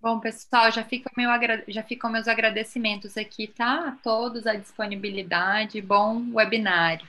Bom, 0.00 0.18
pessoal, 0.18 0.70
já 0.72 0.82
ficam, 0.82 1.12
meu, 1.16 1.30
já 1.68 1.82
ficam 1.82 2.10
meus 2.10 2.26
agradecimentos 2.26 3.16
aqui, 3.18 3.46
tá? 3.46 3.88
A 3.88 3.92
todos 3.92 4.46
a 4.46 4.54
disponibilidade. 4.54 5.80
Bom 5.82 6.32
webinário. 6.34 7.06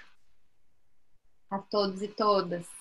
A 1.49 1.59
todos 1.59 2.01
e 2.01 2.07
todas. 2.09 2.80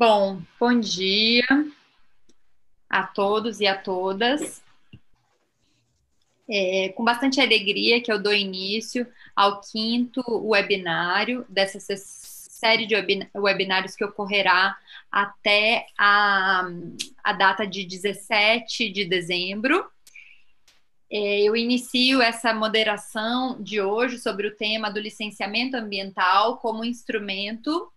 Bom, 0.00 0.40
bom 0.58 0.80
dia 0.80 1.44
a 2.88 3.02
todos 3.02 3.60
e 3.60 3.66
a 3.66 3.76
todas. 3.76 4.62
É, 6.48 6.88
com 6.96 7.04
bastante 7.04 7.38
alegria 7.38 8.00
que 8.00 8.10
eu 8.10 8.18
dou 8.18 8.32
início 8.32 9.06
ao 9.36 9.60
quinto 9.60 10.22
webinário 10.48 11.44
dessa 11.50 11.78
série 11.98 12.86
de 12.86 12.94
webinários 13.34 13.94
que 13.94 14.02
ocorrerá 14.02 14.74
até 15.12 15.84
a, 15.98 16.66
a 17.22 17.34
data 17.34 17.66
de 17.66 17.84
17 17.84 18.88
de 18.88 19.04
dezembro. 19.04 19.86
É, 21.12 21.42
eu 21.42 21.54
inicio 21.54 22.22
essa 22.22 22.54
moderação 22.54 23.62
de 23.62 23.82
hoje 23.82 24.18
sobre 24.18 24.46
o 24.46 24.56
tema 24.56 24.90
do 24.90 24.98
licenciamento 24.98 25.76
ambiental 25.76 26.56
como 26.56 26.86
instrumento 26.86 27.92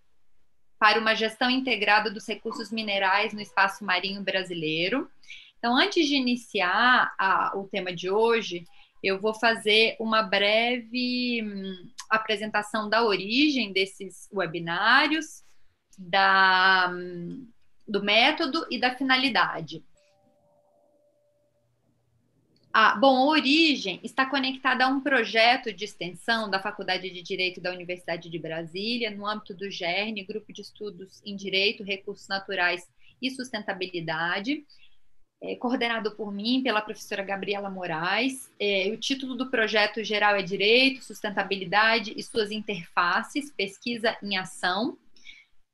para 0.83 0.99
uma 0.99 1.15
gestão 1.15 1.49
integrada 1.49 2.11
dos 2.11 2.27
recursos 2.27 2.69
minerais 2.69 3.31
no 3.31 3.39
espaço 3.39 3.85
marinho 3.85 4.21
brasileiro. 4.21 5.09
Então, 5.57 5.77
antes 5.77 6.05
de 6.09 6.15
iniciar 6.15 7.15
a, 7.17 7.53
o 7.55 7.69
tema 7.69 7.95
de 7.95 8.09
hoje, 8.09 8.65
eu 9.01 9.17
vou 9.17 9.33
fazer 9.33 9.95
uma 9.97 10.21
breve 10.21 11.41
hum, 11.41 11.89
apresentação 12.09 12.89
da 12.89 13.01
origem 13.01 13.71
desses 13.71 14.27
webinários, 14.33 15.41
da, 15.97 16.91
hum, 16.93 17.47
do 17.87 18.03
método 18.03 18.67
e 18.69 18.77
da 18.77 18.93
finalidade. 18.93 19.81
Bom, 22.99 23.17
a 23.17 23.25
origem 23.27 23.99
está 24.01 24.25
conectada 24.25 24.85
a 24.85 24.87
um 24.87 24.99
projeto 24.99 25.71
de 25.71 25.85
extensão 25.85 26.49
da 26.49 26.59
Faculdade 26.59 27.07
de 27.11 27.21
Direito 27.21 27.61
da 27.61 27.71
Universidade 27.71 28.31
de 28.31 28.39
Brasília, 28.39 29.11
no 29.11 29.27
âmbito 29.27 29.53
do 29.53 29.69
GERN, 29.69 30.25
Grupo 30.25 30.51
de 30.51 30.61
Estudos 30.61 31.21
em 31.23 31.35
Direito, 31.35 31.83
Recursos 31.83 32.27
Naturais 32.27 32.87
e 33.21 33.29
Sustentabilidade, 33.29 34.65
é, 35.39 35.55
coordenado 35.55 36.15
por 36.15 36.33
mim, 36.33 36.63
pela 36.63 36.81
professora 36.81 37.21
Gabriela 37.21 37.69
Moraes. 37.69 38.49
É, 38.59 38.89
o 38.91 38.97
título 38.97 39.35
do 39.35 39.51
projeto 39.51 40.03
geral 40.03 40.35
é 40.35 40.41
Direito, 40.41 41.03
Sustentabilidade 41.03 42.11
e 42.17 42.23
suas 42.23 42.49
interfaces, 42.49 43.51
pesquisa 43.51 44.17
em 44.23 44.35
ação. 44.35 44.97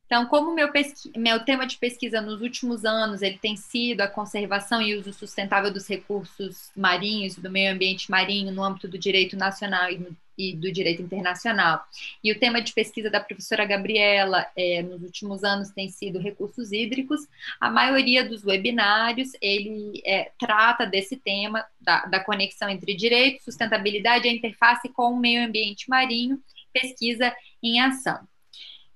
Então, 0.10 0.26
como 0.26 0.56
meu, 0.56 0.68
meu 1.16 1.46
tema 1.46 1.68
de 1.68 1.78
pesquisa 1.78 2.20
nos 2.20 2.42
últimos 2.42 2.84
anos 2.84 3.22
ele 3.22 3.38
tem 3.38 3.56
sido 3.56 4.02
a 4.02 4.08
conservação 4.08 4.82
e 4.82 4.96
uso 4.96 5.14
sustentável 5.14 5.72
dos 5.72 5.88
recursos 5.88 6.72
marinhos 6.76 7.36
do 7.36 7.48
meio 7.48 7.72
ambiente 7.72 8.10
marinho 8.10 8.52
no 8.52 8.64
âmbito 8.64 8.88
do 8.88 8.98
direito 8.98 9.38
nacional 9.38 9.88
e, 9.92 10.02
e 10.36 10.56
do 10.56 10.72
direito 10.72 11.04
internacional. 11.04 11.86
E 12.24 12.32
o 12.32 12.40
tema 12.40 12.60
de 12.60 12.74
pesquisa 12.74 13.08
da 13.08 13.20
professora 13.20 13.66
Gabriela 13.66 14.48
é, 14.58 14.82
nos 14.82 15.04
últimos 15.04 15.44
anos 15.44 15.70
tem 15.70 15.90
sido 15.90 16.18
recursos 16.18 16.72
hídricos. 16.72 17.28
A 17.62 17.70
maioria 17.70 18.28
dos 18.28 18.44
webinários 18.44 19.34
ele 19.40 20.02
é, 20.04 20.32
trata 20.40 20.88
desse 20.88 21.18
tema 21.18 21.64
da, 21.80 22.08
da 22.08 22.20
conexão 22.20 22.68
entre 22.68 22.96
direito, 22.96 23.44
sustentabilidade 23.44 24.26
e 24.26 24.32
a 24.32 24.34
interface 24.34 24.90
com 24.90 25.14
o 25.14 25.20
meio 25.20 25.46
ambiente 25.46 25.88
marinho, 25.88 26.42
pesquisa 26.74 27.32
em 27.62 27.80
ação. 27.80 28.28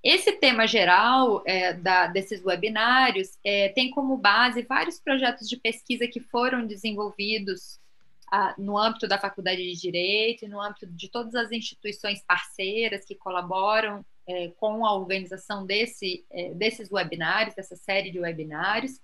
Esse 0.04 0.34
tema 0.34 0.68
geral 0.68 1.42
é, 1.46 1.74
da, 1.74 2.08
desses 2.08 2.44
webinários 2.44 3.38
é, 3.44 3.70
tem 3.70 3.90
como 3.90 4.18
base 4.18 4.62
vários 4.64 5.00
projetos 5.00 5.48
de 5.48 5.56
pesquisa 5.56 6.06
que 6.08 6.20
foram 6.20 6.68
desenvolvidos 6.68 7.80
ah, 8.30 8.54
no 8.58 8.78
âmbito 8.78 9.08
da 9.08 9.18
Faculdade 9.18 9.64
de 9.64 9.80
Direito 9.80 10.44
e 10.44 10.48
no 10.50 10.60
âmbito 10.60 10.88
de 10.88 11.08
todas 11.08 11.36
as 11.36 11.52
instituições 11.52 12.22
parceiras 12.22 13.06
que 13.06 13.16
colaboram 13.16 14.04
é, 14.28 14.50
com 14.58 14.86
a 14.86 14.94
organização 14.94 15.66
desse, 15.66 16.26
é, 16.32 16.54
desses 16.54 16.92
webinários, 16.92 17.56
dessa 17.56 17.76
série 17.76 18.12
de 18.12 18.20
webinários. 18.20 19.00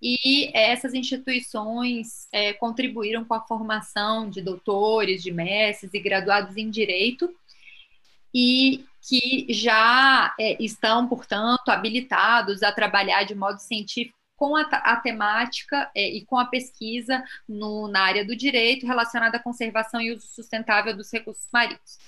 E 0.00 0.50
essas 0.54 0.92
instituições 0.92 2.28
é, 2.30 2.52
contribuíram 2.52 3.24
com 3.24 3.34
a 3.34 3.40
formação 3.40 4.28
de 4.28 4.42
doutores, 4.42 5.22
de 5.22 5.32
mestres 5.32 5.92
e 5.94 5.98
graduados 5.98 6.56
em 6.56 6.68
Direito, 6.68 7.34
e 8.34 8.84
que 9.08 9.46
já 9.50 10.34
é, 10.38 10.62
estão, 10.62 11.08
portanto, 11.08 11.68
habilitados 11.68 12.62
a 12.62 12.72
trabalhar 12.72 13.22
de 13.24 13.34
modo 13.34 13.58
científico 13.58 14.16
com 14.36 14.54
a, 14.54 14.62
a 14.62 14.96
temática 14.96 15.90
é, 15.94 16.08
e 16.08 16.24
com 16.24 16.38
a 16.38 16.44
pesquisa 16.44 17.24
no, 17.48 17.88
na 17.88 18.02
área 18.02 18.24
do 18.24 18.36
direito 18.36 18.86
relacionada 18.86 19.38
à 19.38 19.42
conservação 19.42 20.00
e 20.00 20.12
uso 20.12 20.26
sustentável 20.26 20.94
dos 20.94 21.10
recursos 21.10 21.48
marinhos. 21.52 21.98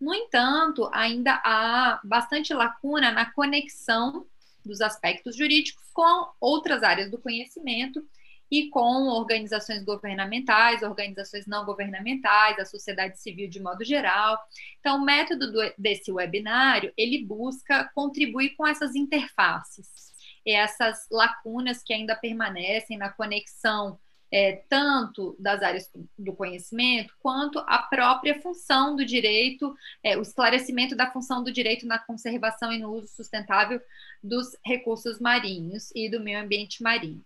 No 0.00 0.14
entanto, 0.14 0.88
ainda 0.92 1.40
há 1.44 2.00
bastante 2.04 2.52
lacuna 2.54 3.10
na 3.10 3.30
conexão 3.32 4.26
dos 4.64 4.80
aspectos 4.80 5.36
jurídicos 5.36 5.84
com 5.92 6.28
outras 6.40 6.82
áreas 6.82 7.10
do 7.10 7.18
conhecimento 7.18 8.04
e 8.50 8.70
com 8.70 9.08
organizações 9.08 9.84
governamentais, 9.84 10.82
organizações 10.82 11.46
não 11.46 11.64
governamentais, 11.64 12.58
a 12.58 12.64
sociedade 12.64 13.18
civil 13.20 13.48
de 13.48 13.60
modo 13.60 13.84
geral. 13.84 14.38
Então, 14.80 14.98
o 14.98 15.04
método 15.04 15.52
do, 15.52 15.60
desse 15.76 16.10
webinário, 16.10 16.92
ele 16.96 17.24
busca 17.24 17.90
contribuir 17.94 18.50
com 18.56 18.66
essas 18.66 18.94
interfaces, 18.94 20.12
essas 20.46 21.06
lacunas 21.10 21.82
que 21.82 21.92
ainda 21.92 22.16
permanecem 22.16 22.96
na 22.96 23.10
conexão 23.10 23.98
é, 24.30 24.62
tanto 24.68 25.34
das 25.38 25.62
áreas 25.62 25.90
do 26.18 26.34
conhecimento, 26.34 27.14
quanto 27.20 27.58
a 27.60 27.78
própria 27.78 28.40
função 28.40 28.94
do 28.94 29.04
direito, 29.04 29.74
é, 30.02 30.16
o 30.16 30.22
esclarecimento 30.22 30.94
da 30.94 31.10
função 31.10 31.42
do 31.42 31.52
direito 31.52 31.86
na 31.86 31.98
conservação 31.98 32.72
e 32.72 32.78
no 32.78 32.92
uso 32.92 33.08
sustentável 33.08 33.80
dos 34.22 34.56
recursos 34.64 35.18
marinhos 35.18 35.90
e 35.94 36.10
do 36.10 36.20
meio 36.20 36.40
ambiente 36.40 36.82
marinho. 36.82 37.24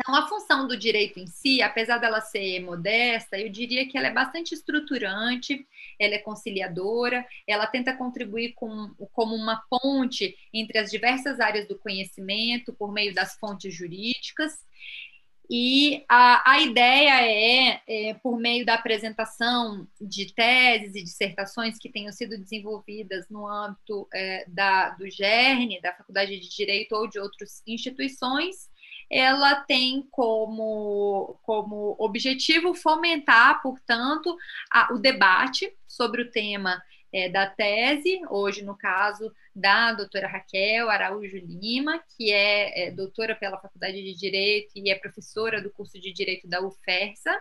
Então, 0.00 0.14
a 0.14 0.26
função 0.26 0.66
do 0.66 0.78
direito 0.78 1.20
em 1.20 1.26
si, 1.26 1.60
apesar 1.60 1.98
dela 1.98 2.22
ser 2.22 2.60
modesta, 2.60 3.38
eu 3.38 3.50
diria 3.50 3.86
que 3.86 3.98
ela 3.98 4.06
é 4.06 4.12
bastante 4.12 4.54
estruturante, 4.54 5.66
ela 5.98 6.14
é 6.14 6.18
conciliadora, 6.18 7.26
ela 7.46 7.66
tenta 7.66 7.94
contribuir 7.94 8.54
com, 8.54 8.94
como 9.12 9.34
uma 9.34 9.62
ponte 9.68 10.34
entre 10.54 10.78
as 10.78 10.90
diversas 10.90 11.38
áreas 11.38 11.68
do 11.68 11.78
conhecimento 11.78 12.72
por 12.72 12.90
meio 12.92 13.14
das 13.14 13.34
fontes 13.34 13.74
jurídicas. 13.74 14.64
E 15.52 16.04
a, 16.08 16.52
a 16.52 16.60
ideia 16.62 17.26
é, 17.26 17.82
é, 17.86 18.14
por 18.14 18.38
meio 18.38 18.64
da 18.64 18.74
apresentação 18.74 19.86
de 20.00 20.32
teses 20.32 20.94
e 20.94 21.02
dissertações 21.02 21.76
que 21.76 21.90
tenham 21.90 22.12
sido 22.12 22.38
desenvolvidas 22.38 23.28
no 23.28 23.46
âmbito 23.46 24.08
é, 24.14 24.44
da, 24.48 24.90
do 24.90 25.10
GERN, 25.10 25.80
da 25.82 25.92
Faculdade 25.92 26.38
de 26.38 26.48
Direito 26.48 26.94
ou 26.94 27.08
de 27.08 27.18
outras 27.18 27.62
instituições, 27.66 28.70
ela 29.10 29.56
tem 29.56 30.06
como, 30.10 31.36
como 31.42 31.96
objetivo 31.98 32.74
fomentar, 32.74 33.60
portanto, 33.60 34.36
a, 34.70 34.92
o 34.94 34.98
debate 34.98 35.74
sobre 35.88 36.22
o 36.22 36.30
tema 36.30 36.80
é, 37.12 37.28
da 37.28 37.46
tese, 37.46 38.20
hoje 38.30 38.62
no 38.62 38.76
caso 38.76 39.32
da 39.54 39.92
doutora 39.92 40.28
Raquel 40.28 40.88
Araújo 40.88 41.38
Lima, 41.38 42.00
que 42.16 42.30
é, 42.30 42.86
é, 42.86 42.90
doutora 42.92 43.34
pela 43.34 43.58
Faculdade 43.58 44.00
de 44.00 44.14
Direito 44.14 44.70
e 44.76 44.90
é 44.90 44.94
professora 44.94 45.60
do 45.60 45.70
curso 45.70 46.00
de 46.00 46.12
Direito 46.12 46.46
da 46.46 46.60
UFERSA, 46.60 47.36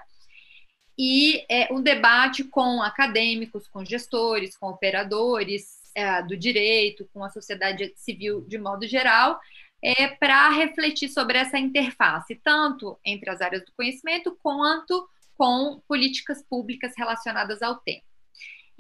e 0.98 1.46
é, 1.48 1.72
um 1.72 1.82
debate 1.82 2.44
com 2.44 2.82
acadêmicos, 2.82 3.68
com 3.68 3.86
gestores, 3.86 4.58
com 4.58 4.68
operadores 4.68 5.80
é, 5.96 6.22
do 6.24 6.36
direito, 6.36 7.08
com 7.14 7.24
a 7.24 7.30
sociedade 7.30 7.94
civil 7.96 8.42
de 8.48 8.58
modo 8.58 8.86
geral, 8.86 9.40
é, 9.84 10.08
para 10.08 10.50
refletir 10.50 11.10
sobre 11.10 11.38
essa 11.38 11.58
interface, 11.58 12.36
tanto 12.44 13.00
entre 13.06 13.30
as 13.30 13.42
áreas 13.42 13.64
do 13.66 13.72
conhecimento 13.74 14.38
quanto 14.42 15.08
com 15.38 15.82
políticas 15.88 16.44
públicas 16.50 16.94
relacionadas 16.98 17.62
ao 17.62 17.76
tema. 17.78 18.04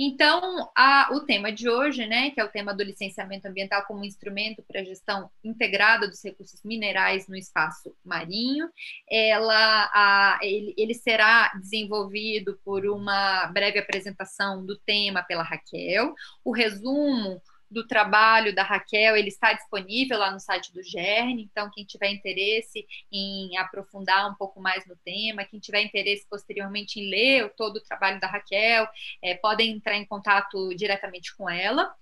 Então, 0.01 0.71
a, 0.77 1.09
o 1.11 1.19
tema 1.25 1.51
de 1.51 1.67
hoje, 1.67 2.05
né, 2.05 2.29
que 2.29 2.39
é 2.39 2.43
o 2.43 2.49
tema 2.49 2.73
do 2.73 2.81
licenciamento 2.81 3.49
ambiental 3.49 3.83
como 3.85 4.05
instrumento 4.05 4.63
para 4.65 4.79
a 4.79 4.83
gestão 4.83 5.29
integrada 5.43 6.07
dos 6.07 6.23
recursos 6.23 6.61
minerais 6.63 7.27
no 7.27 7.35
espaço 7.35 7.93
marinho, 8.05 8.69
ela, 9.11 9.91
a, 9.93 10.39
ele, 10.41 10.73
ele 10.77 10.93
será 10.93 11.51
desenvolvido 11.59 12.57
por 12.63 12.85
uma 12.85 13.47
breve 13.47 13.77
apresentação 13.77 14.65
do 14.65 14.77
tema 14.79 15.21
pela 15.21 15.43
Raquel, 15.43 16.15
o 16.45 16.53
resumo 16.53 17.41
do 17.69 17.85
trabalho 17.85 18.53
da 18.53 18.63
Raquel, 18.63 19.15
ele 19.15 19.27
está 19.27 19.53
disponível 19.53 20.17
lá 20.17 20.31
no 20.31 20.39
site 20.39 20.73
do 20.73 20.81
GERN, 20.81 21.39
então 21.41 21.69
quem 21.71 21.85
tiver 21.85 22.09
interesse 22.09 22.85
em 23.11 23.55
aprofundar 23.57 24.29
um 24.29 24.35
pouco 24.35 24.59
mais 24.59 24.85
no 24.87 24.95
tema, 24.97 25.45
quem 25.45 25.59
tiver 25.59 25.81
interesse 25.81 26.25
posteriormente 26.29 26.99
em 26.99 27.09
ler 27.09 27.53
todo 27.55 27.77
o 27.77 27.83
trabalho 27.83 28.19
da 28.19 28.27
Raquel, 28.27 28.87
é, 29.21 29.35
podem 29.35 29.71
entrar 29.71 29.95
em 29.95 30.05
contato 30.05 30.73
diretamente 30.75 31.35
com 31.35 31.49
ela. 31.49 31.93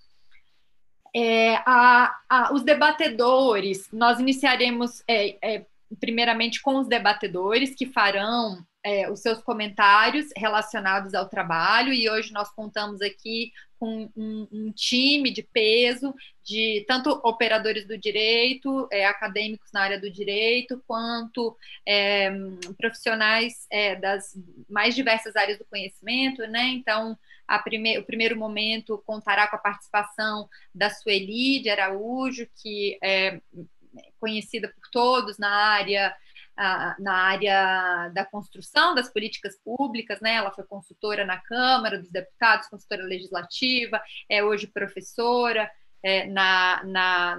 É, 1.16 1.56
a, 1.66 2.16
a, 2.30 2.54
os 2.54 2.64
debatedores, 2.64 3.90
nós 3.92 4.20
iniciaremos 4.20 5.04
é, 5.08 5.38
é 5.42 5.66
primeiramente 6.00 6.62
com 6.62 6.76
os 6.76 6.88
debatedores 6.88 7.74
que 7.74 7.86
farão 7.86 8.66
é, 8.88 9.12
os 9.12 9.20
seus 9.20 9.42
comentários 9.42 10.30
relacionados 10.38 11.14
ao 11.14 11.28
trabalho, 11.28 11.92
e 11.92 12.10
hoje 12.10 12.32
nós 12.32 12.50
contamos 12.50 13.02
aqui 13.02 13.52
com 13.78 14.10
um, 14.16 14.48
um 14.50 14.72
time 14.72 15.30
de 15.30 15.44
peso, 15.44 16.16
de 16.42 16.86
tanto 16.88 17.10
operadores 17.24 17.86
do 17.86 17.98
direito, 17.98 18.88
é, 18.90 19.06
acadêmicos 19.06 19.70
na 19.74 19.82
área 19.82 20.00
do 20.00 20.10
direito, 20.10 20.82
quanto 20.88 21.56
é, 21.86 22.32
profissionais 22.78 23.68
é, 23.70 23.98
das 23.98 24.34
mais 24.70 24.96
diversas 24.96 25.36
áreas 25.36 25.60
do 25.60 25.66
conhecimento, 25.66 26.42
né? 26.48 26.68
Então, 26.70 27.18
prime 27.66 27.98
o 27.98 28.06
primeiro 28.06 28.38
momento 28.38 29.04
contará 29.06 29.50
com 29.50 29.58
a 29.58 29.60
participação 29.60 30.48
da 30.74 30.90
Sueli 30.90 31.60
de 31.60 31.70
Araújo, 31.70 32.48
que 32.56 32.98
é 33.04 33.42
conhecida 34.18 34.70
por 34.70 34.90
todos 34.92 35.38
na 35.38 35.50
área 35.50 36.16
na 37.00 37.14
área 37.14 38.10
da 38.10 38.26
construção 38.26 38.96
das 38.96 39.12
políticas 39.12 39.56
públicas, 39.64 40.20
né? 40.22 40.36
Ela 40.36 40.52
foi 40.52 40.64
consultora 40.64 41.26
na 41.26 41.38
Câmara 41.38 42.00
dos 42.00 42.12
Deputados, 42.12 42.68
consultora 42.68 43.04
legislativa, 43.04 44.02
é 44.30 44.44
hoje 44.44 44.68
professora 44.68 45.70
é, 46.04 46.26
na, 46.28 46.84
na, 46.86 47.38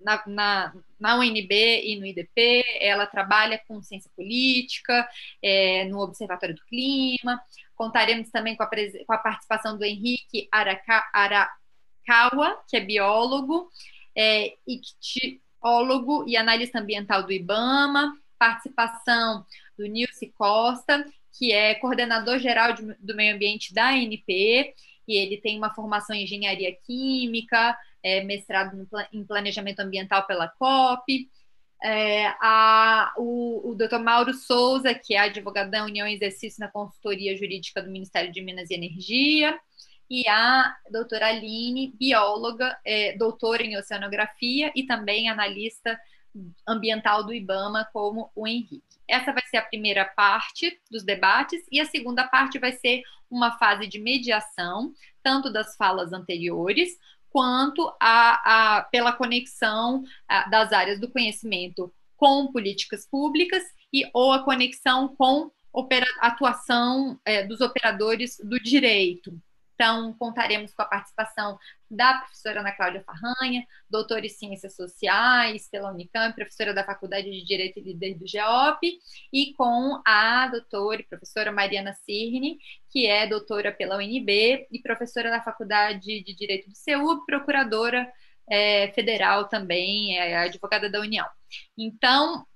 na, 0.00 0.22
na, 0.26 0.74
na 0.98 1.16
UNB 1.18 1.82
e 1.84 1.98
no 1.98 2.06
IDP, 2.06 2.64
ela 2.80 3.06
trabalha 3.06 3.60
com 3.66 3.82
ciência 3.82 4.10
política, 4.14 5.06
é, 5.42 5.84
no 5.84 6.00
Observatório 6.00 6.54
do 6.54 6.64
Clima. 6.66 7.40
Contaremos 7.74 8.30
também 8.30 8.56
com 8.56 8.62
a, 8.62 8.70
com 9.06 9.12
a 9.12 9.18
participação 9.18 9.76
do 9.76 9.84
Henrique 9.84 10.48
Araca, 10.50 11.04
Arakawa, 11.12 12.62
que 12.68 12.76
é 12.76 12.80
biólogo, 12.80 13.70
é, 14.16 14.54
ictiólogo 14.66 16.24
e 16.26 16.36
analista 16.36 16.78
ambiental 16.78 17.22
do 17.22 17.32
IBAMA, 17.32 18.16
participação 18.38 19.44
do 19.76 19.86
Nilce 19.86 20.32
Costa, 20.36 21.04
que 21.38 21.52
é 21.52 21.74
coordenador 21.74 22.38
geral 22.38 22.72
de, 22.72 22.82
do 22.98 23.14
meio 23.14 23.34
ambiente 23.34 23.74
da 23.74 23.90
ANP, 23.90 24.74
e 25.06 25.16
ele 25.16 25.36
tem 25.36 25.56
uma 25.56 25.74
formação 25.74 26.16
em 26.16 26.24
engenharia 26.24 26.74
química, 26.84 27.76
é, 28.02 28.22
mestrado 28.24 28.88
em 29.12 29.24
planejamento 29.24 29.80
ambiental 29.80 30.26
pela 30.26 30.48
COP. 30.48 31.28
É, 31.82 32.28
a, 32.40 33.12
o, 33.18 33.70
o 33.70 33.74
Dr. 33.74 33.98
Mauro 33.98 34.32
Souza, 34.32 34.94
que 34.94 35.14
é 35.14 35.18
advogado 35.18 35.70
da 35.70 35.84
União 35.84 36.06
Exercício 36.06 36.58
na 36.58 36.70
Consultoria 36.70 37.36
Jurídica 37.36 37.82
do 37.82 37.90
Ministério 37.90 38.32
de 38.32 38.40
Minas 38.40 38.70
e 38.70 38.74
Energia, 38.74 39.58
e 40.08 40.26
a 40.28 40.74
doutora 40.90 41.26
Aline, 41.26 41.92
bióloga, 41.98 42.78
é, 42.84 43.16
doutora 43.16 43.62
em 43.62 43.76
oceanografia 43.76 44.72
e 44.74 44.86
também 44.86 45.28
analista 45.28 45.98
ambiental 46.66 47.24
do 47.24 47.34
IBAMA, 47.34 47.88
como 47.92 48.30
o 48.34 48.46
Henrique. 48.46 48.82
Essa 49.08 49.32
vai 49.32 49.42
ser 49.46 49.58
a 49.58 49.62
primeira 49.62 50.04
parte 50.04 50.80
dos 50.90 51.04
debates, 51.04 51.64
e 51.70 51.80
a 51.80 51.84
segunda 51.84 52.26
parte 52.26 52.58
vai 52.58 52.72
ser 52.72 53.02
uma 53.30 53.58
fase 53.58 53.86
de 53.86 53.98
mediação, 53.98 54.92
tanto 55.22 55.52
das 55.52 55.76
falas 55.76 56.12
anteriores, 56.12 56.98
quanto 57.30 57.94
a, 58.00 58.78
a 58.78 58.82
pela 58.84 59.12
conexão 59.12 60.04
a, 60.28 60.48
das 60.48 60.72
áreas 60.72 60.98
do 61.00 61.10
conhecimento 61.10 61.92
com 62.16 62.50
políticas 62.50 63.06
públicas 63.06 63.62
e 63.92 64.08
ou 64.14 64.32
a 64.32 64.42
conexão 64.42 65.14
com 65.16 65.50
opera, 65.72 66.06
atuação 66.20 67.20
é, 67.24 67.42
dos 67.42 67.60
operadores 67.60 68.38
do 68.42 68.58
direito, 68.58 69.38
então, 69.76 70.14
contaremos 70.14 70.74
com 70.74 70.82
a 70.82 70.86
participação 70.86 71.58
da 71.90 72.14
professora 72.18 72.60
Ana 72.60 72.72
Cláudia 72.72 73.04
Farranha, 73.04 73.66
doutora 73.88 74.26
em 74.26 74.28
Ciências 74.28 74.74
Sociais 74.74 75.68
pela 75.70 75.92
Unicamp, 75.92 76.34
professora 76.34 76.74
da 76.74 76.84
Faculdade 76.84 77.30
de 77.30 77.44
Direito 77.44 77.78
e 77.78 77.82
líder 77.82 78.14
do 78.14 78.26
GEOP, 78.26 78.98
e 79.32 79.54
com 79.54 80.00
a 80.06 80.48
doutora 80.48 81.00
e 81.00 81.04
professora 81.04 81.52
Mariana 81.52 81.92
Cirne, 81.92 82.58
que 82.90 83.06
é 83.06 83.26
doutora 83.26 83.72
pela 83.72 83.96
UNB 83.96 84.66
e 84.70 84.80
professora 84.82 85.30
da 85.30 85.42
Faculdade 85.42 86.22
de 86.22 86.34
Direito 86.34 86.68
do 86.68 86.76
CEU, 86.76 87.24
procuradora 87.24 88.10
é, 88.48 88.88
federal 88.92 89.48
também, 89.48 90.18
é 90.18 90.36
advogada 90.38 90.88
da 90.88 91.00
União. 91.00 91.26
Então, 91.76 92.46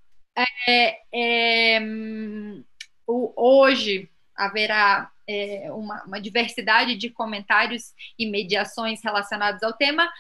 é, 0.67 0.99
é, 1.13 1.81
hum, 1.81 2.65
hoje 3.07 4.09
haverá 4.37 5.11
é, 5.31 5.73
uma, 5.73 6.03
uma 6.05 6.21
diversidade 6.21 6.97
de 6.97 7.09
comentários 7.11 7.93
e 8.19 8.29
mediações 8.29 9.01
relacionados 9.03 9.63
ao 9.63 9.73
tema, 9.73 10.11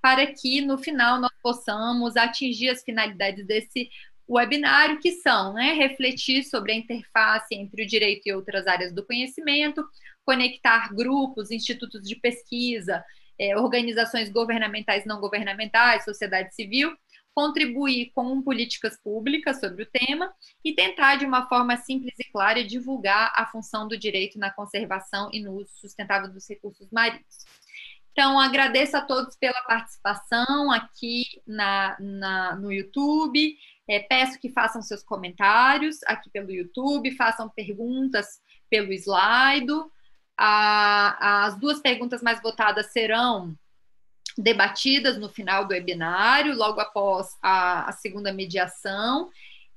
para 0.00 0.26
que 0.26 0.60
no 0.62 0.78
final 0.78 1.20
nós 1.20 1.32
possamos 1.42 2.16
atingir 2.16 2.70
as 2.70 2.82
finalidades 2.82 3.46
desse 3.46 3.90
webinário, 4.28 5.00
que 5.00 5.12
são 5.12 5.54
né, 5.54 5.72
refletir 5.72 6.44
sobre 6.44 6.72
a 6.72 6.74
interface 6.74 7.54
entre 7.54 7.84
o 7.84 7.86
direito 7.86 8.26
e 8.26 8.32
outras 8.32 8.66
áreas 8.66 8.92
do 8.92 9.04
conhecimento, 9.04 9.84
conectar 10.24 10.92
grupos, 10.94 11.50
institutos 11.50 12.02
de 12.02 12.16
pesquisa, 12.16 13.04
é, 13.38 13.56
organizações 13.56 14.30
governamentais 14.30 15.04
não 15.06 15.20
governamentais, 15.20 16.04
sociedade 16.04 16.54
civil, 16.54 16.94
contribuir 17.38 18.10
com 18.16 18.42
políticas 18.42 18.98
públicas 19.00 19.60
sobre 19.60 19.84
o 19.84 19.86
tema 19.86 20.34
e 20.64 20.74
tentar, 20.74 21.14
de 21.14 21.24
uma 21.24 21.48
forma 21.48 21.76
simples 21.76 22.18
e 22.18 22.24
clara, 22.32 22.64
divulgar 22.64 23.32
a 23.32 23.46
função 23.46 23.86
do 23.86 23.96
direito 23.96 24.40
na 24.40 24.50
conservação 24.50 25.30
e 25.32 25.40
no 25.40 25.52
uso 25.52 25.70
sustentável 25.76 26.28
dos 26.28 26.48
recursos 26.50 26.90
marinhos. 26.90 27.46
Então, 28.10 28.40
agradeço 28.40 28.96
a 28.96 29.02
todos 29.02 29.36
pela 29.36 29.62
participação 29.62 30.72
aqui 30.72 31.26
na, 31.46 31.96
na 32.00 32.56
no 32.56 32.72
YouTube. 32.72 33.56
É, 33.88 34.00
peço 34.00 34.40
que 34.40 34.50
façam 34.50 34.82
seus 34.82 35.04
comentários 35.04 35.98
aqui 36.08 36.28
pelo 36.30 36.50
YouTube, 36.50 37.14
façam 37.14 37.48
perguntas 37.48 38.40
pelo 38.68 38.92
slide. 38.92 39.72
as 40.36 41.56
duas 41.60 41.78
perguntas 41.78 42.20
mais 42.20 42.42
votadas 42.42 42.86
serão 42.86 43.56
debatidas 44.38 45.18
no 45.18 45.28
final 45.28 45.66
do 45.66 45.72
webinário, 45.72 46.56
logo 46.56 46.80
após 46.80 47.36
a, 47.42 47.88
a 47.88 47.92
segunda 47.92 48.32
mediação. 48.32 49.28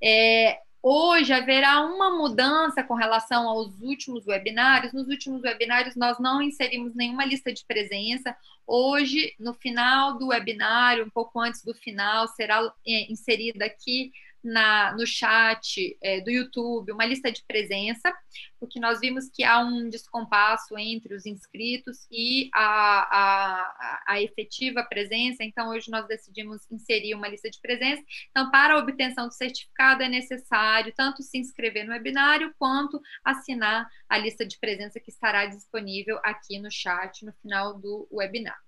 É, 0.01 0.60
hoje 0.84 1.34
haverá 1.34 1.84
uma 1.84 2.12
mudança 2.12 2.84
com 2.84 2.94
relação 2.94 3.50
aos 3.50 3.82
últimos 3.82 4.27
webinários. 4.27 4.94
Nos 4.94 5.08
últimos 5.08 5.41
webinários, 5.41 5.96
nós 5.96 6.20
não 6.20 6.41
inserimos 6.41 6.94
nenhuma 6.94 7.25
lista 7.25 7.51
de 7.51 7.65
presença. 7.65 8.36
Hoje, 8.68 9.34
no 9.39 9.53
final 9.56 10.20
do 10.20 10.27
webinário, 10.27 11.06
um 11.06 11.10
pouco 11.10 11.39
antes 11.39 11.65
do 11.65 11.74
final, 11.74 12.27
será 12.27 12.72
é, 12.88 13.12
inserida 13.12 13.65
aqui 13.65 14.12
na, 14.44 14.94
no 14.96 15.06
chat 15.06 15.98
é, 16.02 16.22
do 16.22 16.32
YouTube 16.32 16.92
uma 16.92 17.06
lista 17.06 17.32
de 17.32 17.44
presença, 17.46 18.14
porque 18.60 18.80
nós 18.80 19.00
vimos 19.00 19.30
que 19.30 19.44
há 19.44 19.60
um 19.60 19.90
descompasso 19.90 20.78
entre 20.78 21.14
os 21.14 21.26
inscritos 21.26 22.08
e 22.12 22.50
a, 22.54 23.18
a, 23.18 24.04
a 24.08 24.22
efetiva 24.22 24.84
presença, 24.84 25.44
então 25.44 25.70
hoje 25.70 25.90
nós 25.90 26.08
decidimos 26.08 26.62
inserir 26.72 27.16
uma 27.16 27.28
lista 27.28 27.50
de 27.50 27.60
presença. 27.60 28.04
Então, 28.30 28.50
para 28.52 28.76
a 28.76 28.78
obtenção 28.78 29.28
do 29.28 29.34
certificado, 29.34 30.04
é 30.04 30.10
necessário 30.10 30.94
tanto 30.96 31.24
se 31.24 31.38
inscrever 31.38 31.86
no 31.86 31.92
webinário 31.92 32.54
quanto 32.58 33.02
assinar 33.24 33.88
a 34.08 34.18
lista 34.18 34.46
de 34.46 34.60
presença 34.60 35.00
que 35.00 35.10
estará 35.10 35.46
disponível 35.46 36.20
aqui 36.24 36.60
no 36.60 36.72
chat 36.72 37.26
no 37.26 37.34
final 37.34 37.80
do 37.80 38.08
webinar. 38.12 38.60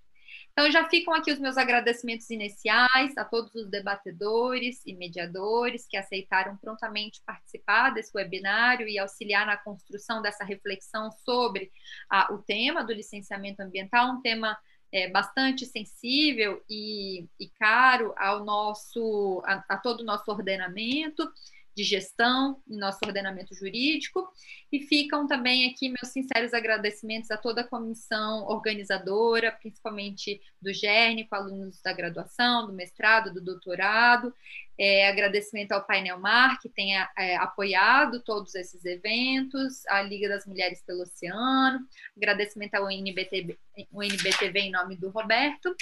Então, 0.52 0.70
já 0.70 0.88
ficam 0.88 1.12
aqui 1.14 1.32
os 1.32 1.38
meus 1.38 1.56
agradecimentos 1.56 2.30
iniciais 2.30 3.16
a 3.16 3.24
todos 3.24 3.54
os 3.54 3.68
debatedores 3.68 4.80
e 4.86 4.94
mediadores 4.94 5.86
que 5.88 5.96
aceitaram 5.96 6.56
prontamente 6.56 7.20
participar 7.26 7.90
desse 7.90 8.16
webinário 8.16 8.86
e 8.86 8.98
auxiliar 8.98 9.46
na 9.46 9.56
construção 9.56 10.22
dessa 10.22 10.44
reflexão 10.44 11.10
sobre 11.24 11.70
ah, 12.08 12.32
o 12.32 12.38
tema 12.38 12.84
do 12.84 12.92
licenciamento 12.92 13.60
ambiental, 13.62 14.12
um 14.12 14.22
tema 14.22 14.56
é, 14.94 15.10
bastante 15.10 15.66
sensível 15.66 16.62
e, 16.70 17.26
e, 17.40 17.48
caro 17.58 18.14
ao 18.16 18.44
nosso, 18.44 19.42
a, 19.44 19.64
a 19.68 19.76
todo 19.76 20.02
o 20.02 20.04
nosso 20.04 20.30
ordenamento. 20.30 21.28
De 21.74 21.82
gestão 21.82 22.62
em 22.68 22.76
nosso 22.76 22.98
ordenamento 23.04 23.54
jurídico. 23.54 24.28
E 24.70 24.80
ficam 24.80 25.26
também 25.26 25.70
aqui 25.70 25.88
meus 25.88 26.08
sinceros 26.08 26.52
agradecimentos 26.52 27.30
a 27.30 27.36
toda 27.36 27.60
a 27.60 27.68
comissão 27.68 28.46
organizadora, 28.46 29.52
principalmente 29.52 30.40
do 30.60 30.72
GERN, 30.72 31.26
com 31.28 31.36
alunos 31.36 31.80
da 31.82 31.92
graduação, 31.92 32.66
do 32.66 32.72
mestrado, 32.72 33.32
do 33.32 33.40
doutorado. 33.40 34.34
É, 34.76 35.08
agradecimento 35.08 35.72
ao 35.72 35.84
Painel 35.84 36.18
Mar, 36.18 36.58
que 36.60 36.68
tem 36.68 36.96
é, 36.96 37.36
apoiado 37.36 38.20
todos 38.20 38.54
esses 38.56 38.84
eventos, 38.84 39.86
a 39.86 40.02
Liga 40.02 40.28
das 40.28 40.46
Mulheres 40.46 40.82
pelo 40.84 41.02
Oceano, 41.02 41.78
agradecimento 42.16 42.74
ao 42.74 42.86
UNBTV, 42.86 43.56
UNBTV 43.92 44.58
em 44.58 44.72
nome 44.72 44.96
do 44.96 45.10
Roberto, 45.10 45.74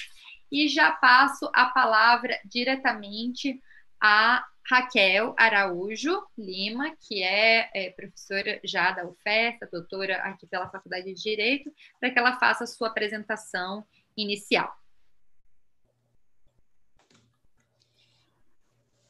e 0.51 0.69
já 0.69 0.91
passo 0.91 1.51
a 1.55 1.67
palavra 1.67 2.39
diretamente 2.45 3.59
a 3.99 4.45
Raquel 4.69 5.35
Araújo 5.37 6.23
Lima, 6.39 6.95
que 7.01 7.23
é, 7.23 7.71
é, 7.75 7.91
professora 7.91 8.61
já 8.65 8.93
da 8.93 9.07
UFESA, 9.07 9.69
doutora 9.71 10.17
aqui 10.23 10.47
pela 10.47 10.71
Faculdade 10.71 11.13
de 11.13 11.23
Direito, 11.23 11.73
para 11.99 12.11
que 12.11 12.19
ela 12.19 12.39
faça 12.39 12.65
a 12.65 12.67
sua 12.67 12.89
apresentação 12.89 13.85
inicial. 14.17 14.73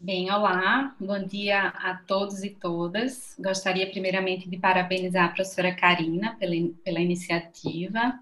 Bem, 0.04 0.32
olá, 0.32 0.96
bom 0.98 1.22
dia 1.24 1.68
a 1.68 1.94
todos 1.94 2.42
e 2.42 2.50
todas. 2.50 3.36
Gostaria 3.38 3.88
primeiramente 3.88 4.50
de 4.50 4.58
parabenizar 4.58 5.26
a 5.26 5.28
professora 5.28 5.72
Karina 5.76 6.34
pela, 6.40 6.54
pela 6.82 6.98
iniciativa 6.98 8.12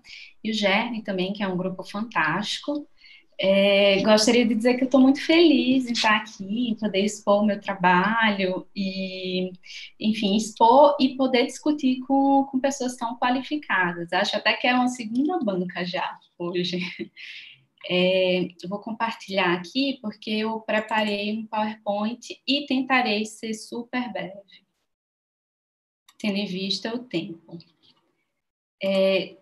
e 0.45 0.51
o 0.51 0.53
Germe 0.53 1.03
também, 1.03 1.33
que 1.33 1.43
é 1.43 1.49
um 1.49 1.57
grupo 1.57 1.83
fantástico. 1.83 2.87
É, 3.43 4.03
gostaria 4.03 4.45
de 4.47 4.55
dizer 4.55 4.75
que 4.75 4.83
eu 4.83 4.87
estou 4.87 5.01
muito 5.01 5.25
feliz 5.25 5.87
em 5.87 5.93
estar 5.93 6.15
aqui, 6.17 6.69
em 6.69 6.75
poder 6.75 7.03
expor 7.03 7.43
o 7.43 7.47
meu 7.47 7.59
trabalho 7.59 8.69
e, 8.77 9.51
enfim, 9.99 10.37
expor 10.37 10.95
e 11.01 11.17
poder 11.17 11.47
discutir 11.47 12.01
com, 12.01 12.45
com 12.51 12.61
pessoas 12.61 12.97
tão 12.97 13.17
qualificadas. 13.19 14.13
Acho 14.13 14.37
até 14.37 14.53
que 14.53 14.67
é 14.67 14.75
uma 14.75 14.89
segunda 14.89 15.39
banca 15.39 15.83
já 15.85 16.19
hoje. 16.39 16.81
É, 17.89 18.43
eu 18.63 18.69
vou 18.69 18.79
compartilhar 18.79 19.55
aqui 19.55 19.99
porque 20.03 20.31
eu 20.31 20.61
preparei 20.61 21.33
um 21.33 21.47
PowerPoint 21.47 22.39
e 22.47 22.67
tentarei 22.67 23.25
ser 23.25 23.55
super 23.55 24.13
breve, 24.13 24.67
tendo 26.19 26.37
em 26.37 26.45
vista 26.45 26.95
o 26.95 26.99
tempo. 26.99 27.57
É, 28.83 29.40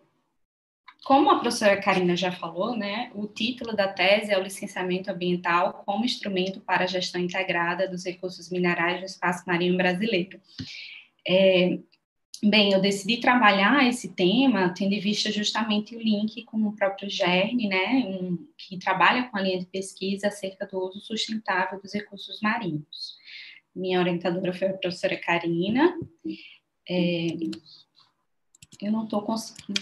como 1.08 1.30
a 1.30 1.38
professora 1.38 1.80
Karina 1.80 2.14
já 2.14 2.30
falou, 2.30 2.76
né, 2.76 3.10
o 3.14 3.26
título 3.26 3.74
da 3.74 3.88
tese 3.88 4.30
é 4.30 4.38
o 4.38 4.42
licenciamento 4.42 5.10
ambiental 5.10 5.82
como 5.86 6.04
instrumento 6.04 6.60
para 6.60 6.84
a 6.84 6.86
gestão 6.86 7.18
integrada 7.18 7.88
dos 7.88 8.04
recursos 8.04 8.50
minerais 8.50 9.00
no 9.00 9.06
espaço 9.06 9.42
marinho 9.46 9.74
brasileiro. 9.74 10.38
É, 11.26 11.78
bem, 12.44 12.74
eu 12.74 12.80
decidi 12.82 13.16
trabalhar 13.16 13.88
esse 13.88 14.14
tema 14.14 14.68
tendo 14.76 14.92
em 14.92 15.00
vista 15.00 15.32
justamente 15.32 15.96
o 15.96 15.98
link 15.98 16.44
com 16.44 16.58
o 16.58 16.76
próprio 16.76 17.08
GERN, 17.08 17.66
né, 17.66 18.04
um, 18.06 18.46
que 18.58 18.76
trabalha 18.76 19.30
com 19.30 19.38
a 19.38 19.40
linha 19.40 19.60
de 19.60 19.64
pesquisa 19.64 20.28
acerca 20.28 20.66
do 20.66 20.78
uso 20.78 21.00
sustentável 21.00 21.80
dos 21.80 21.94
recursos 21.94 22.38
marinhos. 22.42 23.16
Minha 23.74 23.98
orientadora 23.98 24.52
foi 24.52 24.68
a 24.68 24.74
professora 24.74 25.16
Karina. 25.16 25.98
É, 26.86 27.28
eu 28.82 28.92
não 28.92 29.04
estou 29.04 29.22
conseguindo 29.22 29.80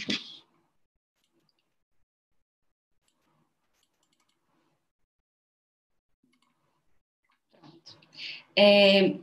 É, 8.59 9.17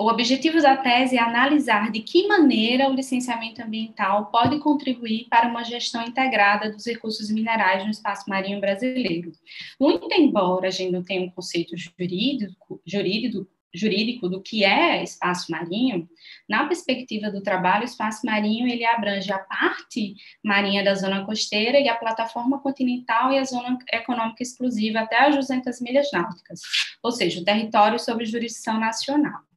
o 0.00 0.08
objetivo 0.08 0.62
da 0.62 0.78
tese 0.78 1.18
é 1.18 1.20
analisar 1.20 1.92
de 1.92 2.00
que 2.00 2.26
maneira 2.26 2.88
o 2.88 2.94
licenciamento 2.94 3.62
ambiental 3.62 4.30
pode 4.32 4.58
contribuir 4.58 5.26
para 5.28 5.46
uma 5.46 5.62
gestão 5.62 6.02
integrada 6.02 6.70
dos 6.72 6.86
recursos 6.86 7.30
minerais 7.30 7.84
no 7.84 7.90
espaço 7.90 8.28
marinho 8.28 8.60
brasileiro. 8.60 9.30
Muito 9.78 10.08
embora 10.14 10.68
a 10.68 10.70
gente 10.70 10.90
não 10.90 11.02
tenha 11.02 11.20
um 11.20 11.30
conceito 11.30 11.76
jurídico, 11.76 12.80
jurídico 12.86 13.46
jurídico 13.74 14.28
do 14.28 14.42
que 14.42 14.64
é 14.64 15.02
espaço 15.02 15.50
marinho, 15.50 16.08
na 16.48 16.66
perspectiva 16.66 17.30
do 17.30 17.42
trabalho, 17.42 17.82
o 17.82 17.84
espaço 17.84 18.26
marinho 18.26 18.66
ele 18.66 18.84
abrange 18.84 19.32
a 19.32 19.38
parte 19.38 20.14
marinha 20.44 20.84
da 20.84 20.94
zona 20.94 21.24
costeira 21.24 21.78
e 21.78 21.88
a 21.88 21.94
plataforma 21.94 22.60
continental 22.60 23.32
e 23.32 23.38
a 23.38 23.44
zona 23.44 23.78
econômica 23.92 24.42
exclusiva 24.42 25.00
até 25.00 25.26
as 25.26 25.36
200 25.36 25.80
milhas 25.80 26.08
náuticas, 26.12 26.60
ou 27.02 27.12
seja, 27.12 27.40
o 27.40 27.44
território 27.44 27.98
sob 27.98 28.24
jurisdição 28.24 28.78
nacional. 28.78 29.49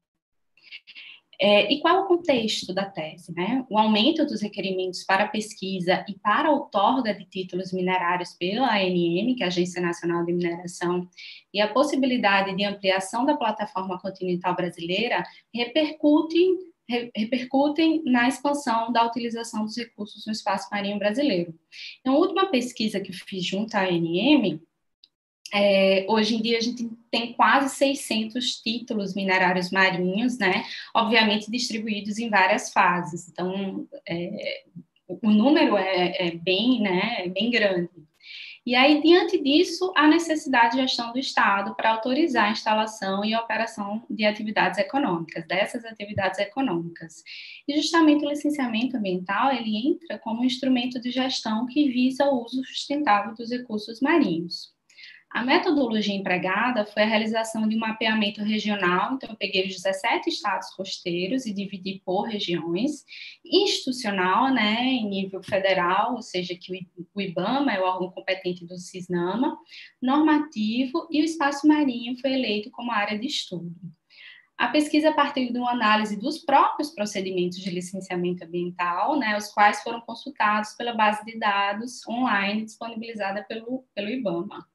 É, 1.39 1.71
e 1.71 1.79
qual 1.79 1.95
é 1.95 1.99
o 1.99 2.05
contexto 2.05 2.73
da 2.73 2.85
tese? 2.85 3.33
Né? 3.33 3.65
O 3.69 3.77
aumento 3.77 4.25
dos 4.25 4.41
requerimentos 4.41 5.03
para 5.03 5.27
pesquisa 5.27 6.05
e 6.07 6.13
para 6.13 6.51
outorga 6.51 7.13
de 7.13 7.25
títulos 7.25 7.73
minerários 7.73 8.33
pela 8.33 8.75
ANM, 8.75 9.35
que 9.35 9.43
é 9.43 9.45
a 9.45 9.47
Agência 9.47 9.81
Nacional 9.81 10.25
de 10.25 10.33
Mineração, 10.33 11.07
e 11.53 11.61
a 11.61 11.67
possibilidade 11.67 12.55
de 12.55 12.63
ampliação 12.63 13.25
da 13.25 13.35
plataforma 13.35 13.99
continental 13.99 14.55
brasileira 14.55 15.23
repercutem, 15.53 16.57
repercutem 17.15 18.03
na 18.05 18.27
expansão 18.27 18.91
da 18.91 19.05
utilização 19.05 19.65
dos 19.65 19.77
recursos 19.77 20.25
no 20.25 20.31
espaço 20.31 20.67
marinho 20.71 20.99
brasileiro. 20.99 21.53
Então, 22.01 22.15
a 22.15 22.17
última 22.17 22.47
pesquisa 22.47 22.99
que 22.99 23.11
eu 23.11 23.15
fiz 23.15 23.45
junto 23.45 23.75
à 23.75 23.81
ANM 23.81 24.61
é, 25.53 26.05
hoje 26.09 26.35
em 26.35 26.41
dia 26.41 26.57
a 26.57 26.61
gente 26.61 26.89
tem 27.11 27.33
quase 27.33 27.75
600 27.75 28.55
títulos 28.61 29.13
minerários 29.13 29.69
marinhos, 29.69 30.39
né? 30.39 30.65
Obviamente 30.95 31.51
distribuídos 31.51 32.17
em 32.17 32.27
várias 32.27 32.73
fases. 32.73 33.29
Então, 33.29 33.87
é, 34.09 34.63
o 35.07 35.29
número 35.29 35.77
é, 35.77 36.27
é, 36.27 36.31
bem, 36.31 36.81
né, 36.81 37.25
é 37.25 37.29
bem 37.29 37.51
grande. 37.51 37.91
E 38.65 38.75
aí, 38.75 39.01
diante 39.01 39.37
disso, 39.43 39.91
a 39.93 40.07
necessidade 40.07 40.77
de 40.77 40.81
gestão 40.81 41.11
do 41.11 41.19
Estado 41.19 41.75
para 41.75 41.91
autorizar 41.91 42.45
a 42.45 42.51
instalação 42.51 43.23
e 43.23 43.33
a 43.33 43.41
operação 43.41 44.03
de 44.09 44.23
atividades 44.25 44.79
econômicas, 44.79 45.45
dessas 45.45 45.83
atividades 45.83 46.39
econômicas. 46.39 47.23
E 47.67 47.75
justamente 47.75 48.25
o 48.25 48.29
licenciamento 48.29 48.95
ambiental, 48.95 49.51
ele 49.51 49.75
entra 49.75 50.17
como 50.17 50.41
um 50.41 50.45
instrumento 50.45 50.99
de 50.99 51.11
gestão 51.11 51.65
que 51.67 51.89
visa 51.89 52.25
o 52.25 52.41
uso 52.41 52.63
sustentável 52.63 53.35
dos 53.35 53.51
recursos 53.51 53.99
marinhos. 53.99 54.72
A 55.33 55.43
metodologia 55.43 56.13
empregada 56.13 56.85
foi 56.85 57.01
a 57.01 57.07
realização 57.07 57.67
de 57.67 57.75
um 57.75 57.79
mapeamento 57.79 58.43
regional, 58.43 59.15
então 59.15 59.31
eu 59.31 59.35
peguei 59.35 59.65
os 59.65 59.73
17 59.73 60.29
estados 60.29 60.69
costeiros 60.75 61.47
e 61.47 61.53
dividi 61.53 62.03
por 62.05 62.27
regiões, 62.27 63.03
institucional, 63.43 64.53
né, 64.53 64.83
em 64.83 65.09
nível 65.09 65.41
federal, 65.41 66.13
ou 66.13 66.21
seja, 66.21 66.53
que 66.55 66.87
o 67.15 67.19
IBAMA 67.19 67.73
é 67.73 67.79
o 67.79 67.83
órgão 67.83 68.11
competente 68.11 68.63
do 68.63 68.77
CISNAMA, 68.77 69.57
normativo 69.99 71.07
e 71.09 71.19
o 71.21 71.25
espaço 71.25 71.67
marinho 71.67 72.15
foi 72.21 72.33
eleito 72.33 72.69
como 72.69 72.91
área 72.91 73.17
de 73.17 73.25
estudo. 73.25 73.73
A 74.63 74.69
pesquisa 74.69 75.11
partiu 75.11 75.51
de 75.51 75.59
uma 75.59 75.71
análise 75.71 76.17
dos 76.17 76.37
próprios 76.37 76.89
procedimentos 76.89 77.57
de 77.57 77.69
licenciamento 77.69 78.45
ambiental, 78.45 79.19
né, 79.19 79.35
os 79.35 79.49
quais 79.49 79.83
foram 79.83 79.99
consultados 79.99 80.71
pela 80.71 80.93
base 80.93 81.25
de 81.25 81.37
dados 81.37 81.99
online 82.07 82.63
disponibilizada 82.63 83.43
pelo, 83.43 83.83
pelo 83.93 84.07
IBAMA. 84.07 84.65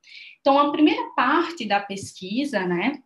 Então, 0.43 0.59
a 0.59 0.71
primeira 0.71 1.03
parte 1.17 1.67
da 1.67 1.81
pesquisa, 1.81 2.67
né, 2.67 3.03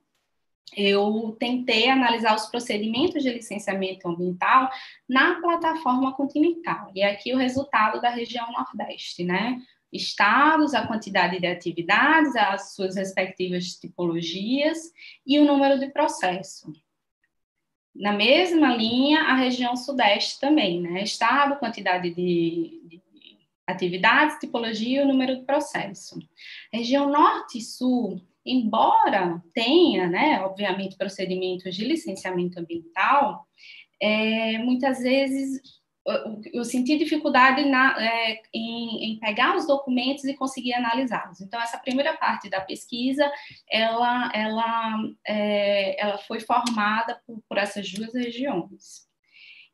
eu 0.77 1.37
tentei 1.39 1.89
analisar 1.89 2.35
os 2.35 2.47
procedimentos 2.47 3.23
de 3.23 3.33
licenciamento 3.33 4.09
ambiental 4.09 4.69
na 5.09 5.41
plataforma 5.41 6.13
continental. 6.17 6.91
E 6.97 7.05
aqui 7.05 7.33
o 7.33 7.39
resultado 7.39 8.01
da 8.01 8.11
região 8.11 8.51
Nordeste, 8.51 9.23
né? 9.23 9.63
Estados, 9.93 10.75
a 10.75 10.87
quantidade 10.87 11.39
de 11.39 11.47
atividades, 11.47 12.35
as 12.35 12.75
suas 12.75 12.97
respectivas 12.97 13.75
tipologias 13.75 14.79
e 15.27 15.39
o 15.39 15.45
número 15.45 15.79
de 15.79 15.89
processo. 15.89 16.73
Na 17.95 18.13
mesma 18.13 18.75
linha, 18.75 19.21
a 19.21 19.35
região 19.35 19.77
sudeste 19.77 20.41
também, 20.41 20.81
né? 20.81 21.03
Estado, 21.03 21.59
quantidade 21.59 22.09
de, 22.09 22.81
de 22.87 23.03
atividades, 23.67 24.39
tipologia 24.39 25.01
e 25.01 25.05
o 25.05 25.09
número 25.09 25.37
de 25.37 25.45
processo. 25.45 26.19
região 26.73 27.11
norte 27.11 27.59
e 27.59 27.63
sul, 27.63 28.21
embora 28.45 29.43
tenha, 29.55 30.09
né, 30.09 30.41
obviamente, 30.41 30.97
procedimentos 30.97 31.75
de 31.75 31.85
licenciamento 31.85 32.59
ambiental, 32.59 33.47
é, 34.01 34.59
muitas 34.59 35.01
vezes 35.01 35.61
eu 36.53 36.65
senti 36.65 36.99
dificuldade 36.99 37.65
na, 37.65 37.97
é, 38.03 38.43
em, 38.53 39.13
em, 39.13 39.19
pegar 39.21 39.57
os 39.57 39.67
documentos 39.67 40.25
e 40.25 40.35
conseguir 40.35 40.75
analisá-los. 40.75 41.41
Então, 41.41 41.61
essa 41.61 41.79
primeira 41.79 42.17
parte 42.17 42.49
da 42.51 42.61
pesquisa, 42.61 43.31
ela, 43.71 44.31
ela, 44.35 44.99
é, 45.27 46.01
ela 46.01 46.19
foi 46.19 46.41
formada 46.41 47.21
por, 47.27 47.41
por, 47.49 47.57
essas 47.59 47.91
duas 47.93 48.13
regiões. 48.15 49.11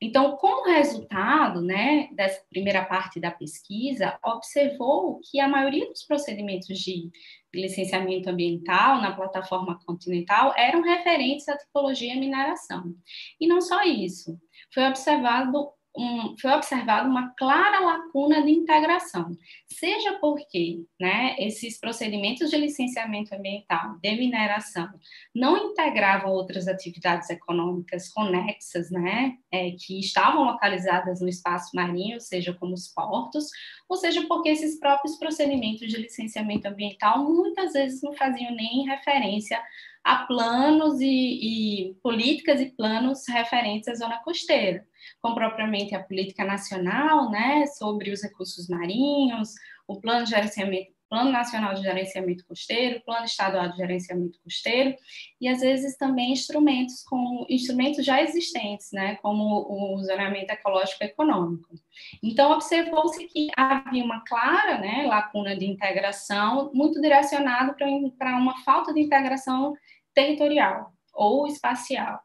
Então, 0.00 0.37
como 0.37 0.70
resultado 0.70 1.61
né, 1.61 2.08
dessa 2.12 2.40
primeira 2.49 2.85
parte 2.85 3.18
da 3.18 3.32
pesquisa, 3.32 4.16
observou 4.23 5.20
que 5.28 5.40
a 5.40 5.49
maioria 5.49 5.88
dos 5.88 6.04
procedimentos 6.04 6.78
de, 6.78 7.11
licenciamento 7.54 8.28
ambiental 8.28 9.00
na 9.00 9.14
plataforma 9.14 9.78
continental 9.85 10.54
eram 10.56 10.82
referentes 10.82 11.49
à 11.49 11.56
tipologia 11.56 12.14
mineração. 12.14 12.94
E 13.40 13.47
não 13.47 13.61
só 13.61 13.82
isso, 13.85 14.38
foi 14.73 14.87
observado 14.87 15.70
um, 15.99 16.37
foi 16.40 16.52
observada 16.52 17.09
uma 17.09 17.35
clara 17.37 17.81
lacuna 17.81 18.40
de 18.43 18.52
integração, 18.52 19.33
seja 19.67 20.17
porque 20.21 20.85
né, 20.99 21.35
esses 21.38 21.78
procedimentos 21.81 22.50
de 22.50 22.57
licenciamento 22.57 23.35
ambiental, 23.35 23.99
de 24.00 24.12
mineração, 24.12 24.88
não 25.35 25.57
integravam 25.57 26.31
outras 26.31 26.69
atividades 26.69 27.28
econômicas 27.31 28.09
conexas, 28.11 28.90
né, 28.90 29.37
é, 29.50 29.73
que 29.73 29.99
estavam 29.99 30.45
localizadas 30.45 31.21
no 31.21 31.28
espaço 31.28 31.75
marinho, 31.75 32.21
seja 32.21 32.55
como 32.55 32.75
os 32.75 32.87
portos, 32.88 33.47
ou 33.88 33.97
seja 33.97 34.25
porque 34.28 34.50
esses 34.50 34.78
próprios 34.78 35.17
procedimentos 35.17 35.88
de 35.88 35.97
licenciamento 35.97 36.69
ambiental 36.69 37.25
muitas 37.25 37.73
vezes 37.73 38.02
não 38.02 38.14
faziam 38.14 38.55
nem 38.55 38.87
referência 38.87 39.61
a 40.05 40.19
planos 40.26 41.00
e, 41.00 41.07
e 41.07 41.95
políticas 42.02 42.61
e 42.61 42.67
planos 42.71 43.26
referentes 43.28 43.88
à 43.88 43.95
zona 43.95 44.19
costeira 44.23 44.87
como 45.20 45.34
propriamente 45.34 45.94
a 45.94 46.02
política 46.02 46.44
nacional, 46.44 47.30
né, 47.30 47.66
sobre 47.66 48.10
os 48.10 48.22
recursos 48.22 48.68
marinhos, 48.68 49.54
o 49.87 50.00
plano 50.00 50.25
de 50.25 50.30
gerenciamento 50.30 50.98
Plano 51.08 51.30
Nacional 51.32 51.75
de 51.75 51.82
Gerenciamento 51.82 52.44
Costeiro, 52.46 53.02
Plano 53.04 53.25
Estadual 53.25 53.70
de 53.70 53.78
Gerenciamento 53.78 54.38
Costeiro, 54.44 54.94
e 55.40 55.48
às 55.48 55.60
vezes 55.60 55.96
também 55.96 56.32
instrumentos 56.32 57.02
como 57.02 57.46
instrumentos 57.48 58.04
já 58.04 58.22
existentes, 58.22 58.90
né, 58.92 59.16
como 59.16 59.66
o 59.70 60.02
zoneamento 60.02 60.52
ecológico 60.52 61.02
econômico. 61.02 61.75
Então 62.22 62.52
observou-se 62.52 63.26
que 63.26 63.48
havia 63.56 64.04
uma 64.04 64.22
clara, 64.25 64.78
né, 64.78 65.06
lacuna 65.06 65.56
de 65.56 65.64
integração, 65.64 66.70
muito 66.75 67.00
direcionado 67.00 67.75
para 68.18 68.37
uma 68.37 68.58
falta 68.62 68.92
de 68.92 69.00
integração 69.00 69.75
territorial 70.12 70.92
ou 71.14 71.46
espacial 71.46 72.20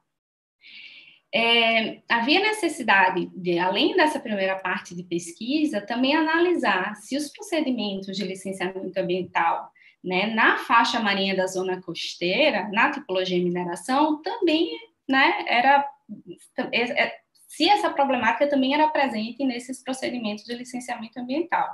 é, 1.33 2.01
havia 2.07 2.39
necessidade 2.39 3.25
de, 3.35 3.57
além 3.57 3.95
dessa 3.95 4.19
primeira 4.19 4.55
parte 4.55 4.93
de 4.93 5.03
pesquisa, 5.03 5.81
também 5.81 6.15
analisar 6.15 6.95
se 6.97 7.17
os 7.17 7.29
procedimentos 7.29 8.15
de 8.15 8.23
licenciamento 8.23 8.95
ambiental 8.99 9.71
né, 10.03 10.27
na 10.27 10.57
faixa 10.57 10.99
marinha 10.99 11.35
da 11.35 11.47
zona 11.47 11.81
costeira, 11.81 12.69
na 12.71 12.91
tipologia 12.91 13.37
de 13.39 13.45
mineração, 13.45 14.21
também 14.21 14.69
né, 15.09 15.43
era 15.47 15.87
é, 16.71 17.03
é, 17.03 17.19
se 17.47 17.67
essa 17.67 17.89
problemática 17.89 18.47
também 18.47 18.73
era 18.73 18.87
presente 18.89 19.43
nesses 19.43 19.83
procedimentos 19.83 20.43
de 20.43 20.53
licenciamento 20.53 21.19
ambiental. 21.19 21.67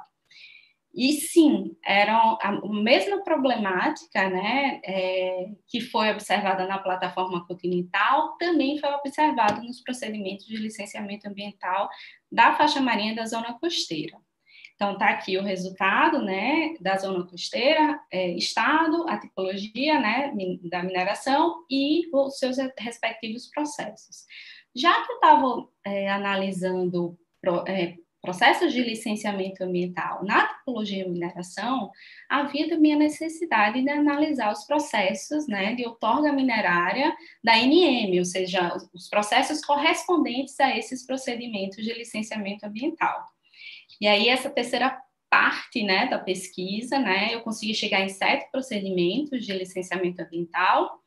E 0.94 1.14
sim, 1.14 1.78
era 1.86 2.38
a 2.42 2.52
mesma 2.68 3.24
problemática 3.24 4.30
né, 4.30 4.82
é, 4.84 5.50
que 5.68 5.82
foi 5.82 6.12
observada 6.12 6.66
na 6.66 6.80
plataforma 6.80 7.46
continental, 7.46 8.36
também 8.38 8.80
foi 8.80 8.90
observada 8.94 9.62
nos 9.62 9.82
procedimentos 9.82 10.46
de 10.46 10.58
licenciamento 10.58 11.28
ambiental 11.28 11.90
da 12.32 12.56
faixa 12.56 12.82
marinha 12.82 13.16
da 13.16 13.26
zona 13.26 13.54
costeira. 13.60 14.18
Então, 14.76 14.94
está 14.94 15.10
aqui 15.10 15.38
o 15.38 15.44
resultado 15.44 16.22
né, 16.24 16.74
da 16.80 16.96
zona 16.96 17.28
costeira, 17.28 18.00
é, 18.10 18.30
estado, 18.32 19.08
a 19.10 19.20
tipologia 19.20 20.00
né, 20.00 20.34
da 20.70 20.82
mineração 20.82 21.66
e 21.70 22.10
os 22.14 22.40
seus 22.40 22.56
respectivos 22.78 23.48
processos. 23.48 24.26
Já 24.74 25.06
que 25.06 25.12
eu 25.12 25.16
estava 25.16 25.68
é, 25.86 26.10
analisando 26.10 27.20
é, 27.68 27.96
processos 28.22 28.74
de 28.74 28.82
licenciamento 28.82 29.64
ambiental 29.64 30.24
na 30.26 30.48
tipologia 30.48 31.04
de 31.04 31.10
mineração, 31.10 31.92
havia 32.28 32.68
também 32.68 32.94
a 32.94 32.98
necessidade 32.98 33.82
de 33.82 33.90
analisar 33.90 34.52
os 34.52 34.66
processos 34.66 35.48
né, 35.48 35.74
de 35.74 35.86
outorga 35.86 36.32
minerária 36.32 37.16
da 37.44 37.56
NM, 37.58 38.20
ou 38.20 38.26
seja, 38.26 38.76
os 38.94 39.10
processos 39.10 39.64
correspondentes 39.64 40.60
a 40.60 40.78
esses 40.78 41.06
procedimentos 41.06 41.84
de 41.84 41.94
licenciamento 41.94 42.66
ambiental. 42.66 43.26
E 44.02 44.08
aí, 44.08 44.30
essa 44.30 44.50
terceira 44.50 44.98
parte 45.30 45.84
né, 45.84 46.08
da 46.08 46.18
pesquisa, 46.18 46.98
né, 46.98 47.34
eu 47.34 47.42
consegui 47.42 47.74
chegar 47.74 48.02
em 48.02 48.10
sete 48.10 48.50
procedimentos 48.52 49.46
de 49.46 49.54
licenciamento 49.54 50.22
ambiental, 50.22 51.00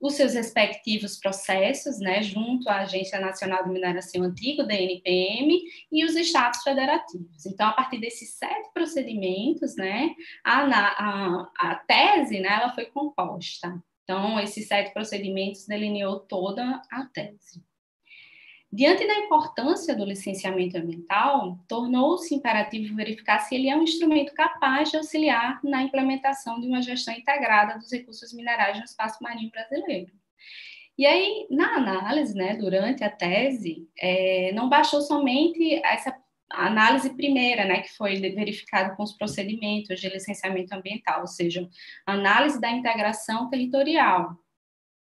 os 0.00 0.14
seus 0.14 0.34
respectivos 0.34 1.18
processos, 1.18 1.98
né, 1.98 2.22
junto 2.22 2.68
à 2.68 2.80
Agência 2.80 3.20
Nacional 3.20 3.64
de 3.64 3.70
Mineração 3.70 4.22
Antiga, 4.22 4.64
da 4.64 4.74
NPM, 4.74 5.60
e 5.92 6.04
os 6.04 6.16
estados 6.16 6.62
federativos. 6.62 7.44
Então, 7.44 7.68
a 7.68 7.72
partir 7.72 7.98
desses 7.98 8.34
sete 8.34 8.70
procedimentos, 8.72 9.76
né, 9.76 10.14
a, 10.42 10.64
a, 10.64 11.50
a 11.58 11.74
tese, 11.86 12.40
né, 12.40 12.48
ela 12.48 12.74
foi 12.74 12.86
composta. 12.86 13.82
Então, 14.04 14.40
esses 14.40 14.66
sete 14.66 14.92
procedimentos 14.92 15.66
delineou 15.66 16.20
toda 16.20 16.82
a 16.90 17.06
tese. 17.06 17.62
Diante 18.72 19.04
da 19.04 19.18
importância 19.18 19.96
do 19.96 20.04
licenciamento 20.04 20.78
ambiental, 20.78 21.58
tornou-se 21.66 22.32
imperativo 22.32 22.94
verificar 22.94 23.40
se 23.40 23.56
ele 23.56 23.68
é 23.68 23.76
um 23.76 23.82
instrumento 23.82 24.32
capaz 24.32 24.90
de 24.90 24.96
auxiliar 24.96 25.58
na 25.64 25.82
implementação 25.82 26.60
de 26.60 26.68
uma 26.68 26.80
gestão 26.80 27.12
integrada 27.12 27.76
dos 27.78 27.90
recursos 27.90 28.32
minerais 28.32 28.78
no 28.78 28.84
espaço 28.84 29.20
marinho 29.22 29.50
brasileiro. 29.50 30.12
E 30.96 31.04
aí, 31.04 31.48
na 31.50 31.76
análise, 31.76 32.34
né, 32.34 32.54
durante 32.54 33.02
a 33.02 33.10
tese, 33.10 33.88
é, 33.98 34.52
não 34.52 34.68
baixou 34.68 35.00
somente 35.00 35.74
essa 35.84 36.14
análise 36.48 37.10
primeira, 37.14 37.64
né, 37.64 37.80
que 37.80 37.92
foi 37.96 38.20
verificada 38.20 38.94
com 38.94 39.02
os 39.02 39.12
procedimentos 39.12 40.00
de 40.00 40.08
licenciamento 40.08 40.72
ambiental, 40.74 41.22
ou 41.22 41.26
seja, 41.26 41.68
análise 42.06 42.60
da 42.60 42.70
integração 42.70 43.48
territorial, 43.48 44.36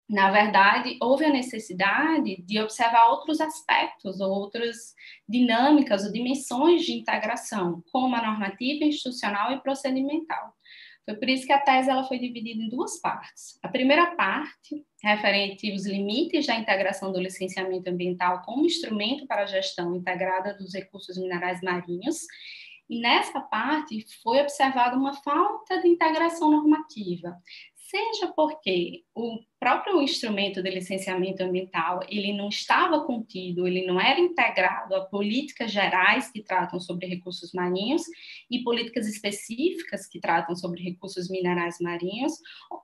na 0.09 0.31
verdade, 0.31 0.97
houve 1.03 1.25
a 1.25 1.33
necessidade 1.33 2.41
de 2.43 2.61
observar 2.61 3.11
outros 3.11 3.41
aspectos, 3.41 4.21
outras 4.21 4.95
dinâmicas 5.29 6.05
ou 6.05 6.13
dimensões 6.13 6.83
de 6.83 6.93
integração, 6.93 7.83
como 7.91 8.15
a 8.15 8.23
normativa 8.23 8.85
institucional 8.85 9.53
e 9.53 9.61
procedimental. 9.61 10.55
Foi 11.05 11.15
por 11.15 11.29
isso 11.29 11.47
que 11.47 11.53
a 11.53 11.61
tese 11.61 11.89
ela 11.89 12.05
foi 12.05 12.19
dividida 12.19 12.61
em 12.61 12.69
duas 12.69 13.01
partes. 13.01 13.59
A 13.63 13.69
primeira 13.69 14.15
parte, 14.17 14.85
referente 15.03 15.71
aos 15.71 15.87
limites 15.87 16.47
da 16.47 16.57
integração 16.57 17.13
do 17.13 17.21
licenciamento 17.21 17.89
ambiental 17.89 18.43
como 18.45 18.67
instrumento 18.67 19.27
para 19.27 19.43
a 19.43 19.47
gestão 19.47 19.95
integrada 19.95 20.55
dos 20.55 20.75
recursos 20.75 21.17
minerais 21.17 21.61
marinhos, 21.63 22.23
e 22.89 23.01
nessa 23.01 23.41
parte 23.41 24.05
foi 24.23 24.41
observada 24.41 24.97
uma 24.97 25.13
falta 25.15 25.81
de 25.81 25.89
integração 25.89 26.51
normativa, 26.51 27.37
seja 27.75 28.33
porque 28.35 29.05
o 29.15 29.39
próprio 29.59 30.03
instrumento 30.03 30.63
de 30.63 30.71
licenciamento 30.71 31.43
ambiental 31.43 32.01
ele 32.09 32.33
não 32.33 32.49
estava 32.49 33.05
contido, 33.05 33.67
ele 33.67 33.87
não 33.87 34.01
era 34.01 34.21
integrado 34.21 34.95
a 34.95 35.05
políticas 35.07 35.73
gerais 35.73 36.31
que 36.31 36.43
tratam 36.43 36.79
sobre 36.79 37.07
recursos 37.07 37.53
marinhos 37.53 38.03
e 38.51 38.63
políticas 38.63 39.07
específicas 39.07 40.07
que 40.07 40.21
tratam 40.21 40.55
sobre 40.55 40.83
recursos 40.83 41.31
minerais 41.31 41.77
marinhos, 41.81 42.33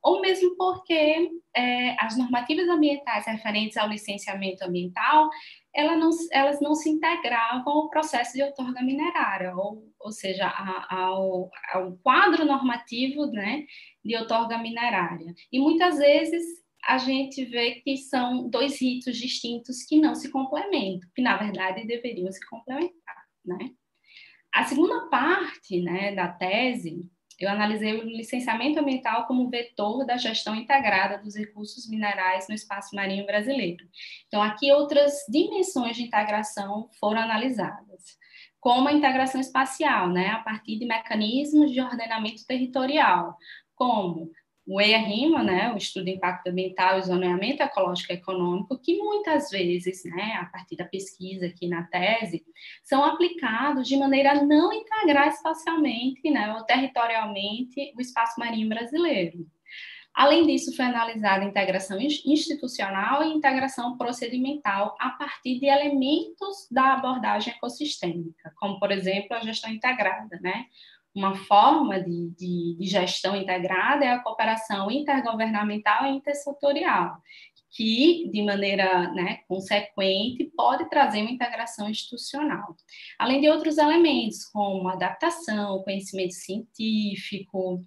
ou 0.02 0.20
mesmo 0.20 0.56
porque 0.56 1.30
é, 1.54 1.96
as 2.00 2.16
normativas 2.16 2.68
ambientais 2.68 3.26
referentes 3.26 3.76
ao 3.76 3.88
licenciamento 3.88 4.64
ambiental 4.64 5.28
ela 5.74 5.96
não, 5.96 6.10
elas 6.30 6.60
não 6.60 6.74
se 6.74 6.90
integravam 6.90 7.72
ao 7.72 7.88
processo 7.88 8.34
de 8.34 8.42
outorga 8.42 8.82
minerária, 8.82 9.56
ou, 9.56 9.90
ou 9.98 10.12
seja, 10.12 10.46
ao, 10.90 11.50
ao 11.72 11.92
quadro 12.02 12.44
normativo 12.44 13.26
né, 13.26 13.64
de 14.04 14.14
outorga 14.16 14.58
minerária. 14.58 15.34
E 15.50 15.58
muitas 15.58 15.98
vezes 15.98 16.61
a 16.84 16.98
gente 16.98 17.44
vê 17.44 17.76
que 17.76 17.96
são 17.96 18.48
dois 18.48 18.80
ritos 18.80 19.16
distintos 19.16 19.82
que 19.84 20.00
não 20.00 20.14
se 20.14 20.30
complementam, 20.30 21.08
que 21.14 21.22
na 21.22 21.36
verdade 21.36 21.86
deveriam 21.86 22.30
se 22.30 22.44
complementar. 22.46 23.22
Né? 23.44 23.70
A 24.52 24.64
segunda 24.64 25.08
parte 25.08 25.80
né, 25.80 26.14
da 26.14 26.28
tese 26.28 27.08
eu 27.42 27.48
analisei 27.48 27.94
o 27.94 28.04
licenciamento 28.04 28.78
ambiental 28.78 29.26
como 29.26 29.50
vetor 29.50 30.06
da 30.06 30.16
gestão 30.16 30.54
integrada 30.54 31.18
dos 31.18 31.34
recursos 31.34 31.88
minerais 31.88 32.46
no 32.48 32.54
espaço 32.54 32.94
marinho 32.94 33.26
brasileiro. 33.26 33.84
Então, 34.28 34.40
aqui 34.40 34.70
outras 34.72 35.12
dimensões 35.28 35.96
de 35.96 36.04
integração 36.04 36.88
foram 37.00 37.20
analisadas, 37.20 38.16
como 38.60 38.86
a 38.86 38.92
integração 38.92 39.40
espacial, 39.40 40.08
né, 40.08 40.28
a 40.28 40.38
partir 40.38 40.78
de 40.78 40.86
mecanismos 40.86 41.72
de 41.72 41.80
ordenamento 41.80 42.46
territorial, 42.46 43.36
como 43.74 44.30
o 44.66 44.80
EIA-RIMA, 44.80 45.42
né, 45.42 45.72
o 45.72 45.76
Estudo 45.76 46.04
de 46.04 46.12
Impacto 46.12 46.48
Ambiental 46.48 46.98
e 46.98 47.02
Zoneamento 47.02 47.62
Ecológico 47.62 48.12
e 48.12 48.16
Econômico, 48.16 48.78
que 48.78 48.96
muitas 48.96 49.50
vezes, 49.50 50.04
né, 50.04 50.38
a 50.40 50.46
partir 50.46 50.76
da 50.76 50.84
pesquisa 50.84 51.46
aqui 51.46 51.66
na 51.66 51.82
tese, 51.84 52.44
são 52.82 53.04
aplicados 53.04 53.88
de 53.88 53.96
maneira 53.96 54.32
a 54.32 54.44
não 54.44 54.72
integrar 54.72 55.28
espacialmente 55.28 56.30
né, 56.30 56.54
ou 56.54 56.62
territorialmente 56.64 57.92
o 57.96 58.00
espaço 58.00 58.38
marinho 58.38 58.68
brasileiro. 58.68 59.46
Além 60.14 60.46
disso, 60.46 60.76
foi 60.76 60.84
analisada 60.84 61.42
a 61.42 61.48
integração 61.48 61.98
institucional 61.98 63.24
e 63.24 63.32
integração 63.32 63.96
procedimental 63.96 64.94
a 65.00 65.10
partir 65.10 65.58
de 65.58 65.66
elementos 65.66 66.68
da 66.70 66.92
abordagem 66.92 67.54
ecossistêmica, 67.54 68.52
como, 68.56 68.78
por 68.78 68.92
exemplo, 68.92 69.34
a 69.34 69.40
gestão 69.40 69.70
integrada, 69.70 70.38
né? 70.42 70.66
Uma 71.14 71.34
forma 71.34 72.00
de, 72.00 72.30
de, 72.30 72.76
de, 72.78 72.86
gestão 72.86 73.36
integrada 73.36 74.04
é 74.04 74.12
a 74.12 74.20
cooperação 74.20 74.90
intergovernamental 74.90 76.06
e 76.06 76.16
intersetorial, 76.16 77.18
que, 77.70 78.28
de 78.30 78.42
maneira 78.42 79.10
né, 79.12 79.40
consequente, 79.48 80.50
pode 80.56 80.88
trazer 80.88 81.22
uma 81.22 81.30
integração 81.30 81.88
institucional. 81.88 82.76
Além 83.18 83.40
de 83.40 83.48
outros 83.48 83.78
elementos, 83.78 84.44
como 84.46 84.88
adaptação, 84.88 85.82
conhecimento 85.82 86.34
científico, 86.34 87.84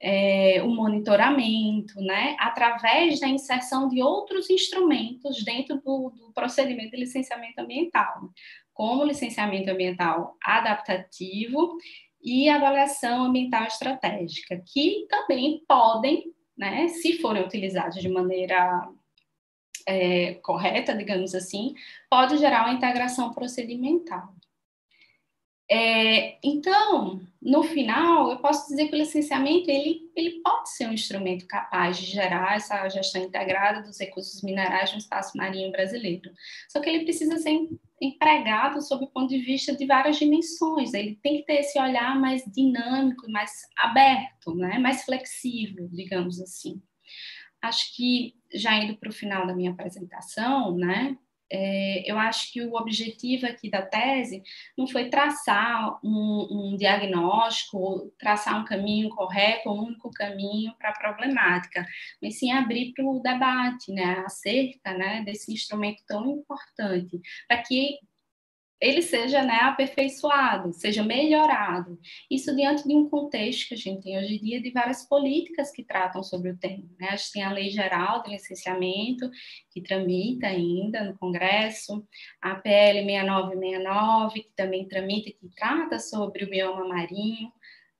é, 0.00 0.62
o 0.62 0.68
monitoramento, 0.68 1.98
né, 2.00 2.36
através 2.38 3.20
da 3.20 3.26
inserção 3.26 3.88
de 3.88 4.02
outros 4.02 4.50
instrumentos 4.50 5.42
dentro 5.42 5.76
do, 5.76 6.10
do 6.10 6.32
procedimento 6.34 6.90
de 6.90 6.98
licenciamento 6.98 7.58
ambiental, 7.58 8.30
como 8.74 9.04
licenciamento 9.04 9.70
ambiental 9.70 10.36
adaptativo 10.44 11.78
e 12.24 12.48
avaliação 12.48 13.24
ambiental 13.24 13.64
estratégica, 13.64 14.62
que 14.66 15.06
também 15.10 15.62
podem, 15.68 16.32
né, 16.56 16.88
se 16.88 17.18
forem 17.18 17.44
utilizados 17.44 18.00
de 18.00 18.08
maneira 18.08 18.88
é, 19.86 20.34
correta, 20.34 20.96
digamos 20.96 21.34
assim, 21.34 21.74
pode 22.08 22.38
gerar 22.38 22.64
uma 22.64 22.74
integração 22.74 23.32
procedimental. 23.32 24.34
É, 25.74 26.38
então, 26.40 27.20
no 27.42 27.64
final, 27.64 28.30
eu 28.30 28.38
posso 28.38 28.68
dizer 28.68 28.86
que 28.86 28.94
o 28.94 28.98
licenciamento 28.98 29.68
ele, 29.68 30.08
ele 30.14 30.40
pode 30.40 30.70
ser 30.70 30.86
um 30.86 30.92
instrumento 30.92 31.48
capaz 31.48 31.96
de 31.96 32.06
gerar 32.06 32.54
essa 32.54 32.88
gestão 32.88 33.20
integrada 33.20 33.82
dos 33.82 33.98
recursos 33.98 34.40
minerais 34.44 34.92
no 34.92 34.98
espaço 34.98 35.36
marinho 35.36 35.72
brasileiro. 35.72 36.30
Só 36.68 36.80
que 36.80 36.88
ele 36.88 37.02
precisa 37.02 37.38
ser 37.38 37.68
empregado 38.00 38.80
sob 38.82 39.04
o 39.04 39.08
ponto 39.08 39.30
de 39.30 39.38
vista 39.38 39.74
de 39.74 39.84
várias 39.84 40.16
dimensões. 40.16 40.94
Ele 40.94 41.18
tem 41.20 41.38
que 41.38 41.44
ter 41.44 41.54
esse 41.54 41.76
olhar 41.76 42.20
mais 42.20 42.44
dinâmico, 42.44 43.28
mais 43.28 43.50
aberto, 43.76 44.54
né? 44.54 44.78
mais 44.78 45.02
flexível, 45.02 45.88
digamos 45.90 46.40
assim. 46.40 46.80
Acho 47.60 47.96
que 47.96 48.36
já 48.54 48.76
indo 48.76 48.96
para 48.96 49.08
o 49.08 49.12
final 49.12 49.44
da 49.44 49.56
minha 49.56 49.72
apresentação, 49.72 50.76
né, 50.76 51.18
é, 51.50 52.10
eu 52.10 52.18
acho 52.18 52.52
que 52.52 52.62
o 52.62 52.74
objetivo 52.74 53.46
aqui 53.46 53.70
da 53.70 53.82
tese 53.82 54.42
não 54.76 54.86
foi 54.86 55.08
traçar 55.10 55.98
um, 56.02 56.72
um 56.72 56.76
diagnóstico, 56.76 58.12
traçar 58.18 58.60
um 58.60 58.64
caminho 58.64 59.10
correto, 59.10 59.70
um 59.70 59.84
único 59.84 60.10
caminho 60.10 60.74
para 60.78 60.90
a 60.90 60.98
problemática, 60.98 61.86
mas 62.22 62.38
sim 62.38 62.50
abrir 62.50 62.92
para 62.92 63.04
o 63.04 63.20
debate 63.20 63.92
né, 63.92 64.22
acerca 64.26 64.92
né, 64.96 65.22
desse 65.24 65.52
instrumento 65.52 66.02
tão 66.06 66.28
importante, 66.30 67.20
para 67.46 67.62
que 67.62 67.98
ele 68.84 69.00
seja 69.00 69.42
né, 69.42 69.60
aperfeiçoado, 69.62 70.70
seja 70.74 71.02
melhorado. 71.02 71.98
Isso 72.30 72.54
diante 72.54 72.86
de 72.86 72.94
um 72.94 73.08
contexto 73.08 73.68
que 73.68 73.74
a 73.74 73.78
gente 73.78 74.02
tem 74.02 74.18
hoje 74.18 74.36
em 74.36 74.40
dia 74.40 74.60
de 74.60 74.70
várias 74.70 75.08
políticas 75.08 75.70
que 75.70 75.82
tratam 75.82 76.22
sobre 76.22 76.50
o 76.50 76.58
tema. 76.58 76.84
Né? 77.00 77.08
A 77.08 77.16
gente 77.16 77.32
tem 77.32 77.42
a 77.42 77.50
Lei 77.50 77.70
Geral 77.70 78.22
de 78.22 78.30
Licenciamento, 78.30 79.30
que 79.70 79.80
tramita 79.80 80.48
ainda 80.48 81.02
no 81.02 81.16
Congresso, 81.16 82.06
a 82.42 82.56
PL 82.56 83.02
6969, 83.06 84.42
que 84.42 84.52
também 84.54 84.86
tramita, 84.86 85.30
que 85.30 85.48
trata 85.56 85.98
sobre 85.98 86.44
o 86.44 86.50
bioma 86.50 86.86
marinho, 86.86 87.50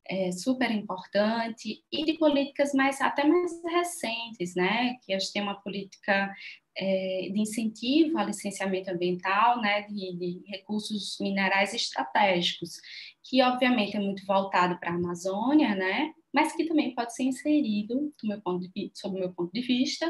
é, 0.06 0.30
super 0.32 0.70
importante, 0.70 1.82
e 1.90 2.04
de 2.04 2.18
políticas 2.18 2.74
mais 2.74 3.00
até 3.00 3.24
mais 3.24 3.52
recentes, 3.64 4.54
né? 4.54 4.96
Que 5.02 5.14
a 5.14 5.18
gente 5.18 5.32
tem 5.32 5.40
uma 5.40 5.58
política 5.62 6.30
é, 6.76 7.28
de 7.32 7.40
incentivo 7.40 8.18
ao 8.18 8.26
licenciamento 8.26 8.90
ambiental, 8.90 9.60
né, 9.60 9.82
de, 9.82 10.16
de, 10.16 10.42
recursos 10.46 11.16
minerais 11.20 11.72
estratégicos, 11.72 12.80
que 13.22 13.42
obviamente 13.42 13.96
é 13.96 14.00
muito 14.00 14.24
voltado 14.26 14.78
para 14.78 14.90
a 14.90 14.94
Amazônia, 14.94 15.74
né, 15.74 16.12
mas 16.32 16.54
que 16.54 16.64
também 16.64 16.94
pode 16.94 17.14
ser 17.14 17.24
inserido, 17.24 18.12
do 18.20 18.28
meu 18.28 18.40
ponto 18.40 18.68
de, 18.74 18.90
sob 18.94 19.16
o 19.16 19.20
meu 19.20 19.32
ponto 19.32 19.52
de 19.52 19.60
vista, 19.60 20.06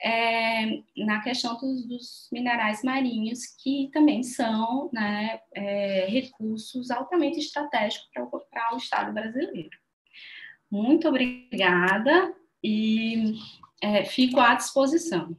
é, 0.00 0.80
na 0.96 1.20
questão 1.20 1.58
dos, 1.58 1.86
dos, 1.86 2.28
minerais 2.32 2.82
marinhos, 2.82 3.40
que 3.62 3.90
também 3.92 4.22
são 4.22 4.88
né, 4.92 5.40
é, 5.52 6.06
recursos 6.06 6.90
altamente 6.90 7.38
estratégicos 7.38 8.08
para 8.50 8.74
o 8.74 8.76
Estado 8.76 9.12
brasileiro. 9.12 9.76
Muito 10.70 11.08
obrigada 11.08 12.34
e 12.62 13.34
é, 13.82 14.04
fico 14.04 14.38
à 14.38 14.54
disposição. 14.54 15.36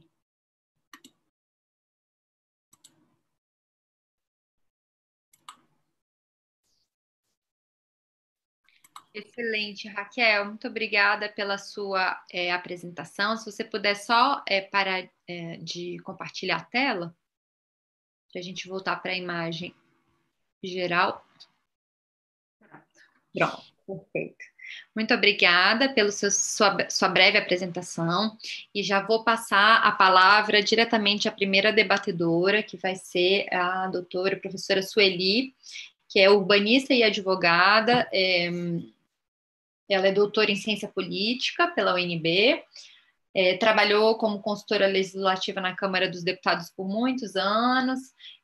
Excelente, 9.12 9.88
Raquel. 9.88 10.44
Muito 10.44 10.68
obrigada 10.68 11.28
pela 11.28 11.58
sua 11.58 12.22
é, 12.30 12.52
apresentação. 12.52 13.36
Se 13.36 13.44
você 13.44 13.64
puder 13.64 13.96
só 13.96 14.42
é, 14.46 14.60
parar 14.60 15.08
é, 15.26 15.56
de 15.56 15.98
compartilhar 16.04 16.56
a 16.56 16.64
tela, 16.64 17.14
para 18.30 18.40
a 18.40 18.44
gente 18.44 18.68
voltar 18.68 18.96
para 18.96 19.12
a 19.12 19.16
imagem 19.16 19.74
geral. 20.62 21.26
Pronto, 23.34 23.62
perfeito. 23.86 24.50
Muito 24.94 25.12
obrigada 25.12 25.92
pela 25.92 26.12
sua, 26.12 26.30
sua 26.88 27.08
breve 27.08 27.36
apresentação 27.36 28.36
e 28.72 28.84
já 28.84 29.04
vou 29.04 29.24
passar 29.24 29.82
a 29.82 29.90
palavra 29.90 30.62
diretamente 30.62 31.28
à 31.28 31.32
primeira 31.32 31.72
debatedora, 31.72 32.62
que 32.62 32.76
vai 32.76 32.94
ser 32.94 33.52
a 33.52 33.88
doutora 33.88 34.36
professora 34.36 34.82
Sueli, 34.82 35.54
que 36.08 36.20
é 36.20 36.30
urbanista 36.30 36.94
e 36.94 37.02
advogada, 37.02 38.08
é, 38.12 38.48
ela 39.90 40.06
é 40.06 40.12
doutora 40.12 40.50
em 40.50 40.56
ciência 40.56 40.88
política 40.88 41.68
pela 41.68 41.94
UNB, 41.94 42.62
é, 43.34 43.56
trabalhou 43.56 44.16
como 44.16 44.40
consultora 44.40 44.86
legislativa 44.86 45.60
na 45.60 45.74
Câmara 45.74 46.08
dos 46.08 46.24
Deputados 46.24 46.70
por 46.76 46.88
muitos 46.88 47.36
anos, 47.36 48.00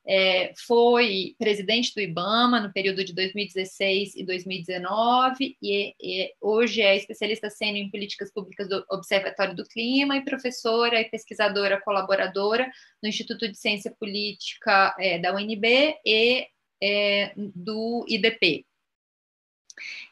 é, 0.07 0.53
foi 0.57 1.35
presidente 1.37 1.93
do 1.93 2.01
IBAMA 2.01 2.61
no 2.61 2.73
período 2.73 3.05
de 3.05 3.13
2016 3.13 4.15
e 4.15 4.25
2019, 4.25 5.57
e, 5.61 5.95
e 6.01 6.33
hoje 6.41 6.81
é 6.81 6.97
especialista 6.97 7.51
sênior 7.51 7.85
em 7.85 7.91
políticas 7.91 8.33
públicas 8.33 8.69
do 8.69 8.85
Observatório 8.89 9.57
do 9.57 9.65
Clima 9.65 10.17
e 10.17 10.25
professora 10.25 11.01
e 11.01 11.11
pesquisadora 11.11 11.81
colaboradora 11.81 12.71
no 13.03 13.09
Instituto 13.09 13.49
de 13.49 13.59
Ciência 13.59 13.93
Política 13.99 14.95
é, 15.01 15.19
da 15.19 15.35
UNB 15.35 15.97
e 16.05 16.47
é, 16.81 17.33
do 17.37 18.05
IDP. 18.09 18.65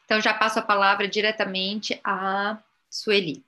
Então, 0.05 0.21
já 0.21 0.33
passo 0.33 0.59
a 0.59 0.61
palavra 0.61 1.07
diretamente 1.07 1.99
a 2.03 2.57
Sueli. 2.89 3.43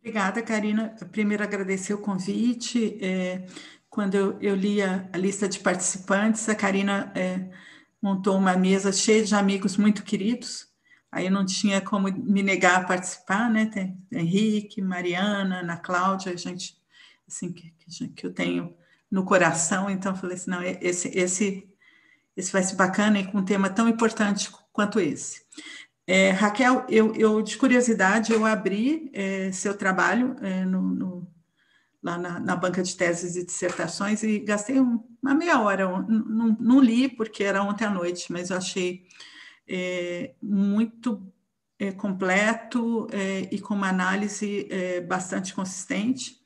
Obrigada, 0.00 0.42
Karina. 0.42 0.94
Primeiro, 1.10 1.42
agradecer 1.42 1.92
o 1.92 1.98
convite. 1.98 2.98
É, 3.04 3.46
quando 3.90 4.14
eu, 4.14 4.38
eu, 4.40 4.54
li 4.54 4.80
a, 4.80 5.08
a, 5.12 5.18
lista 5.18 5.48
de 5.48 5.58
participantes, 5.58 6.48
a 6.48 6.54
Karina 6.54 7.12
é, 7.14 7.50
montou 8.00 8.36
uma 8.36 8.56
mesa 8.56 8.92
cheia 8.92 9.24
de 9.24 9.34
amigos 9.34 9.76
muito 9.76 10.02
queridos. 10.02 10.68
Aí 11.10 11.28
não 11.30 11.44
tinha 11.44 11.80
como 11.80 12.08
me 12.10 12.42
negar 12.42 12.82
a 12.82 12.84
participar, 12.84 13.50
né? 13.50 13.66
Tem 13.66 13.98
Henrique, 14.12 14.80
Mariana, 14.80 15.60
Ana 15.60 15.76
Cláudia, 15.76 16.36
gente 16.36 16.78
assim 17.26 17.52
que, 17.52 17.72
que 18.14 18.26
eu 18.26 18.32
tenho 18.32 18.74
no 19.10 19.24
coração. 19.24 19.90
Então, 19.90 20.14
falei 20.14 20.36
assim, 20.36 20.50
não, 20.50 20.62
esse, 20.62 21.08
esse, 21.08 21.68
esse 22.36 22.52
vai 22.52 22.62
ser 22.62 22.76
bacana 22.76 23.18
e 23.18 23.26
com 23.26 23.38
um 23.38 23.44
tema 23.44 23.68
tão 23.70 23.88
importante 23.88 24.50
quanto 24.78 25.00
esse. 25.00 25.42
É, 26.06 26.30
Raquel, 26.30 26.86
eu, 26.88 27.12
eu, 27.16 27.42
de 27.42 27.58
curiosidade, 27.58 28.32
eu 28.32 28.46
abri 28.46 29.10
é, 29.12 29.50
seu 29.50 29.76
trabalho 29.76 30.36
é, 30.40 30.64
no, 30.64 30.80
no, 30.80 31.28
lá 32.00 32.16
na, 32.16 32.38
na, 32.38 32.54
banca 32.54 32.80
de 32.80 32.96
teses 32.96 33.34
e 33.34 33.44
dissertações 33.44 34.22
e 34.22 34.38
gastei 34.38 34.78
um, 34.78 35.02
uma 35.20 35.34
meia 35.34 35.60
hora. 35.60 35.88
Não, 35.88 36.56
não, 36.60 36.80
li 36.80 37.08
porque 37.08 37.42
era 37.42 37.60
ontem 37.60 37.86
à 37.86 37.90
noite, 37.90 38.30
mas 38.30 38.50
eu 38.50 38.56
achei 38.56 39.02
é, 39.68 40.32
muito 40.40 41.20
é, 41.76 41.90
completo 41.90 43.08
é, 43.10 43.48
e 43.50 43.60
com 43.60 43.74
uma 43.74 43.88
análise 43.88 44.68
bastante 45.08 45.52
consistente. 45.52 46.36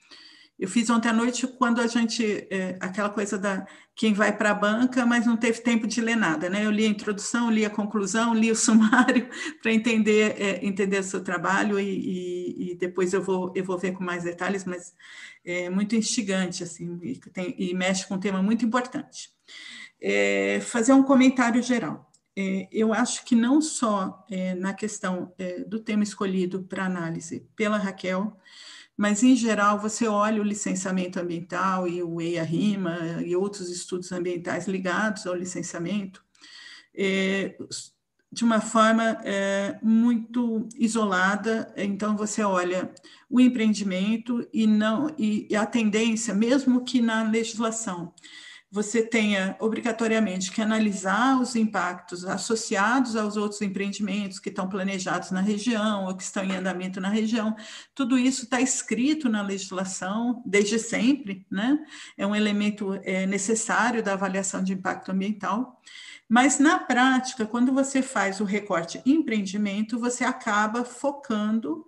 Eu 0.58 0.68
fiz 0.68 0.88
ontem 0.88 1.10
à 1.10 1.12
noite 1.12 1.46
quando 1.46 1.82
a 1.82 1.86
gente, 1.86 2.48
aquela 2.80 3.10
coisa 3.10 3.36
da 3.36 3.66
quem 3.94 4.14
vai 4.14 4.36
para 4.36 4.50
a 4.50 4.54
banca, 4.54 5.04
mas 5.04 5.26
não 5.26 5.36
teve 5.36 5.60
tempo 5.60 5.86
de 5.86 6.00
ler 6.00 6.16
nada, 6.16 6.48
né? 6.48 6.64
Eu 6.64 6.70
li 6.70 6.84
a 6.84 6.88
introdução, 6.88 7.50
li 7.50 7.64
a 7.64 7.70
conclusão, 7.70 8.34
li 8.34 8.50
o 8.50 8.56
sumário 8.56 9.28
para 9.62 9.72
entender 9.72 10.40
é, 10.40 10.64
entender 10.66 10.98
o 10.98 11.04
seu 11.04 11.22
trabalho 11.22 11.78
e, 11.78 11.84
e, 11.84 12.72
e, 12.72 12.74
depois 12.76 13.12
eu 13.12 13.22
vou 13.22 13.52
eu 13.54 13.64
vou 13.64 13.78
ver 13.78 13.92
com 13.92 14.02
mais 14.02 14.24
detalhes, 14.24 14.64
mas 14.64 14.94
é 15.44 15.68
muito 15.68 15.94
instigante 15.94 16.62
assim 16.62 16.98
e, 17.02 17.18
tem, 17.18 17.54
e 17.58 17.74
mexe 17.74 18.06
com 18.06 18.14
um 18.14 18.20
tema 18.20 18.42
muito 18.42 18.64
importante. 18.64 19.30
É, 20.00 20.60
fazer 20.60 20.92
um 20.92 21.02
comentário 21.02 21.62
geral. 21.62 22.10
É, 22.36 22.66
eu 22.72 22.94
acho 22.94 23.24
que 23.26 23.34
não 23.36 23.60
só 23.60 24.24
é, 24.30 24.54
na 24.54 24.72
questão 24.72 25.34
é, 25.38 25.60
do 25.64 25.78
tema 25.78 26.02
escolhido 26.02 26.62
para 26.62 26.86
análise 26.86 27.46
pela 27.54 27.76
Raquel, 27.76 28.36
mas 28.96 29.22
em 29.22 29.34
geral 29.34 29.78
você 29.78 30.06
olha 30.06 30.40
o 30.40 30.44
licenciamento 30.44 31.18
ambiental 31.18 31.88
e 31.88 32.02
o 32.02 32.20
EIA-RIMA 32.20 33.22
e 33.24 33.34
outros 33.34 33.70
estudos 33.70 34.12
ambientais 34.12 34.66
ligados 34.66 35.26
ao 35.26 35.34
licenciamento, 35.34 36.22
é, 36.94 37.56
de 38.30 38.44
uma 38.44 38.60
forma 38.60 39.18
é, 39.24 39.78
muito 39.82 40.68
isolada. 40.78 41.72
Então 41.76 42.16
você 42.16 42.42
olha 42.42 42.92
o 43.28 43.40
empreendimento 43.40 44.46
e 44.52 44.66
não 44.66 45.14
e, 45.18 45.46
e 45.50 45.56
a 45.56 45.66
tendência, 45.66 46.34
mesmo 46.34 46.84
que 46.84 47.00
na 47.00 47.22
legislação 47.22 48.12
você 48.72 49.02
tenha 49.02 49.54
obrigatoriamente 49.60 50.50
que 50.50 50.62
analisar 50.62 51.38
os 51.38 51.54
impactos 51.54 52.24
associados 52.24 53.14
aos 53.14 53.36
outros 53.36 53.60
empreendimentos 53.60 54.38
que 54.38 54.48
estão 54.48 54.66
planejados 54.66 55.30
na 55.30 55.42
região 55.42 56.06
ou 56.06 56.16
que 56.16 56.22
estão 56.22 56.42
em 56.42 56.56
andamento 56.56 56.98
na 56.98 57.10
região. 57.10 57.54
Tudo 57.94 58.18
isso 58.18 58.44
está 58.44 58.62
escrito 58.62 59.28
na 59.28 59.42
legislação 59.42 60.42
desde 60.46 60.78
sempre, 60.78 61.46
né? 61.50 61.84
É 62.16 62.26
um 62.26 62.34
elemento 62.34 62.98
é, 63.04 63.26
necessário 63.26 64.02
da 64.02 64.14
avaliação 64.14 64.64
de 64.64 64.72
impacto 64.72 65.12
ambiental. 65.12 65.78
Mas 66.26 66.58
na 66.58 66.78
prática, 66.78 67.44
quando 67.44 67.74
você 67.74 68.00
faz 68.00 68.40
o 68.40 68.44
recorte 68.44 69.02
empreendimento, 69.04 69.98
você 69.98 70.24
acaba 70.24 70.82
focando 70.82 71.86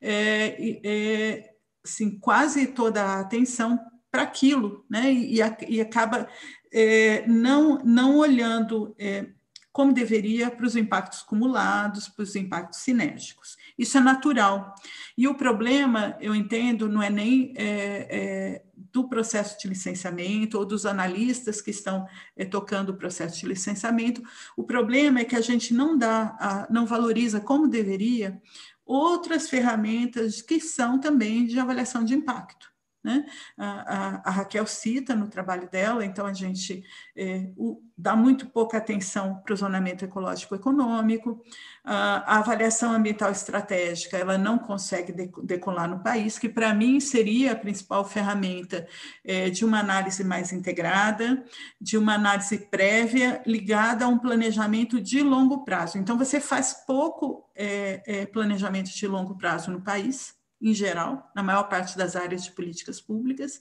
é, 0.00 0.78
é, 0.84 1.54
assim, 1.84 2.20
quase 2.20 2.68
toda 2.68 3.02
a 3.02 3.18
atenção 3.18 3.80
para 4.10 4.22
aquilo, 4.22 4.84
né? 4.88 5.12
E, 5.12 5.40
e 5.68 5.80
acaba 5.80 6.28
é, 6.72 7.26
não, 7.26 7.78
não 7.84 8.18
olhando 8.18 8.94
é, 8.98 9.26
como 9.72 9.92
deveria 9.92 10.50
para 10.50 10.66
os 10.66 10.74
impactos 10.74 11.22
acumulados, 11.22 12.08
para 12.08 12.22
os 12.22 12.34
impactos 12.34 12.80
sinérgicos. 12.80 13.56
Isso 13.78 13.96
é 13.96 14.00
natural. 14.00 14.74
E 15.16 15.28
o 15.28 15.34
problema, 15.34 16.16
eu 16.20 16.34
entendo, 16.34 16.88
não 16.88 17.02
é 17.02 17.08
nem 17.08 17.54
é, 17.56 17.66
é, 18.10 18.62
do 18.92 19.08
processo 19.08 19.58
de 19.60 19.68
licenciamento 19.68 20.58
ou 20.58 20.66
dos 20.66 20.84
analistas 20.84 21.60
que 21.60 21.70
estão 21.70 22.06
é, 22.36 22.44
tocando 22.44 22.90
o 22.90 22.96
processo 22.96 23.38
de 23.40 23.46
licenciamento. 23.46 24.22
O 24.56 24.64
problema 24.64 25.20
é 25.20 25.24
que 25.24 25.36
a 25.36 25.40
gente 25.40 25.72
não 25.72 25.96
dá, 25.96 26.36
a, 26.40 26.66
não 26.68 26.84
valoriza 26.84 27.40
como 27.40 27.68
deveria 27.68 28.40
outras 28.84 29.48
ferramentas 29.48 30.42
que 30.42 30.58
são 30.58 30.98
também 30.98 31.46
de 31.46 31.60
avaliação 31.60 32.04
de 32.04 32.12
impacto. 32.12 32.69
Né? 33.02 33.24
A, 33.56 33.64
a, 33.66 34.22
a, 34.26 34.30
Raquel 34.30 34.66
cita 34.66 35.14
no 35.14 35.26
trabalho 35.26 35.66
dela, 35.70 36.04
então 36.04 36.26
a 36.26 36.34
gente 36.34 36.84
é, 37.16 37.50
o, 37.56 37.82
dá 37.96 38.14
muito 38.14 38.46
pouca 38.50 38.76
atenção 38.76 39.36
para 39.36 39.54
o 39.54 39.56
zonamento 39.56 40.04
ecológico 40.04 40.54
econômico, 40.54 41.42
a, 41.82 42.34
a, 42.34 42.38
avaliação 42.40 42.92
ambiental 42.92 43.30
estratégica 43.30 44.18
ela 44.18 44.36
não 44.36 44.58
consegue 44.58 45.14
decolar 45.42 45.88
no 45.88 46.02
país, 46.02 46.38
que 46.38 46.46
para 46.46 46.74
mim 46.74 47.00
seria 47.00 47.52
a 47.52 47.56
principal 47.56 48.04
ferramenta 48.04 48.86
é, 49.24 49.48
de 49.48 49.64
uma 49.64 49.80
análise 49.80 50.22
mais 50.22 50.52
integrada, 50.52 51.42
de 51.80 51.96
uma 51.96 52.16
análise 52.16 52.58
prévia 52.70 53.42
ligada 53.46 54.04
a 54.04 54.08
um 54.08 54.18
planejamento 54.18 55.00
de 55.00 55.22
longo 55.22 55.64
prazo. 55.64 55.96
Então 55.96 56.18
você 56.18 56.38
faz 56.38 56.84
pouco 56.86 57.48
é, 57.56 58.26
planejamento 58.26 58.90
de 58.90 59.06
longo 59.06 59.38
prazo 59.38 59.70
no 59.70 59.80
país 59.80 60.38
em 60.60 60.74
geral, 60.74 61.30
na 61.34 61.42
maior 61.42 61.64
parte 61.64 61.96
das 61.96 62.14
áreas 62.14 62.44
de 62.44 62.52
políticas 62.52 63.00
públicas, 63.00 63.60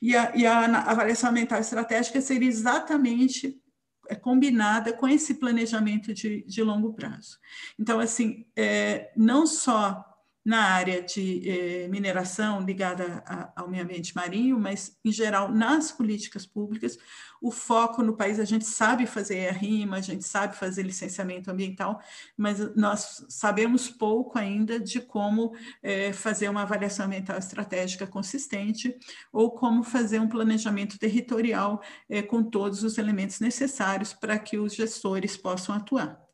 e 0.00 0.16
a, 0.16 0.34
e 0.34 0.46
a 0.46 0.64
avaliação 0.90 1.30
ambiental 1.30 1.60
estratégica 1.60 2.20
seria 2.20 2.48
exatamente 2.48 3.60
é, 4.08 4.14
combinada 4.14 4.92
com 4.92 5.06
esse 5.06 5.34
planejamento 5.34 6.14
de, 6.14 6.42
de 6.44 6.62
longo 6.62 6.94
prazo. 6.94 7.38
Então, 7.78 8.00
assim, 8.00 8.46
é, 8.56 9.12
não 9.16 9.46
só 9.46 10.04
na 10.48 10.62
área 10.62 11.02
de 11.02 11.42
eh, 11.46 11.88
mineração 11.88 12.62
ligada 12.62 13.22
a, 13.26 13.52
ao 13.54 13.68
meio 13.68 13.84
ambiente 13.84 14.16
marinho, 14.16 14.58
mas, 14.58 14.96
em 15.04 15.12
geral, 15.12 15.52
nas 15.52 15.92
políticas 15.92 16.46
públicas, 16.46 16.96
o 17.40 17.50
foco 17.50 18.02
no 18.02 18.16
país, 18.16 18.38
a 18.40 18.44
gente 18.44 18.64
sabe 18.64 19.06
fazer 19.06 19.48
a 19.48 19.52
rima, 19.52 19.96
a 19.96 20.00
gente 20.00 20.24
sabe 20.24 20.56
fazer 20.56 20.82
licenciamento 20.82 21.50
ambiental, 21.50 22.00
mas 22.36 22.74
nós 22.74 23.24
sabemos 23.28 23.88
pouco 23.88 24.38
ainda 24.38 24.78
de 24.78 25.00
como 25.00 25.54
eh, 25.82 26.12
fazer 26.12 26.48
uma 26.48 26.62
avaliação 26.62 27.06
ambiental 27.06 27.38
estratégica 27.38 28.06
consistente 28.06 28.96
ou 29.32 29.50
como 29.50 29.82
fazer 29.82 30.20
um 30.20 30.28
planejamento 30.28 30.98
territorial 30.98 31.80
eh, 32.08 32.22
com 32.22 32.42
todos 32.42 32.82
os 32.82 32.98
elementos 32.98 33.40
necessários 33.40 34.12
para 34.12 34.38
que 34.38 34.58
os 34.58 34.74
gestores 34.74 35.36
possam 35.36 35.74
atuar. 35.74 36.28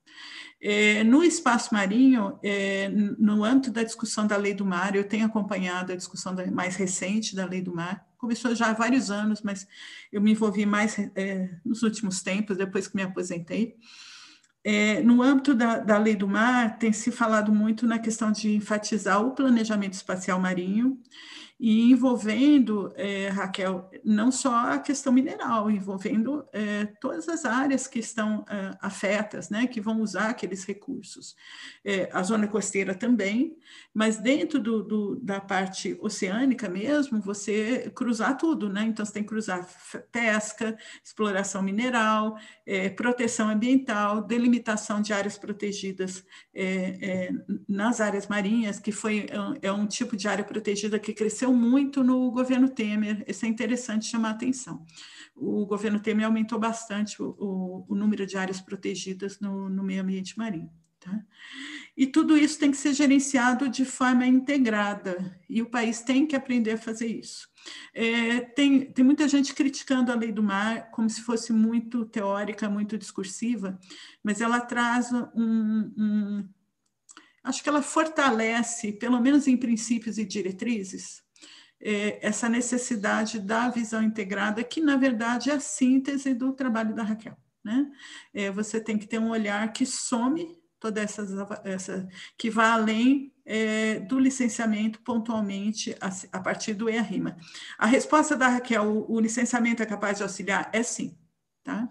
É, 0.66 1.04
no 1.04 1.22
espaço 1.22 1.74
marinho, 1.74 2.38
é, 2.42 2.88
no 2.88 3.44
âmbito 3.44 3.70
da 3.70 3.82
discussão 3.82 4.26
da 4.26 4.38
lei 4.38 4.54
do 4.54 4.64
mar, 4.64 4.96
eu 4.96 5.06
tenho 5.06 5.26
acompanhado 5.26 5.92
a 5.92 5.96
discussão 5.96 6.34
da, 6.34 6.50
mais 6.50 6.74
recente 6.74 7.36
da 7.36 7.44
lei 7.44 7.60
do 7.60 7.74
mar, 7.74 8.02
começou 8.24 8.54
já 8.54 8.70
há 8.70 8.72
vários 8.72 9.10
anos, 9.10 9.42
mas 9.42 9.68
eu 10.10 10.20
me 10.20 10.32
envolvi 10.32 10.64
mais 10.64 10.98
é, 11.14 11.50
nos 11.64 11.82
últimos 11.82 12.22
tempos, 12.22 12.56
depois 12.56 12.88
que 12.88 12.96
me 12.96 13.02
aposentei. 13.02 13.76
É, 14.64 15.02
no 15.02 15.22
âmbito 15.22 15.54
da, 15.54 15.78
da, 15.78 15.98
lei 15.98 16.16
do 16.16 16.26
mar, 16.26 16.78
tem 16.78 16.90
se 16.90 17.12
falado 17.12 17.52
muito 17.52 17.86
na 17.86 17.98
questão 17.98 18.32
de 18.32 18.56
enfatizar 18.56 19.20
o 19.20 19.32
planejamento 19.32 19.92
espacial 19.92 20.40
marinho 20.40 20.98
e 21.58 21.92
envolvendo, 21.92 22.92
é, 22.96 23.28
Raquel, 23.28 23.88
não 24.04 24.32
só 24.32 24.72
a 24.72 24.78
questão 24.78 25.12
mineral, 25.12 25.70
envolvendo 25.70 26.44
é, 26.52 26.86
todas 27.00 27.28
as 27.28 27.44
áreas 27.44 27.86
que 27.86 28.00
estão 28.00 28.44
é, 28.48 28.76
afetas, 28.80 29.50
né, 29.50 29.66
que 29.66 29.80
vão 29.80 30.00
usar 30.00 30.30
aqueles 30.30 30.64
recursos. 30.64 31.36
A 32.12 32.22
zona 32.22 32.48
costeira 32.48 32.94
também, 32.94 33.56
mas 33.92 34.16
dentro 34.16 34.58
do, 34.58 34.82
do, 34.82 35.16
da 35.16 35.40
parte 35.40 35.96
oceânica 36.00 36.68
mesmo, 36.68 37.20
você 37.20 37.92
cruzar 37.94 38.38
tudo, 38.38 38.70
né? 38.70 38.84
Então, 38.84 39.04
você 39.04 39.12
tem 39.12 39.22
que 39.22 39.28
cruzar 39.28 39.68
pesca, 40.10 40.76
exploração 41.04 41.62
mineral, 41.62 42.36
proteção 42.96 43.50
ambiental, 43.50 44.22
delimitação 44.22 45.02
de 45.02 45.12
áreas 45.12 45.36
protegidas 45.36 46.24
nas 47.68 48.00
áreas 48.00 48.26
marinhas, 48.28 48.78
que 48.78 48.90
foi 48.90 49.26
é 49.60 49.70
um 49.70 49.86
tipo 49.86 50.16
de 50.16 50.26
área 50.26 50.44
protegida 50.44 50.98
que 50.98 51.12
cresceu 51.12 51.43
cresceu 51.44 51.52
muito 51.52 52.02
no 52.02 52.30
governo 52.30 52.68
Temer, 52.68 53.24
isso 53.28 53.44
é 53.44 53.48
interessante 53.48 54.06
chamar 54.06 54.28
a 54.28 54.32
atenção. 54.32 54.84
O 55.36 55.66
governo 55.66 56.00
Temer 56.00 56.26
aumentou 56.26 56.58
bastante 56.58 57.22
o, 57.22 57.36
o, 57.38 57.86
o 57.88 57.94
número 57.94 58.26
de 58.26 58.38
áreas 58.38 58.60
protegidas 58.60 59.40
no, 59.40 59.68
no 59.68 59.82
meio 59.82 60.02
ambiente 60.02 60.38
marinho. 60.38 60.70
Tá? 60.98 61.20
E 61.94 62.06
tudo 62.06 62.36
isso 62.36 62.58
tem 62.58 62.70
que 62.70 62.78
ser 62.78 62.94
gerenciado 62.94 63.68
de 63.68 63.84
forma 63.84 64.26
integrada, 64.26 65.38
e 65.48 65.60
o 65.60 65.68
país 65.68 66.00
tem 66.00 66.26
que 66.26 66.34
aprender 66.34 66.72
a 66.72 66.78
fazer 66.78 67.08
isso. 67.08 67.46
É, 67.92 68.40
tem, 68.40 68.90
tem 68.92 69.04
muita 69.04 69.28
gente 69.28 69.54
criticando 69.54 70.10
a 70.10 70.14
lei 70.14 70.32
do 70.32 70.42
mar 70.42 70.90
como 70.92 71.10
se 71.10 71.20
fosse 71.20 71.52
muito 71.52 72.06
teórica, 72.06 72.70
muito 72.70 72.96
discursiva, 72.96 73.78
mas 74.22 74.40
ela 74.40 74.60
traz 74.60 75.12
um, 75.12 75.92
um 75.96 76.48
acho 77.42 77.62
que 77.62 77.68
ela 77.68 77.82
fortalece, 77.82 78.92
pelo 78.92 79.20
menos 79.20 79.46
em 79.46 79.56
princípios 79.58 80.16
e 80.16 80.24
diretrizes, 80.24 81.23
é, 81.84 82.26
essa 82.26 82.48
necessidade 82.48 83.38
da 83.38 83.68
visão 83.68 84.02
integrada, 84.02 84.64
que 84.64 84.80
na 84.80 84.96
verdade 84.96 85.50
é 85.50 85.54
a 85.54 85.60
síntese 85.60 86.32
do 86.32 86.52
trabalho 86.54 86.94
da 86.94 87.02
Raquel. 87.02 87.36
Né? 87.62 87.90
É, 88.32 88.50
você 88.50 88.80
tem 88.80 88.98
que 88.98 89.06
ter 89.06 89.18
um 89.18 89.30
olhar 89.30 89.70
que 89.72 89.84
some 89.84 90.58
toda 90.80 91.00
essa, 91.00 91.22
essa 91.64 92.08
que 92.36 92.50
vá 92.50 92.72
além 92.72 93.32
é, 93.44 94.00
do 94.00 94.18
licenciamento 94.18 95.00
pontualmente 95.00 95.94
a, 96.00 96.10
a 96.38 96.40
partir 96.40 96.74
do 96.74 96.88
EA-RIMA. 96.88 97.36
A 97.78 97.86
resposta 97.86 98.34
da 98.36 98.48
Raquel, 98.48 98.84
o, 98.84 99.12
o 99.12 99.20
licenciamento 99.20 99.82
é 99.82 99.86
capaz 99.86 100.16
de 100.16 100.22
auxiliar? 100.22 100.70
É 100.72 100.82
sim, 100.82 101.16
tá? 101.62 101.90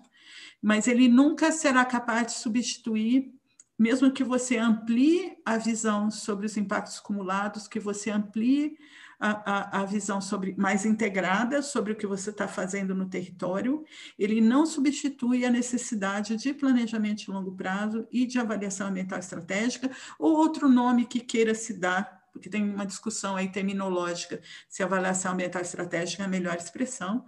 mas 0.61 0.87
ele 0.87 1.07
nunca 1.07 1.51
será 1.51 1.83
capaz 1.83 2.27
de 2.27 2.33
substituir 2.33 3.33
mesmo 3.77 4.11
que 4.11 4.23
você 4.23 4.57
amplie 4.57 5.35
a 5.43 5.57
visão 5.57 6.09
sobre 6.09 6.45
os 6.45 6.55
impactos 6.55 6.99
acumulados, 6.99 7.67
que 7.67 7.79
você 7.79 8.11
amplie 8.11 8.77
a, 9.19 9.79
a, 9.79 9.81
a 9.81 9.85
visão 9.85 10.19
sobre 10.19 10.55
mais 10.57 10.85
integrada 10.85 11.61
sobre 11.61 11.93
o 11.93 11.95
que 11.95 12.07
você 12.07 12.29
está 12.29 12.47
fazendo 12.47 12.93
no 12.93 13.07
território, 13.07 13.83
ele 14.17 14.41
não 14.41 14.65
substitui 14.65 15.45
a 15.45 15.51
necessidade 15.51 16.35
de 16.35 16.53
planejamento 16.53 17.25
de 17.25 17.31
longo 17.31 17.55
prazo 17.55 18.07
e 18.11 18.25
de 18.25 18.39
avaliação 18.39 18.87
ambiental 18.87 19.19
estratégica, 19.19 19.89
ou 20.19 20.35
outro 20.35 20.67
nome 20.67 21.05
que 21.05 21.19
queira 21.19 21.55
se 21.55 21.79
dar 21.79 22.23
porque 22.33 22.49
tem 22.49 22.67
uma 22.67 22.85
discussão 22.85 23.35
aí 23.35 23.51
terminológica 23.51 24.41
se 24.67 24.81
avaliação 24.81 25.33
ambiental 25.33 25.61
estratégica 25.61 26.23
é 26.23 26.25
a 26.25 26.29
melhor 26.29 26.55
expressão, 26.55 27.25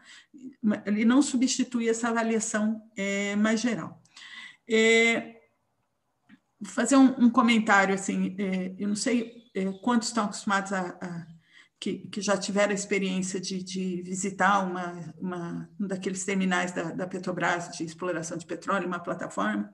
ele 0.84 1.06
não 1.06 1.22
substitui 1.22 1.88
essa 1.88 2.10
avaliação 2.10 2.82
é, 2.98 3.36
mais 3.36 3.62
geral. 3.62 4.02
É, 4.68 5.42
vou 6.60 6.72
fazer 6.72 6.96
um, 6.96 7.26
um 7.26 7.30
comentário 7.30 7.94
assim, 7.94 8.36
é, 8.40 8.74
eu 8.80 8.88
não 8.88 8.96
sei 8.96 9.44
é, 9.54 9.72
quantos 9.84 10.08
estão 10.08 10.26
acostumados 10.26 10.74
a, 10.74 10.98
a 11.00 11.35
que, 11.80 12.00
que 12.08 12.22
já 12.22 12.38
tiveram 12.38 12.72
a 12.72 12.76
experiência 12.76 13.40
de, 13.40 13.62
de 13.62 14.02
visitar 14.02 14.60
uma, 14.60 15.14
uma, 15.20 15.70
um 15.80 15.88
daqueles 15.88 16.24
terminais 16.24 16.72
da, 16.72 16.92
da, 16.92 17.08
Petrobras 17.08 17.70
de 17.70 17.84
exploração 17.84 18.38
de 18.38 18.46
petróleo, 18.46 18.88
uma 18.88 19.00
plataforma. 19.00 19.72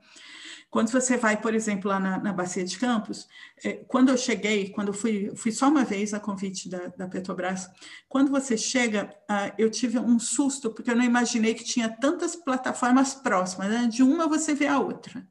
Quando 0.70 0.90
você 0.90 1.16
vai, 1.18 1.38
por 1.40 1.54
exemplo, 1.54 1.90
lá 1.90 2.00
na, 2.00 2.18
na 2.18 2.32
Bacia 2.32 2.64
de 2.64 2.78
Campos, 2.78 3.28
é, 3.62 3.74
quando 3.86 4.08
eu 4.08 4.16
cheguei, 4.16 4.70
quando 4.70 4.88
eu 4.88 4.94
fui, 4.94 5.30
fui 5.36 5.52
só 5.52 5.68
uma 5.68 5.84
vez 5.84 6.14
a 6.14 6.20
convite 6.20 6.68
da, 6.68 6.86
da 6.88 7.08
Petrobras, 7.08 7.68
quando 8.08 8.30
você 8.30 8.56
chega, 8.56 9.14
ah, 9.28 9.52
eu 9.58 9.70
tive 9.70 9.98
um 9.98 10.18
susto, 10.18 10.72
porque 10.72 10.90
eu 10.90 10.96
não 10.96 11.04
imaginei 11.04 11.54
que 11.54 11.64
tinha 11.64 11.88
tantas 11.88 12.34
plataformas 12.34 13.14
próximas, 13.14 13.68
né? 13.68 13.86
de 13.86 14.02
uma 14.02 14.26
você 14.26 14.54
vê 14.54 14.66
a 14.66 14.78
outra. 14.78 15.26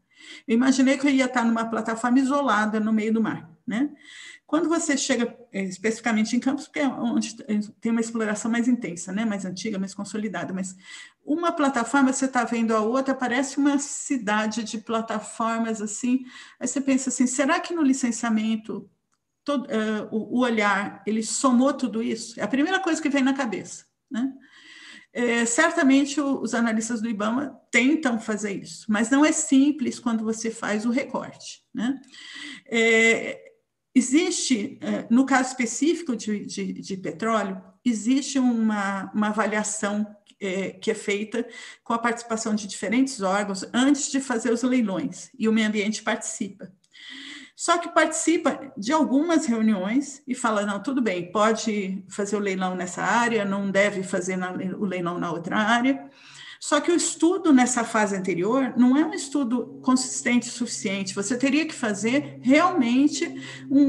Eu 0.47 0.55
imaginei 0.55 0.97
que 0.97 1.07
eu 1.07 1.11
ia 1.11 1.25
estar 1.25 1.43
numa 1.43 1.65
plataforma 1.65 2.19
isolada 2.19 2.79
no 2.79 2.93
meio 2.93 3.13
do 3.13 3.21
mar, 3.21 3.49
né? 3.65 3.89
Quando 4.51 4.67
você 4.67 4.97
chega 4.97 5.33
é, 5.53 5.63
especificamente 5.63 6.35
em 6.35 6.39
Campos, 6.41 6.65
porque 6.65 6.81
é 6.81 6.85
onde 6.85 7.37
tem 7.79 7.89
uma 7.89 8.01
exploração 8.01 8.51
mais 8.51 8.67
intensa, 8.67 9.13
né? 9.13 9.23
mais 9.23 9.45
antiga, 9.45 9.79
mais 9.79 9.93
consolidada, 9.93 10.53
mas 10.53 10.75
uma 11.23 11.53
plataforma, 11.53 12.11
você 12.11 12.25
está 12.25 12.43
vendo 12.43 12.75
a 12.75 12.81
outra, 12.81 13.15
parece 13.15 13.57
uma 13.57 13.79
cidade 13.79 14.65
de 14.65 14.77
plataformas 14.77 15.81
assim. 15.81 16.25
Aí 16.59 16.67
você 16.67 16.81
pensa 16.81 17.07
assim: 17.07 17.25
será 17.25 17.61
que 17.61 17.73
no 17.73 17.81
licenciamento 17.81 18.91
todo, 19.45 19.67
uh, 19.67 20.09
o, 20.11 20.39
o, 20.39 20.41
olhar 20.41 21.01
ele 21.07 21.23
somou 21.23 21.71
tudo 21.71 22.03
isso? 22.03 22.37
É 22.37 22.43
a 22.43 22.47
primeira 22.49 22.81
coisa 22.81 23.01
que 23.01 23.07
vem 23.07 23.23
na 23.23 23.33
cabeça. 23.33 23.85
Né? 24.11 24.33
É, 25.13 25.45
certamente 25.45 26.19
o, 26.19 26.41
os 26.41 26.53
analistas 26.53 26.99
do 27.01 27.07
IBAMA 27.07 27.57
tentam 27.71 28.19
fazer 28.19 28.51
isso, 28.51 28.85
mas 28.89 29.09
não 29.09 29.23
é 29.23 29.31
simples 29.31 29.97
quando 29.97 30.25
você 30.25 30.51
faz 30.51 30.85
o 30.85 30.91
recorte. 30.91 31.63
Né? 31.73 32.01
É, 32.69 33.50
Existe, 33.93 34.77
eh, 34.81 35.05
no 35.09 35.25
caso 35.25 35.49
específico 35.49 36.15
de, 36.15 36.45
de, 36.45 36.73
de 36.73 36.97
petróleo, 36.97 37.61
existe 37.83 38.39
uma, 38.39 39.11
uma 39.13 39.27
avaliação 39.27 40.07
é, 40.39 40.71
que 40.71 40.89
é 40.89 40.95
feita 40.95 41.47
com 41.83 41.93
a 41.93 41.99
participação 41.99 42.55
de 42.55 42.67
diferentes 42.67 43.21
órgãos 43.21 43.63
antes 43.73 44.11
de 44.11 44.19
fazer 44.19 44.51
os 44.51 44.63
leilões, 44.63 45.29
e 45.37 45.47
o 45.47 45.53
meio 45.53 45.67
ambiente 45.67 46.01
participa. 46.01 46.71
Só 47.55 47.77
que 47.77 47.89
participa 47.89 48.73
de 48.75 48.91
algumas 48.91 49.45
reuniões 49.45 50.23
e 50.27 50.33
fala: 50.33 50.65
não, 50.65 50.81
tudo 50.81 50.99
bem, 50.99 51.31
pode 51.31 52.03
fazer 52.09 52.35
o 52.35 52.39
leilão 52.39 52.75
nessa 52.75 53.03
área, 53.03 53.45
não 53.45 53.69
deve 53.69 54.01
fazer 54.01 54.35
na, 54.35 54.51
o 54.51 54.83
leilão 54.83 55.19
na 55.19 55.31
outra 55.31 55.57
área. 55.57 56.09
Só 56.63 56.79
que 56.79 56.91
o 56.91 56.95
estudo 56.95 57.51
nessa 57.51 57.83
fase 57.83 58.15
anterior 58.15 58.71
não 58.77 58.95
é 58.95 59.03
um 59.03 59.15
estudo 59.15 59.79
consistente 59.81 60.47
o 60.47 60.51
suficiente. 60.51 61.15
Você 61.15 61.35
teria 61.35 61.65
que 61.65 61.73
fazer 61.73 62.37
realmente 62.39 63.25
um, 63.67 63.81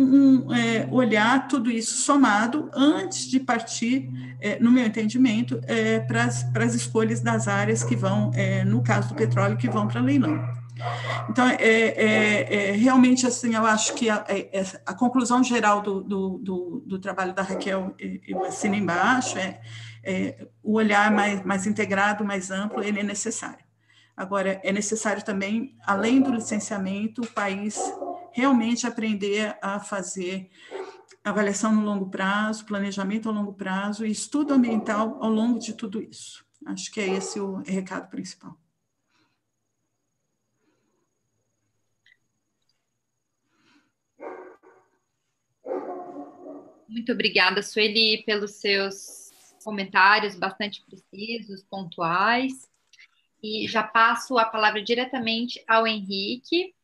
um 0.47 0.55
é, 0.55 0.89
olhar 0.91 1.49
tudo 1.49 1.71
isso 1.71 1.99
somado 1.99 2.71
antes 2.73 3.29
de 3.29 3.39
partir, 3.39 4.09
é, 4.41 4.59
no 4.59 4.71
meu 4.71 4.87
entendimento, 4.87 5.61
é, 5.65 6.01
para 6.01 6.25
as 6.25 6.75
escolhas 6.75 7.21
das 7.21 7.47
áreas 7.47 7.85
que 7.85 7.95
vão, 7.95 8.31
é, 8.35 8.65
no 8.65 8.83
caso 8.83 9.11
do 9.11 9.15
petróleo, 9.15 9.59
que 9.59 9.69
vão 9.69 9.87
para 9.87 10.01
leilão. 10.01 10.43
Então, 11.29 11.47
é, 11.47 11.57
é, 11.59 12.71
é, 12.71 12.73
realmente, 12.73 13.27
assim, 13.27 13.55
eu 13.55 13.67
acho 13.67 13.95
que 13.95 14.09
a, 14.09 14.25
é, 14.29 14.61
é, 14.61 14.65
a 14.87 14.95
conclusão 14.95 15.45
geral 15.45 15.83
do, 15.83 16.03
do, 16.03 16.39
do, 16.39 16.85
do, 16.87 16.99
trabalho 16.99 17.35
da 17.35 17.43
Raquel, 17.43 17.95
eu 18.27 18.45
assino 18.45 18.75
embaixo, 18.75 19.39
é, 19.39 19.61
é, 20.03 20.49
o 20.63 20.75
olhar 20.75 21.11
mais, 21.11 21.45
mais 21.45 21.67
integrado, 21.67 22.25
mais 22.25 22.51
amplo, 22.51 22.83
ele 22.83 23.01
é 23.01 23.03
necessário. 23.03 23.65
Agora, 24.17 24.61
é 24.63 24.73
necessário 24.73 25.25
também, 25.25 25.77
além 25.85 26.21
do 26.21 26.33
licenciamento, 26.33 27.23
o 27.23 27.27
país 27.27 27.79
realmente 28.33 28.87
aprender 28.87 29.57
a 29.63 29.81
fazer 29.81 30.51
avaliação 31.25 31.75
no 31.75 31.85
longo 31.85 32.11
prazo, 32.11 32.67
planejamento 32.67 33.29
ao 33.29 33.35
longo 33.35 33.55
prazo 33.55 34.05
e 34.05 34.11
estudo 34.11 34.55
ambiental 34.55 35.19
ao 35.21 35.31
longo 35.31 35.59
de 35.59 35.73
tudo 35.73 36.03
isso. 36.03 36.45
Acho 36.67 36.91
que 36.91 37.01
é 37.01 37.09
esse 37.09 37.41
o 37.41 37.57
recado 37.57 38.09
principal. 38.11 38.57
Muito 46.89 47.11
obrigada, 47.11 47.63
Sueli, 47.63 48.23
pelos 48.27 48.57
seus 48.57 49.22
comentários 49.63 50.35
bastante 50.35 50.83
precisos, 50.85 51.63
pontuais. 51.65 52.71
E 53.43 53.67
já 53.67 53.83
passo 53.83 54.39
a 54.39 54.45
palavra 54.45 54.83
diretamente 54.83 55.63
ao 55.67 55.87
Henrique 55.87 56.75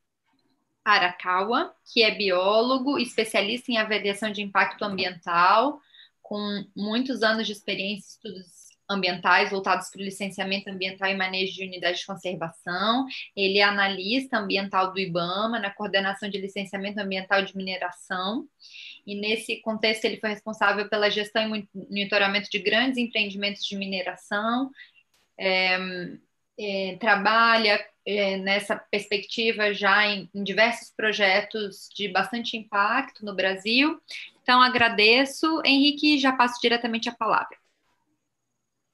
Arakawa, 0.84 1.74
que 1.92 2.02
é 2.02 2.10
biólogo, 2.10 2.98
especialista 2.98 3.70
em 3.70 3.78
avaliação 3.78 4.30
de 4.32 4.42
impacto 4.42 4.82
ambiental, 4.82 5.80
com 6.22 6.64
muitos 6.76 7.22
anos 7.22 7.46
de 7.46 7.52
experiência 7.52 8.08
em 8.26 8.30
estudos 8.30 8.58
ambientais 8.90 9.50
voltados 9.50 9.90
para 9.90 10.00
o 10.00 10.04
licenciamento 10.04 10.70
ambiental 10.70 11.10
e 11.10 11.16
manejo 11.16 11.54
de 11.54 11.64
unidades 11.64 12.00
de 12.00 12.06
conservação. 12.06 13.06
Ele 13.36 13.58
é 13.58 13.62
analista 13.62 14.38
ambiental 14.38 14.92
do 14.92 14.98
IBAMA, 14.98 15.60
na 15.60 15.70
coordenação 15.70 16.28
de 16.28 16.40
licenciamento 16.40 16.98
ambiental 16.98 17.42
de 17.42 17.54
mineração 17.56 18.48
e 19.08 19.18
nesse 19.18 19.56
contexto 19.62 20.04
ele 20.04 20.20
foi 20.20 20.28
responsável 20.28 20.86
pela 20.86 21.08
gestão 21.08 21.56
e 21.56 21.66
monitoramento 21.74 22.50
de 22.50 22.58
grandes 22.58 22.98
empreendimentos 22.98 23.64
de 23.64 23.74
mineração, 23.74 24.70
é, 25.38 25.78
é, 26.58 26.96
trabalha 27.00 27.82
é, 28.04 28.36
nessa 28.36 28.76
perspectiva 28.76 29.72
já 29.72 30.06
em, 30.06 30.28
em, 30.34 30.44
diversos 30.44 30.90
projetos 30.90 31.88
de 31.96 32.08
bastante 32.08 32.54
impacto 32.54 33.24
no 33.24 33.34
Brasil. 33.34 33.98
Então, 34.42 34.60
agradeço. 34.60 35.62
Henrique, 35.64 36.18
já 36.18 36.36
passo 36.36 36.60
diretamente 36.60 37.08
a 37.08 37.14
palavra. 37.14 37.56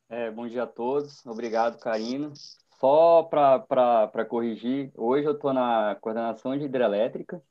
É, 0.09 0.31
bom 0.31 0.47
dia 0.47 0.63
a 0.63 0.67
todos. 0.67 1.27
Obrigado, 1.27 1.81
Karina. 1.81 2.33
Só 2.79 3.25
para 3.25 4.25
corrigir, 4.29 4.93
hoje 4.95 5.27
eu 5.27 5.33
estou 5.33 5.53
na 5.53 5.97
coordenação 6.01 6.57
de 6.57 6.67
hidrelétrica 6.67 7.43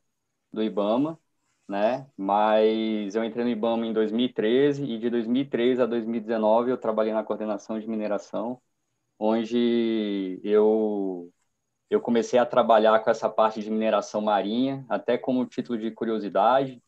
do 0.51 0.63
IBAMA, 0.63 1.19
né? 1.67 2.07
Mas 2.17 3.15
eu 3.15 3.23
entrei 3.23 3.43
no 3.45 3.51
IBAMA 3.51 3.85
em 3.87 3.93
2013 3.93 4.83
e 4.85 4.97
de 4.99 5.09
2013 5.09 5.81
a 5.81 5.85
2019 5.85 6.71
eu 6.71 6.77
trabalhei 6.77 7.13
na 7.13 7.23
coordenação 7.23 7.79
de 7.79 7.87
mineração, 7.87 8.61
onde 9.19 10.39
eu 10.43 11.31
eu 11.89 12.01
comecei 12.01 12.39
a 12.39 12.45
trabalhar 12.45 12.99
com 13.03 13.09
essa 13.11 13.29
parte 13.29 13.61
de 13.61 13.69
mineração 13.71 14.21
marinha, 14.21 14.85
até 14.89 15.17
como 15.17 15.45
título 15.45 15.77
de 15.79 15.91
curiosidade, 15.91 16.81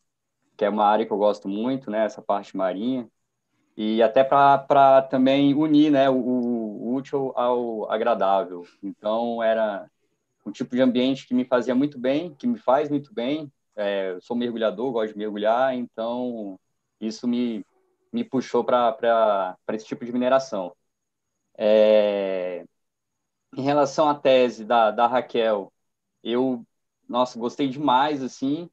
que 0.56 0.64
é 0.64 0.68
uma 0.70 0.86
área 0.86 1.06
que 1.06 1.12
eu 1.12 1.18
gosto 1.18 1.48
muito, 1.48 1.90
né? 1.90 2.04
Essa 2.04 2.22
parte 2.22 2.56
marinha 2.56 3.08
e 3.76 4.02
até 4.02 4.24
para 4.24 5.02
também 5.02 5.54
unir, 5.54 5.90
né? 5.90 6.08
O, 6.10 6.16
o 6.16 6.94
útil 6.94 7.32
ao 7.36 7.90
agradável. 7.90 8.64
Então 8.82 9.42
era 9.42 9.90
um 10.46 10.52
tipo 10.52 10.74
de 10.74 10.82
ambiente 10.82 11.26
que 11.26 11.34
me 11.34 11.44
fazia 11.44 11.74
muito 11.74 11.98
bem, 11.98 12.34
que 12.34 12.46
me 12.46 12.58
faz 12.58 12.88
muito 12.88 13.12
bem, 13.12 13.52
é, 13.76 14.18
sou 14.20 14.36
mergulhador, 14.36 14.92
gosto 14.92 15.12
de 15.12 15.18
mergulhar, 15.18 15.74
então 15.74 16.58
isso 17.00 17.28
me, 17.28 17.64
me 18.12 18.24
puxou 18.24 18.64
para 18.64 19.56
esse 19.72 19.86
tipo 19.86 20.04
de 20.04 20.12
mineração. 20.12 20.74
É, 21.58 22.64
em 23.56 23.62
relação 23.62 24.08
à 24.08 24.14
tese 24.14 24.64
da, 24.64 24.90
da 24.90 25.06
Raquel, 25.06 25.72
eu, 26.22 26.64
nossa, 27.08 27.38
gostei 27.38 27.68
demais, 27.68 28.22
assim, 28.22 28.68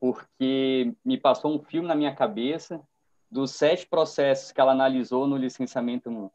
porque 0.00 0.94
me 1.04 1.18
passou 1.18 1.54
um 1.54 1.62
filme 1.62 1.88
na 1.88 1.94
minha 1.94 2.14
cabeça 2.14 2.82
dos 3.30 3.52
sete 3.52 3.86
processos 3.86 4.52
que 4.52 4.60
ela 4.60 4.72
analisou 4.72 5.26
no 5.26 5.36
licenciamento, 5.36 6.30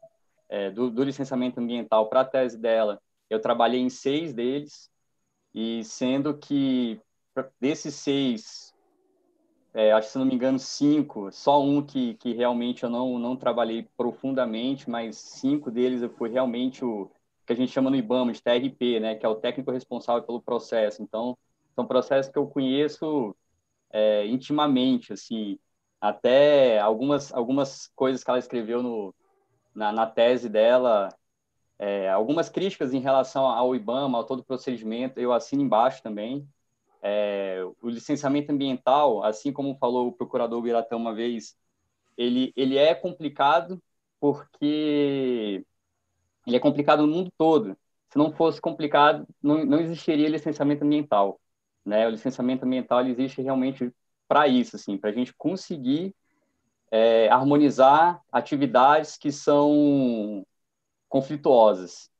é, 0.48 0.70
do, 0.70 0.90
do 0.90 1.04
licenciamento 1.04 1.60
ambiental 1.60 2.08
para 2.08 2.20
a 2.20 2.24
tese 2.24 2.58
dela. 2.58 3.00
Eu 3.30 3.40
trabalhei 3.40 3.80
em 3.80 3.88
seis 3.88 4.32
deles, 4.32 4.90
e 5.54 5.84
sendo 5.84 6.36
que 6.36 7.00
desses 7.60 7.94
seis, 7.94 8.74
é, 9.74 9.92
acho 9.92 10.08
que 10.08 10.12
se 10.12 10.18
não 10.18 10.26
me 10.26 10.34
engano, 10.34 10.58
cinco, 10.58 11.32
só 11.32 11.62
um 11.62 11.82
que, 11.82 12.14
que 12.14 12.32
realmente 12.32 12.82
eu 12.84 12.90
não, 12.90 13.18
não 13.18 13.36
trabalhei 13.36 13.88
profundamente, 13.96 14.88
mas 14.90 15.16
cinco 15.16 15.70
deles 15.70 16.02
foi 16.18 16.28
realmente 16.28 16.84
o 16.84 17.10
que 17.46 17.52
a 17.52 17.56
gente 17.56 17.72
chama 17.72 17.90
no 17.90 17.96
IBAMA 17.96 18.32
de 18.32 18.42
TRP, 18.42 19.00
né, 19.00 19.14
que 19.14 19.26
é 19.26 19.28
o 19.28 19.34
técnico 19.34 19.70
responsável 19.70 20.22
pelo 20.22 20.42
processo. 20.42 21.02
Então, 21.02 21.36
são 21.74 21.86
processos 21.86 22.30
que 22.30 22.38
eu 22.38 22.46
conheço 22.46 23.34
é, 23.90 24.26
intimamente, 24.26 25.12
assim, 25.12 25.58
até 26.00 26.78
algumas, 26.78 27.32
algumas 27.32 27.90
coisas 27.94 28.22
que 28.22 28.30
ela 28.30 28.38
escreveu 28.38 28.82
no, 28.82 29.14
na, 29.74 29.92
na 29.92 30.06
tese 30.06 30.48
dela, 30.48 31.08
é, 31.78 32.10
algumas 32.10 32.48
críticas 32.48 32.92
em 32.92 33.00
relação 33.00 33.46
ao 33.46 33.74
IBAMA, 33.74 34.18
ao 34.18 34.24
todo 34.24 34.40
o 34.40 34.44
procedimento, 34.44 35.18
eu 35.18 35.32
assino 35.32 35.62
embaixo 35.62 36.02
também. 36.02 36.46
É, 37.02 37.60
o 37.80 37.88
licenciamento 37.88 38.52
ambiental, 38.52 39.24
assim 39.24 39.52
como 39.52 39.76
falou 39.78 40.08
o 40.08 40.12
procurador 40.12 40.62
Biratão 40.62 40.98
uma 40.98 41.14
vez, 41.14 41.56
ele, 42.16 42.52
ele 42.56 42.78
é 42.78 42.94
complicado 42.94 43.82
porque 44.20 45.64
ele 46.46 46.56
é 46.56 46.60
complicado 46.60 47.06
no 47.06 47.12
mundo 47.12 47.32
todo. 47.36 47.76
Se 48.10 48.18
não 48.18 48.32
fosse 48.32 48.60
complicado, 48.60 49.26
não, 49.42 49.64
não 49.64 49.80
existiria 49.80 50.28
licenciamento 50.28 50.84
ambiental. 50.84 51.40
Né? 51.84 52.06
O 52.06 52.10
licenciamento 52.10 52.64
ambiental 52.64 53.04
existe 53.06 53.42
realmente 53.42 53.92
para 54.28 54.46
isso, 54.46 54.76
assim, 54.76 54.96
para 54.96 55.10
a 55.10 55.12
gente 55.12 55.34
conseguir 55.34 56.14
é, 56.90 57.28
harmonizar 57.30 58.20
atividades 58.30 59.16
que 59.16 59.32
são 59.32 60.46
conflituosas. 61.08 62.11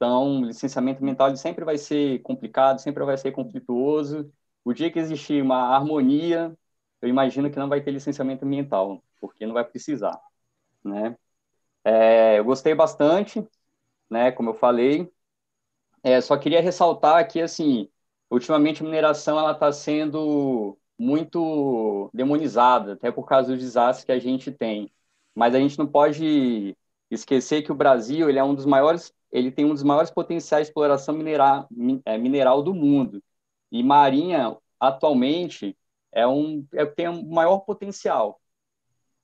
Então, 0.00 0.42
licenciamento 0.46 1.02
ambiental 1.02 1.36
sempre 1.36 1.62
vai 1.62 1.76
ser 1.76 2.20
complicado, 2.22 2.78
sempre 2.80 3.04
vai 3.04 3.18
ser 3.18 3.32
conflituoso. 3.32 4.32
O 4.64 4.72
dia 4.72 4.90
que 4.90 4.98
existir 4.98 5.42
uma 5.42 5.74
harmonia, 5.76 6.56
eu 7.02 7.08
imagino 7.08 7.50
que 7.50 7.58
não 7.58 7.68
vai 7.68 7.82
ter 7.82 7.90
licenciamento 7.90 8.42
ambiental, 8.46 9.04
porque 9.20 9.44
não 9.46 9.52
vai 9.52 9.62
precisar, 9.64 10.18
né? 10.84 11.16
É, 11.84 12.38
eu 12.38 12.44
gostei 12.44 12.74
bastante, 12.74 13.46
né? 14.10 14.32
Como 14.32 14.50
eu 14.50 14.54
falei. 14.54 15.10
É, 16.02 16.20
só 16.20 16.36
queria 16.38 16.60
ressaltar 16.62 17.16
aqui, 17.18 17.40
assim, 17.42 17.88
ultimamente 18.30 18.82
a 18.82 18.84
mineração 18.86 19.38
ela 19.38 19.52
está 19.52 19.72
sendo 19.72 20.78
muito 20.98 22.10
demonizada, 22.14 22.94
até 22.94 23.10
por 23.12 23.26
causa 23.26 23.52
dos 23.52 23.60
desastres 23.62 24.04
que 24.04 24.12
a 24.12 24.18
gente 24.18 24.50
tem. 24.52 24.90
Mas 25.34 25.54
a 25.54 25.58
gente 25.58 25.78
não 25.78 25.86
pode 25.86 26.76
esquecer 27.10 27.62
que 27.62 27.72
o 27.72 27.74
Brasil 27.74 28.28
ele 28.28 28.38
é 28.38 28.44
um 28.44 28.54
dos 28.54 28.66
maiores, 28.66 29.12
ele 29.32 29.50
tem 29.50 29.64
um 29.64 29.74
dos 29.74 29.82
maiores 29.82 30.10
potenciais 30.10 30.66
de 30.66 30.70
exploração 30.70 31.14
mineral, 31.14 31.68
é, 32.04 32.18
mineral 32.18 32.62
do 32.62 32.74
mundo. 32.74 33.22
E 33.70 33.82
Marinha 33.82 34.56
atualmente 34.78 35.76
é 36.12 36.26
um 36.26 36.66
é, 36.72 36.84
tem 36.86 37.08
um 37.08 37.28
maior 37.28 37.60
potencial. 37.60 38.40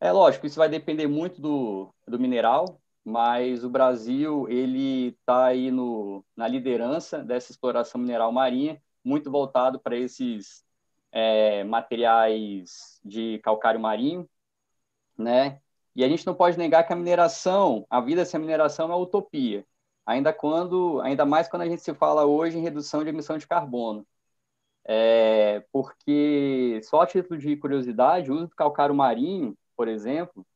É 0.01 0.13
lógico, 0.13 0.47
isso 0.47 0.59
vai 0.59 0.69
depender 0.69 1.07
muito 1.07 1.41
do, 1.41 1.95
do 2.07 2.19
mineral, 2.19 2.81
mas 3.05 3.65
o 3.65 3.71
Brasil 3.71 4.49
ele 4.49 5.09
está 5.09 5.47
aí 5.47 5.71
no, 5.71 6.25
na 6.37 6.47
liderança 6.47 7.23
dessa 7.25 7.51
exploração 7.51 8.01
mineral 8.01 8.31
marinha, 8.31 8.81
muito 9.05 9.31
voltado 9.31 9.81
para 9.81 9.97
esses 9.97 10.65
é, 11.13 11.65
materiais 11.65 13.01
de 13.05 13.39
calcário 13.39 13.81
marinho, 13.81 14.29
né? 15.17 15.61
E 15.95 16.05
a 16.05 16.09
gente 16.09 16.27
não 16.27 16.35
pode 16.35 16.59
negar 16.59 16.85
que 16.85 16.93
a 16.93 16.97
mineração, 16.97 17.87
a 17.89 18.01
vida 18.01 18.25
sem 18.25 18.37
a 18.39 18.41
mineração 18.41 18.93
é 18.93 18.97
utopia, 18.97 19.65
ainda 20.07 20.33
quando, 20.33 21.01
ainda 21.03 21.27
mais 21.27 21.49
quando 21.49 21.63
a 21.63 21.69
gente 21.69 21.83
se 21.83 21.93
fala 21.95 22.25
hoje 22.25 22.59
em 22.59 22.63
redução 22.63 23.03
de 23.03 23.11
emissão 23.11 23.37
de 23.37 23.47
carbono. 23.47 24.07
É, 24.85 25.65
porque 25.73 26.81
só 26.85 27.01
a 27.01 27.07
título 27.07 27.39
de 27.39 27.57
curiosidade, 27.57 28.31
o 28.31 28.35
uso 28.37 28.47
do 28.49 28.55
calcário 28.55 28.95
marinho, 28.95 29.57
por 29.77 29.89
exemplo, 29.89 30.47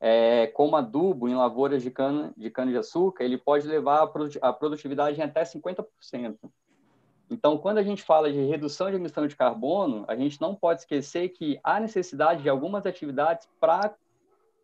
é, 0.00 0.46
como 0.48 0.76
adubo 0.76 1.28
em 1.28 1.34
lavouras 1.34 1.82
de 1.82 1.90
cana 1.90 2.32
de 2.36 2.50
cana 2.50 2.70
de 2.70 2.78
açúcar, 2.78 3.24
ele 3.24 3.38
pode 3.38 3.66
levar 3.66 4.08
a 4.40 4.52
produtividade 4.52 5.18
em 5.18 5.24
até 5.24 5.44
50%. 5.44 6.38
Então, 7.30 7.56
quando 7.58 7.78
a 7.78 7.82
gente 7.82 8.02
fala 8.02 8.30
de 8.30 8.44
redução 8.44 8.90
de 8.90 8.96
emissão 8.96 9.26
de 9.26 9.34
carbono, 9.34 10.04
a 10.06 10.14
gente 10.14 10.40
não 10.40 10.54
pode 10.54 10.80
esquecer 10.80 11.30
que 11.30 11.58
há 11.64 11.80
necessidade 11.80 12.42
de 12.42 12.48
algumas 12.48 12.84
atividades 12.84 13.48
para 13.58 13.94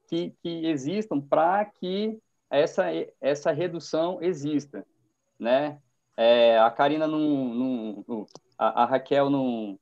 que, 0.06 0.34
que 0.42 0.66
existam 0.66 1.20
para 1.20 1.64
que 1.64 2.20
essa, 2.50 2.86
essa 3.20 3.52
redução 3.52 4.22
exista, 4.22 4.86
né? 5.38 5.80
É, 6.16 6.58
a 6.58 6.70
Karina 6.70 7.06
não, 7.06 7.54
não 7.54 8.26
a, 8.58 8.82
a, 8.82 8.84
Raquel 8.86 9.30
não, 9.30 9.78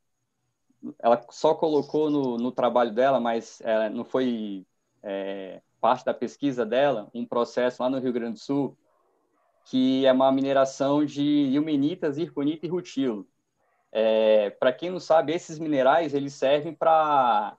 ela 0.98 1.24
só 1.30 1.54
colocou 1.54 2.10
no, 2.10 2.36
no 2.36 2.52
trabalho 2.52 2.92
dela, 2.92 3.18
mas 3.18 3.60
é, 3.62 3.88
não 3.88 4.04
foi 4.04 4.66
é, 5.02 5.62
parte 5.80 6.04
da 6.04 6.12
pesquisa 6.12 6.66
dela, 6.66 7.10
um 7.14 7.24
processo 7.24 7.82
lá 7.82 7.88
no 7.88 7.98
Rio 7.98 8.12
Grande 8.12 8.34
do 8.34 8.38
Sul 8.40 8.76
que 9.66 10.06
é 10.06 10.12
uma 10.12 10.30
mineração 10.32 11.04
de 11.04 11.22
ilmenita, 11.22 12.10
zirconita 12.10 12.66
e 12.66 12.68
rutilo. 12.68 13.26
É, 13.92 14.50
para 14.50 14.72
quem 14.72 14.90
não 14.90 15.00
sabe, 15.00 15.32
esses 15.32 15.58
minerais 15.58 16.14
eles 16.14 16.34
servem 16.34 16.72
para, 16.74 17.56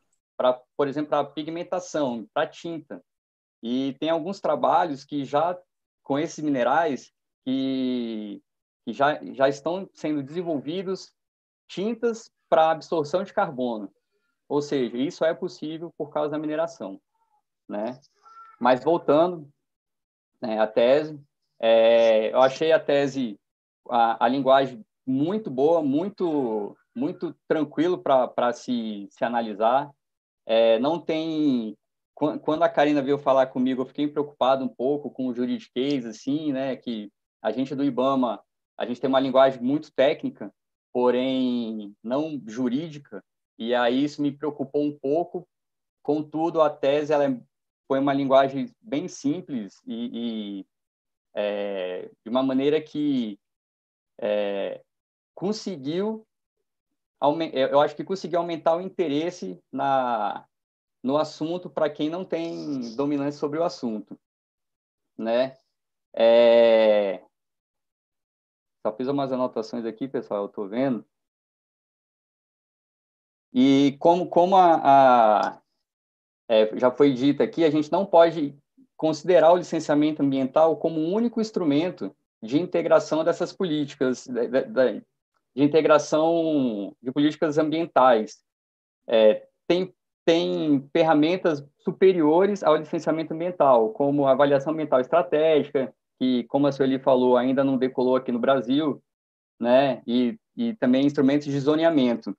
por 0.77 0.87
exemplo, 0.87 1.09
para 1.09 1.25
pigmentação, 1.25 2.27
para 2.33 2.47
tinta. 2.47 3.03
E 3.61 3.95
tem 3.99 4.09
alguns 4.09 4.39
trabalhos 4.39 5.03
que 5.03 5.25
já 5.25 5.57
com 6.03 6.17
esses 6.17 6.43
minerais 6.43 7.11
que, 7.43 8.41
que 8.85 8.93
já, 8.93 9.19
já 9.33 9.49
estão 9.49 9.89
sendo 9.93 10.23
desenvolvidos 10.23 11.13
tintas 11.67 12.31
para 12.49 12.71
absorção 12.71 13.23
de 13.23 13.33
carbono. 13.33 13.91
Ou 14.47 14.61
seja, 14.61 14.97
isso 14.97 15.25
é 15.25 15.33
possível 15.33 15.93
por 15.97 16.09
causa 16.09 16.31
da 16.31 16.37
mineração, 16.37 16.99
né? 17.67 17.99
Mas 18.59 18.83
voltando 18.83 19.49
né, 20.41 20.59
à 20.59 20.65
tese, 20.65 21.19
é, 21.59 22.31
eu 22.31 22.41
achei 22.41 22.71
a 22.71 22.79
tese, 22.79 23.37
a, 23.89 24.25
a, 24.25 24.27
linguagem 24.27 24.85
muito 25.05 25.49
boa, 25.49 25.81
muito 25.81 26.75
muito 26.95 27.35
tranquilo 27.47 27.99
para 27.99 28.51
se, 28.53 29.07
se 29.11 29.23
analisar. 29.23 29.91
É, 30.45 30.79
não 30.79 30.99
tem 30.99 31.77
quando 32.17 32.63
a 32.63 32.69
Karina 32.69 32.99
veio 32.99 33.19
falar 33.19 33.45
comigo, 33.45 33.83
eu 33.83 33.85
fiquei 33.85 34.07
preocupado 34.07 34.65
um 34.65 34.67
pouco 34.67 35.11
com 35.11 35.27
o 35.27 35.35
juridiquês, 35.35 36.03
assim, 36.03 36.51
né? 36.51 36.75
Que 36.75 37.11
a 37.43 37.51
gente 37.51 37.75
do 37.75 37.83
IBAMA, 37.83 38.41
a 38.75 38.85
gente 38.87 38.99
tem 38.99 39.07
uma 39.07 39.19
linguagem 39.19 39.61
muito 39.61 39.93
técnica, 39.93 40.51
porém 40.91 41.95
não 42.03 42.41
jurídica, 42.47 43.23
e 43.57 43.75
aí 43.75 44.03
isso 44.03 44.19
me 44.19 44.31
preocupou 44.31 44.83
um 44.83 44.97
pouco. 44.97 45.47
Contudo, 46.01 46.59
a 46.59 46.71
tese 46.71 47.13
ela 47.13 47.25
é, 47.25 47.39
foi 47.87 47.99
uma 47.99 48.13
linguagem 48.13 48.73
bem 48.81 49.07
simples 49.07 49.79
e, 49.85 50.61
e 50.61 50.65
é, 51.35 52.09
de 52.23 52.29
uma 52.29 52.41
maneira 52.41 52.81
que 52.81 53.39
é, 54.19 54.81
conseguiu, 55.35 56.25
eu 57.53 57.79
acho 57.79 57.95
que 57.95 58.03
conseguiu 58.03 58.39
aumentar 58.39 58.75
o 58.75 58.81
interesse 58.81 59.59
na, 59.71 60.47
no 61.07 61.17
assunto 61.17 61.69
para 61.69 61.89
quem 61.89 62.09
não 62.09 62.25
tem 62.25 62.93
dominância 62.97 63.39
sobre 63.39 63.57
o 63.57 63.63
assunto, 63.63 64.19
né? 65.17 65.57
É... 66.13 67.23
Só 68.85 68.93
fiz 68.93 69.07
umas 69.07 69.31
anotações 69.31 69.85
aqui, 69.85 70.05
pessoal, 70.05 70.41
eu 70.41 70.47
estou 70.47 70.67
vendo. 70.67 71.05
E 73.53 73.95
como, 73.99 74.27
como 74.27 74.57
a, 74.57 75.51
a 75.53 75.61
é, 76.49 76.77
já 76.77 76.91
foi 76.91 77.13
dito 77.13 77.41
aqui, 77.41 77.63
a 77.63 77.71
gente 77.71 77.89
não 77.89 78.05
pode 78.05 78.57
considerar 78.97 79.53
o 79.53 79.57
licenciamento 79.57 80.21
ambiental 80.21 80.75
como 80.75 80.99
um 80.99 81.13
único 81.13 81.39
instrumento 81.39 82.13
de 82.43 82.59
integração 82.59 83.23
dessas 83.23 83.53
políticas, 83.53 84.27
de, 84.27 84.47
de, 84.47 84.99
de 85.55 85.63
integração 85.63 86.93
de 87.01 87.13
políticas 87.13 87.57
ambientais. 87.57 88.43
É, 89.07 89.47
tem, 89.65 89.95
tem 90.27 90.85
ferramentas 90.91 91.65
superiores 91.79 92.61
ao 92.61 92.75
licenciamento 92.75 93.33
ambiental, 93.33 93.91
como 93.91 94.27
avaliação 94.27 94.73
ambiental 94.73 94.99
estratégica, 94.99 95.93
que, 96.19 96.43
como 96.49 96.67
a 96.67 96.71
Sueli 96.73 96.99
falou, 96.99 97.37
ainda 97.37 97.63
não 97.63 97.77
decolou 97.77 98.17
aqui 98.17 98.29
no 98.29 98.37
Brasil, 98.37 99.01
né? 99.57 100.01
e, 100.05 100.37
e 100.57 100.73
também 100.73 101.05
instrumentos 101.05 101.47
de 101.47 101.57
zoneamento. 101.57 102.37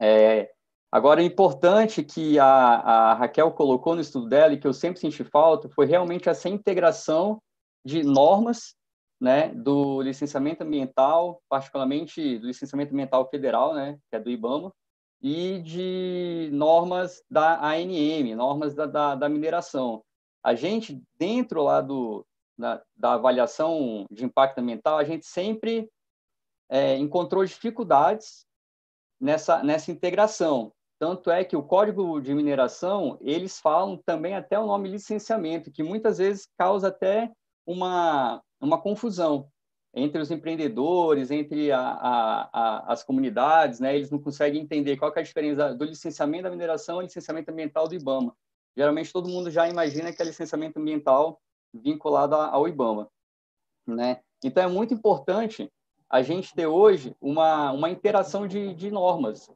É, 0.00 0.50
Agora, 0.90 1.20
é 1.20 1.24
importante 1.24 2.04
que 2.04 2.38
a, 2.38 2.46
a 2.46 3.14
Raquel 3.14 3.50
colocou 3.50 3.96
no 3.96 4.00
estudo 4.00 4.28
dela 4.28 4.52
e 4.52 4.58
que 4.58 4.66
eu 4.66 4.72
sempre 4.72 5.00
senti 5.00 5.24
falta 5.24 5.68
foi 5.68 5.86
realmente 5.86 6.28
essa 6.28 6.48
integração 6.48 7.42
de 7.84 8.04
normas 8.04 8.76
né, 9.20 9.48
do 9.48 10.00
licenciamento 10.02 10.62
ambiental, 10.62 11.42
particularmente 11.48 12.38
do 12.38 12.46
licenciamento 12.46 12.92
ambiental 12.92 13.28
federal, 13.28 13.74
né, 13.74 13.98
que 14.08 14.14
é 14.14 14.20
do 14.20 14.30
IBAMA, 14.30 14.72
e 15.24 15.58
de 15.60 16.50
normas 16.52 17.24
da 17.30 17.58
ANM, 17.66 18.34
normas 18.34 18.74
da, 18.74 18.84
da, 18.84 19.14
da 19.14 19.26
mineração. 19.26 20.04
A 20.42 20.54
gente, 20.54 21.02
dentro 21.18 21.62
lá 21.62 21.80
do, 21.80 22.26
da, 22.58 22.82
da, 22.94 23.14
avaliação 23.14 24.04
de 24.10 24.22
impacto 24.22 24.58
ambiental, 24.58 24.98
a 24.98 25.04
gente 25.04 25.24
sempre 25.24 25.88
é, 26.68 26.98
encontrou 26.98 27.42
dificuldades 27.42 28.44
nessa, 29.18 29.62
nessa 29.62 29.90
integração. 29.90 30.70
Tanto 30.98 31.30
é 31.30 31.42
que 31.42 31.56
o 31.56 31.62
código 31.62 32.20
de 32.20 32.34
mineração, 32.34 33.16
eles 33.22 33.58
falam 33.58 33.96
também 34.04 34.34
até 34.34 34.58
o 34.58 34.66
nome 34.66 34.90
licenciamento, 34.90 35.72
que 35.72 35.82
muitas 35.82 36.18
vezes 36.18 36.46
causa 36.58 36.88
até 36.88 37.32
uma, 37.66 38.42
uma 38.60 38.78
confusão 38.78 39.48
entre 39.94 40.20
os 40.20 40.30
empreendedores, 40.30 41.30
entre 41.30 41.70
a, 41.70 41.80
a, 41.80 42.50
a, 42.52 42.92
as 42.92 43.04
comunidades, 43.04 43.78
né? 43.78 43.94
Eles 43.94 44.10
não 44.10 44.18
conseguem 44.18 44.60
entender 44.60 44.96
qual 44.96 45.12
é 45.14 45.20
a 45.20 45.22
diferença 45.22 45.74
do 45.74 45.84
licenciamento 45.84 46.44
da 46.44 46.50
mineração 46.50 47.00
e 47.00 47.04
licenciamento 47.04 47.50
ambiental 47.50 47.86
do 47.86 47.94
IBAMA. 47.94 48.34
Geralmente 48.76 49.12
todo 49.12 49.28
mundo 49.28 49.50
já 49.50 49.68
imagina 49.68 50.12
que 50.12 50.20
é 50.20 50.24
licenciamento 50.24 50.80
ambiental 50.80 51.40
vinculado 51.72 52.34
ao 52.34 52.66
IBAMA, 52.66 53.08
né? 53.86 54.20
Então 54.42 54.64
é 54.64 54.66
muito 54.66 54.92
importante 54.92 55.70
a 56.10 56.22
gente 56.22 56.54
ter 56.54 56.66
hoje 56.66 57.16
uma, 57.20 57.70
uma 57.72 57.88
interação 57.88 58.46
de, 58.46 58.74
de 58.74 58.90
normas 58.90 59.50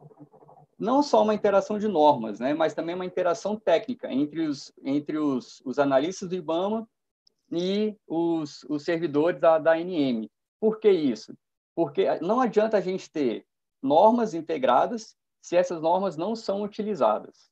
não 0.78 1.02
só 1.02 1.24
uma 1.24 1.34
interação 1.34 1.76
de 1.76 1.88
normas, 1.88 2.38
né, 2.38 2.54
mas 2.54 2.72
também 2.72 2.94
uma 2.94 3.04
interação 3.04 3.56
técnica 3.56 4.12
entre 4.12 4.42
os, 4.42 4.72
entre 4.84 5.18
os, 5.18 5.60
os 5.64 5.78
analistas 5.78 6.28
do 6.28 6.36
IBAMA 6.36 6.88
e 7.50 7.96
os, 8.06 8.64
os 8.64 8.84
servidores 8.84 9.40
da, 9.40 9.58
da 9.58 9.72
ANM. 9.72 10.28
Por 10.60 10.78
que 10.78 10.90
isso? 10.90 11.36
Porque 11.74 12.18
não 12.20 12.40
adianta 12.40 12.76
a 12.76 12.80
gente 12.80 13.10
ter 13.10 13.46
normas 13.82 14.34
integradas 14.34 15.16
se 15.40 15.56
essas 15.56 15.80
normas 15.80 16.16
não 16.16 16.34
são 16.34 16.62
utilizadas. 16.62 17.50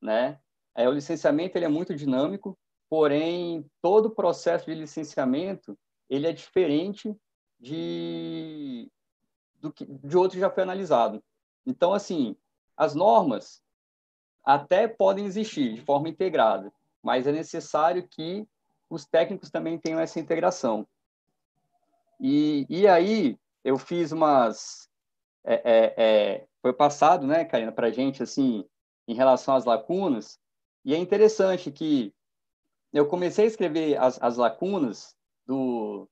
Né? 0.00 0.38
É, 0.74 0.88
o 0.88 0.92
licenciamento 0.92 1.56
ele 1.56 1.64
é 1.64 1.68
muito 1.68 1.94
dinâmico, 1.94 2.56
porém, 2.88 3.68
todo 3.82 4.06
o 4.06 4.14
processo 4.14 4.66
de 4.66 4.74
licenciamento 4.74 5.76
ele 6.08 6.26
é 6.26 6.32
diferente 6.32 7.14
de, 7.58 8.90
do 9.60 9.72
que, 9.72 9.84
de 9.84 10.16
outro 10.16 10.38
já 10.38 10.50
foi 10.50 10.62
analisado. 10.62 11.22
Então, 11.66 11.92
assim, 11.92 12.36
as 12.76 12.94
normas 12.94 13.62
até 14.44 14.86
podem 14.86 15.24
existir 15.24 15.74
de 15.74 15.80
forma 15.80 16.08
integrada, 16.08 16.72
mas 17.02 17.26
é 17.26 17.32
necessário 17.32 18.06
que 18.08 18.46
os 18.88 19.04
técnicos 19.04 19.50
também 19.50 19.78
tenham 19.78 20.00
essa 20.00 20.20
integração. 20.20 20.86
E, 22.20 22.66
e 22.68 22.86
aí, 22.86 23.38
eu 23.64 23.76
fiz 23.76 24.12
umas 24.12 24.88
é, 25.44 25.54
é, 25.54 25.94
é, 25.96 26.46
foi 26.60 26.72
passado, 26.72 27.26
né, 27.26 27.44
Karina, 27.44 27.70
para 27.70 27.86
a 27.88 27.92
gente 27.92 28.22
assim 28.22 28.64
em 29.06 29.14
relação 29.14 29.54
às 29.54 29.64
lacunas 29.64 30.40
e 30.84 30.94
é 30.94 30.98
interessante 30.98 31.70
que 31.70 32.12
eu 32.92 33.06
comecei 33.06 33.44
a 33.44 33.48
escrever 33.48 33.96
as, 33.96 34.22
as 34.22 34.36
lacunas 34.36 35.16
do, 35.44 36.08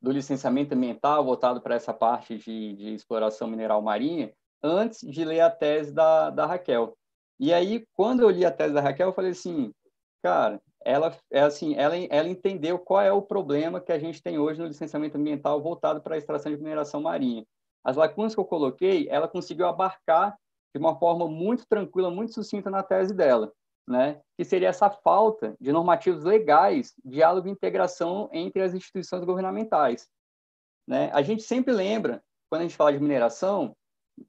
do 0.00 0.10
licenciamento 0.10 0.74
ambiental 0.74 1.24
voltado 1.24 1.60
para 1.60 1.76
essa 1.76 1.94
parte 1.94 2.36
de, 2.36 2.74
de 2.74 2.94
exploração 2.94 3.48
mineral 3.48 3.80
marinha 3.80 4.32
antes 4.62 5.00
de 5.00 5.24
ler 5.24 5.40
a 5.40 5.50
tese 5.50 5.92
da, 5.92 6.30
da 6.30 6.46
Raquel. 6.46 6.96
E 7.38 7.52
aí, 7.52 7.86
quando 7.94 8.22
eu 8.22 8.30
li 8.30 8.44
a 8.44 8.50
tese 8.50 8.74
da 8.74 8.80
Raquel, 8.80 9.08
eu 9.08 9.14
falei 9.14 9.30
assim, 9.30 9.72
cara, 10.20 10.60
ela 10.88 11.14
é 11.30 11.40
assim, 11.42 11.74
ela, 11.74 11.94
ela 12.08 12.28
entendeu 12.28 12.78
qual 12.78 13.02
é 13.02 13.12
o 13.12 13.20
problema 13.20 13.78
que 13.78 13.92
a 13.92 13.98
gente 13.98 14.22
tem 14.22 14.38
hoje 14.38 14.58
no 14.58 14.66
licenciamento 14.66 15.18
ambiental 15.18 15.60
voltado 15.60 16.00
para 16.00 16.14
a 16.14 16.18
extração 16.18 16.50
de 16.50 16.56
mineração 16.56 17.02
marinha. 17.02 17.44
As 17.84 17.94
lacunas 17.94 18.34
que 18.34 18.40
eu 18.40 18.44
coloquei, 18.46 19.06
ela 19.10 19.28
conseguiu 19.28 19.66
abarcar 19.66 20.34
de 20.74 20.80
uma 20.80 20.98
forma 20.98 21.28
muito 21.28 21.66
tranquila, 21.68 22.10
muito 22.10 22.32
sucinta 22.32 22.70
na 22.70 22.82
tese 22.82 23.12
dela, 23.12 23.52
né? 23.86 24.18
Que 24.38 24.46
seria 24.46 24.68
essa 24.68 24.88
falta 24.88 25.54
de 25.60 25.70
normativos 25.72 26.24
legais, 26.24 26.94
diálogo 27.04 27.48
e 27.48 27.50
integração 27.50 28.30
entre 28.32 28.62
as 28.62 28.72
instituições 28.72 29.26
governamentais, 29.26 30.08
né? 30.86 31.10
A 31.12 31.20
gente 31.20 31.42
sempre 31.42 31.74
lembra, 31.74 32.22
quando 32.48 32.62
a 32.62 32.64
gente 32.64 32.76
fala 32.76 32.94
de 32.94 32.98
mineração, 32.98 33.76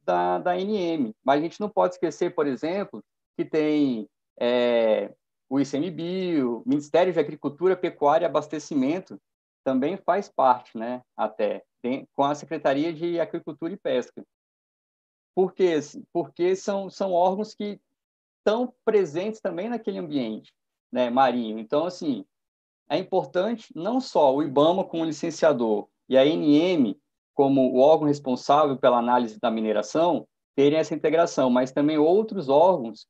da, 0.04 0.40
da 0.40 0.56
NM. 0.58 1.16
Mas 1.24 1.40
a 1.40 1.42
gente 1.42 1.62
não 1.62 1.70
pode 1.70 1.94
esquecer, 1.94 2.36
por 2.36 2.46
exemplo, 2.46 3.02
que 3.38 3.46
tem 3.46 4.10
é, 4.38 5.14
o 5.50 5.60
ICMBio, 5.60 6.64
Ministério 6.66 7.12
de 7.12 7.20
Agricultura, 7.20 7.76
Pecuária 7.76 8.26
e 8.26 8.30
Abastecimento, 8.30 9.20
também 9.64 9.98
faz 9.98 10.30
parte, 10.30 10.78
né, 10.78 11.02
até, 11.18 11.64
com 12.16 12.24
a 12.24 12.36
Secretaria 12.36 12.94
de 12.94 13.20
Agricultura 13.20 13.74
e 13.74 13.78
Pesca. 13.78 14.24
Por 15.36 15.54
quê? 15.54 15.80
Porque 16.14 16.56
são, 16.56 16.90
são 16.90 17.14
órgãos 17.14 17.54
que 17.54 17.80
estão 18.38 18.74
presentes 18.86 19.42
também 19.42 19.70
naquele 19.70 19.98
ambiente 19.98 20.54
né, 20.92 21.10
marinho. 21.10 21.60
Então, 21.60 21.86
assim, 21.86 22.26
é 22.90 22.98
importante 22.98 23.72
não 23.76 24.02
só 24.02 24.36
o 24.36 24.44
IBAMA 24.44 24.84
como 24.84 25.06
licenciador 25.06 25.88
e 26.08 26.18
a 26.18 26.26
NM 26.26 27.00
como 27.34 27.72
o 27.72 27.80
órgão 27.80 28.08
responsável 28.08 28.78
pela 28.78 28.98
análise 28.98 29.40
da 29.40 29.50
mineração, 29.50 30.28
terem 30.58 30.78
essa 30.78 30.94
integração, 30.94 31.50
mas 31.50 31.72
também 31.72 31.98
outros 31.98 32.50
órgãos 32.50 33.08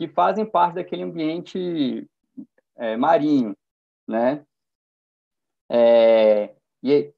que, 0.00 0.08
fazem 0.08 0.46
parte 0.46 0.76
daquele 0.76 1.02
ambiente 1.02 2.08
é, 2.76 2.96
marinho, 2.96 3.54
né? 4.08 4.42
É, 5.70 6.54
e 6.82 7.12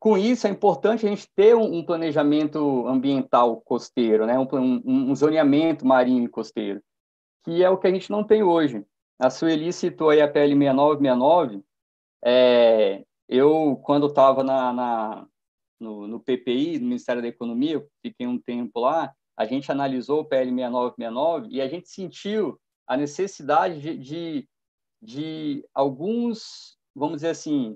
com 0.00 0.18
isso 0.18 0.46
é 0.46 0.50
importante 0.50 1.06
a 1.06 1.08
gente 1.08 1.28
ter 1.36 1.54
um, 1.54 1.78
um 1.78 1.84
planejamento 1.84 2.86
ambiental 2.88 3.60
costeiro, 3.60 4.26
né? 4.26 4.36
Um, 4.38 4.48
um, 4.52 5.10
um, 5.10 5.14
zoneamento 5.14 5.86
marinho 5.86 6.24
e 6.24 6.28
costeiro, 6.28 6.82
que 7.44 7.62
é 7.62 7.70
o 7.70 7.78
que 7.78 7.86
a 7.86 7.90
gente 7.90 8.10
não 8.10 8.24
tem 8.24 8.42
hoje. 8.42 8.84
A 9.18 9.30
Sueli 9.30 9.72
citou 9.72 10.10
aí 10.10 10.20
a 10.20 10.28
PL 10.28 10.56
6969. 10.56 11.62
É, 12.24 13.04
eu, 13.28 13.80
quando 13.84 14.08
estava 14.08 14.42
na, 14.42 14.72
na, 14.72 15.26
no, 15.78 16.08
no 16.08 16.18
PPI, 16.18 16.80
no 16.80 16.86
Ministério 16.86 17.22
da 17.22 17.28
Economia, 17.28 17.86
fiquei 18.02 18.26
um 18.26 18.38
tempo 18.38 18.80
lá, 18.80 19.14
a 19.40 19.46
gente 19.46 19.72
analisou 19.72 20.20
o 20.20 20.24
PL 20.26 20.50
6969 20.50 21.48
e 21.50 21.62
a 21.62 21.66
gente 21.66 21.88
sentiu 21.88 22.60
a 22.86 22.94
necessidade 22.94 23.80
de, 23.80 23.96
de, 23.96 24.48
de 25.00 25.68
alguns, 25.72 26.76
vamos 26.94 27.16
dizer 27.16 27.30
assim, 27.30 27.74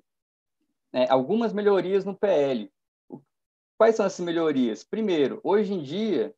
né, 0.92 1.06
algumas 1.08 1.54
melhorias 1.54 2.04
no 2.04 2.14
PL. 2.14 2.70
Quais 3.78 3.96
são 3.96 4.04
essas 4.04 4.22
melhorias? 4.22 4.84
Primeiro, 4.84 5.40
hoje 5.42 5.72
em 5.72 5.82
dia, 5.82 6.34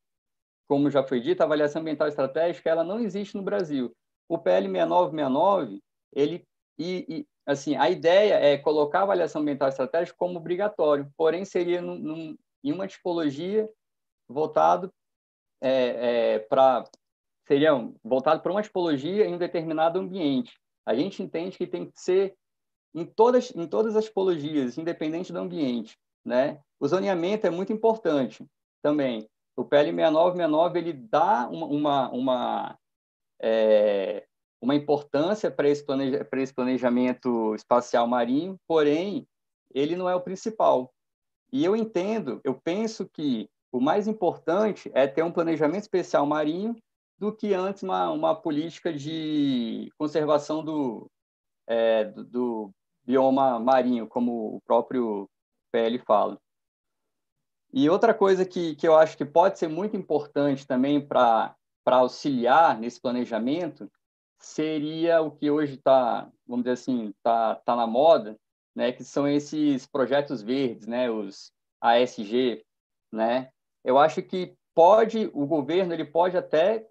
como 0.68 0.89
já 0.93 1.03
foi 1.03 1.20
dito, 1.20 1.41
a 1.41 1.45
avaliação 1.45 1.83
ambiental 1.83 2.07
estratégica 2.07 2.70
ela 2.70 2.85
não 2.85 3.01
existe 3.01 3.37
no 3.37 3.43
Brasil. 3.43 3.93
O 4.29 4.39
PL 4.39 4.68
6969, 4.68 5.83
ele 6.12 6.47
e, 6.79 7.05
e 7.09 7.27
assim, 7.45 7.74
a 7.74 7.91
ideia 7.91 8.35
é 8.35 8.57
colocar 8.57 9.01
a 9.01 9.03
avaliação 9.03 9.43
ambiental 9.43 9.70
estratégica 9.70 10.16
como 10.16 10.39
obrigatório, 10.39 11.12
porém 11.16 11.45
seria 11.45 11.83
num, 11.83 11.99
num, 11.99 12.39
em 12.62 12.70
uma 12.70 12.87
tipologia 12.87 13.68
voltado 14.29 14.89
é, 15.61 16.34
é, 16.34 16.38
para 16.40 16.84
seria 17.46 17.72
voltado 18.04 18.42
para 18.42 18.50
uma 18.50 18.62
tipologia 18.62 19.24
em 19.24 19.34
um 19.34 19.38
determinado 19.38 19.98
ambiente. 19.98 20.59
A 20.84 20.94
gente 20.94 21.22
entende 21.22 21.57
que 21.57 21.66
tem 21.66 21.86
que 21.86 22.00
ser 22.00 22.34
em 22.94 23.04
todas 23.04 23.54
em 23.54 23.66
todas 23.66 23.94
as 23.94 24.07
tipologias, 24.07 24.78
independente 24.78 25.32
do 25.32 25.38
ambiente, 25.38 25.96
né? 26.24 26.61
O 26.80 26.88
zoneamento 26.88 27.46
é 27.46 27.50
muito 27.50 27.72
importante 27.72 28.44
também. 28.82 29.28
O 29.57 29.64
PL 29.64 29.90
6969 29.90 30.78
ele 30.78 30.92
dá 30.92 31.48
uma, 31.48 31.66
uma, 31.66 32.11
uma 32.11 32.78
é, 33.40 34.26
uma 34.61 34.74
importância 34.74 35.50
para 35.50 35.68
esse, 35.68 35.84
planeja, 35.84 36.24
para 36.24 36.40
esse 36.40 36.52
planejamento 36.52 37.54
espacial 37.54 38.07
marinho, 38.07 38.59
porém, 38.66 39.26
ele 39.74 39.96
não 39.96 40.09
é 40.09 40.14
o 40.14 40.20
principal. 40.20 40.92
E 41.52 41.64
eu 41.64 41.76
entendo, 41.76 42.40
eu 42.44 42.54
penso 42.54 43.09
que 43.09 43.48
o 43.77 43.81
mais 43.81 44.09
importante 44.09 44.91
é 44.95 45.07
ter 45.07 45.22
um 45.22 45.31
planejamento 45.31 45.83
especial 45.83 46.24
marinho 46.24 46.74
do 47.18 47.31
que 47.31 47.53
antes 47.53 47.83
uma, 47.83 48.11
uma 48.11 48.35
política 48.35 48.91
de 48.91 49.93
conservação 49.99 50.64
do, 50.64 51.11
é, 51.66 52.05
do, 52.05 52.24
do 52.24 52.70
bioma 53.05 53.61
marinho, 53.61 54.07
como 54.07 54.57
o 54.57 54.61
próprio 54.62 55.29
PL 55.70 55.99
fala. 55.99 56.39
E 57.70 57.91
outra 57.91 58.14
coisa 58.14 58.47
que, 58.47 58.74
que 58.77 58.89
eu 58.89 58.97
acho 58.97 59.14
que 59.14 59.27
pode 59.27 59.59
ser 59.59 59.68
muito 59.68 59.95
importante 59.95 60.66
também 60.66 61.07
para 61.07 61.55
auxiliar 61.85 62.79
nesse 62.79 62.99
planejamento 62.99 63.91
seria 64.39 65.20
o 65.20 65.31
que 65.31 65.51
hoje 65.51 65.74
está, 65.74 66.31
vamos 66.47 66.64
dizer 66.64 66.72
assim, 66.72 67.09
está 67.09 67.57
tá 67.57 67.77
na 67.77 67.87
moda, 67.87 68.39
né, 68.74 68.91
que 68.91 69.05
são 69.05 69.29
esses 69.29 69.87
projetos 69.87 70.41
verdes, 70.41 70.87
né, 70.87 71.11
os 71.11 71.53
ASG, 71.79 72.64
né? 73.12 73.51
Eu 73.87 73.99
acho 73.99 74.20
que 74.22 74.55
pode 74.74 75.30
o 75.32 75.47
governo 75.47 75.95
ele 75.95 76.05
pode 76.05 76.37
até 76.37 76.87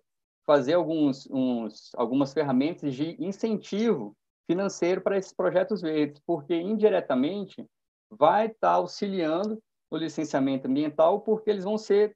fazer 0.47 0.73
alguns 0.73 1.29
uns, 1.29 1.91
algumas 1.95 2.33
ferramentas 2.33 2.95
de 2.95 3.15
incentivo 3.23 4.15
financeiro 4.47 5.01
para 5.01 5.17
esses 5.17 5.33
projetos 5.33 5.81
verdes, 5.81 6.19
porque 6.25 6.55
indiretamente 6.55 7.63
vai 8.09 8.47
estar 8.47 8.69
tá 8.69 8.73
auxiliando 8.73 9.59
o 9.91 9.97
licenciamento 9.97 10.67
ambiental, 10.67 11.21
porque 11.21 11.49
eles 11.49 11.63
vão 11.63 11.77
ser 11.77 12.15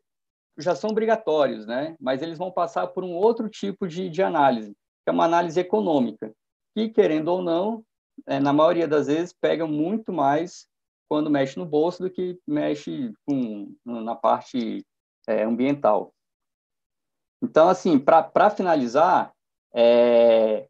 já 0.58 0.76
são 0.76 0.90
obrigatórios, 0.90 1.66
né? 1.66 1.96
Mas 2.00 2.22
eles 2.22 2.38
vão 2.38 2.52
passar 2.52 2.88
por 2.88 3.04
um 3.04 3.14
outro 3.14 3.48
tipo 3.48 3.88
de, 3.88 4.10
de 4.10 4.22
análise 4.22 4.76
é 5.10 5.12
uma 5.12 5.26
análise 5.26 5.60
econômica, 5.60 6.32
que, 6.76 6.90
querendo 6.90 7.30
ou 7.30 7.42
não, 7.42 7.84
é, 8.28 8.40
na 8.40 8.54
maioria 8.54 8.88
das 8.88 9.08
vezes, 9.08 9.34
pega 9.34 9.66
muito 9.66 10.14
mais 10.14 10.68
quando 11.10 11.30
mexe 11.30 11.58
no 11.58 11.66
bolso 11.66 12.04
do 12.04 12.10
que 12.10 12.40
mexe 12.48 13.12
com, 13.26 13.76
na 13.84 14.16
parte 14.16 14.86
é, 15.28 15.44
ambiental. 15.44 16.14
Então, 17.42 17.68
assim, 17.68 17.98
para 17.98 18.50
finalizar, 18.52 19.34
é, 19.74 20.70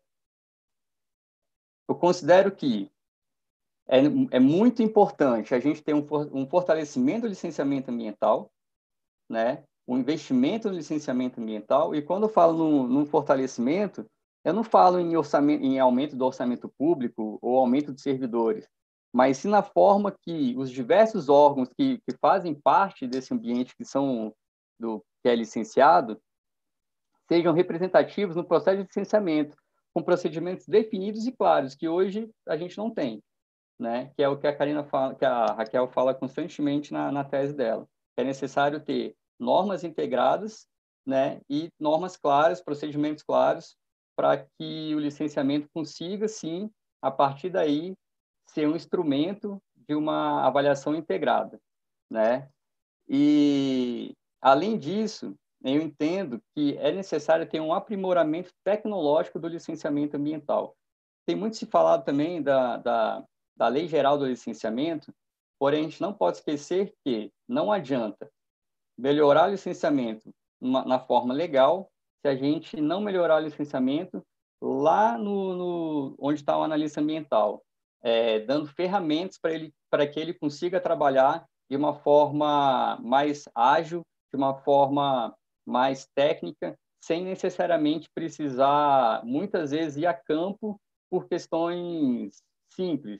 eu 1.90 1.96
considero 1.96 2.52
que 2.52 2.90
é, 3.88 4.00
é, 4.32 4.40
muito 4.40 4.82
importante 4.82 5.54
a 5.54 5.60
gente 5.60 5.82
ter 5.82 5.94
um, 5.94 6.06
um 6.32 6.48
fortalecimento 6.48 7.22
do 7.22 7.28
licenciamento 7.28 7.92
ambiental, 7.92 8.52
né? 9.30 9.64
um 9.88 9.98
investimento 9.98 10.70
no 10.70 10.76
licenciamento 10.76 11.42
ambiental, 11.42 11.96
e 11.96 12.02
quando 12.02 12.24
eu 12.24 12.30
falo 12.30 12.88
num 12.88 13.06
fortalecimento, 13.08 14.06
eu 14.46 14.54
não 14.54 14.64
falo 14.64 15.00
em, 15.00 15.18
orçamento, 15.18 15.64
em 15.64 15.80
aumento 15.80 16.16
do 16.16 16.26
orçamento 16.26 16.70
público 16.78 17.40
ou 17.42 17.58
aumento 17.58 17.92
de 17.92 18.00
servidores, 18.00 18.70
mas 19.14 19.38
sim 19.38 19.49
na 19.49 19.64
forma 19.64 20.12
que 20.12 20.55
os 20.57 20.70
diversos 20.70 21.30
órgãos 21.30 21.70
que, 21.70 21.97
que 21.99 22.18
fazem 22.22 22.53
parte 22.53 23.07
desse 23.07 23.34
ambiente, 23.34 23.76
que 23.76 23.84
são 23.84 24.34
do 24.80 25.03
que 25.22 25.30
é 25.30 25.36
licenciado, 25.36 26.22
sejam 27.28 27.53
representativos 27.53 28.36
no 28.36 28.43
processo 28.43 28.78
de 28.78 28.88
licenciamento, 28.88 29.55
com 29.93 30.03
procedimentos 30.03 30.68
definidos 30.68 31.26
e 31.26 31.32
claros, 31.32 31.76
que 31.76 31.88
hoje 31.88 32.30
a 32.47 32.55
gente 32.55 32.78
não 32.78 32.89
tem, 32.91 33.22
né? 33.80 34.12
Que 34.16 34.24
é 34.24 34.30
o 34.30 34.38
que 34.38 34.47
a 34.47 34.55
Karina 34.55 34.84
fala, 34.84 35.16
que 35.16 35.26
a 35.26 35.45
Raquel 35.47 35.88
fala 35.88 36.14
constantemente 36.14 36.93
na, 36.93 37.12
na 37.12 37.24
tese 37.24 37.53
dela. 37.53 37.88
É 38.18 38.24
necessário 38.24 38.80
ter 38.80 39.16
normas 39.39 39.84
integradas, 39.84 40.68
né? 41.05 41.41
E 41.49 41.70
normas 41.80 42.16
claras, 42.16 42.62
procedimentos 42.62 43.24
claros 43.24 43.76
para 44.16 44.38
que 44.38 44.93
o 44.93 44.99
licenciamento 44.99 45.68
consiga, 45.74 46.28
sim, 46.28 46.70
a 47.01 47.10
partir 47.10 47.49
daí, 47.49 47.95
ser 48.50 48.68
um 48.68 48.76
instrumento 48.76 49.62
de 49.76 49.95
uma 49.95 50.45
avaliação 50.45 50.95
integrada, 50.95 51.60
né? 52.10 52.50
E, 53.08 54.14
além 54.41 54.78
disso, 54.78 55.36
eu 55.64 55.82
entendo 55.82 56.41
que 56.56 56.78
é 56.78 56.91
necessário 56.91 57.47
ter 57.47 57.60
um 57.60 57.74
aprimoramento 57.74 58.52
tecnológico 58.64 59.39
do 59.39 59.47
licenciamento 59.47 60.16
ambiental. 60.16 60.76
Tem 61.26 61.36
muito 61.36 61.58
se 61.58 61.66
falado 61.66 62.04
também 62.06 62.41
da, 62.41 62.78
da, 62.78 63.24
da 63.56 63.68
Lei 63.68 63.88
Geral 63.88 64.18
do 64.18 64.26
Licenciamento, 64.26 65.14
Porém, 65.60 65.82
a 65.82 65.84
gente 65.84 66.02
não 66.02 66.14
pode 66.14 66.38
esquecer 66.38 66.93
que 67.04 67.32
não 67.45 67.70
adianta 67.70 68.32
melhorar 68.97 69.47
o 69.47 69.52
licenciamento 69.52 70.34
na 70.62 71.00
forma 71.00 71.34
legal 71.34 71.91
se 72.22 72.30
a 72.30 72.36
gente 72.36 72.80
não 72.80 73.02
melhorar 73.02 73.41
o 73.41 73.45
licenciamento 73.45 74.26
lá 74.62 75.18
no, 75.18 75.56
no 75.56 76.16
onde 76.18 76.39
está 76.39 76.58
o 76.58 76.64
analista 76.64 77.02
ambiental, 77.02 77.62
é, 78.02 78.39
dando 78.39 78.68
ferramentas 78.68 79.38
para 79.38 79.54
ele 79.54 79.74
para 79.89 80.08
que 80.08 80.20
ele 80.20 80.34
consiga 80.34 80.80
trabalhar 80.80 81.45
de 81.70 81.76
uma 81.76 81.93
forma 81.93 82.97
mais 83.02 83.45
ágil, 83.56 84.02
de 84.32 84.38
uma 84.38 84.56
forma 84.56 85.36
mais 85.66 86.08
técnica, 86.16 86.76
sem 87.02 87.24
necessariamente 87.24 88.10
precisar 88.14 89.24
muitas 89.26 89.72
vezes 89.72 89.97
ir 89.97 90.06
a 90.06 90.14
campo 90.14 90.80
por 91.10 91.28
questões 91.28 92.41
simples, 92.72 93.20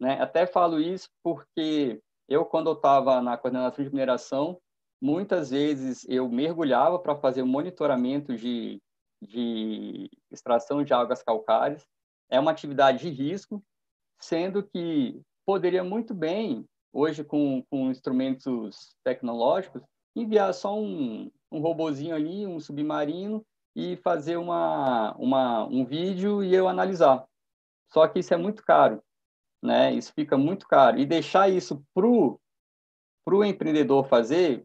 né? 0.00 0.20
Até 0.20 0.46
falo 0.46 0.80
isso 0.80 1.08
porque 1.22 2.00
eu 2.28 2.44
quando 2.44 2.70
eu 2.70 2.74
estava 2.74 3.20
na 3.20 3.36
coordenação 3.36 3.84
de 3.84 3.90
mineração, 3.90 4.58
muitas 5.00 5.50
vezes 5.50 6.06
eu 6.08 6.28
mergulhava 6.28 6.98
para 6.98 7.16
fazer 7.16 7.42
o 7.42 7.46
monitoramento 7.46 8.36
de 8.36 8.80
de 9.26 10.10
extração 10.30 10.84
de 10.84 10.92
águas 10.92 11.22
calcárias. 11.22 11.86
É 12.30 12.38
uma 12.38 12.50
atividade 12.50 12.98
de 12.98 13.10
risco, 13.10 13.62
sendo 14.20 14.62
que 14.62 15.20
poderia 15.44 15.84
muito 15.84 16.14
bem, 16.14 16.64
hoje 16.92 17.24
com, 17.24 17.62
com 17.70 17.90
instrumentos 17.90 18.94
tecnológicos, 19.04 19.82
enviar 20.14 20.52
só 20.54 20.78
um, 20.78 21.30
um 21.50 21.60
robozinho 21.60 22.14
ali, 22.14 22.46
um 22.46 22.60
submarino, 22.60 23.44
e 23.76 23.96
fazer 23.96 24.36
uma, 24.36 25.14
uma, 25.16 25.64
um 25.66 25.84
vídeo 25.84 26.44
e 26.44 26.54
eu 26.54 26.68
analisar. 26.68 27.24
Só 27.92 28.06
que 28.06 28.20
isso 28.20 28.32
é 28.32 28.36
muito 28.36 28.62
caro, 28.64 29.02
né? 29.62 29.92
Isso 29.92 30.12
fica 30.14 30.36
muito 30.36 30.66
caro. 30.66 30.98
E 30.98 31.04
deixar 31.04 31.48
isso 31.48 31.84
para 31.92 32.06
o 32.06 33.44
empreendedor 33.44 34.06
fazer, 34.06 34.64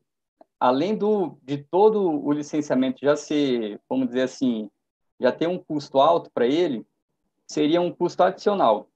além 0.59 0.95
do, 0.95 1.37
de 1.41 1.57
todo 1.57 2.23
o 2.23 2.31
licenciamento 2.31 2.99
já 3.01 3.15
ser, 3.15 3.81
vamos 3.89 4.07
dizer 4.07 4.23
assim, 4.23 4.69
já 5.19 5.31
ter 5.31 5.47
um 5.47 5.57
custo 5.57 5.99
alto 5.99 6.29
para 6.31 6.45
ele, 6.45 6.85
seria 7.47 7.81
um 7.81 7.91
custo 7.91 8.23
adicional, 8.23 8.87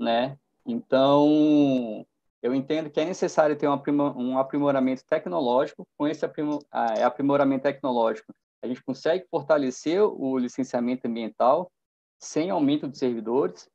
né? 0.00 0.38
Então, 0.66 2.06
eu 2.42 2.54
entendo 2.54 2.90
que 2.90 3.00
é 3.00 3.04
necessário 3.04 3.56
ter 3.56 3.68
um 3.68 4.38
aprimoramento 4.38 5.04
tecnológico. 5.04 5.86
Com 5.98 6.08
esse 6.08 6.24
é, 6.24 7.02
aprimoramento 7.02 7.64
tecnológico, 7.64 8.32
a 8.62 8.66
gente 8.66 8.82
consegue 8.82 9.26
fortalecer 9.30 10.02
o 10.02 10.38
licenciamento 10.38 11.06
ambiental 11.06 11.70
sem 12.18 12.50
aumento 12.50 12.88
de 12.88 12.98
servidores, 12.98 13.68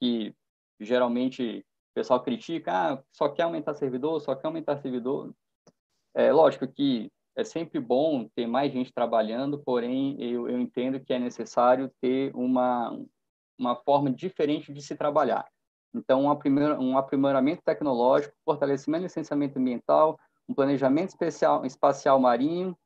que 0.00 0.34
geralmente 0.80 1.60
o 1.60 1.94
pessoal 1.94 2.22
critica, 2.22 2.72
ah, 2.72 3.02
só 3.12 3.28
quer 3.28 3.42
aumentar 3.42 3.74
servidor, 3.74 4.20
só 4.20 4.34
quer 4.34 4.46
aumentar 4.46 4.78
servidor. 4.78 5.32
É 6.14 6.32
lógico 6.32 6.66
que 6.66 7.10
é 7.36 7.44
sempre 7.44 7.80
bom 7.80 8.28
ter 8.34 8.46
mais 8.46 8.72
gente 8.72 8.92
trabalhando, 8.92 9.58
porém 9.60 10.20
eu, 10.20 10.48
eu 10.48 10.60
entendo 10.60 11.00
que 11.00 11.12
é 11.12 11.18
necessário 11.18 11.92
ter 12.00 12.34
uma, 12.34 12.96
uma 13.58 13.76
forma 13.76 14.10
diferente 14.10 14.72
de 14.72 14.82
se 14.82 14.96
trabalhar. 14.96 15.48
Então, 15.94 16.22
um, 16.22 16.30
aprimor, 16.30 16.96
aprimoramento 16.96 17.62
tecnológico, 17.64 18.34
fortalecimento 18.44 19.02
do 19.02 19.06
licenciamento 19.06 19.58
ambiental, 19.58 20.18
um 20.48 20.54
planejamento 20.54 21.10
especial, 21.10 21.64
espacial 21.64 22.18
marinho, 22.18 22.76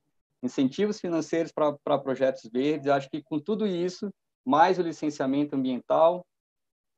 incentivos 0.42 1.00
financeiros 1.00 1.52
para 1.52 1.98
projetos 1.98 2.48
verdes. 2.52 2.88
Acho 2.88 3.08
que 3.10 3.22
com 3.22 3.38
tudo 3.38 3.66
isso, 3.66 4.12
mais 4.44 4.78
o 4.78 4.82
licenciamento 4.82 5.54
ambiental, 5.54 6.24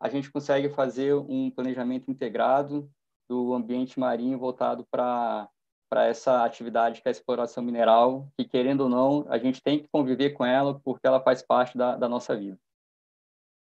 a 0.00 0.08
gente 0.08 0.30
consegue 0.30 0.68
fazer 0.70 1.14
um 1.14 1.50
planejamento 1.50 2.10
integrado 2.10 2.90
do 3.28 3.54
ambiente 3.54 3.98
marinho 3.98 4.38
voltado 4.38 4.86
para 4.90 5.48
para 5.88 6.06
essa 6.06 6.44
atividade 6.44 7.00
que 7.00 7.06
é 7.06 7.10
a 7.10 7.12
exploração 7.12 7.62
mineral, 7.62 8.28
que 8.36 8.44
querendo 8.44 8.80
ou 8.80 8.88
não, 8.88 9.24
a 9.28 9.38
gente 9.38 9.62
tem 9.62 9.78
que 9.78 9.86
conviver 9.86 10.30
com 10.30 10.44
ela 10.44 10.80
porque 10.80 11.06
ela 11.06 11.20
faz 11.20 11.40
parte 11.40 11.78
da, 11.78 11.94
da 11.94 12.08
nossa 12.08 12.36
vida. 12.36 12.58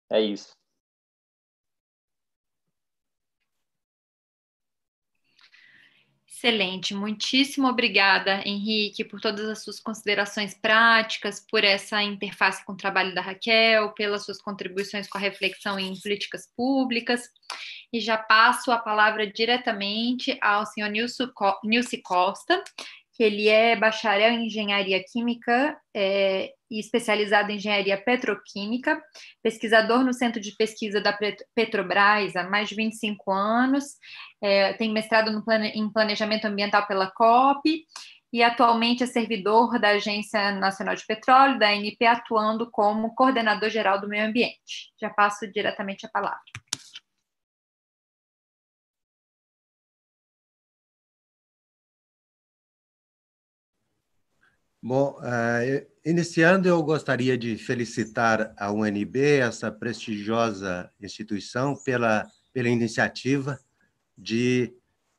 É 0.08 0.20
isso. 0.20 0.52
Excelente, 6.44 6.92
muitíssimo 6.92 7.68
obrigada, 7.68 8.42
Henrique, 8.44 9.04
por 9.04 9.20
todas 9.20 9.48
as 9.48 9.62
suas 9.62 9.78
considerações 9.78 10.52
práticas, 10.54 11.38
por 11.38 11.62
essa 11.62 12.02
interface 12.02 12.66
com 12.66 12.72
o 12.72 12.76
trabalho 12.76 13.14
da 13.14 13.20
Raquel, 13.20 13.92
pelas 13.92 14.24
suas 14.24 14.42
contribuições 14.42 15.06
com 15.06 15.18
a 15.18 15.20
reflexão 15.20 15.78
em 15.78 15.94
políticas 16.00 16.48
públicas. 16.56 17.30
E 17.92 18.00
já 18.00 18.18
passo 18.18 18.72
a 18.72 18.78
palavra 18.78 19.24
diretamente 19.24 20.36
ao 20.42 20.66
senhor 20.66 20.90
Nilce 20.90 22.02
Costa, 22.02 22.60
que 23.12 23.22
ele 23.22 23.48
é 23.48 23.76
bacharel 23.76 24.32
em 24.32 24.46
engenharia 24.46 25.02
química 25.04 25.76
é, 25.94 26.50
e 26.70 26.80
especializado 26.80 27.50
em 27.50 27.56
engenharia 27.56 27.96
petroquímica, 27.96 29.00
pesquisador 29.42 30.02
no 30.02 30.14
Centro 30.14 30.40
de 30.40 30.56
Pesquisa 30.56 31.00
da 31.00 31.16
Petrobras 31.54 32.34
há 32.34 32.44
mais 32.44 32.68
de 32.68 32.74
25 32.74 33.30
anos, 33.30 33.84
é, 34.42 34.72
tem 34.74 34.92
mestrado 34.92 35.44
plane, 35.44 35.68
em 35.68 35.92
planejamento 35.92 36.46
ambiental 36.46 36.86
pela 36.86 37.10
COP 37.10 37.84
e 38.32 38.42
atualmente 38.42 39.04
é 39.04 39.06
servidor 39.06 39.78
da 39.78 39.90
Agência 39.90 40.52
Nacional 40.52 40.94
de 40.94 41.04
Petróleo, 41.04 41.58
da 41.58 41.68
ANP, 41.68 42.06
atuando 42.06 42.70
como 42.70 43.14
coordenador 43.14 43.68
geral 43.68 44.00
do 44.00 44.08
meio 44.08 44.26
ambiente. 44.26 44.90
Já 44.98 45.10
passo 45.10 45.46
diretamente 45.52 46.06
a 46.06 46.08
palavra. 46.08 46.40
Bom, 54.84 55.16
uh, 55.20 55.86
iniciando, 56.04 56.68
eu 56.68 56.82
gostaria 56.82 57.38
de 57.38 57.56
felicitar 57.56 58.52
a 58.56 58.72
UNB, 58.72 59.38
essa 59.38 59.70
prestigiosa 59.70 60.90
instituição, 61.00 61.76
pela, 61.76 62.26
pela 62.52 62.68
iniciativa 62.68 63.60
de 64.18 64.74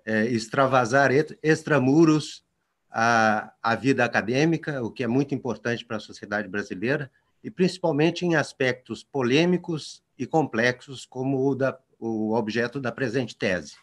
uh, 0.06 0.28
extravasar 0.28 1.12
extramuros 1.42 2.44
a, 2.92 3.54
a 3.64 3.74
vida 3.74 4.04
acadêmica, 4.04 4.84
o 4.84 4.92
que 4.92 5.02
é 5.02 5.08
muito 5.08 5.34
importante 5.34 5.86
para 5.86 5.96
a 5.96 6.02
sociedade 6.02 6.50
brasileira, 6.50 7.10
e 7.42 7.50
principalmente 7.50 8.26
em 8.26 8.36
aspectos 8.36 9.02
polêmicos 9.02 10.04
e 10.20 10.28
complexos, 10.28 11.06
como 11.06 11.42
o, 11.42 11.56
da, 11.56 11.80
o 11.98 12.34
objeto 12.34 12.82
da 12.82 12.92
presente 12.92 13.34
tese. 13.34 13.76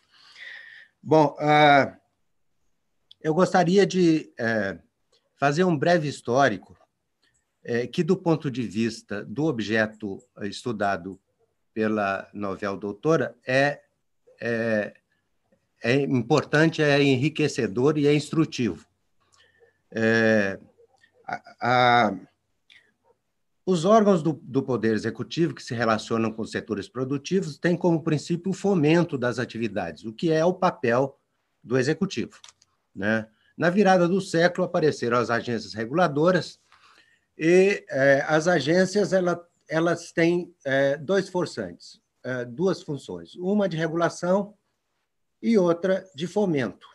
Bom, 1.03 1.35
uh, 1.41 1.97
eu 3.23 3.33
gostaria 3.33 3.87
de 3.87 4.31
fazer 5.41 5.65
um 5.65 5.77
breve 5.77 6.07
histórico 6.07 6.77
é, 7.65 7.87
que, 7.87 8.03
do 8.03 8.15
ponto 8.15 8.51
de 8.51 8.63
vista 8.63 9.25
do 9.25 9.47
objeto 9.47 10.23
estudado 10.43 11.19
pela 11.73 12.29
novel 12.35 12.77
doutora, 12.77 13.35
é, 13.47 13.81
é, 14.39 14.93
é 15.83 15.95
importante, 16.03 16.83
é 16.83 17.03
enriquecedor 17.03 17.97
e 17.97 18.07
é 18.07 18.13
instrutivo. 18.13 18.87
É, 19.91 20.61
a, 21.27 21.57
a, 22.09 22.17
os 23.65 23.87
órgãos 23.87 24.23
do, 24.23 24.35
do, 24.43 24.63
Poder 24.63 24.93
Executivo 24.93 25.55
que 25.55 25.63
se 25.63 25.75
relacionam 25.75 26.31
com 26.31 26.43
os 26.43 26.51
setores 26.51 26.87
produtivos 26.87 27.57
têm 27.57 27.79
como 27.79 28.03
princípio 28.03 28.51
o 28.51 28.55
fomento 28.55 29.17
das 29.17 29.39
atividades, 29.39 30.05
o 30.05 30.13
que 30.13 30.31
é 30.31 30.45
o 30.45 30.53
papel 30.53 31.19
do 31.65 31.79
Executivo. 31.79 32.39
Né? 32.95 33.27
Na 33.61 33.69
virada 33.69 34.09
do 34.09 34.23
século, 34.23 34.67
apareceram 34.67 35.19
as 35.19 35.29
agências 35.29 35.75
reguladoras, 35.75 36.59
e 37.37 37.85
é, 37.91 38.25
as 38.27 38.49
agências 38.49 39.13
ela, 39.13 39.47
elas 39.69 40.13
têm 40.13 40.55
é, 40.65 40.97
dois 40.97 41.29
forçantes, 41.29 42.01
é, 42.25 42.47
duas 42.47 42.81
funções, 42.81 43.35
uma 43.35 43.69
de 43.69 43.77
regulação 43.77 44.55
e 45.43 45.59
outra 45.59 46.09
de 46.15 46.27
fomento. 46.27 46.89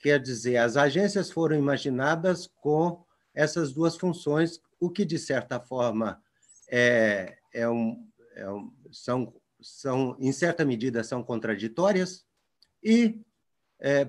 Quer 0.00 0.20
dizer, 0.20 0.56
as 0.56 0.76
agências 0.76 1.30
foram 1.30 1.56
imaginadas 1.56 2.48
com 2.60 3.04
essas 3.32 3.72
duas 3.72 3.96
funções, 3.96 4.60
o 4.80 4.90
que, 4.90 5.04
de 5.04 5.20
certa 5.20 5.60
forma, 5.60 6.20
é, 6.68 7.38
é 7.54 7.68
um, 7.68 8.10
é 8.34 8.50
um, 8.50 8.72
são, 8.90 9.32
são, 9.62 10.16
em 10.18 10.32
certa 10.32 10.64
medida, 10.64 11.04
são 11.04 11.22
contraditórias, 11.22 12.26
e 12.82 13.24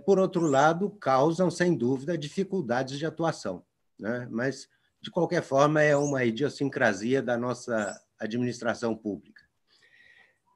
por 0.05 0.19
outro 0.19 0.41
lado, 0.41 0.89
causam, 0.91 1.51
sem 1.51 1.75
dúvida, 1.75 2.17
dificuldades 2.17 2.97
de 2.97 3.05
atuação. 3.05 3.63
Né? 3.99 4.27
Mas, 4.31 4.69
de 5.01 5.11
qualquer 5.11 5.43
forma, 5.43 5.81
é 5.81 5.95
uma 5.95 6.23
idiosincrasia 6.23 7.21
da 7.21 7.37
nossa 7.37 7.99
administração 8.19 8.95
pública. 8.95 9.43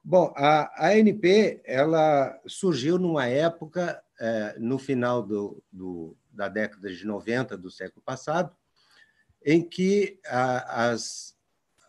Bom, 0.04 0.32
a, 0.36 0.88
ANP 0.88 1.62
ela 1.64 2.40
surgiu 2.46 2.98
numa 2.98 3.26
época, 3.26 4.02
é, 4.20 4.56
no 4.58 4.78
final 4.78 5.22
do, 5.22 5.62
do, 5.70 6.16
da 6.30 6.48
década 6.48 6.92
de 6.92 7.06
90 7.06 7.56
do 7.56 7.70
século 7.70 8.02
passado, 8.02 8.54
em 9.44 9.62
que 9.62 10.18
as, 10.26 11.36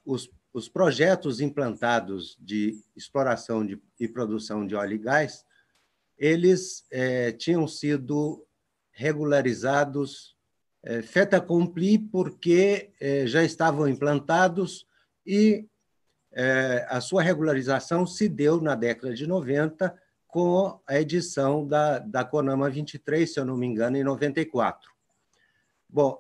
os, 0.06 0.30
os 0.54 0.70
projetos 0.70 1.42
implantados 1.42 2.38
de 2.40 2.80
exploração 2.96 3.66
de, 3.66 3.82
e 4.00 4.08
produção 4.08 4.66
de 4.66 4.76
óleo 4.76 4.94
e 4.94 5.00
gás 5.00 5.44
eles 6.18 6.86
é, 6.92 7.32
tinham 7.32 7.68
sido 7.68 8.46
regularizados 8.92 10.34
é, 10.84 11.02
fait 11.02 11.34
accompli 11.34 11.98
porque 11.98 12.92
é, 13.00 13.26
já 13.26 13.44
estavam 13.44 13.88
implantados 13.88 14.86
e 15.26 15.66
é, 16.32 16.86
a 16.90 17.00
sua 17.00 17.22
regularização 17.22 18.06
se 18.06 18.28
deu 18.28 18.60
na 18.60 18.76
década 18.76 19.14
de 19.14 19.26
90 19.26 19.98
com 20.28 20.82
a 20.86 21.00
edição 21.00 21.66
da, 21.66 22.00
da 22.00 22.26
CONAMA 22.26 22.70
23, 22.70 23.32
se 23.32 23.40
eu 23.40 23.46
não 23.46 23.56
me 23.56 23.68
engano, 23.68 23.96
em 23.96 24.04
94. 24.04 24.92
Bom, 25.88 26.20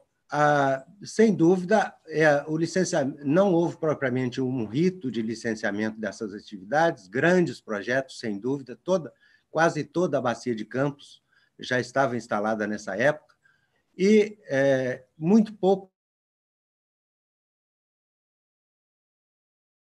sem 1.03 1.33
dúvida, 1.33 1.93
é, 2.07 2.43
o 2.47 2.55
licenciamento 2.55 3.25
não 3.25 3.51
houve 3.53 3.77
propriamente 3.77 4.39
um 4.39 4.65
rito 4.65 5.11
de 5.11 5.21
licenciamento 5.21 5.99
dessas 5.99 6.33
atividades, 6.33 7.07
grandes 7.07 7.59
projetos, 7.59 8.19
sem 8.19 8.39
dúvida, 8.39 8.79
toda, 8.83 9.11
quase 9.53 9.83
toda 9.83 10.17
a 10.17 10.21
bacia 10.21 10.55
de 10.55 10.65
Campos 10.65 11.23
já 11.59 11.79
estava 11.79 12.17
instalada 12.17 12.65
nessa 12.65 12.97
época, 12.97 13.35
e 13.95 14.39
é, 14.47 15.05
muito 15.15 15.53
pouco 15.53 15.93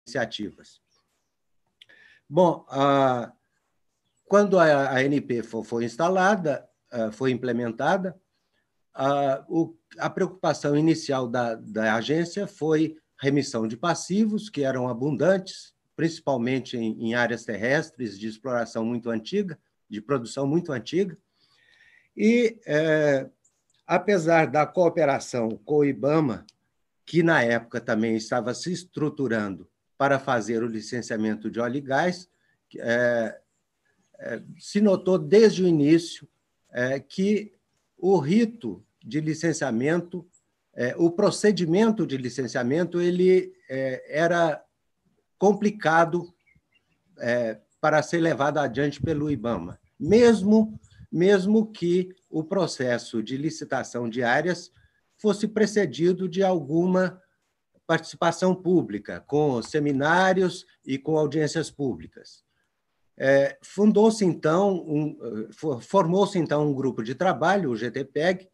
iniciativas. 0.04 0.82
Bom, 2.28 2.66
ah, 2.68 3.32
quando 4.24 4.58
a, 4.58 4.90
a 4.90 5.04
NP 5.04 5.44
foi, 5.44 5.62
foi 5.62 5.84
instalada, 5.84 6.68
ah, 6.90 7.12
foi 7.12 7.30
implementada, 7.30 8.20
a, 8.92 9.44
o, 9.48 9.78
a 10.00 10.10
preocupação 10.10 10.76
inicial 10.76 11.28
da, 11.28 11.54
da 11.54 11.94
agência 11.94 12.48
foi 12.48 12.96
remissão 13.20 13.68
de 13.68 13.76
passivos, 13.76 14.50
que 14.50 14.64
eram 14.64 14.88
abundantes, 14.88 15.72
principalmente 16.00 16.78
em, 16.78 17.08
em 17.08 17.14
áreas 17.14 17.44
terrestres 17.44 18.18
de 18.18 18.26
exploração 18.26 18.82
muito 18.82 19.10
antiga, 19.10 19.58
de 19.86 20.00
produção 20.00 20.46
muito 20.46 20.72
antiga. 20.72 21.14
E, 22.16 22.58
é, 22.64 23.28
apesar 23.86 24.46
da 24.46 24.64
cooperação 24.64 25.60
com 25.62 25.80
o 25.80 25.84
IBAMA, 25.84 26.46
que 27.04 27.22
na 27.22 27.42
época 27.42 27.82
também 27.82 28.16
estava 28.16 28.54
se 28.54 28.72
estruturando 28.72 29.68
para 29.98 30.18
fazer 30.18 30.62
o 30.62 30.66
licenciamento 30.66 31.50
de 31.50 31.60
óleo 31.60 31.76
e 31.76 31.80
gás, 31.82 32.30
é, 32.78 33.38
é, 34.20 34.42
se 34.58 34.80
notou 34.80 35.18
desde 35.18 35.62
o 35.62 35.68
início 35.68 36.26
é, 36.72 36.98
que 36.98 37.52
o 37.98 38.16
rito 38.16 38.82
de 39.04 39.20
licenciamento, 39.20 40.26
é, 40.74 40.96
o 40.96 41.10
procedimento 41.10 42.06
de 42.06 42.16
licenciamento, 42.16 43.02
ele 43.02 43.52
é, 43.68 44.18
era 44.18 44.64
complicado 45.40 46.30
é, 47.18 47.58
para 47.80 48.02
ser 48.02 48.20
levado 48.20 48.58
adiante 48.58 49.00
pelo 49.00 49.30
IBAMA, 49.30 49.80
mesmo 49.98 50.78
mesmo 51.10 51.66
que 51.72 52.14
o 52.28 52.44
processo 52.44 53.20
de 53.20 53.36
licitação 53.36 54.08
de 54.08 54.22
áreas 54.22 54.70
fosse 55.16 55.48
precedido 55.48 56.28
de 56.28 56.40
alguma 56.40 57.20
participação 57.84 58.54
pública, 58.54 59.18
com 59.26 59.60
seminários 59.60 60.64
e 60.86 60.96
com 60.96 61.18
audiências 61.18 61.68
públicas. 61.68 62.44
É, 63.18 63.58
Fundou-se 63.60 64.24
então, 64.24 64.76
um, 64.86 65.18
formou-se 65.80 66.38
então 66.38 66.70
um 66.70 66.72
grupo 66.72 67.02
de 67.02 67.16
trabalho, 67.16 67.70
o 67.70 67.76
GTPEG, 67.76 68.48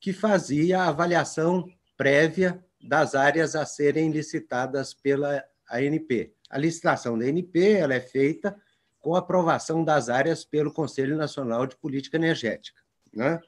que 0.00 0.12
fazia 0.12 0.82
a 0.82 0.88
avaliação 0.88 1.68
prévia 1.96 2.64
das 2.80 3.16
áreas 3.16 3.56
a 3.56 3.66
serem 3.66 4.12
licitadas 4.12 4.94
pela 4.94 5.44
ANP. 5.76 6.32
A 6.50 6.58
licitação 6.58 7.18
da 7.18 7.26
ANP 7.26 7.72
ela 7.72 7.94
é 7.94 8.00
feita 8.00 8.56
com 9.00 9.14
aprovação 9.14 9.84
das 9.84 10.08
áreas 10.08 10.44
pelo 10.44 10.72
Conselho 10.72 11.16
Nacional 11.16 11.66
de 11.66 11.76
Política 11.76 12.16
Energética. 12.16 12.80
Né? 13.12 13.40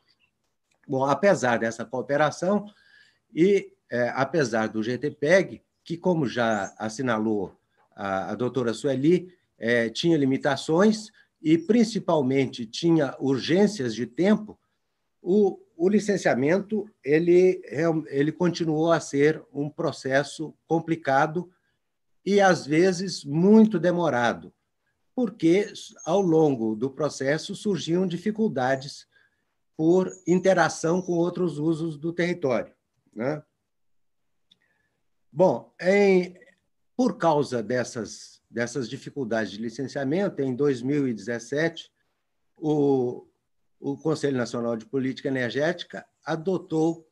Bom, 0.87 1.05
apesar 1.05 1.59
dessa 1.59 1.85
cooperação 1.85 2.67
e 3.35 3.73
é, 3.91 4.09
apesar 4.15 4.69
do 4.69 4.83
GTPEG, 4.83 5.63
que, 5.83 5.97
como 5.97 6.27
já 6.27 6.73
assinalou 6.79 7.57
a, 7.95 8.31
a 8.31 8.35
doutora 8.35 8.73
Sueli, 8.73 9.35
é, 9.59 9.89
tinha 9.89 10.17
limitações 10.17 11.11
e, 11.43 11.59
principalmente, 11.59 12.65
tinha 12.67 13.17
urgências 13.19 13.95
de 13.95 14.07
tempo, 14.07 14.59
o, 15.21 15.59
o 15.77 15.89
licenciamento 15.89 16.89
ele, 17.05 17.61
ele 18.09 18.33
continuou 18.33 18.93
a 18.93 19.01
ser 19.01 19.43
um 19.53 19.69
processo 19.69 20.55
complicado 20.67 21.51
e, 22.25 22.41
às 22.41 22.67
vezes, 22.67 23.25
muito 23.25 23.79
demorado, 23.79 24.53
porque, 25.15 25.73
ao 26.05 26.21
longo 26.21 26.75
do 26.75 26.91
processo, 26.91 27.55
surgiam 27.55 28.07
dificuldades 28.07 29.07
por 29.77 30.13
interação 30.27 31.01
com 31.01 31.13
outros 31.13 31.59
usos 31.59 31.97
do 31.97 32.13
território. 32.13 32.75
Né? 33.15 33.43
Bom, 35.33 35.73
em, 35.81 36.37
por 36.97 37.17
causa 37.17 37.63
dessas, 37.63 38.43
dessas 38.51 38.89
dificuldades 38.89 39.53
de 39.53 39.59
licenciamento, 39.59 40.43
em 40.43 40.55
2017, 40.55 41.91
o, 42.57 43.27
o 43.81 43.97
Conselho 43.97 44.37
Nacional 44.37 44.77
de 44.77 44.85
Política 44.85 45.29
Energética 45.29 46.07
adotou 46.25 47.09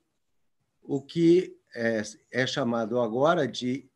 o 0.83 1.01
que 1.01 1.59
é, 1.75 2.03
é 2.31 2.47
chamado 2.47 3.01
agora 3.01 3.49
de 3.49 3.88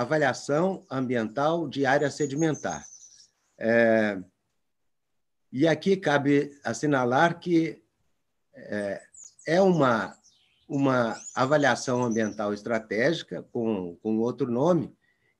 avaliação 0.00 0.84
ambiental 0.90 1.68
de 1.68 1.84
área 1.84 2.10
sedimentar. 2.10 2.84
É, 3.58 4.18
e 5.52 5.66
aqui 5.66 5.96
cabe 5.96 6.50
assinalar 6.64 7.40
que 7.40 7.82
é, 8.54 9.02
é 9.46 9.60
uma 9.60 10.16
uma 10.68 11.16
avaliação 11.34 12.02
ambiental 12.02 12.52
estratégica 12.52 13.44
com, 13.52 13.96
com 14.02 14.18
outro 14.18 14.50
nome 14.50 14.92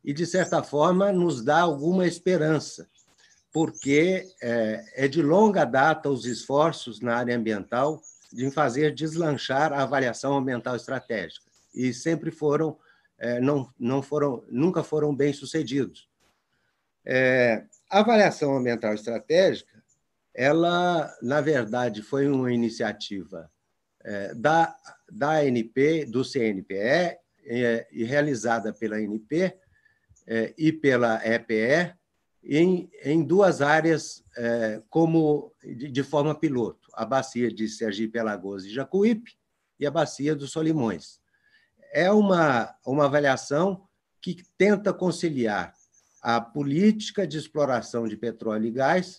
e, 0.04 0.12
de 0.12 0.24
certa 0.24 0.62
forma, 0.62 1.12
nos 1.12 1.42
dá 1.42 1.60
alguma 1.60 2.06
esperança, 2.06 2.88
porque 3.52 4.24
é, 4.40 4.84
é 4.94 5.08
de 5.08 5.20
longa 5.20 5.64
data 5.64 6.08
os 6.08 6.24
esforços 6.26 7.00
na 7.00 7.16
área 7.16 7.36
ambiental 7.36 8.00
de 8.32 8.50
fazer 8.50 8.94
deslanchar 8.94 9.72
a 9.72 9.82
avaliação 9.82 10.36
ambiental 10.36 10.76
estratégica 10.76 11.46
e 11.74 11.92
sempre 11.92 12.30
foram 12.30 12.78
é, 13.18 13.40
não, 13.40 13.72
não 13.78 14.02
foram 14.02 14.44
nunca 14.48 14.82
foram 14.82 15.14
bem 15.14 15.32
sucedidos. 15.32 16.08
É, 17.04 17.64
a 17.90 18.00
avaliação 18.00 18.56
ambiental 18.56 18.94
estratégica, 18.94 19.82
ela 20.34 21.14
na 21.22 21.40
verdade 21.40 22.02
foi 22.02 22.28
uma 22.28 22.52
iniciativa 22.52 23.50
é, 24.04 24.34
da, 24.34 24.76
da 25.10 25.38
ANP, 25.38 26.04
do 26.06 26.24
CNPE, 26.24 27.18
é, 27.46 27.86
e 27.92 28.04
realizada 28.04 28.72
pela 28.72 28.96
ANP 28.96 29.56
é, 30.26 30.52
e 30.58 30.72
pela 30.72 31.20
EPE, 31.24 31.94
em, 32.42 32.90
em 33.02 33.22
duas 33.24 33.62
áreas 33.62 34.24
é, 34.36 34.82
como 34.90 35.52
de, 35.62 35.90
de, 35.90 36.02
forma 36.02 36.34
piloto, 36.34 36.88
a 36.92 37.04
bacia 37.04 37.52
de 37.52 37.68
Sergipe, 37.68 38.18
Alagoas 38.18 38.64
e 38.64 38.72
Jacuípe 38.72 39.36
e 39.78 39.86
a 39.86 39.90
bacia 39.90 40.34
dos 40.34 40.52
Solimões. 40.52 41.20
É 41.96 42.10
uma, 42.10 42.76
uma 42.84 43.06
avaliação 43.06 43.88
que 44.20 44.42
tenta 44.58 44.92
conciliar 44.92 45.72
a 46.20 46.38
política 46.38 47.26
de 47.26 47.38
exploração 47.38 48.06
de 48.06 48.18
petróleo 48.18 48.66
e 48.66 48.70
gás 48.70 49.18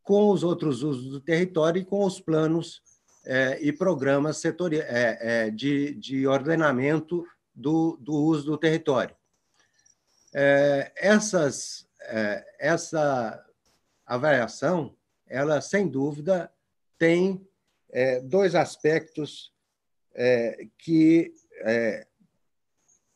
com 0.00 0.30
os 0.30 0.44
outros 0.44 0.84
usos 0.84 1.10
do 1.10 1.20
território 1.20 1.82
e 1.82 1.84
com 1.84 2.04
os 2.04 2.20
planos 2.20 2.80
é, 3.26 3.58
e 3.60 3.72
programas 3.72 4.36
setoriais, 4.36 4.86
é, 4.88 5.46
é, 5.46 5.50
de, 5.50 5.92
de 5.96 6.24
ordenamento 6.24 7.26
do, 7.52 7.96
do 8.00 8.14
uso 8.14 8.44
do 8.44 8.58
território. 8.58 9.16
Essas, 10.96 11.88
essa 12.60 13.44
avaliação, 14.06 14.94
ela, 15.26 15.60
sem 15.60 15.88
dúvida, 15.88 16.52
tem 16.96 17.44
dois 18.24 18.54
aspectos 18.54 19.52
que 20.78 21.32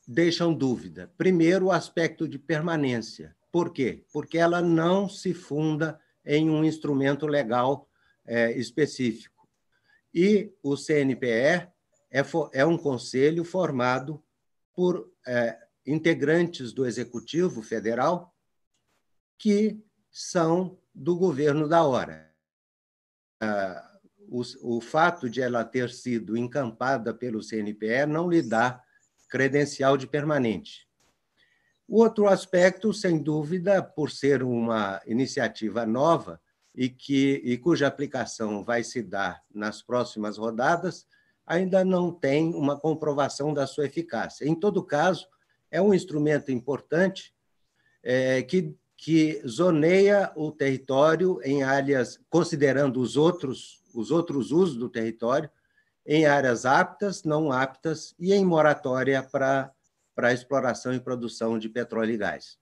deixam 0.06 0.54
dúvida. 0.54 1.12
Primeiro, 1.16 1.66
o 1.66 1.72
aspecto 1.72 2.28
de 2.28 2.38
permanência. 2.38 3.36
Por 3.52 3.72
quê? 3.72 4.04
Porque 4.12 4.38
ela 4.38 4.60
não 4.60 5.08
se 5.08 5.34
funda 5.34 6.00
em 6.24 6.50
um 6.50 6.64
instrumento 6.64 7.26
legal 7.26 7.88
específico. 8.56 9.48
E 10.12 10.52
o 10.62 10.76
CNPE 10.76 11.70
é, 12.10 12.24
é 12.52 12.64
um 12.64 12.76
conselho 12.76 13.44
formado 13.44 14.22
por 14.74 15.12
é, 15.26 15.58
integrantes 15.86 16.72
do 16.72 16.86
Executivo 16.86 17.62
Federal 17.62 18.34
que 19.36 19.80
são 20.10 20.78
do 20.94 21.16
governo 21.16 21.68
da 21.68 21.84
hora. 21.84 22.34
Ah, 23.40 23.87
o, 24.28 24.42
o 24.62 24.80
fato 24.80 25.28
de 25.28 25.40
ela 25.40 25.64
ter 25.64 25.90
sido 25.90 26.36
encampada 26.36 27.14
pelo 27.14 27.42
CNPE 27.42 28.06
não 28.06 28.28
lhe 28.28 28.42
dá 28.42 28.82
credencial 29.28 29.96
de 29.96 30.06
permanente. 30.06 30.86
O 31.86 32.02
outro 32.02 32.28
aspecto, 32.28 32.92
sem 32.92 33.18
dúvida, 33.18 33.82
por 33.82 34.10
ser 34.10 34.42
uma 34.42 35.00
iniciativa 35.06 35.86
nova, 35.86 36.40
e, 36.78 36.88
que, 36.88 37.42
e 37.44 37.58
cuja 37.58 37.88
aplicação 37.88 38.62
vai 38.62 38.84
se 38.84 39.02
dar 39.02 39.42
nas 39.52 39.82
próximas 39.82 40.38
rodadas, 40.38 41.06
ainda 41.44 41.84
não 41.84 42.12
tem 42.12 42.54
uma 42.54 42.78
comprovação 42.78 43.52
da 43.52 43.66
sua 43.66 43.86
eficácia. 43.86 44.46
Em 44.46 44.54
todo 44.54 44.84
caso, 44.84 45.26
é 45.72 45.82
um 45.82 45.92
instrumento 45.92 46.52
importante 46.52 47.34
é, 48.00 48.42
que, 48.42 48.76
que 48.96 49.42
zoneia 49.44 50.30
o 50.36 50.52
território 50.52 51.40
em 51.42 51.64
áreas, 51.64 52.20
considerando 52.30 53.00
os 53.00 53.16
outros, 53.16 53.77
os 53.94 54.10
outros 54.10 54.52
usos 54.52 54.76
do 54.76 54.88
território, 54.88 55.50
em 56.06 56.26
áreas 56.26 56.64
aptas, 56.64 57.22
não 57.24 57.52
aptas 57.52 58.14
e 58.18 58.32
em 58.32 58.44
moratória 58.44 59.22
para 59.22 59.72
para 60.18 60.32
exploração 60.32 60.92
e 60.92 60.98
produção 60.98 61.60
de 61.60 61.68
petróleo 61.68 62.12
e 62.12 62.16
gás. 62.16 62.58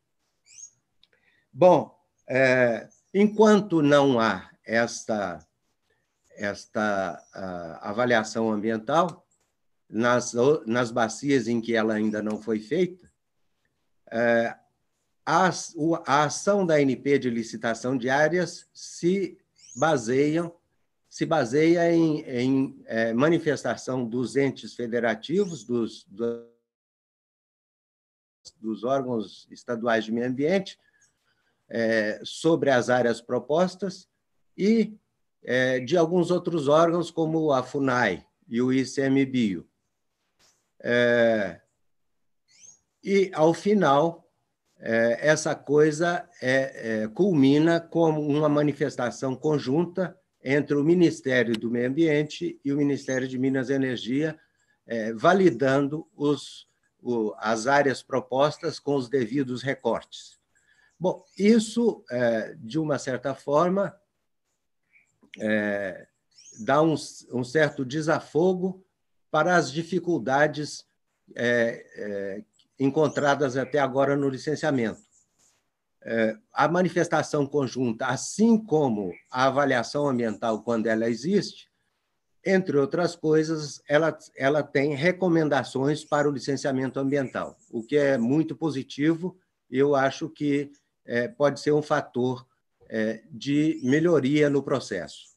Bom, 1.51 1.99
é, 2.29 2.87
enquanto 3.15 3.81
não 3.81 4.21
há 4.21 4.51
esta, 4.63 5.39
esta 6.33 7.19
avaliação 7.81 8.53
ambiental, 8.53 9.27
nas, 9.89 10.35
nas 10.67 10.91
bacias 10.91 11.49
em 11.49 11.59
que 11.59 11.75
ela 11.75 11.95
ainda 11.95 12.23
não 12.23 12.43
foi 12.43 12.61
feita, 12.61 13.11
é, 14.13 14.55
a, 15.25 15.49
a 16.05 16.25
ação 16.25 16.67
da 16.67 16.79
NP 16.79 17.19
de 17.21 17.31
licitação 17.31 17.97
de 17.97 18.11
áreas 18.11 18.69
se 18.75 19.39
baseiam 19.75 20.55
se 21.17 21.25
baseia 21.25 21.91
em, 21.91 22.21
em 22.29 22.85
é, 22.85 23.15
manifestação 23.15 24.07
dos 24.07 24.37
entes 24.37 24.75
federativos, 24.75 25.65
dos, 25.65 26.07
dos 28.61 28.85
órgãos 28.85 29.49
estaduais 29.51 30.05
de 30.05 30.13
meio 30.13 30.27
ambiente 30.27 30.79
é, 31.71 32.21
sobre 32.23 32.69
as 32.71 32.91
áreas 32.91 33.23
propostas 33.23 34.07
e 34.59 34.95
é, 35.43 35.81
de 35.81 35.97
alguns 35.97 36.31
outros 36.31 36.69
órgãos, 36.69 37.11
como 37.11 37.51
a 37.51 37.63
FUNAI 37.63 38.23
e 38.47 38.61
o 38.61 38.71
ICMBio. 38.71 39.67
É, 40.83 41.63
e, 43.03 43.31
ao 43.33 43.55
final, 43.55 44.31
é, 44.79 45.27
essa 45.27 45.55
coisa 45.55 46.29
é, 46.43 47.09
culmina 47.15 47.81
com 47.81 48.11
uma 48.11 48.51
manifestação 48.51 49.35
conjunta 49.35 50.15
entre 50.49 50.77
o 50.77 50.85
Ministério 50.85 51.59
do 51.59 51.71
Meio 51.71 51.89
Ambiente 51.89 52.61
e 52.65 52.73
o 52.73 52.77
Ministério 52.77 53.27
de 53.27 53.39
Minas 53.39 53.69
e 53.69 53.75
Energia, 53.75 54.39
validando 55.17 56.07
os 56.15 56.67
o, 57.07 57.33
as 57.39 57.69
áreas 57.69 58.03
propostas 58.03 58.81
com 58.81 58.97
os 58.97 59.09
devidos 59.09 59.63
recortes. 59.63 60.37
Bom, 60.99 61.25
isso, 61.39 62.05
é, 62.11 62.55
de 62.59 62.79
uma 62.79 62.99
certa 62.99 63.33
forma, 63.33 63.95
é, 65.39 66.09
dá 66.61 66.83
um, 66.83 66.97
um, 67.33 67.45
certo 67.45 67.85
desafogo 67.85 68.85
para 69.31 69.57
as 69.57 69.71
dificuldades 69.71 70.85
é, 71.35 71.87
é 71.97 72.45
encontradas 72.79 73.57
até 73.57 73.79
agora 73.79 74.17
no 74.17 74.29
licenciamento. 74.29 75.06
É, 76.09 76.37
a 76.53 76.69
manifestação 76.69 77.45
conjunta, 77.45 78.07
assim 78.07 78.57
como 78.57 79.13
a 79.29 79.47
avaliação 79.47 80.09
ambiental, 80.09 80.63
quando 80.63 80.87
ela 80.87 81.09
existe, 81.09 81.69
entre 82.45 82.77
outras 82.77 83.17
coisas, 83.17 83.83
ela, 83.89 84.17
ela 84.37 84.63
tem 84.63 84.95
recomendações 84.95 86.05
para 86.05 86.29
o 86.29 86.33
licenciamento 86.33 87.01
ambiental, 87.01 87.59
o 87.73 87.83
que 87.83 87.97
é 87.97 88.17
muito 88.17 88.55
positivo 88.55 89.37
eu 89.71 89.95
acho 89.95 90.29
que 90.29 90.71
é, 91.05 91.29
pode 91.29 91.61
ser 91.61 91.73
um 91.73 91.83
fator 91.83 92.47
é, 92.89 93.23
de 93.31 93.81
melhoria 93.83 94.49
no 94.49 94.63
processo. 94.63 95.35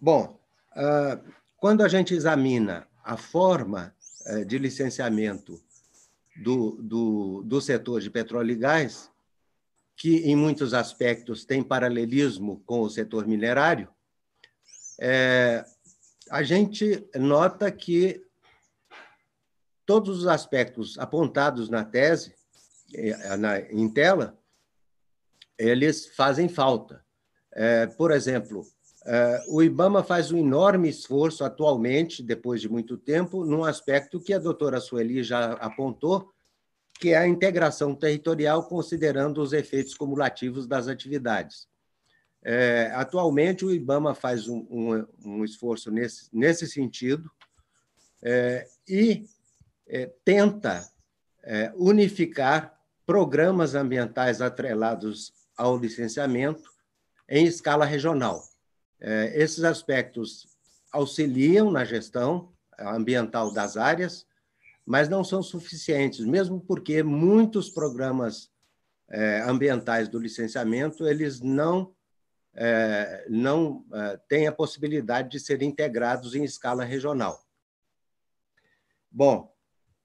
Bom, 0.00 0.38
ah, 0.72 1.20
quando 1.58 1.82
a 1.82 1.88
gente 1.88 2.14
examina 2.14 2.88
a 3.04 3.16
forma 3.16 3.94
de 4.46 4.58
licenciamento 4.58 5.60
do, 6.36 6.72
do, 6.80 7.42
do 7.44 7.60
setor 7.60 8.00
de 8.00 8.10
petróleo 8.10 8.52
e 8.52 8.56
gás, 8.56 9.10
que 9.96 10.18
em 10.18 10.34
muitos 10.34 10.72
aspectos 10.72 11.44
tem 11.44 11.62
paralelismo 11.62 12.62
com 12.64 12.80
o 12.80 12.90
setor 12.90 13.26
minerário, 13.26 13.88
é, 14.98 15.64
a 16.30 16.42
gente 16.42 17.08
nota 17.16 17.70
que 17.70 18.24
todos 19.84 20.20
os 20.20 20.26
aspectos 20.26 20.98
apontados 20.98 21.68
na 21.68 21.84
tese, 21.84 22.34
é, 22.94 23.36
na, 23.36 23.60
em 23.60 23.88
tela, 23.88 24.38
eles 25.58 26.06
fazem 26.06 26.48
falta. 26.48 27.04
É, 27.52 27.86
por 27.86 28.12
exemplo, 28.12 28.64
é, 29.06 29.42
o 29.48 29.62
IBAMA 29.62 30.04
faz 30.04 30.30
um 30.30 30.38
enorme 30.38 30.88
esforço 30.88 31.42
atualmente, 31.42 32.22
depois 32.22 32.60
de 32.60 32.68
muito 32.68 32.96
tempo, 32.98 33.44
num 33.44 33.64
aspecto 33.64 34.20
que 34.20 34.32
a 34.32 34.38
doutora 34.38 34.80
Sueli 34.80 35.22
já 35.22 35.52
apontou, 35.54 36.30
que 36.98 37.10
é 37.10 37.16
a 37.16 37.26
integração 37.26 37.94
territorial, 37.94 38.68
considerando 38.68 39.40
os 39.40 39.54
efeitos 39.54 39.94
cumulativos 39.94 40.66
das 40.66 40.86
atividades. 40.86 41.66
É, 42.42 42.90
atualmente, 42.94 43.64
o 43.64 43.72
IBAMA 43.72 44.14
faz 44.14 44.48
um, 44.48 44.66
um, 44.70 45.06
um 45.24 45.44
esforço 45.44 45.90
nesse, 45.90 46.28
nesse 46.32 46.66
sentido 46.66 47.30
é, 48.22 48.66
e 48.88 49.24
é, 49.86 50.10
tenta 50.24 50.88
unificar 51.74 52.78
programas 53.06 53.74
ambientais 53.74 54.42
atrelados 54.42 55.32
ao 55.56 55.78
licenciamento 55.78 56.70
em 57.26 57.46
escala 57.46 57.86
regional. 57.86 58.49
É, 59.00 59.32
esses 59.40 59.64
aspectos 59.64 60.46
auxiliam 60.92 61.70
na 61.70 61.84
gestão 61.84 62.52
ambiental 62.78 63.52
das 63.52 63.76
áreas, 63.76 64.26
mas 64.84 65.08
não 65.08 65.22
são 65.22 65.42
suficientes, 65.42 66.24
mesmo 66.24 66.60
porque 66.60 67.02
muitos 67.02 67.70
programas 67.70 68.50
é, 69.08 69.40
ambientais 69.42 70.08
do 70.08 70.18
licenciamento 70.18 71.06
eles 71.06 71.40
não 71.40 71.94
é, 72.52 73.26
não 73.28 73.84
têm 74.28 74.48
a 74.48 74.52
possibilidade 74.52 75.30
de 75.30 75.38
serem 75.38 75.68
integrados 75.68 76.34
em 76.34 76.42
escala 76.42 76.84
regional. 76.84 77.46
Bom, 79.08 79.54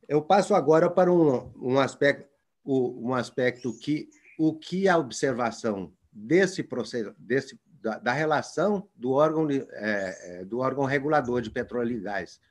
eu 0.08 0.22
passo 0.22 0.54
agora 0.54 0.88
para 0.88 1.12
um, 1.12 1.52
um 1.56 1.80
aspecto 1.80 2.30
um 2.66 3.14
aspecto 3.14 3.78
que 3.78 4.10
o 4.38 4.54
que 4.54 4.88
a 4.88 4.98
observação 4.98 5.94
desse 6.12 6.64
processo 6.64 7.14
desse 7.18 7.60
da, 7.86 8.00
da 8.00 8.14
relação 8.14 8.90
do 8.96 9.12
órgão 9.12 9.48
é, 9.48 9.60
é, 10.40 10.46
do 10.46 10.58
órgão 10.58 10.86
regulador 10.86 11.40
de 11.40 11.52
petróleo 11.52 11.96
e 11.96 12.00
gás 12.00 12.42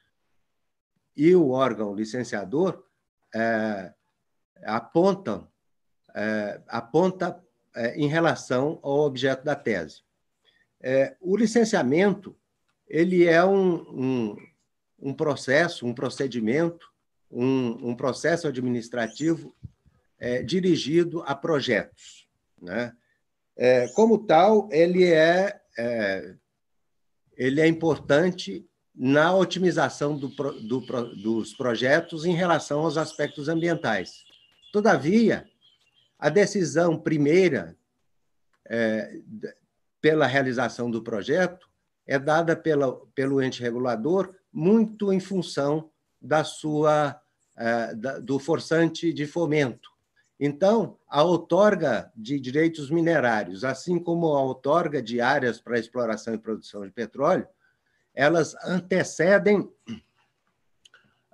e 1.17 1.35
o 1.35 1.51
órgão 1.51 1.93
licenciador 1.93 2.85
é, 3.35 3.93
apontam 4.63 5.49
é, 6.15 6.61
aponta 6.69 7.45
é, 7.75 7.97
em 7.97 8.07
relação 8.07 8.79
ao 8.81 9.01
objeto 9.01 9.45
da 9.45 9.57
tese. 9.57 10.03
É, 10.81 11.17
o 11.21 11.37
licenciamento 11.37 12.37
ele 12.87 13.25
é 13.25 13.45
um, 13.45 13.75
um, 13.91 14.37
um 15.01 15.13
processo, 15.13 15.85
um 15.85 15.93
procedimento, 15.93 16.89
um, 17.29 17.91
um 17.91 17.97
processo 17.97 18.47
administrativo 18.47 19.53
dirigido 20.47 21.23
a 21.27 21.35
projetos. 21.35 22.27
Né? 22.63 22.97
É, 23.57 23.89
como 23.89 24.27
tal, 24.27 24.69
ele 24.73 25.05
é, 25.05 25.61
ele 27.37 27.61
é 27.61 27.67
importante 27.67 28.67
na 28.95 29.35
otimização 29.35 30.17
do, 30.17 30.29
do, 30.29 30.81
dos 31.17 31.55
projetos 31.55 32.25
em 32.25 32.35
relação 32.35 32.81
aos 32.81 32.97
aspectos 32.97 33.49
ambientais. 33.49 34.25
Todavia, 34.73 35.49
a 36.19 36.29
decisão 36.29 36.99
primeira 36.99 37.77
é, 38.69 39.21
pela 40.01 40.27
realização 40.27 40.91
do 40.91 41.03
projeto 41.03 41.69
é 42.07 42.19
dada 42.19 42.55
pela, 42.55 42.95
pelo 43.15 43.43
ente 43.43 43.63
regulador 43.63 44.35
muito 44.53 45.13
em 45.13 45.21
função 45.21 45.91
da 46.21 46.45
sua 46.45 47.21
é, 47.57 47.95
da, 47.95 48.19
do 48.19 48.39
forçante 48.39 49.13
de 49.13 49.27
fomento. 49.27 49.91
Então, 50.47 50.99
a 51.09 51.23
outorga 51.23 52.13
de 52.15 52.39
direitos 52.39 52.91
minerários, 52.91 53.65
assim 53.65 53.99
como 53.99 54.27
a 54.37 54.43
outorga 54.43 55.01
de 55.01 55.19
áreas 55.19 55.59
para 55.59 55.79
exploração 55.79 56.35
e 56.35 56.39
produção 56.39 56.85
de 56.85 56.93
petróleo, 56.93 57.49
elas 58.15 58.55
antecedem 58.63 59.67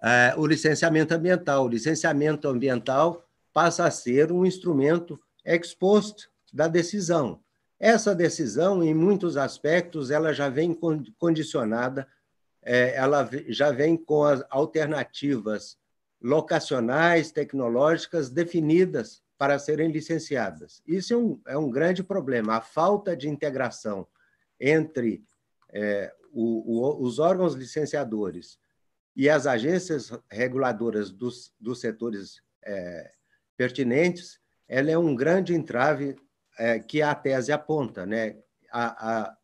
é, 0.00 0.32
o 0.36 0.46
licenciamento 0.46 1.12
ambiental. 1.12 1.64
O 1.64 1.68
licenciamento 1.68 2.46
ambiental 2.46 3.28
passa 3.52 3.84
a 3.84 3.90
ser 3.90 4.30
um 4.30 4.46
instrumento 4.46 5.20
ex 5.44 5.74
post 5.74 6.30
da 6.52 6.68
decisão. 6.68 7.40
Essa 7.80 8.14
decisão, 8.14 8.80
em 8.80 8.94
muitos 8.94 9.36
aspectos, 9.36 10.12
ela 10.12 10.32
já 10.32 10.48
vem 10.48 10.72
condicionada, 11.18 12.06
é, 12.62 12.94
ela 12.94 13.28
já 13.48 13.72
vem 13.72 13.96
com 13.96 14.22
as 14.22 14.44
alternativas 14.50 15.80
locacionais, 16.23 17.33
tecnológicas 17.33 18.29
definidas 18.29 19.23
para 19.39 19.59
serem 19.59 19.91
licenciadas. 19.91 20.83
Isso 20.87 21.14
é 21.14 21.16
um, 21.16 21.41
é 21.47 21.57
um 21.57 21.71
grande 21.71 22.03
problema, 22.03 22.57
a 22.57 22.61
falta 22.61 23.16
de 23.16 23.29
integração 23.29 24.07
entre 24.59 25.25
é, 25.73 26.12
o, 26.33 26.81
o, 26.81 27.03
os 27.03 27.18
órgãos 27.18 27.55
licenciadores 27.55 28.59
e 29.16 29.29
as 29.29 29.47
agências 29.47 30.12
reguladoras 30.31 31.11
dos, 31.11 31.55
dos 31.59 31.81
setores 31.81 32.43
é, 32.62 33.12
pertinentes, 33.57 34.39
ela 34.68 34.91
é 34.91 34.99
um 34.99 35.14
grande 35.14 35.55
entrave 35.55 36.16
é, 36.59 36.79
que 36.79 37.03
a 37.03 37.14
tese 37.14 37.53
aponta. 37.53 38.07
Né? 38.07 38.39
A, 38.71 39.11
a, 39.11 39.37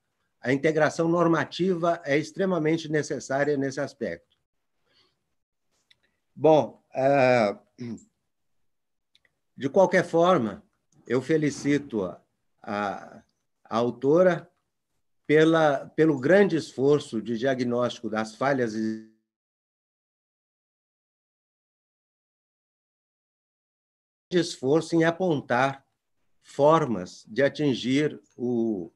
a 0.42 0.52
integração 0.52 1.08
normativa 1.08 2.00
é 2.04 2.16
extremamente 2.16 2.88
necessária 2.90 3.56
nesse 3.56 3.80
aspecto. 3.80 4.25
Bom, 6.38 6.84
é, 6.94 7.58
de 9.56 9.70
qualquer 9.70 10.04
forma, 10.04 10.62
eu 11.06 11.22
felicito 11.22 12.04
a, 12.04 12.22
a, 12.62 13.22
a 13.64 13.76
autora 13.78 14.52
pela, 15.26 15.86
pelo 15.96 16.20
grande 16.20 16.54
esforço 16.54 17.22
de 17.22 17.38
diagnóstico 17.38 18.10
das 18.10 18.34
falhas 18.34 18.74
esforço 24.30 24.94
em 24.94 25.04
apontar 25.04 25.86
formas 26.42 27.24
de 27.26 27.42
atingir 27.42 28.20
o, 28.36 28.92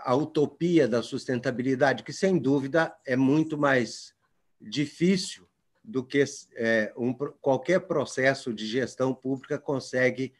a 0.00 0.14
utopia 0.14 0.86
da 0.86 1.02
sustentabilidade, 1.02 2.02
que, 2.02 2.12
sem 2.12 2.38
dúvida, 2.38 2.94
é 3.06 3.16
muito 3.16 3.56
mais 3.56 4.14
difícil 4.60 5.45
do 5.86 6.02
que 6.04 6.24
é, 6.56 6.92
um, 6.96 7.14
qualquer 7.14 7.80
processo 7.80 8.52
de 8.52 8.66
gestão 8.66 9.14
pública 9.14 9.58
consegue 9.58 10.34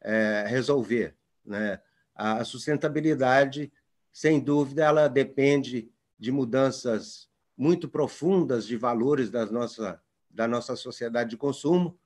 é, 0.00 0.44
resolver. 0.48 1.14
Né? 1.44 1.78
A 2.14 2.42
sustentabilidade 2.44 3.70
sem 4.16 4.40
dúvida, 4.40 4.82
ela 4.82 5.08
depende 5.08 5.90
de 6.18 6.32
mudanças 6.32 7.28
muito 7.54 7.86
profundas 7.86 8.66
de 8.66 8.74
valores 8.74 9.28
da 9.28 9.44
nossa, 9.44 10.00
da 10.30 10.48
nossa 10.48 10.74
sociedade 10.74 11.28
de 11.28 11.36
consumo, 11.36 11.98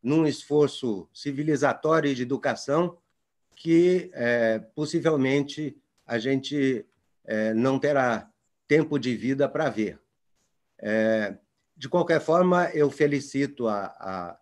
num 0.00 0.24
esforço 0.28 1.08
civilizatório 1.12 2.08
e 2.08 2.14
de 2.14 2.22
educação 2.22 2.96
que 3.56 4.12
é, 4.14 4.60
possivelmente 4.76 5.76
a 6.06 6.20
gente 6.20 6.86
é, 7.24 7.52
não 7.52 7.80
terá 7.80 8.30
tempo 8.68 8.96
de 8.96 9.16
vida 9.16 9.48
para 9.48 9.68
ver. 9.68 9.98
É, 10.78 11.36
de 11.76 11.88
qualquer 11.88 12.20
forma, 12.20 12.70
eu 12.70 12.90
felicito 12.90 13.68
a, 13.68 13.84
a, 13.98 14.38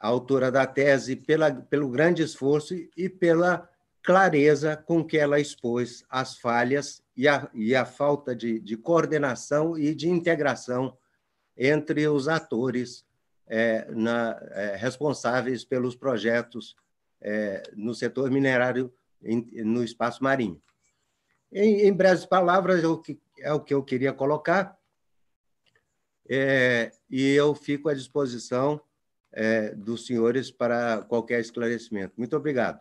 a 0.00 0.08
autora 0.08 0.50
da 0.50 0.66
tese 0.66 1.14
pela, 1.14 1.52
pelo 1.52 1.88
grande 1.88 2.22
esforço 2.22 2.74
e 2.96 3.08
pela 3.08 3.68
clareza 4.02 4.76
com 4.76 5.04
que 5.04 5.16
ela 5.16 5.40
expôs 5.40 6.04
as 6.10 6.36
falhas 6.36 7.02
e 7.16 7.28
a, 7.28 7.48
e 7.54 7.74
a 7.74 7.84
falta 7.84 8.34
de, 8.34 8.58
de 8.58 8.76
coordenação 8.76 9.78
e 9.78 9.94
de 9.94 10.08
integração 10.08 10.98
entre 11.56 12.06
os 12.08 12.28
atores 12.28 13.06
é, 13.46 13.86
na, 13.92 14.38
é, 14.50 14.76
responsáveis 14.76 15.64
pelos 15.64 15.94
projetos 15.94 16.76
é, 17.20 17.62
no 17.74 17.94
setor 17.94 18.30
minerário 18.30 18.92
em, 19.22 19.46
no 19.62 19.82
espaço 19.82 20.22
marinho. 20.22 20.60
Em, 21.52 21.86
em 21.86 21.92
breves 21.92 22.26
palavras, 22.26 22.82
é 22.82 22.86
o 22.86 22.98
que, 22.98 23.18
é 23.38 23.52
o 23.52 23.60
que 23.60 23.72
eu 23.72 23.82
queria 23.82 24.12
colocar, 24.12 24.76
é, 26.28 26.92
e 27.10 27.30
eu 27.32 27.54
fico 27.54 27.88
à 27.88 27.94
disposição 27.94 28.80
é, 29.32 29.74
dos 29.74 30.06
senhores 30.06 30.50
para 30.50 31.02
qualquer 31.02 31.40
esclarecimento. 31.40 32.14
Muito 32.16 32.36
obrigado. 32.36 32.80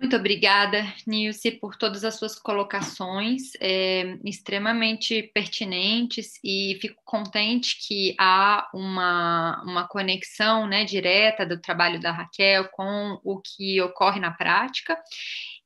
Muito 0.00 0.16
obrigada, 0.16 0.82
Nilce, 1.06 1.50
por 1.50 1.76
todas 1.76 2.04
as 2.04 2.14
suas 2.14 2.38
colocações 2.38 3.52
é, 3.60 4.16
extremamente 4.24 5.30
pertinentes 5.34 6.40
e 6.42 6.78
fico 6.80 7.02
contente 7.04 7.76
que 7.86 8.16
há 8.18 8.66
uma, 8.72 9.62
uma 9.62 9.86
conexão 9.86 10.66
né, 10.66 10.84
direta 10.86 11.44
do 11.44 11.60
trabalho 11.60 12.00
da 12.00 12.12
Raquel 12.12 12.66
com 12.70 13.20
o 13.22 13.42
que 13.42 13.78
ocorre 13.82 14.18
na 14.18 14.30
prática. 14.30 14.98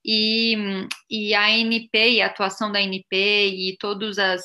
E, 0.05 0.55
e 1.11 1.35
a 1.35 1.47
ANP 1.47 1.95
e 1.95 2.21
a 2.21 2.27
atuação 2.27 2.71
da 2.71 2.79
ANP 2.79 3.13
e 3.13 3.77
todas 3.79 4.19
as, 4.19 4.43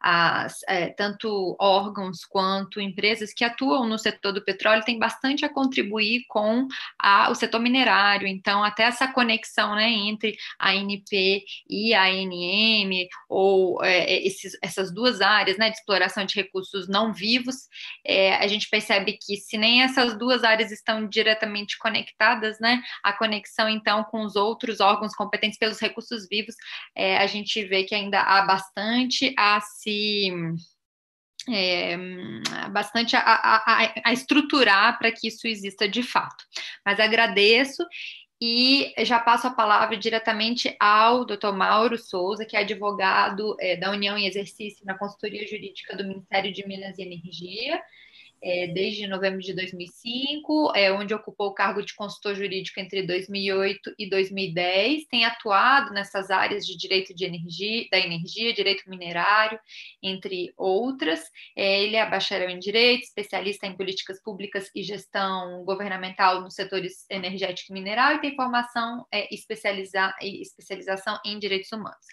as, 0.00 0.60
é, 0.68 0.88
tanto 0.88 1.56
órgãos 1.58 2.24
quanto 2.24 2.80
empresas 2.80 3.32
que 3.32 3.44
atuam 3.44 3.86
no 3.86 3.98
setor 3.98 4.32
do 4.32 4.44
petróleo 4.44 4.84
têm 4.84 4.98
bastante 4.98 5.44
a 5.44 5.48
contribuir 5.48 6.24
com 6.28 6.66
a, 6.98 7.30
o 7.30 7.34
setor 7.34 7.60
minerário. 7.60 8.26
Então, 8.26 8.62
até 8.62 8.84
essa 8.84 9.08
conexão 9.08 9.74
né, 9.74 9.90
entre 9.90 10.36
a 10.58 10.70
ANP 10.70 11.44
e 11.68 11.94
a 11.94 12.04
ANM, 12.04 13.08
ou 13.28 13.82
é, 13.82 14.24
esses, 14.24 14.56
essas 14.62 14.92
duas 14.92 15.20
áreas 15.20 15.58
né, 15.58 15.70
de 15.70 15.76
exploração 15.76 16.24
de 16.24 16.34
recursos 16.34 16.88
não 16.88 17.12
vivos, 17.12 17.56
é, 18.04 18.36
a 18.36 18.46
gente 18.46 18.68
percebe 18.68 19.18
que 19.20 19.36
se 19.36 19.58
nem 19.58 19.82
essas 19.82 20.16
duas 20.16 20.44
áreas 20.44 20.70
estão 20.70 21.08
diretamente 21.08 21.76
conectadas, 21.78 22.58
né, 22.60 22.82
a 23.02 23.12
conexão 23.12 23.68
então 23.68 24.04
com 24.04 24.24
os 24.24 24.36
outros 24.36 24.80
órgãos 24.80 25.14
competentes 25.14 25.58
pelos 25.58 25.80
recursos 25.80 26.28
vivos, 26.28 26.54
é, 26.94 27.18
a 27.18 27.26
gente 27.26 27.64
vê 27.64 27.84
que 27.84 27.94
ainda 27.94 28.20
há 28.20 28.42
bastante 28.42 29.34
a 29.36 29.60
se 29.60 29.87
se 29.88 30.30
é, 31.50 31.96
bastante 32.70 33.16
a, 33.16 33.20
a, 33.20 33.92
a 34.04 34.12
estruturar 34.12 34.98
para 34.98 35.10
que 35.10 35.28
isso 35.28 35.46
exista 35.46 35.88
de 35.88 36.02
fato. 36.02 36.44
Mas 36.84 37.00
agradeço 37.00 37.82
e 38.40 38.92
já 39.04 39.18
passo 39.18 39.46
a 39.46 39.54
palavra 39.54 39.96
diretamente 39.96 40.76
ao 40.78 41.24
Dr. 41.24 41.52
Mauro 41.54 41.96
Souza, 41.98 42.44
que 42.44 42.56
é 42.56 42.60
advogado 42.60 43.56
é, 43.60 43.76
da 43.76 43.90
União 43.90 44.16
em 44.16 44.26
Exercício 44.26 44.84
na 44.84 44.96
Consultoria 44.96 45.46
Jurídica 45.46 45.96
do 45.96 46.06
Ministério 46.06 46.52
de 46.52 46.66
Minas 46.66 46.98
e 46.98 47.02
Energia 47.02 47.80
é, 48.42 48.68
desde 48.68 49.06
novembro 49.06 49.40
de 49.40 49.52
2005, 49.54 50.72
é, 50.74 50.92
onde 50.92 51.14
ocupou 51.14 51.48
o 51.48 51.54
cargo 51.54 51.82
de 51.82 51.94
consultor 51.94 52.34
jurídico 52.34 52.78
entre 52.80 53.02
2008 53.02 53.94
e 53.98 54.08
2010, 54.08 55.06
tem 55.06 55.24
atuado 55.24 55.92
nessas 55.92 56.30
áreas 56.30 56.66
de 56.66 56.76
direito 56.76 57.14
de 57.14 57.24
energia, 57.24 57.86
da 57.90 57.98
energia, 57.98 58.52
direito 58.52 58.88
minerário, 58.88 59.58
entre 60.02 60.52
outras. 60.56 61.20
É, 61.56 61.82
ele 61.82 61.96
é 61.96 62.08
bacharel 62.08 62.50
em 62.50 62.58
direito, 62.58 63.04
especialista 63.04 63.66
em 63.66 63.76
políticas 63.76 64.22
públicas 64.22 64.70
e 64.74 64.82
gestão 64.82 65.64
governamental 65.64 66.40
nos 66.40 66.54
setores 66.54 67.06
energético 67.10 67.72
e 67.72 67.74
mineral 67.74 68.14
e 68.14 68.20
tem 68.20 68.36
formação 68.36 69.06
é, 69.12 69.32
especializa, 69.34 70.14
especialização 70.22 71.18
em 71.24 71.38
direitos 71.38 71.72
humanos. 71.72 72.06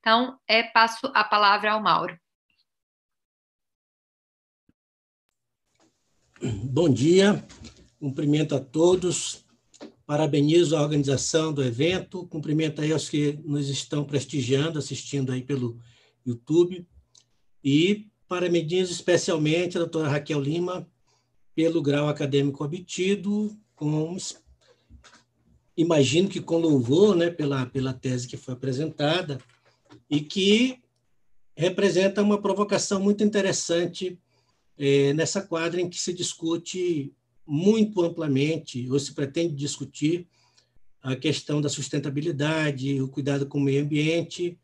Então, 0.00 0.38
é, 0.46 0.62
passo 0.62 1.10
a 1.14 1.24
palavra 1.24 1.72
ao 1.72 1.82
Mauro. 1.82 2.18
Bom 6.44 6.88
dia, 6.88 7.46
cumprimento 8.00 8.56
a 8.56 8.58
todos, 8.58 9.44
parabenizo 10.04 10.76
a 10.76 10.82
organização 10.82 11.52
do 11.52 11.62
evento, 11.62 12.26
cumprimento 12.26 12.82
aí 12.82 12.92
aos 12.92 13.08
que 13.08 13.38
nos 13.44 13.68
estão 13.68 14.02
prestigiando, 14.02 14.76
assistindo 14.76 15.30
aí 15.30 15.40
pelo 15.40 15.78
YouTube, 16.26 16.84
e 17.62 18.08
parabenizo 18.26 18.90
especialmente 18.90 19.76
a 19.76 19.82
doutora 19.82 20.08
Raquel 20.08 20.40
Lima 20.40 20.84
pelo 21.54 21.80
grau 21.80 22.08
acadêmico 22.08 22.64
obtido, 22.64 23.56
com, 23.76 24.16
imagino 25.76 26.28
que 26.28 26.40
com 26.40 26.58
louvor 26.58 27.14
né, 27.14 27.30
pela, 27.30 27.66
pela 27.66 27.92
tese 27.92 28.26
que 28.26 28.36
foi 28.36 28.54
apresentada, 28.54 29.38
e 30.10 30.20
que 30.20 30.80
representa 31.56 32.20
uma 32.20 32.42
provocação 32.42 32.98
muito 32.98 33.22
interessante 33.22 34.18
é, 34.84 35.12
nessa 35.12 35.40
quadra 35.40 35.80
em 35.80 35.88
que 35.88 35.96
se 35.96 36.12
discute 36.12 37.14
muito 37.46 38.02
amplamente, 38.02 38.90
ou 38.90 38.98
se 38.98 39.14
pretende 39.14 39.54
discutir, 39.54 40.26
a 41.00 41.14
questão 41.14 41.60
da 41.60 41.68
sustentabilidade, 41.68 43.00
o 43.00 43.06
cuidado 43.06 43.46
com 43.46 43.58
o 43.58 43.60
meio 43.60 43.84
ambiente, 43.84 44.58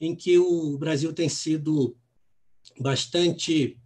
em 0.00 0.16
que 0.16 0.36
o 0.36 0.76
Brasil 0.78 1.12
tem 1.12 1.28
sido 1.28 1.96
bastante 2.80 3.78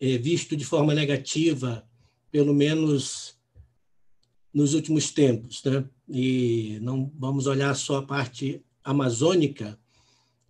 é, 0.00 0.18
visto 0.18 0.56
de 0.56 0.64
forma 0.64 0.92
negativa, 0.92 1.88
pelo 2.32 2.52
menos 2.52 3.38
nos 4.52 4.74
últimos 4.74 5.12
tempos. 5.12 5.62
Né? 5.62 5.88
E 6.08 6.80
não 6.82 7.08
vamos 7.16 7.46
olhar 7.46 7.72
só 7.76 7.98
a 7.98 8.06
parte 8.06 8.60
amazônica, 8.82 9.78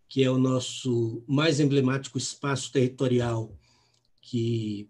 que 0.08 0.24
é 0.24 0.30
o 0.30 0.38
nosso 0.38 1.22
mais 1.28 1.60
emblemático 1.60 2.16
espaço 2.16 2.72
territorial 2.72 3.58
que 4.22 4.88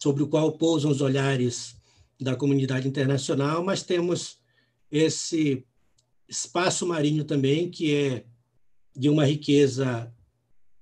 sobre 0.00 0.22
o 0.22 0.28
qual 0.28 0.56
pousam 0.56 0.90
os 0.90 1.00
olhares 1.00 1.76
da 2.20 2.36
comunidade 2.36 2.88
internacional, 2.88 3.62
mas 3.62 3.82
temos 3.82 4.38
esse 4.90 5.66
espaço 6.28 6.86
marinho 6.86 7.24
também 7.24 7.70
que 7.70 7.94
é 7.94 8.24
de 8.96 9.08
uma 9.08 9.24
riqueza 9.24 10.12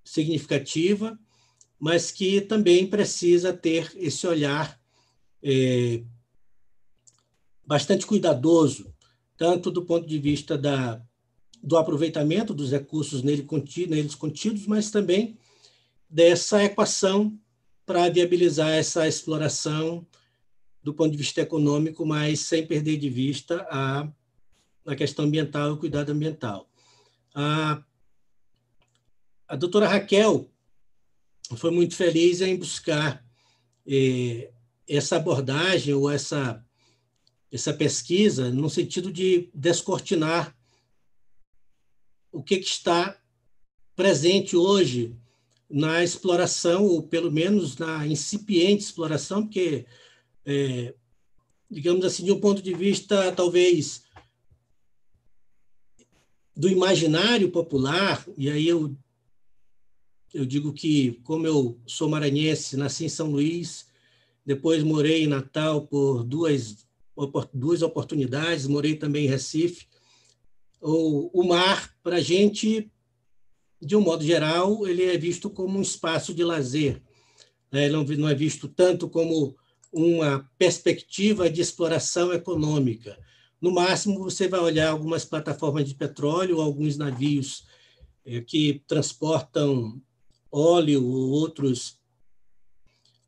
significativa, 0.04 1.18
mas 1.78 2.10
que 2.10 2.40
também 2.40 2.86
precisa 2.86 3.52
ter 3.52 3.92
esse 3.96 4.26
olhar 4.26 4.80
é, 5.42 6.02
bastante 7.66 8.06
cuidadoso, 8.06 8.94
tanto 9.36 9.70
do 9.70 9.84
ponto 9.84 10.06
de 10.06 10.18
vista 10.18 10.56
da, 10.56 11.02
do 11.62 11.76
aproveitamento 11.76 12.54
dos 12.54 12.70
recursos 12.70 13.22
nele 13.22 13.42
contido, 13.42 13.94
neles 13.94 14.14
contidos, 14.14 14.66
mas 14.66 14.90
também 14.90 15.36
dessa 16.08 16.64
equação 16.64 17.38
para 17.86 18.10
viabilizar 18.10 18.70
essa 18.72 19.06
exploração 19.06 20.04
do 20.82 20.92
ponto 20.92 21.12
de 21.12 21.16
vista 21.16 21.40
econômico, 21.40 22.04
mas 22.04 22.40
sem 22.40 22.66
perder 22.66 22.96
de 22.96 23.08
vista 23.08 23.66
a, 23.70 24.08
a 24.84 24.96
questão 24.96 25.24
ambiental 25.24 25.70
e 25.70 25.72
o 25.72 25.76
cuidado 25.76 26.10
ambiental. 26.10 26.68
A, 27.34 27.82
a 29.48 29.56
doutora 29.56 29.88
Raquel 29.88 30.50
foi 31.56 31.70
muito 31.70 31.94
feliz 31.94 32.40
em 32.40 32.56
buscar 32.56 33.24
eh, 33.86 34.50
essa 34.88 35.16
abordagem 35.16 35.94
ou 35.94 36.10
essa, 36.10 36.64
essa 37.52 37.72
pesquisa 37.72 38.50
no 38.50 38.68
sentido 38.68 39.12
de 39.12 39.48
descortinar 39.54 40.56
o 42.32 42.42
que, 42.42 42.58
que 42.58 42.66
está 42.66 43.20
presente 43.94 44.56
hoje 44.56 45.16
na 45.68 46.02
exploração, 46.02 46.84
ou 46.84 47.02
pelo 47.02 47.30
menos 47.30 47.76
na 47.76 48.06
incipiente 48.06 48.84
exploração, 48.84 49.42
porque 49.42 49.84
é, 50.44 50.94
digamos 51.70 52.04
assim, 52.04 52.24
de 52.24 52.32
um 52.32 52.40
ponto 52.40 52.62
de 52.62 52.72
vista 52.72 53.32
talvez 53.32 54.04
do 56.56 56.68
imaginário 56.68 57.50
popular, 57.50 58.24
e 58.36 58.48
aí 58.48 58.66
eu, 58.66 58.96
eu 60.32 60.46
digo 60.46 60.72
que, 60.72 61.20
como 61.24 61.46
eu 61.46 61.78
sou 61.86 62.08
maranhense, 62.08 62.76
nasci 62.76 63.04
em 63.04 63.10
São 63.10 63.30
Luís, 63.30 63.86
depois 64.44 64.82
morei 64.82 65.24
em 65.24 65.26
Natal 65.26 65.86
por 65.86 66.22
duas, 66.22 66.86
duas 67.52 67.82
oportunidades, 67.82 68.66
morei 68.66 68.96
também 68.96 69.26
em 69.26 69.28
Recife. 69.28 69.86
O, 70.80 71.40
o 71.40 71.46
mar, 71.46 71.94
para 72.02 72.16
a 72.16 72.20
gente, 72.20 72.90
de 73.80 73.96
um 73.96 74.00
modo 74.00 74.24
geral, 74.24 74.86
ele 74.86 75.04
é 75.04 75.18
visto 75.18 75.50
como 75.50 75.78
um 75.78 75.82
espaço 75.82 76.32
de 76.34 76.44
lazer. 76.44 77.02
Né? 77.70 77.88
Não, 77.88 78.04
não 78.04 78.28
é 78.28 78.34
visto 78.34 78.68
tanto 78.68 79.08
como 79.08 79.56
uma 79.92 80.48
perspectiva 80.58 81.48
de 81.48 81.60
exploração 81.60 82.32
econômica. 82.32 83.18
No 83.60 83.72
máximo, 83.72 84.18
você 84.18 84.48
vai 84.48 84.60
olhar 84.60 84.90
algumas 84.90 85.24
plataformas 85.24 85.88
de 85.88 85.94
petróleo, 85.94 86.60
alguns 86.60 86.96
navios 86.96 87.64
eh, 88.24 88.40
que 88.42 88.82
transportam 88.86 90.00
óleo 90.50 91.04
ou 91.04 91.30
outros, 91.30 91.98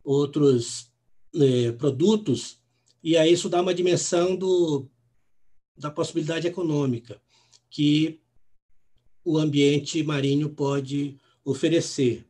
outros 0.04 0.90
eh, 1.34 1.72
produtos, 1.72 2.58
e 3.02 3.16
aí 3.16 3.32
isso 3.32 3.48
dá 3.48 3.60
uma 3.62 3.74
dimensão 3.74 4.36
do, 4.36 4.88
da 5.76 5.90
possibilidade 5.90 6.46
econômica 6.46 7.20
que 7.70 8.20
o 9.28 9.36
ambiente 9.36 10.02
marinho 10.02 10.48
pode 10.48 11.18
oferecer. 11.44 12.26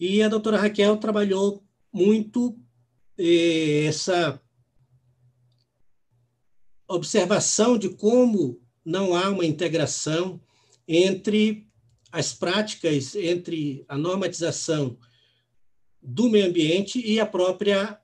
E 0.00 0.20
a 0.20 0.28
doutora 0.28 0.58
Raquel 0.58 0.96
trabalhou 0.96 1.62
muito 1.92 2.58
essa 3.16 4.42
observação 6.88 7.78
de 7.78 7.90
como 7.90 8.60
não 8.84 9.14
há 9.14 9.30
uma 9.30 9.46
integração 9.46 10.40
entre 10.88 11.68
as 12.10 12.32
práticas, 12.32 13.14
entre 13.14 13.84
a 13.86 13.96
normatização 13.96 14.98
do 16.02 16.28
meio 16.28 16.46
ambiente 16.46 17.00
e 17.00 17.20
a 17.20 17.26
própria 17.26 18.00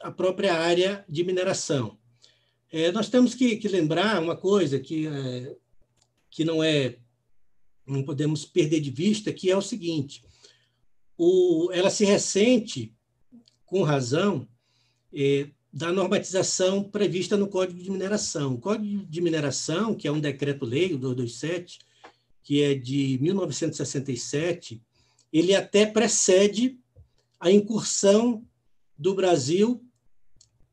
a 0.00 0.10
própria 0.10 0.54
área 0.54 1.04
de 1.08 1.22
mineração. 1.22 1.96
É, 2.72 2.90
nós 2.92 3.08
temos 3.08 3.34
que, 3.34 3.56
que, 3.56 3.68
lembrar 3.68 4.20
uma 4.20 4.36
coisa 4.36 4.78
que, 4.78 5.06
é, 5.06 5.56
que 6.30 6.44
não 6.44 6.62
é 6.62 6.98
não 7.86 8.02
podemos 8.02 8.44
perder 8.44 8.80
de 8.80 8.90
vista, 8.90 9.32
que 9.32 9.50
é 9.50 9.56
o 9.56 9.62
seguinte: 9.62 10.24
o, 11.16 11.70
ela 11.72 11.90
se 11.90 12.04
ressente, 12.04 12.92
com 13.64 13.82
razão, 13.82 14.48
é, 15.12 15.48
da 15.72 15.92
normatização 15.92 16.82
prevista 16.82 17.36
no 17.36 17.48
Código 17.48 17.82
de 17.82 17.90
Mineração. 17.90 18.54
O 18.54 18.58
Código 18.58 19.04
de 19.06 19.20
Mineração, 19.20 19.94
que 19.94 20.08
é 20.08 20.12
um 20.12 20.20
decreto-lei, 20.20 20.94
o 20.94 20.98
227, 20.98 21.78
que 22.42 22.62
é 22.62 22.74
de 22.74 23.18
1967, 23.20 24.82
ele 25.32 25.54
até 25.54 25.84
precede 25.84 26.78
a 27.38 27.50
incursão 27.50 28.44
do 28.96 29.14
Brasil 29.14 29.84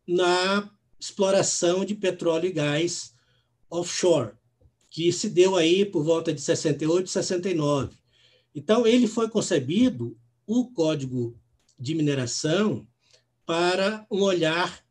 na 0.07 0.72
exploração 1.03 1.83
de 1.83 1.93
petróleo 1.93 2.47
e 2.47 2.53
gás 2.53 3.13
offshore, 3.69 4.31
que 4.89 5.11
se 5.11 5.29
deu 5.29 5.57
aí 5.57 5.85
por 5.85 6.01
volta 6.01 6.31
de 6.33 6.39
68 6.39 7.07
e 7.07 7.09
69. 7.09 7.97
Então, 8.55 8.87
ele 8.87 9.05
foi 9.05 9.27
concebido 9.27 10.17
o 10.47 10.67
código 10.71 11.37
de 11.77 11.93
mineração 11.93 12.87
para 13.45 14.07
um 14.09 14.21
olhar 14.21 14.81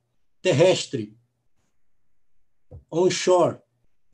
terrestre, 0.42 1.16
onshore, 2.90 3.60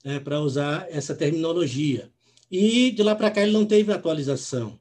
né, 0.05 0.21
para 0.21 0.41
usar 0.41 0.87
essa 0.91 1.17
terminologia. 1.17 2.13
E 2.49 2.93
de 2.93 3.03
lá 3.03 3.17
para 3.17 3.31
cá 3.31 3.43
ele 3.43 3.53
não 3.53 3.67
teve 3.67 3.93
atualização. 3.93 4.79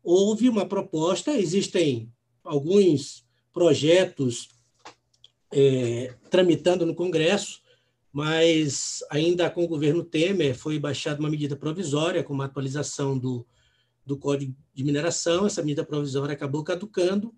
Houve 0.00 0.48
uma 0.48 0.64
proposta, 0.64 1.36
existem 1.36 2.12
alguns 2.44 3.24
projetos 3.52 4.48
é, 5.52 6.14
tramitando 6.30 6.86
no 6.86 6.94
Congresso, 6.94 7.60
mas 8.12 9.04
ainda 9.10 9.48
com 9.50 9.64
o 9.64 9.68
governo 9.68 10.02
Temer 10.04 10.54
foi 10.54 10.78
baixada 10.78 11.20
uma 11.20 11.30
medida 11.30 11.56
provisória 11.56 12.22
com 12.22 12.32
uma 12.32 12.44
atualização 12.44 13.18
do, 13.18 13.46
do 14.04 14.16
Código 14.16 14.54
de 14.74 14.84
Mineração, 14.84 15.46
essa 15.46 15.62
medida 15.62 15.84
provisória 15.84 16.32
acabou 16.32 16.64
caducando, 16.64 17.34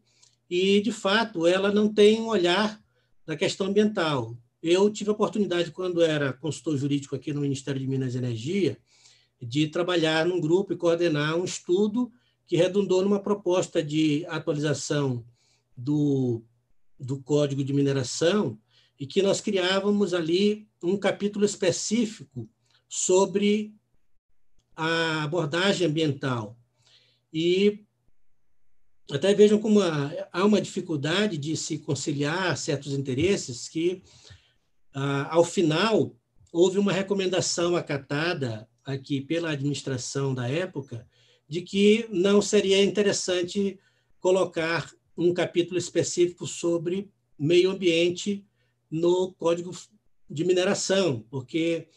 e, 0.49 0.81
de 0.81 0.93
fato, 0.93 1.47
ela 1.47 1.73
não 1.73 1.93
tem 1.93 2.21
um 2.21 2.27
olhar 2.27 2.81
da 3.27 3.37
questão 3.37 3.67
ambiental. 3.69 4.37
Eu 4.62 4.91
tive 4.91 5.11
a 5.11 5.12
oportunidade, 5.12 5.71
quando 5.71 6.03
era 6.03 6.33
consultor 6.33 6.77
jurídico 6.77 7.15
aqui 7.17 7.33
no 7.33 7.41
Ministério 7.41 7.81
de 7.81 7.87
Minas 7.87 8.15
e 8.15 8.19
Energia, 8.19 8.79
de 9.41 9.69
trabalhar 9.69 10.25
num 10.27 10.41
grupo 10.41 10.73
e 10.73 10.77
coordenar 10.77 11.37
um 11.37 11.45
estudo 11.45 12.11
que 12.47 12.57
redundou 12.57 13.03
numa 13.03 13.21
proposta 13.21 13.83
de 13.83 14.25
atualização 14.29 15.25
do, 15.77 16.43
do 16.99 17.22
Código 17.22 17.64
de 17.64 17.72
Mineração 17.72 18.59
e 18.99 19.07
que 19.07 19.22
nós 19.22 19.40
criávamos 19.40 20.14
ali 20.14 20.68
um 20.82 20.97
capítulo 20.97 21.45
específico 21.45 22.49
sobre 22.88 23.74
a 24.76 25.24
abordagem 25.24 25.86
ambiental. 25.86 26.59
E 27.32 27.84
até 29.11 29.34
vejam 29.34 29.59
como 29.59 29.80
há 29.80 30.45
uma 30.45 30.61
dificuldade 30.61 31.36
de 31.36 31.57
se 31.57 31.78
conciliar 31.78 32.57
certos 32.57 32.93
interesses 32.93 33.69
que, 33.69 34.02
ah, 34.94 35.28
ao 35.31 35.44
final, 35.44 36.16
houve 36.52 36.78
uma 36.78 36.93
recomendação 36.93 37.77
acatada 37.77 38.69
aqui 38.85 39.20
pela 39.20 39.51
administração 39.51 40.35
da 40.35 40.48
época 40.48 41.06
de 41.48 41.62
que 41.62 42.06
não 42.10 42.40
seria 42.40 42.82
interessante 42.82 43.78
colocar 44.20 44.90
um 45.16 45.32
capítulo 45.32 45.78
específico 45.78 46.47
sobre 46.47 47.11
meio 47.39 47.70
ambiente 47.70 48.45
no 48.91 49.32
Código 49.35 49.70
de 50.28 50.45
Mineração, 50.45 51.24
porque 51.31 51.89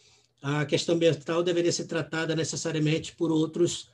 a 0.42 0.64
questão 0.64 0.94
ambiental 0.94 1.42
deveria 1.42 1.72
ser 1.72 1.86
tratada 1.86 2.34
necessariamente 2.34 3.14
por 3.14 3.30
outros 3.30 3.90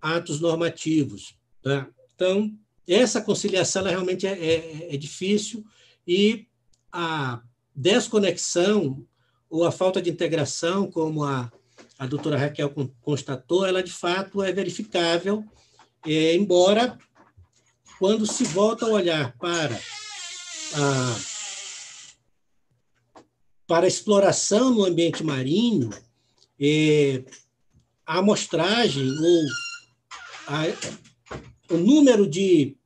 atos 0.00 0.40
normativos. 0.40 1.34
Tá? 1.62 1.88
Então, 2.14 2.52
essa 2.86 3.20
conciliação 3.20 3.84
realmente 3.84 4.26
é, 4.26 4.32
é, 4.32 4.94
é 4.94 4.96
difícil 4.96 5.64
e 6.06 6.46
a 6.92 7.42
desconexão 7.74 9.06
ou 9.48 9.64
a 9.64 9.72
falta 9.72 10.00
de 10.00 10.10
integração, 10.10 10.90
como 10.90 11.24
a, 11.24 11.50
a 11.98 12.06
doutora 12.06 12.36
Raquel 12.36 12.72
constatou, 13.00 13.64
ela 13.64 13.82
de 13.82 13.92
fato 13.92 14.42
é 14.42 14.52
verificável, 14.52 15.44
é, 16.06 16.34
embora 16.34 16.98
quando 18.00 18.26
se 18.26 18.44
volta 18.44 18.86
a 18.86 18.88
olhar 18.88 19.36
para 19.36 19.78
a 20.74 21.30
para 23.66 23.84
a 23.84 23.88
exploração 23.88 24.74
no 24.74 24.84
ambiente 24.84 25.22
marinho, 25.22 25.90
é, 26.58 27.22
a 28.04 28.18
amostragem 28.18 29.06
ou 29.06 29.42
a, 30.48 31.74
o 31.74 31.76
número 31.76 32.26
de 32.26 32.76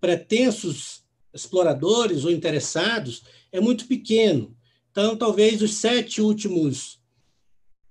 pretensos 0.00 1.02
exploradores 1.34 2.24
ou 2.24 2.30
interessados 2.30 3.24
é 3.50 3.58
muito 3.58 3.86
pequeno. 3.86 4.56
Então, 4.92 5.16
talvez 5.16 5.60
os 5.60 5.74
sete 5.74 6.20
últimos 6.20 7.00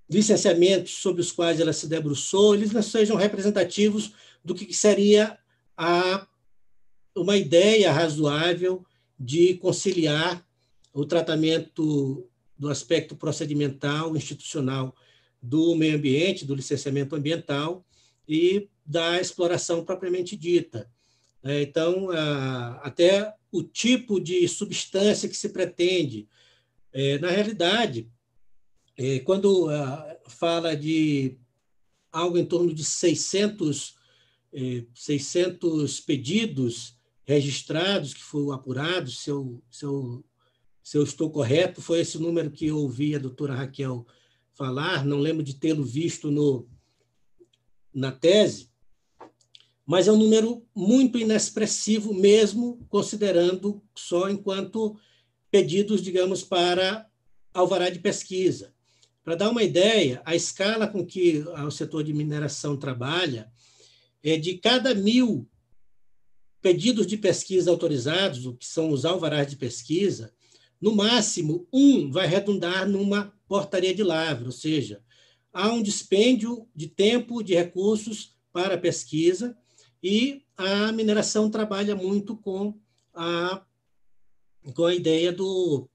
licenciamentos 0.08 0.92
sobre 0.92 1.20
os 1.20 1.32
quais 1.32 1.60
ela 1.60 1.72
se 1.72 1.86
debruçou, 1.86 2.54
eles 2.54 2.72
não 2.72 2.82
sejam 2.82 3.16
representativos 3.16 4.12
do 4.42 4.54
que 4.54 4.72
seria 4.72 5.39
a, 5.80 6.28
uma 7.16 7.38
ideia 7.38 7.90
razoável 7.90 8.84
de 9.18 9.54
conciliar 9.54 10.46
o 10.92 11.06
tratamento 11.06 12.28
do 12.58 12.68
aspecto 12.68 13.16
procedimental, 13.16 14.14
institucional 14.14 14.94
do 15.40 15.74
meio 15.74 15.96
ambiente, 15.96 16.44
do 16.44 16.54
licenciamento 16.54 17.16
ambiental 17.16 17.82
e 18.28 18.68
da 18.84 19.18
exploração 19.18 19.82
propriamente 19.82 20.36
dita. 20.36 20.90
É, 21.42 21.62
então, 21.62 22.10
até 22.82 23.34
o 23.50 23.62
tipo 23.62 24.20
de 24.20 24.46
substância 24.46 25.30
que 25.30 25.36
se 25.36 25.48
pretende. 25.48 26.28
É, 26.92 27.18
na 27.18 27.30
realidade, 27.30 28.06
é, 28.98 29.20
quando 29.20 29.68
fala 30.28 30.76
de 30.76 31.38
algo 32.12 32.36
em 32.36 32.44
torno 32.44 32.74
de 32.74 32.84
600, 32.84 33.98
600 34.94 36.00
pedidos 36.00 36.98
registrados 37.24 38.12
que 38.12 38.22
foram 38.22 38.52
apurados, 38.52 39.20
se 39.20 39.30
eu, 39.30 39.62
se, 39.70 39.84
eu, 39.84 40.24
se 40.82 40.98
eu 40.98 41.02
estou 41.04 41.30
correto, 41.30 41.80
foi 41.80 42.00
esse 42.00 42.18
número 42.18 42.50
que 42.50 42.66
eu 42.66 42.78
ouvi 42.78 43.14
a 43.14 43.18
doutora 43.18 43.54
Raquel 43.54 44.06
falar, 44.52 45.04
não 45.04 45.18
lembro 45.18 45.42
de 45.42 45.54
tê-lo 45.54 45.84
visto 45.84 46.30
no, 46.30 46.68
na 47.94 48.10
tese, 48.10 48.70
mas 49.86 50.06
é 50.06 50.12
um 50.12 50.16
número 50.16 50.64
muito 50.74 51.18
inexpressivo, 51.18 52.12
mesmo 52.12 52.84
considerando 52.88 53.82
só 53.94 54.28
enquanto 54.28 54.96
pedidos, 55.50 56.02
digamos, 56.02 56.42
para 56.44 57.08
alvará 57.52 57.90
de 57.90 57.98
pesquisa. 57.98 58.72
Para 59.22 59.34
dar 59.34 59.50
uma 59.50 59.62
ideia, 59.62 60.22
a 60.24 60.34
escala 60.34 60.86
com 60.86 61.04
que 61.04 61.38
o 61.38 61.70
setor 61.70 62.04
de 62.04 62.12
mineração 62.12 62.76
trabalha 62.76 63.42
é 63.42 63.59
de 64.22 64.58
cada 64.58 64.94
mil 64.94 65.48
pedidos 66.60 67.06
de 67.06 67.16
pesquisa 67.16 67.70
autorizados, 67.70 68.44
o 68.44 68.54
que 68.54 68.66
são 68.66 68.90
os 68.90 69.04
alvarás 69.04 69.48
de 69.48 69.56
pesquisa, 69.56 70.32
no 70.80 70.94
máximo, 70.94 71.66
um 71.72 72.10
vai 72.10 72.26
redundar 72.26 72.88
numa 72.88 73.34
portaria 73.46 73.94
de 73.94 74.02
lavra, 74.02 74.46
ou 74.46 74.52
seja, 74.52 75.02
há 75.52 75.70
um 75.72 75.82
dispêndio 75.82 76.66
de 76.74 76.86
tempo, 76.86 77.42
de 77.42 77.54
recursos 77.54 78.34
para 78.52 78.74
a 78.74 78.78
pesquisa, 78.78 79.56
e 80.02 80.42
a 80.56 80.90
mineração 80.92 81.50
trabalha 81.50 81.94
muito 81.94 82.36
com 82.36 82.78
a, 83.12 83.62
com 84.74 84.84
a 84.86 84.94
ideia 84.94 85.32
do 85.32 85.88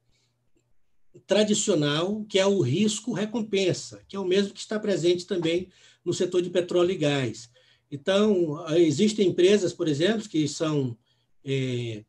tradicional, 1.25 2.23
que 2.25 2.37
é 2.37 2.45
o 2.45 2.61
risco-recompensa, 2.61 4.03
que 4.07 4.15
é 4.15 4.19
o 4.19 4.25
mesmo 4.25 4.53
que 4.53 4.59
está 4.59 4.79
presente 4.79 5.25
também 5.25 5.69
no 6.03 6.13
setor 6.13 6.41
de 6.41 6.49
petróleo 6.49 6.91
e 6.91 6.97
gás. 6.97 7.49
Então, 7.91 8.65
existem 8.75 9.27
empresas, 9.27 9.71
por 9.73 9.87
exemplo, 9.87 10.27
que 10.27 10.47
são 10.47 10.97
é, 11.43 12.03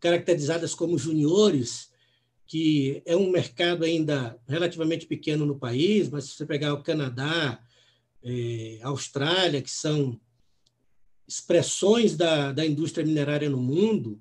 caracterizadas 0.00 0.74
como 0.74 0.98
juniores, 0.98 1.90
que 2.46 3.02
é 3.06 3.14
um 3.14 3.30
mercado 3.30 3.84
ainda 3.84 4.36
relativamente 4.48 5.06
pequeno 5.06 5.46
no 5.46 5.58
país, 5.58 6.08
mas 6.08 6.24
se 6.24 6.30
você 6.36 6.46
pegar 6.46 6.74
o 6.74 6.82
Canadá, 6.82 7.62
é, 8.22 8.80
Austrália, 8.82 9.62
que 9.62 9.70
são 9.70 10.18
expressões 11.28 12.16
da, 12.16 12.50
da 12.52 12.66
indústria 12.66 13.06
minerária 13.06 13.48
no 13.48 13.58
mundo, 13.62 14.20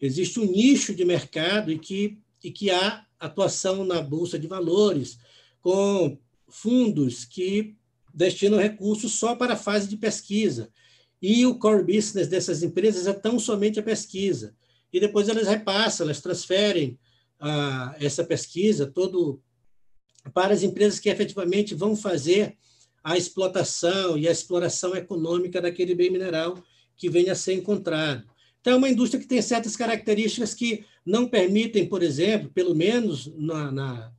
existe 0.00 0.40
um 0.40 0.50
nicho 0.50 0.92
de 0.94 1.04
mercado 1.04 1.70
e 1.70 1.78
que, 1.78 2.18
e 2.42 2.50
que 2.50 2.70
há 2.70 3.06
atuação 3.20 3.84
na 3.84 4.02
Bolsa 4.02 4.38
de 4.38 4.48
Valores, 4.48 5.18
com 5.60 6.18
fundos 6.48 7.24
que 7.24 7.76
destinam 8.14 8.58
recursos 8.58 9.12
só 9.12 9.34
para 9.34 9.54
a 9.54 9.56
fase 9.56 9.88
de 9.88 9.96
pesquisa. 9.96 10.70
E 11.20 11.46
o 11.46 11.58
core 11.58 11.84
business 11.84 12.28
dessas 12.28 12.62
empresas 12.62 13.06
é 13.06 13.12
tão 13.12 13.38
somente 13.38 13.78
a 13.78 13.82
pesquisa. 13.82 14.54
E 14.92 15.00
depois 15.00 15.28
elas 15.28 15.46
repassam, 15.46 16.06
elas 16.06 16.20
transferem 16.20 16.98
ah, 17.38 17.94
essa 18.00 18.24
pesquisa 18.24 18.86
todo 18.86 19.40
para 20.34 20.52
as 20.52 20.62
empresas 20.62 20.98
que 20.98 21.08
efetivamente 21.08 21.74
vão 21.74 21.96
fazer 21.96 22.56
a 23.02 23.16
explotação 23.16 24.16
e 24.16 24.28
a 24.28 24.32
exploração 24.32 24.94
econômica 24.94 25.60
daquele 25.60 25.94
bem 25.94 26.10
mineral 26.10 26.62
que 26.96 27.10
venha 27.10 27.32
a 27.32 27.36
ser 27.36 27.54
encontrado. 27.54 28.24
Então, 28.60 28.74
é 28.74 28.76
uma 28.76 28.88
indústria 28.88 29.20
que 29.20 29.26
tem 29.26 29.42
certas 29.42 29.76
características 29.76 30.54
que 30.54 30.84
não 31.04 31.28
permitem, 31.28 31.88
por 31.88 32.00
exemplo, 32.00 32.48
pelo 32.50 32.76
menos 32.76 33.26
na, 33.36 33.72
na, 33.72 34.12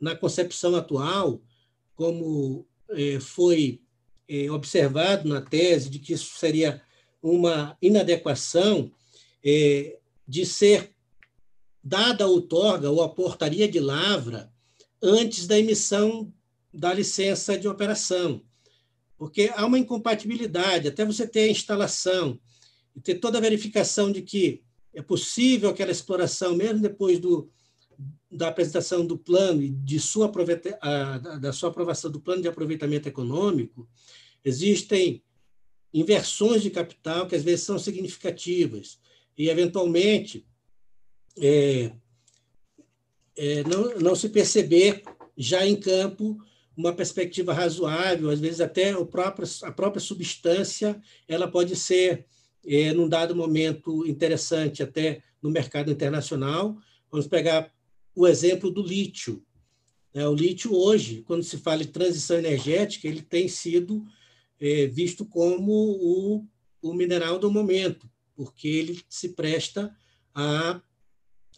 na 0.00 0.16
concepção 0.16 0.74
atual, 0.74 1.40
como 1.94 2.66
foi 3.20 3.80
eh, 4.28 4.50
observado 4.50 5.28
na 5.28 5.40
tese 5.40 5.90
de 5.90 5.98
que 5.98 6.12
isso 6.12 6.38
seria 6.38 6.82
uma 7.22 7.76
inadequação 7.80 8.90
eh, 9.44 9.98
de 10.26 10.46
ser 10.46 10.90
dada 11.82 12.24
a 12.24 12.28
outorga 12.28 12.90
ou 12.90 13.02
a 13.02 13.08
portaria 13.08 13.68
de 13.68 13.78
lavra 13.78 14.50
antes 15.02 15.46
da 15.46 15.58
emissão 15.58 16.32
da 16.72 16.92
licença 16.92 17.56
de 17.56 17.68
operação, 17.68 18.42
porque 19.16 19.52
há 19.54 19.64
uma 19.64 19.78
incompatibilidade, 19.78 20.88
até 20.88 21.04
você 21.04 21.26
ter 21.26 21.44
a 21.44 21.50
instalação 21.50 22.40
e 22.96 23.00
ter 23.00 23.16
toda 23.16 23.38
a 23.38 23.40
verificação 23.40 24.10
de 24.10 24.22
que 24.22 24.62
é 24.92 25.02
possível 25.02 25.68
aquela 25.68 25.92
exploração, 25.92 26.56
mesmo 26.56 26.80
depois 26.80 27.18
do, 27.18 27.50
da 28.30 28.48
apresentação 28.48 29.06
do 29.06 29.16
plano 29.16 29.62
e 29.62 29.70
de 29.70 30.00
sua 30.00 30.30
da 31.40 31.52
sua 31.52 31.68
aprovação 31.68 32.10
do 32.10 32.20
plano 32.20 32.42
de 32.42 32.48
aproveitamento 32.48 33.08
econômico, 33.08 33.88
existem 34.44 35.22
inversões 35.92 36.62
de 36.62 36.70
capital 36.70 37.26
que 37.26 37.36
às 37.36 37.44
vezes 37.44 37.64
são 37.64 37.78
significativas 37.78 38.98
e, 39.38 39.48
eventualmente, 39.48 40.44
é, 41.38 41.92
é, 43.36 43.62
não, 43.64 43.98
não 43.98 44.14
se 44.14 44.28
perceber 44.28 45.02
já 45.36 45.66
em 45.66 45.76
campo 45.76 46.36
uma 46.76 46.92
perspectiva 46.92 47.52
razoável, 47.52 48.30
às 48.30 48.40
vezes 48.40 48.60
até 48.60 48.96
o 48.96 49.06
próprio, 49.06 49.46
a 49.62 49.70
própria 49.70 50.00
substância 50.00 51.00
ela 51.28 51.46
pode 51.46 51.76
ser, 51.76 52.26
é, 52.66 52.92
num 52.92 53.08
dado 53.08 53.34
momento, 53.34 54.04
interessante 54.06 54.82
até 54.82 55.22
no 55.40 55.50
mercado 55.50 55.90
internacional. 55.90 56.76
Vamos 57.10 57.28
pegar 57.28 57.72
o 58.14 58.26
exemplo 58.26 58.70
do 58.70 58.82
lítio. 58.82 59.44
É, 60.12 60.26
o 60.28 60.34
lítio 60.34 60.72
hoje, 60.72 61.22
quando 61.22 61.42
se 61.42 61.58
fala 61.58 61.82
em 61.82 61.88
transição 61.88 62.38
energética, 62.38 63.08
ele 63.08 63.20
tem 63.20 63.48
sido 63.48 64.06
é, 64.60 64.86
visto 64.86 65.26
como 65.26 65.72
o, 65.72 66.46
o 66.80 66.94
mineral 66.94 67.38
do 67.38 67.50
momento, 67.50 68.08
porque 68.36 68.68
ele 68.68 69.00
se 69.08 69.30
presta 69.30 69.94
à, 70.32 70.80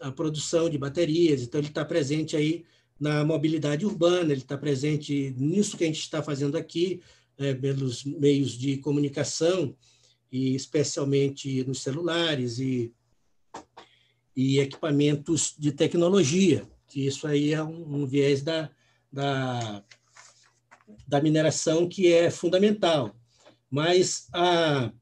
à 0.00 0.10
produção 0.10 0.70
de 0.70 0.78
baterias, 0.78 1.42
então 1.42 1.60
ele 1.60 1.68
está 1.68 1.84
presente 1.84 2.34
aí 2.34 2.64
na 2.98 3.24
mobilidade 3.24 3.84
urbana, 3.84 4.32
ele 4.32 4.40
está 4.40 4.56
presente 4.56 5.34
nisso 5.36 5.76
que 5.76 5.84
a 5.84 5.86
gente 5.86 6.00
está 6.00 6.22
fazendo 6.22 6.56
aqui, 6.56 7.02
é, 7.36 7.52
pelos 7.52 8.04
meios 8.04 8.52
de 8.52 8.78
comunicação, 8.78 9.76
e 10.32 10.54
especialmente 10.54 11.62
nos 11.64 11.82
celulares 11.82 12.58
e, 12.58 12.92
e 14.36 14.60
equipamentos 14.60 15.54
de 15.58 15.72
tecnologia, 15.72 16.68
que 16.86 17.06
isso 17.06 17.26
aí 17.26 17.54
é 17.54 17.62
um, 17.62 18.06
viés 18.06 18.42
da, 18.42 18.70
da, 19.10 19.82
da 21.08 21.22
mineração 21.22 21.88
que 21.88 22.12
é 22.12 22.30
fundamental. 22.30 23.16
Mas 23.70 24.28
a, 24.32 24.92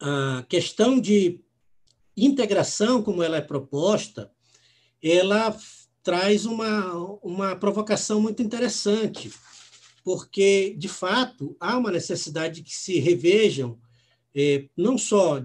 a 0.00 0.44
questão 0.48 1.00
de 1.00 1.40
integração, 2.16 3.02
como 3.02 3.22
ela 3.22 3.36
é 3.36 3.40
proposta, 3.40 4.30
ela 5.02 5.56
traz 6.02 6.44
uma, 6.44 6.92
uma 7.22 7.56
provocação 7.56 8.20
muito 8.20 8.42
interessante, 8.42 9.32
porque, 10.04 10.74
de 10.78 10.88
fato, 10.88 11.56
há 11.58 11.76
uma 11.76 11.90
necessidade 11.90 12.56
de 12.56 12.62
que 12.62 12.74
se 12.76 13.00
revejam 13.00 13.78
eh, 14.34 14.68
não 14.76 14.98
só 14.98 15.42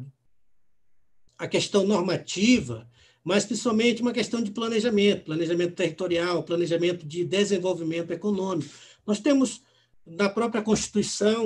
a 1.39 1.47
questão 1.47 1.87
normativa, 1.87 2.85
mas 3.23 3.45
principalmente 3.45 4.01
uma 4.01 4.11
questão 4.11 4.43
de 4.43 4.51
planejamento, 4.51 5.25
planejamento 5.25 5.73
territorial, 5.73 6.43
planejamento 6.43 7.05
de 7.07 7.23
desenvolvimento 7.23 8.11
econômico. 8.11 8.69
Nós 9.07 9.21
temos 9.21 9.61
na 10.05 10.27
própria 10.27 10.61
Constituição 10.61 11.45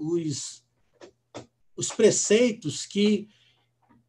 os, 0.00 0.62
os 1.76 1.88
preceitos 1.88 2.86
que 2.86 3.28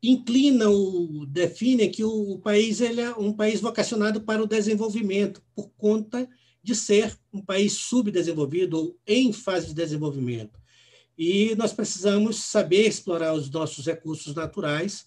inclinam, 0.04 1.26
definem 1.28 1.90
que 1.90 2.04
o, 2.04 2.38
país 2.38 2.80
ele 2.80 3.02
é 3.02 3.12
um 3.16 3.34
país 3.34 3.60
vocacionado 3.62 4.22
para 4.22 4.44
o 4.44 4.48
desenvolvimento, 4.48 5.42
por 5.56 5.70
conta 5.78 6.30
de 6.62 6.76
ser 6.76 7.18
um 7.32 7.42
país 7.42 7.74
subdesenvolvido 7.74 8.78
ou 8.78 9.00
em 9.08 9.34
fase 9.34 9.68
de 9.68 9.74
desenvolvimento. 9.74 10.62
E 11.18 11.56
nós 11.56 11.74
precisamos 11.74 12.38
saber 12.38 12.88
explorar 12.88 13.34
os 13.34 13.50
nossos 13.50 13.86
recursos 13.86 14.36
naturais, 14.36 15.06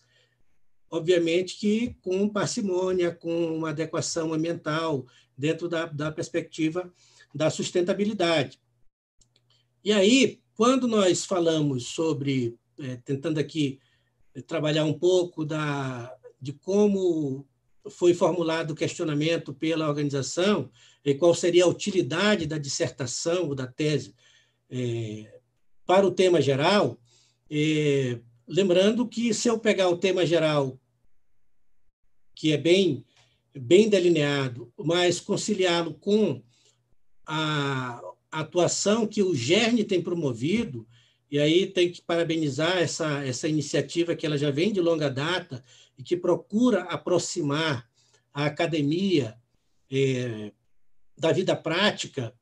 obviamente 0.97 1.59
que 1.59 1.97
com 2.03 2.29
parcimônia, 2.29 3.13
com 3.13 3.57
uma 3.57 3.71
adequação 3.71 4.33
ambiental, 4.33 5.07
dentro 5.37 5.69
da, 5.69 5.87
da 5.87 6.11
perspectiva 6.11 6.93
da 7.35 7.51
sustentabilidade. 7.51 8.59
E 9.85 9.93
aí, 9.93 10.41
quando 10.55 10.89
nós 10.89 11.25
falamos 11.25 11.89
sobre, 11.89 12.57
é, 12.79 12.97
tentando 13.05 13.39
aqui 13.39 13.79
trabalhar 14.47 14.85
um 14.85 14.99
pouco 14.99 15.45
da, 15.45 16.15
de 16.41 16.53
como 16.53 17.47
foi 17.91 18.15
formulado 18.15 18.73
o 18.73 18.75
questionamento 18.75 19.55
pela 19.55 19.89
organização 19.89 20.71
e 21.05 21.15
qual 21.15 21.35
seria 21.35 21.65
a 21.65 21.69
utilidade 21.69 22.47
da 22.47 22.59
dissertação 22.59 23.49
ou 23.49 23.55
da 23.55 23.67
tese 23.67 24.15
é, 24.69 25.41
para 25.87 26.07
o 26.07 26.11
tema 26.11 26.41
geral, 26.41 26.99
é, 27.49 28.19
lembrando 28.49 29.07
que 29.07 29.33
se 29.33 29.49
eu 29.49 29.59
pegar 29.59 29.89
o 29.89 29.97
tema 29.97 30.27
geral, 30.27 30.81
que 32.37 32.53
é 32.53 32.59
bem, 32.59 33.05
bem 33.53 33.89
delineado, 33.89 34.71
mas 34.79 35.19
conciliá-lo 35.19 35.95
com 35.95 36.43
a, 37.27 38.01
atuação 38.31 39.07
que 39.07 39.23
o 39.23 39.35
GERN 39.35 39.83
tem 39.85 40.03
promovido, 40.03 40.87
e 41.31 41.39
aí 41.39 41.67
tem 41.67 41.91
que 41.91 42.03
parabenizar 42.03 42.77
essa, 42.77 43.25
essa 43.25 43.49
iniciativa 43.49 44.15
que 44.15 44.27
ela 44.27 44.37
já 44.37 44.51
vem 44.51 44.73
de 44.73 44.81
longa 44.81 45.09
data 45.09 45.65
e 45.97 46.03
que 46.03 46.17
procura 46.17 46.83
aproximar 46.83 47.89
a 48.33 48.45
academia 48.45 49.37
é, 49.91 50.53
da 51.17 51.33
vida 51.33 51.57
prática 51.57 52.35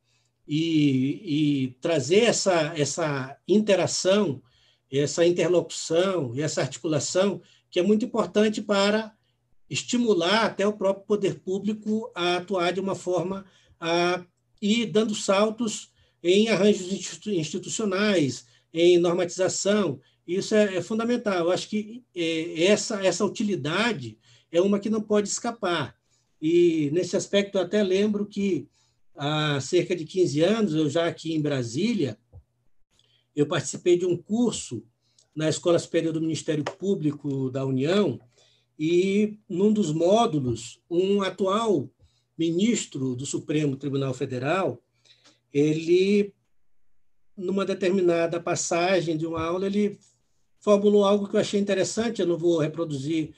e, 0.47 1.65
e, 1.65 1.69
trazer 1.81 2.25
essa, 2.25 2.75
essa 2.77 3.39
interação, 3.47 4.43
essa 4.91 5.25
interlocução 5.25 6.35
e 6.35 6.43
essa 6.43 6.61
articulação 6.61 7.41
que 7.71 7.79
é 7.79 7.83
muito 7.83 8.05
importante 8.05 8.61
para 8.61 9.15
estimular 9.69 10.45
até 10.45 10.67
o 10.67 10.73
próprio 10.73 11.07
poder 11.07 11.41
público 11.41 12.11
a 12.15 12.37
atuar 12.37 12.73
de 12.73 12.81
uma 12.81 12.95
forma 12.95 13.45
a 13.81 14.25
ir 14.61 14.87
dando 14.87 15.15
saltos 15.15 15.93
em 16.23 16.49
arranjos 16.49 16.91
institucionais, 17.27 18.47
em 18.73 18.99
normatização. 18.99 20.01
Isso 20.27 20.55
é, 20.55 20.77
é 20.77 20.83
fundamental. 20.83 21.35
Eu 21.35 21.51
acho 21.51 21.69
que 21.69 22.03
é, 22.15 22.65
essa, 22.65 23.05
essa 23.05 23.25
utilidade 23.25 24.19
é 24.51 24.61
uma 24.61 24.79
que 24.79 24.89
não 24.89 25.03
pode 25.03 25.29
escapar. 25.29 25.95
E, 26.41 26.91
nesse 26.93 27.17
aspecto, 27.17 27.59
eu 27.59 27.63
até 27.63 27.83
lembro 27.83 28.27
que, 28.27 28.69
há 29.17 29.61
cerca 29.61 29.95
de 29.95 30.05
15 30.05 30.41
anos, 30.43 30.75
eu 30.75 30.89
já 30.89 31.07
aqui 31.07 31.35
em 31.35 31.41
Brasília, 31.41 32.19
eu 33.35 33.47
participei 33.47 33.99
de 33.99 34.07
um 34.07 34.17
curso 34.17 34.85
na 35.35 35.49
Escola 35.49 35.79
Superior 35.79 36.13
do 36.13 36.21
Ministério 36.21 36.65
Público 36.65 37.51
da 37.51 37.65
União, 37.65 38.21
e, 38.79 39.39
num 39.49 39.73
dos 39.73 39.93
módulos, 39.93 40.81
um 40.91 41.23
atual 41.23 41.89
ministro 42.37 43.15
do 43.15 43.25
Supremo 43.25 43.77
Tribunal 43.77 44.13
Federal, 44.13 44.83
ele 45.53 46.35
numa 47.37 47.65
determinada 47.65 48.41
passagem 48.41 49.17
de 49.17 49.27
uma 49.27 49.43
aula, 49.43 49.67
ele 49.67 49.99
formulou 50.61 51.05
algo 51.05 51.29
que 51.29 51.37
eu 51.37 51.41
achei 51.41 51.61
interessante, 51.61 52.21
eu 52.21 52.27
não 52.27 52.39
vou 52.39 52.59
reproduzir 52.59 53.35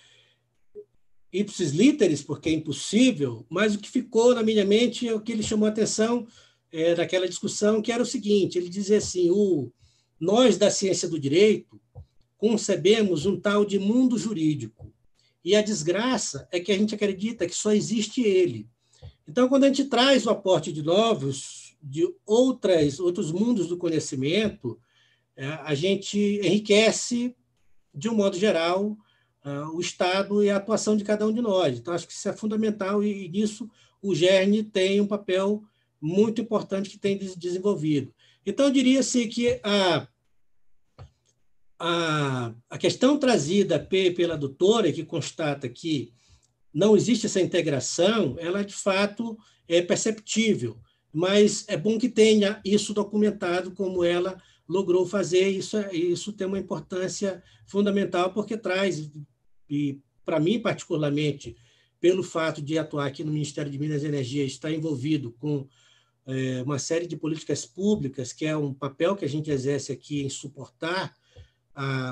ipsis 1.33 1.73
literis, 1.73 2.23
porque 2.23 2.49
é 2.49 2.53
impossível, 2.53 3.45
mas 3.49 3.75
o 3.75 3.79
que 3.79 3.91
ficou 3.91 4.35
na 4.35 4.43
minha 4.43 4.65
mente 4.65 5.09
é 5.09 5.15
o 5.15 5.21
que 5.21 5.33
ele 5.33 5.43
chamou 5.43 5.67
a 5.67 5.71
atenção 5.71 6.27
é, 6.71 6.95
daquela 6.95 7.29
discussão, 7.29 7.83
que 7.83 7.91
era 7.91 8.03
o 8.03 8.07
seguinte, 8.07 8.59
ele 8.59 8.69
dizia 8.69 8.99
assim, 8.99 9.31
o, 9.31 9.71
nós 10.21 10.57
da 10.57 10.71
ciência 10.71 11.09
do 11.09 11.19
direito 11.19 11.81
concebemos 12.39 13.25
um 13.27 13.39
tal 13.41 13.65
de 13.65 13.79
mundo 13.79 14.19
jurídico, 14.19 14.93
e 15.47 15.55
a 15.55 15.63
desgraça 15.63 16.49
é 16.51 16.59
que 16.59 16.73
a 16.73 16.77
gente 16.77 16.93
acredita 16.93 17.47
que 17.47 17.55
só 17.55 17.73
existe 17.73 18.21
ele. 18.21 18.69
Então, 19.29 19.49
quando 19.49 19.63
a 19.63 19.69
gente 19.69 19.85
traz 19.85 20.27
o 20.27 20.31
aporte 20.31 20.73
de 20.73 20.83
novos 20.83 21.77
de 21.81 22.05
outras, 22.27 22.99
outros 22.99 23.31
mundos 23.31 23.69
do 23.69 23.79
conhecimento, 23.79 24.77
é, 25.37 25.47
a 25.47 25.73
gente 25.73 26.19
enriquece, 26.43 27.37
de 27.95 28.09
um 28.09 28.17
modo 28.17 28.37
geral, 28.37 28.97
o 29.73 29.81
Estado 29.81 30.43
e 30.43 30.51
a 30.51 30.57
atuação 30.57 30.97
de 30.97 31.05
cada 31.05 31.25
um 31.25 31.33
de 31.33 31.41
nós. 31.41 31.79
Então, 31.79 31.95
acho 31.95 32.09
que 32.09 32.13
isso 32.13 32.29
é 32.29 32.33
fundamental 32.33 33.05
e, 33.05 33.29
nisso 33.29 33.71
o 34.03 34.17
GERN 34.17 34.65
tem 34.65 35.01
um 35.01 35.07
papel 35.07 35.63
muito 36.01 36.41
importante 36.41 36.91
que 36.91 36.99
tem 36.99 37.17
desenvolvido. 37.17 38.13
Então, 38.45 38.69
diria-se 38.69 39.29
que 39.29 39.61
a, 39.63 40.09
a, 41.79 42.55
a 42.71 42.79
questão 42.79 43.19
trazida 43.19 43.79
pela 43.79 44.37
doutora, 44.37 44.93
que 44.93 45.05
constata 45.05 45.69
que 45.69 46.13
não 46.73 46.97
existe 46.97 47.27
essa 47.27 47.41
integração, 47.41 48.37
ela, 48.39 48.65
de 48.65 48.75
fato, 48.75 49.39
é 49.69 49.81
perceptível 49.83 50.79
mas 51.17 51.65
é 51.67 51.79
bom 51.79 51.99
que 51.99 52.11
tenha 52.11 52.61
isso 52.63 52.93
documentado 52.93 53.71
como 53.71 54.05
ela 54.05 54.37
logrou 54.69 55.07
fazer. 55.07 55.49
Isso, 55.49 55.79
é, 55.79 55.97
isso 55.97 56.31
tem 56.31 56.47
uma 56.47 56.59
importância 56.59 57.43
fundamental, 57.67 58.35
porque 58.35 58.55
traz, 58.55 59.11
e 59.71 59.99
para 60.27 60.39
mim 60.39 60.61
particularmente, 60.61 61.57
pelo 61.99 62.23
fato 62.23 62.61
de 62.61 62.77
atuar 62.77 63.07
aqui 63.07 63.25
no 63.25 63.33
Ministério 63.33 63.73
de 63.73 63.79
Minas 63.79 64.03
e 64.03 64.09
Energia, 64.09 64.45
estar 64.45 64.71
envolvido 64.71 65.33
com 65.33 65.67
é, 66.27 66.63
uma 66.63 66.79
série 66.79 67.07
de 67.07 67.17
políticas 67.17 67.65
públicas, 67.65 68.35
que 68.35 68.45
é 68.45 68.55
um 68.55 68.75
papel 68.75 69.17
que 69.17 69.25
a 69.25 69.29
gente 69.29 69.51
exerce 69.51 69.93
aqui 69.93 70.23
em 70.23 70.29
suportar 70.29 71.17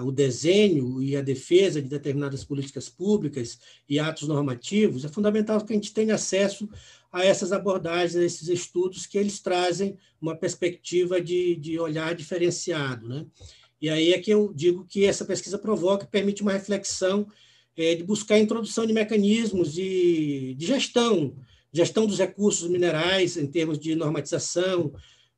o 0.04 0.12
desenho 0.12 1.02
e 1.02 1.16
a 1.16 1.22
defesa 1.22 1.80
de 1.80 1.88
determinadas 1.88 2.44
políticas 2.44 2.88
públicas 2.88 3.58
e 3.88 3.98
atos 3.98 4.28
normativos, 4.28 5.04
é 5.04 5.08
fundamental 5.08 5.64
que 5.64 5.72
a 5.72 5.76
gente 5.76 5.94
tenha 5.94 6.16
acesso 6.16 6.68
a 7.10 7.24
essas 7.24 7.52
abordagens, 7.52 8.16
a 8.16 8.24
esses 8.24 8.48
estudos 8.48 9.06
que 9.06 9.16
eles 9.16 9.40
trazem 9.40 9.96
uma 10.20 10.36
perspectiva 10.36 11.20
de, 11.20 11.54
de 11.56 11.78
olhar 11.78 12.14
diferenciado. 12.14 13.08
Né? 13.08 13.24
E 13.80 13.88
aí 13.88 14.12
é 14.12 14.18
que 14.18 14.30
eu 14.30 14.52
digo 14.52 14.84
que 14.84 15.04
essa 15.04 15.24
pesquisa 15.24 15.56
provoca, 15.56 16.06
permite 16.06 16.42
uma 16.42 16.52
reflexão 16.52 17.26
é, 17.76 17.94
de 17.94 18.02
buscar 18.02 18.34
a 18.34 18.40
introdução 18.40 18.84
de 18.84 18.92
mecanismos 18.92 19.72
de, 19.72 20.54
de 20.56 20.66
gestão, 20.66 21.36
gestão 21.72 22.06
dos 22.06 22.18
recursos 22.18 22.68
minerais 22.68 23.36
em 23.36 23.46
termos 23.46 23.78
de 23.78 23.94
normatização, 23.94 24.92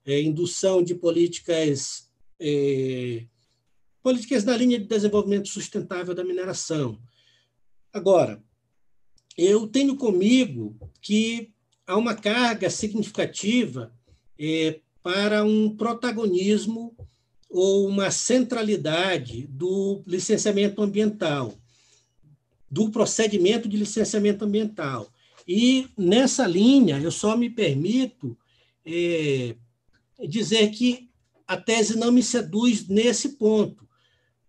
é, 0.05 0.20
indução 0.20 0.82
de 0.82 0.94
políticas 0.94 2.09
é, 2.40 3.24
políticas 4.07 4.45
na 4.45 4.57
linha 4.57 4.78
de 4.78 4.85
desenvolvimento 4.85 5.49
sustentável 5.49 6.15
da 6.15 6.23
mineração. 6.23 6.97
Agora, 7.93 8.41
eu 9.37 9.66
tenho 9.66 9.97
comigo 9.97 10.78
que 11.03 11.53
há 11.85 11.97
uma 11.97 12.15
carga 12.15 12.70
significativa 12.70 13.93
é, 14.39 14.78
para 15.03 15.43
um 15.43 15.77
protagonismo 15.77 16.97
ou 17.51 17.89
uma 17.89 18.12
centralidade 18.12 19.49
do 19.49 20.05
licenciamento 20.07 20.81
ambiental, 20.81 21.53
do 22.70 22.93
procedimento 22.93 23.69
de 23.69 23.77
licenciamento 23.77 24.45
ambiental. 24.45 25.12
E, 25.49 25.89
nessa 25.99 26.47
linha, 26.47 27.01
eu 27.01 27.11
só 27.11 27.37
me 27.37 27.51
permito 27.51 28.39
é, 28.85 29.57
dizer 30.28 30.70
que 30.70 31.11
a 31.45 31.57
tese 31.57 31.99
não 31.99 32.12
me 32.12 32.23
seduz 32.23 32.87
nesse 32.87 33.31
ponto, 33.31 33.86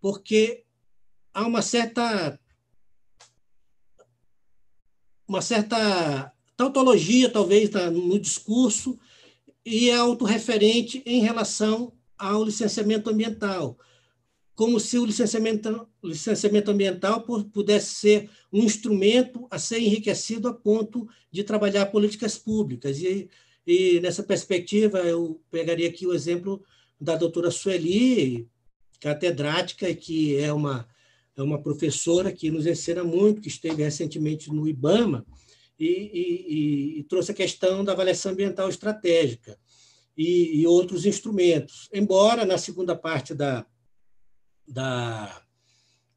porque 0.02 0.64
há 1.34 1.46
uma 1.46 1.62
certa 1.62 2.40
uma 5.28 5.42
certa 5.42 6.32
tautologia, 6.56 7.30
talvez, 7.30 7.70
no 7.92 8.18
discurso, 8.18 8.98
e 9.66 9.90
é 9.90 9.96
autorreferente 9.96 11.04
em 11.06 11.22
relação 11.22 11.92
ao 12.18 12.44
licenciamento 12.44 13.10
ambiental, 13.10 13.78
como 14.56 14.80
se 14.80 14.98
o 14.98 15.06
licenciamento, 15.06 15.88
licenciamento 16.04 16.72
ambiental 16.72 17.22
pudesse 17.22 17.96
ser 17.96 18.30
um 18.52 18.64
instrumento 18.64 19.46
a 19.52 19.60
ser 19.60 19.80
enriquecido 19.80 20.48
a 20.48 20.54
ponto 20.54 21.08
de 21.30 21.44
trabalhar 21.44 21.88
políticas 21.88 22.38
públicas. 22.38 22.98
E, 23.00 23.30
e 23.68 24.00
nessa 24.00 24.24
perspectiva, 24.24 25.00
eu 25.00 25.40
pegaria 25.52 25.90
aqui 25.90 26.08
o 26.08 26.14
exemplo 26.14 26.64
da 27.00 27.16
doutora 27.16 27.52
Sueli, 27.52 28.50
catedrática, 29.00 29.94
que 29.94 30.38
é 30.38 30.52
uma, 30.52 30.88
é 31.36 31.42
uma 31.42 31.62
professora 31.62 32.32
que 32.32 32.50
nos 32.50 32.66
ensina 32.66 33.04
muito, 33.04 33.42
que 33.42 33.48
esteve 33.48 33.84
recentemente 33.84 34.52
no 34.52 34.68
IBAMA, 34.68 35.26
e, 35.80 35.86
e, 35.86 37.00
e 37.00 37.04
trouxe 37.04 37.32
a 37.32 37.36
questão 37.36 37.84
da 37.84 37.92
avaliação 37.92 38.32
ambiental 38.32 38.68
estratégica 38.68 39.58
e, 40.18 40.60
e, 40.60 40.68
outros 40.68 41.06
instrumentos. 41.06 41.88
Embora 41.94 42.46
na 42.46 42.58
segunda 42.58 42.96
parte 42.96 43.36
da, 43.36 43.66
da, 44.68 45.42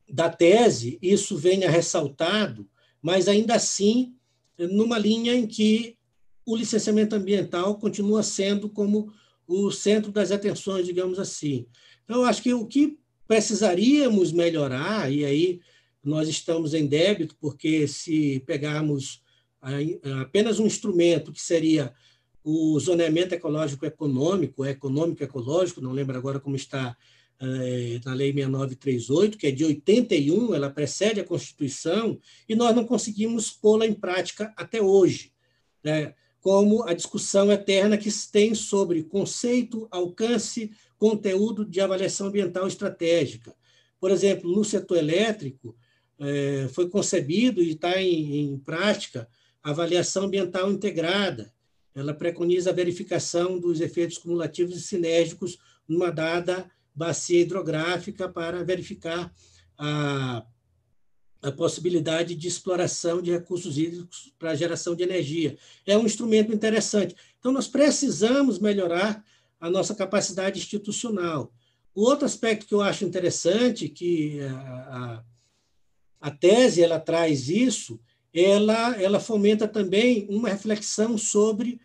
da 0.09 0.31
tese 0.31 0.99
isso 1.03 1.37
venha 1.37 1.71
ressaltado, 1.71 2.69
mas 3.03 3.29
ainda 3.29 3.55
assim 3.55 4.15
numa 4.59 4.99
linha 4.99 5.35
em 5.35 5.47
que 5.47 5.97
o 6.45 6.57
licenciamento 6.57 7.15
ambiental 7.15 7.79
continua 7.79 8.23
sendo 8.23 8.69
como 8.69 9.13
o 9.51 9.71
centro 9.71 10.13
das 10.13 10.31
atenções, 10.31 10.87
digamos 10.87 11.19
assim. 11.19 11.67
Então, 12.05 12.25
acho 12.25 12.43
que 12.43 12.55
o 12.55 12.67
que 12.67 12.99
precisaríamos 13.27 14.33
melhorar, 14.33 15.13
e 15.13 15.25
aí 15.25 15.61
nós 16.03 16.29
estamos 16.29 16.73
em 16.73 16.87
débito, 16.87 17.37
porque 17.41 17.87
se 17.89 18.41
pegarmos 18.47 19.23
apenas 20.23 20.59
um 20.59 20.67
instrumento 20.67 21.33
que 21.33 21.43
seria 21.43 21.93
o 22.43 22.79
zoneamento 22.81 23.35
ecológico 23.35 23.85
econômico, 23.85 24.65
econômico 24.65 25.23
ecológico, 25.23 25.81
não 25.81 25.93
lembro 25.93 26.17
agora 26.17 26.41
como 26.41 26.57
está 26.57 26.97
é, 27.39 28.01
na 28.05 28.15
Lei 28.15 28.33
6938, 28.33 29.37
que 29.37 29.47
é 29.49 29.51
de 29.51 29.65
81, 29.65 30.55
ela 30.55 30.71
precede 30.71 31.21
a 31.21 31.25
Constituição, 31.25 32.19
e 32.49 32.55
nós 32.55 32.75
não 32.75 32.85
conseguimos 32.85 33.51
pô-la 33.51 33.87
em 33.87 33.95
prática 33.95 34.53
até 34.57 34.81
hoje, 34.81 35.33
né? 35.85 36.15
Como 36.41 36.83
a 36.85 36.95
discussão 36.95 37.53
eterna 37.53 37.99
que 37.99 38.11
se 38.11 38.31
tem 38.31 38.55
sobre 38.55 39.03
conceito, 39.03 39.87
alcance, 39.91 40.71
conteúdo 40.97 41.65
de 41.65 41.81
avaliação 41.81 42.29
ambiental 42.29 42.67
estratégica. 42.67 43.55
Por 44.01 44.11
exemplo, 44.11 44.51
no 44.51 44.65
setor 44.65 44.97
elétrico, 44.97 45.77
é, 46.19 46.69
foi 46.73 46.89
concebido 46.89 47.63
e 47.63 47.73
está 47.73 48.01
em, 48.01 48.53
em 48.53 48.59
prática 48.59 49.29
a 49.63 49.71
avaliação 49.71 50.25
ambiental 50.25 50.71
integrada. 50.71 51.53
Ela 51.95 52.15
preconiza 52.15 52.71
a 52.71 52.75
verificação 52.75 53.59
dos 53.59 53.81
efeitos 53.81 54.19
cumulativos 54.19 54.77
e 54.77 54.81
sinérgicos 54.81 55.59
numa 55.87 56.11
dada 56.11 56.71
bacia 56.95 57.41
hidrográfica 57.41 58.29
para 58.29 58.65
verificar 58.65 59.33
a, 59.77 60.45
a 61.43 61.51
possibilidade 61.51 62.35
de 62.35 62.47
exploração 62.47 63.23
de 63.23 63.31
recursos 63.31 63.79
hídricos 63.79 64.33
para 64.39 64.55
geração 64.55 64.95
de 64.95 65.03
energia. 65.03 65.57
É 65.87 65.97
um 65.97 66.05
instrumento 66.05 66.53
interessante. 66.53 67.17
Então, 67.39 67.51
nós 67.51 67.67
precisamos 67.67 68.59
melhorar 68.59 69.25
a 69.59 69.71
nossa 69.71 69.95
capacidade 69.95 70.59
institucional. 70.59 71.53
O 71.95 72.03
outro 72.03 72.27
aspecto 72.27 72.67
que 72.67 72.75
eu 72.75 72.83
acho 72.83 73.05
interessante, 73.05 73.89
que 73.89 74.41
a, 74.41 75.25
a, 76.21 76.29
a 76.29 76.31
tese 76.31 76.83
ela 76.83 77.01
traz 77.01 77.49
isso, 77.49 77.99
ela, 78.33 79.01
ela 79.01 79.19
fomenta 79.19 79.67
também 79.67 80.27
uma 80.29 80.49
reflexão 80.49 81.19
sobre 81.19 81.81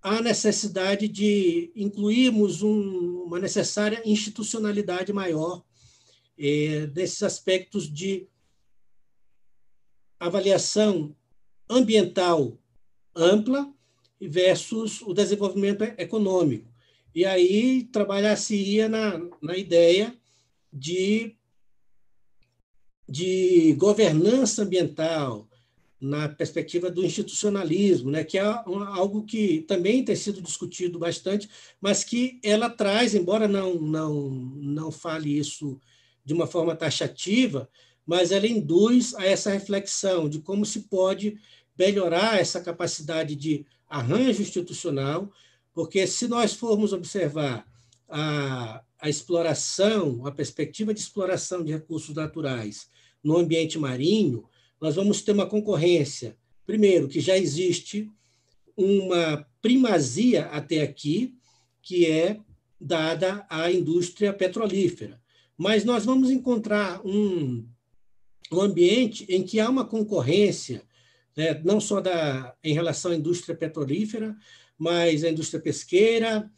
a 0.00 0.20
necessidade 0.20 1.08
de 1.08 1.72
incluirmos 1.74 2.62
um, 2.62 3.22
uma 3.24 3.40
necessária 3.40 4.02
institucionalidade 4.04 5.12
maior 5.12 5.64
é, 6.38 6.86
desses 6.88 7.22
aspectos 7.22 7.90
de 7.92 8.28
avaliação 10.26 11.14
ambiental 11.68 12.58
ampla 13.14 13.72
versus 14.20 15.02
o 15.02 15.12
desenvolvimento 15.12 15.82
econômico. 15.98 16.72
E 17.14 17.24
aí 17.24 17.84
trabalhar-se-ia 17.84 18.88
na, 18.88 19.20
na 19.40 19.56
ideia 19.56 20.14
de, 20.72 21.36
de 23.08 23.74
governança 23.74 24.62
ambiental, 24.62 25.48
na 26.00 26.28
perspectiva 26.28 26.90
do 26.90 27.02
institucionalismo, 27.02 28.10
né, 28.10 28.24
que 28.24 28.36
é 28.36 28.42
algo 28.42 29.24
que 29.24 29.62
também 29.62 30.04
tem 30.04 30.14
sido 30.14 30.42
discutido 30.42 30.98
bastante, 30.98 31.48
mas 31.80 32.04
que 32.04 32.38
ela 32.42 32.68
traz, 32.68 33.14
embora 33.14 33.48
não, 33.48 33.76
não, 33.76 34.30
não 34.30 34.92
fale 34.92 35.38
isso 35.38 35.80
de 36.22 36.34
uma 36.34 36.46
forma 36.46 36.76
taxativa, 36.76 37.70
mas 38.06 38.30
ela 38.30 38.46
induz 38.46 39.14
a 39.14 39.24
essa 39.24 39.50
reflexão 39.50 40.28
de 40.28 40.40
como 40.40 40.64
se 40.64 40.80
pode 40.80 41.38
melhorar 41.78 42.38
essa 42.38 42.60
capacidade 42.60 43.34
de 43.34 43.66
arranjo 43.88 44.42
institucional, 44.42 45.30
porque 45.72 46.06
se 46.06 46.28
nós 46.28 46.54
formos 46.54 46.92
observar 46.92 47.66
a, 48.08 48.82
a 49.00 49.08
exploração, 49.08 50.26
a 50.26 50.30
perspectiva 50.30 50.94
de 50.94 51.00
exploração 51.00 51.64
de 51.64 51.72
recursos 51.72 52.14
naturais 52.14 52.88
no 53.22 53.36
ambiente 53.36 53.78
marinho, 53.78 54.44
nós 54.80 54.94
vamos 54.94 55.22
ter 55.22 55.32
uma 55.32 55.46
concorrência. 55.46 56.36
Primeiro, 56.66 57.08
que 57.08 57.20
já 57.20 57.36
existe 57.36 58.10
uma 58.76 59.46
primazia 59.62 60.46
até 60.46 60.82
aqui, 60.82 61.34
que 61.82 62.06
é 62.06 62.38
dada 62.80 63.46
à 63.48 63.70
indústria 63.70 64.32
petrolífera. 64.32 65.20
Mas 65.56 65.84
nós 65.84 66.04
vamos 66.04 66.30
encontrar 66.30 67.00
um, 67.04 67.66
um 68.52 68.60
ambiente 68.60 69.26
em 69.28 69.42
que 69.42 69.60
há 69.60 69.68
uma 69.68 69.84
concorrência, 69.84 70.82
né, 71.36 71.60
não 71.64 71.80
só 71.80 72.00
da, 72.00 72.54
em 72.62 72.74
relação 72.74 73.12
à 73.12 73.16
indústria 73.16 73.56
petrolífera, 73.56 74.36
mas 74.78 75.24
a 75.24 75.30
indústria 75.30 75.60
pesqueira. 75.60 76.50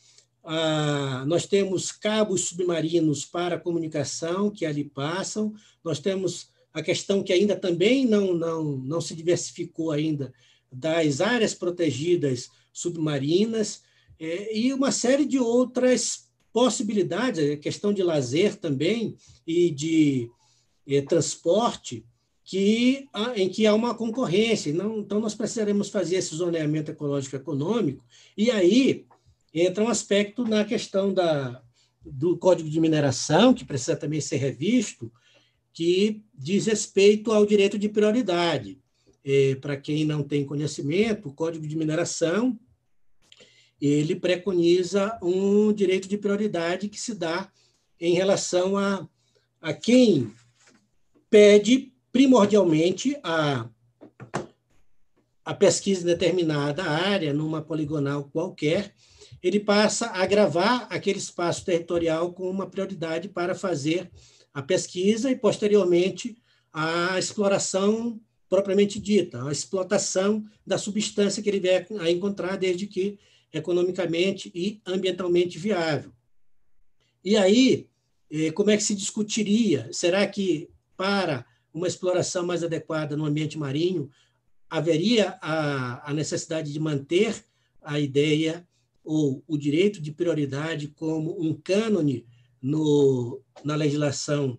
Ah, 0.44 1.24
nós 1.26 1.46
temos 1.46 1.90
cabos 1.90 2.42
submarinos 2.42 3.24
para 3.24 3.58
comunicação 3.58 4.50
que 4.50 4.64
ali 4.64 4.84
passam, 4.84 5.52
nós 5.82 5.98
temos 5.98 6.50
a 6.72 6.82
questão 6.82 7.22
que 7.22 7.32
ainda 7.32 7.56
também 7.56 8.06
não, 8.06 8.34
não, 8.34 8.62
não 8.76 9.00
se 9.00 9.14
diversificou 9.14 9.90
ainda 9.90 10.32
das 10.70 11.20
áreas 11.20 11.54
protegidas 11.54 12.50
submarinas 12.72 13.82
é, 14.20 14.56
e 14.56 14.72
uma 14.72 14.92
série 14.92 15.24
de 15.24 15.38
outras 15.38 16.28
possibilidades, 16.52 17.50
a 17.50 17.56
questão 17.56 17.92
de 17.92 18.02
lazer 18.02 18.56
também 18.56 19.16
e 19.46 19.70
de 19.70 20.30
é, 20.86 21.00
transporte, 21.02 22.04
que, 22.44 23.08
em 23.34 23.48
que 23.48 23.66
há 23.66 23.74
uma 23.74 23.94
concorrência. 23.94 24.72
Não, 24.72 25.00
então, 25.00 25.20
nós 25.20 25.34
precisaremos 25.34 25.88
fazer 25.88 26.16
esse 26.16 26.34
zoneamento 26.34 26.90
ecológico 26.90 27.34
econômico, 27.34 28.04
e 28.36 28.50
aí 28.50 29.04
entra 29.52 29.82
um 29.82 29.88
aspecto 29.88 30.44
na 30.44 30.64
questão 30.64 31.12
da, 31.12 31.60
do 32.04 32.36
Código 32.36 32.70
de 32.70 32.78
Mineração, 32.78 33.52
que 33.52 33.64
precisa 33.64 33.96
também 33.96 34.20
ser 34.20 34.36
revisto, 34.36 35.12
que 35.72 36.22
diz 36.32 36.66
respeito 36.66 37.32
ao 37.32 37.44
direito 37.44 37.78
de 37.78 37.88
prioridade. 37.88 38.78
É, 39.24 39.56
Para 39.56 39.76
quem 39.76 40.04
não 40.04 40.22
tem 40.22 40.44
conhecimento, 40.44 41.28
o 41.28 41.34
Código 41.34 41.66
de 41.66 41.76
Mineração 41.76 42.58
ele 43.80 44.16
preconiza 44.16 45.18
um 45.22 45.72
direito 45.72 46.08
de 46.08 46.16
prioridade 46.16 46.88
que 46.88 46.98
se 46.98 47.14
dá 47.14 47.50
em 48.00 48.14
relação 48.14 48.76
a, 48.76 49.06
a 49.60 49.72
quem 49.74 50.32
pede 51.36 51.92
primordialmente 52.10 53.14
a, 53.22 53.68
a 55.44 55.52
pesquisa 55.52 56.00
em 56.00 56.06
determinada 56.06 56.82
área, 56.82 57.34
numa 57.34 57.60
poligonal 57.60 58.24
qualquer, 58.32 58.94
ele 59.42 59.60
passa 59.60 60.06
a 60.06 60.24
gravar 60.24 60.86
aquele 60.88 61.18
espaço 61.18 61.62
territorial 61.62 62.32
com 62.32 62.48
uma 62.48 62.66
prioridade 62.66 63.28
para 63.28 63.54
fazer 63.54 64.10
a 64.54 64.62
pesquisa 64.62 65.30
e, 65.30 65.36
posteriormente, 65.36 66.38
a 66.72 67.18
exploração 67.18 68.18
propriamente 68.48 68.98
dita, 68.98 69.46
a 69.46 69.52
explotação 69.52 70.42
da 70.66 70.78
substância 70.78 71.42
que 71.42 71.50
ele 71.50 71.60
vier 71.60 71.86
a 72.00 72.10
encontrar, 72.10 72.56
desde 72.56 72.86
que 72.86 73.18
economicamente 73.52 74.50
e 74.54 74.80
ambientalmente 74.86 75.58
viável. 75.58 76.12
E 77.22 77.36
aí, 77.36 77.90
eh, 78.30 78.52
como 78.52 78.70
é 78.70 78.76
que 78.78 78.82
se 78.82 78.94
discutiria? 78.94 79.90
Será 79.92 80.26
que 80.26 80.70
para 80.96 81.44
uma 81.72 81.86
exploração 81.86 82.46
mais 82.46 82.62
adequada 82.64 83.16
no 83.16 83.24
ambiente 83.24 83.58
marinho 83.58 84.10
haveria 84.68 85.38
a, 85.40 86.10
a 86.10 86.14
necessidade 86.14 86.72
de 86.72 86.80
manter 86.80 87.44
a 87.82 88.00
ideia 88.00 88.66
ou 89.04 89.42
o 89.46 89.56
direito 89.56 90.00
de 90.00 90.10
prioridade 90.10 90.88
como 90.88 91.40
um 91.40 91.54
cânone 91.54 92.26
no, 92.60 93.40
na 93.64 93.76
legislação 93.76 94.58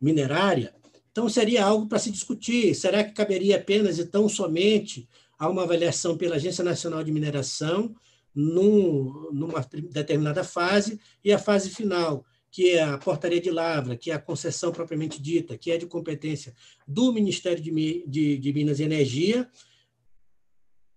minerária, 0.00 0.74
então 1.10 1.28
seria 1.28 1.64
algo 1.64 1.86
para 1.86 1.98
se 1.98 2.10
discutir. 2.10 2.74
Será 2.74 3.02
que 3.02 3.12
caberia 3.12 3.56
apenas 3.56 3.98
e 3.98 4.04
tão 4.04 4.28
somente 4.28 5.08
a 5.38 5.48
uma 5.48 5.62
avaliação 5.62 6.16
pela 6.16 6.36
Agência 6.36 6.62
Nacional 6.62 7.02
de 7.02 7.10
Mineração 7.10 7.94
num, 8.34 9.30
numa 9.32 9.60
determinada 9.90 10.44
fase 10.44 11.00
e 11.24 11.32
a 11.32 11.38
fase 11.38 11.70
final, 11.70 12.24
que 12.50 12.70
é 12.70 12.82
a 12.82 12.98
portaria 12.98 13.40
de 13.40 13.50
lavra, 13.50 13.96
que 13.96 14.10
é 14.10 14.14
a 14.14 14.18
concessão 14.18 14.72
propriamente 14.72 15.22
dita, 15.22 15.56
que 15.56 15.70
é 15.70 15.78
de 15.78 15.86
competência 15.86 16.54
do 16.86 17.12
Ministério 17.12 17.62
de, 17.62 18.04
de, 18.06 18.38
de 18.38 18.52
Minas 18.52 18.80
e 18.80 18.84
Energia, 18.84 19.48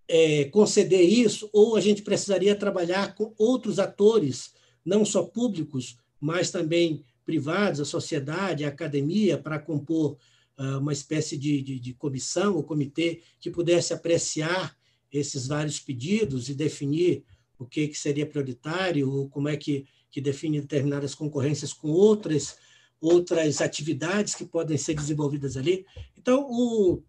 é, 0.08 0.46
conceder 0.46 1.02
isso, 1.02 1.50
ou 1.54 1.76
a 1.76 1.82
gente 1.82 2.02
precisaria 2.02 2.56
trabalhar 2.56 3.16
com 3.16 3.34
outros 3.38 3.80
atores, 3.80 4.54
não 4.84 5.06
só 5.06 5.24
públicos, 5.24 5.98
mas 6.20 6.52
também 6.52 7.04
privados, 7.26 7.80
a 7.80 7.86
sociedade, 7.86 8.66
a 8.66 8.70
academia, 8.70 9.38
para 9.38 9.60
compor 9.60 10.18
uh, 10.58 10.80
uma 10.80 10.94
espécie 10.94 11.38
de, 11.38 11.62
de, 11.62 11.80
de 11.80 11.94
comissão 11.94 12.56
ou 12.56 12.64
comitê 12.64 13.22
que 13.40 13.50
pudesse 13.50 13.94
apreciar 13.94 14.76
esses 15.12 15.48
vários 15.48 15.80
pedidos 15.80 16.50
e 16.50 16.54
definir 16.54 17.24
o 17.58 17.66
que, 17.66 17.88
que 17.88 17.98
seria 17.98 18.26
prioritário, 18.26 19.10
ou 19.10 19.30
como 19.30 19.48
é 19.48 19.56
que, 19.56 19.86
que 20.14 20.22
define 20.22 20.62
determinadas 20.62 21.16
concorrências 21.16 21.74
com 21.74 21.90
outras, 21.90 22.56
outras 23.02 23.60
atividades 23.60 24.36
que 24.36 24.46
podem 24.46 24.78
ser 24.78 24.94
desenvolvidas 24.94 25.58
ali. 25.58 25.88
Então, 26.16 26.48
o, 26.48 27.02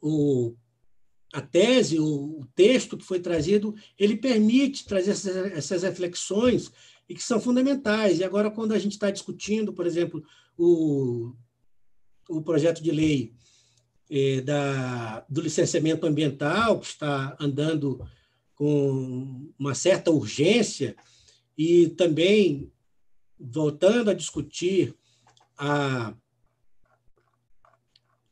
o, 0.00 0.54
a 1.32 1.40
tese, 1.40 1.98
o, 1.98 2.38
o 2.38 2.46
texto 2.54 2.96
que 2.96 3.04
foi 3.04 3.18
trazido, 3.18 3.74
ele 3.98 4.16
permite 4.16 4.86
trazer 4.86 5.10
essas, 5.10 5.36
essas 5.52 5.82
reflexões 5.82 6.70
e 7.08 7.16
que 7.16 7.22
são 7.22 7.40
fundamentais. 7.40 8.20
E 8.20 8.24
agora, 8.24 8.48
quando 8.48 8.72
a 8.72 8.78
gente 8.78 8.92
está 8.92 9.10
discutindo, 9.10 9.72
por 9.72 9.84
exemplo, 9.84 10.24
o, 10.56 11.34
o 12.30 12.40
projeto 12.42 12.80
de 12.80 12.92
lei 12.92 13.34
é, 14.08 14.40
da, 14.40 15.26
do 15.28 15.40
licenciamento 15.40 16.06
ambiental, 16.06 16.78
que 16.78 16.86
está 16.86 17.36
andando 17.40 18.00
com 18.54 19.52
uma 19.58 19.74
certa 19.74 20.12
urgência 20.12 20.94
e 21.56 21.88
também 21.90 22.72
voltando 23.38 24.10
a 24.10 24.14
discutir 24.14 24.94
a, 25.56 26.14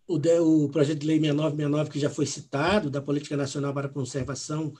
o, 0.07 0.16
o 0.16 0.69
projeto 0.69 0.99
de 0.99 1.07
lei 1.07 1.20
6969, 1.20 1.90
que 1.90 2.01
já 2.01 2.11
foi 2.11 2.27
citado, 2.27 2.90
da 2.90 3.01
Política 3.01 3.36
Nacional 3.36 3.73
para 3.73 3.86
a 3.86 3.93
Conservação 3.93 4.73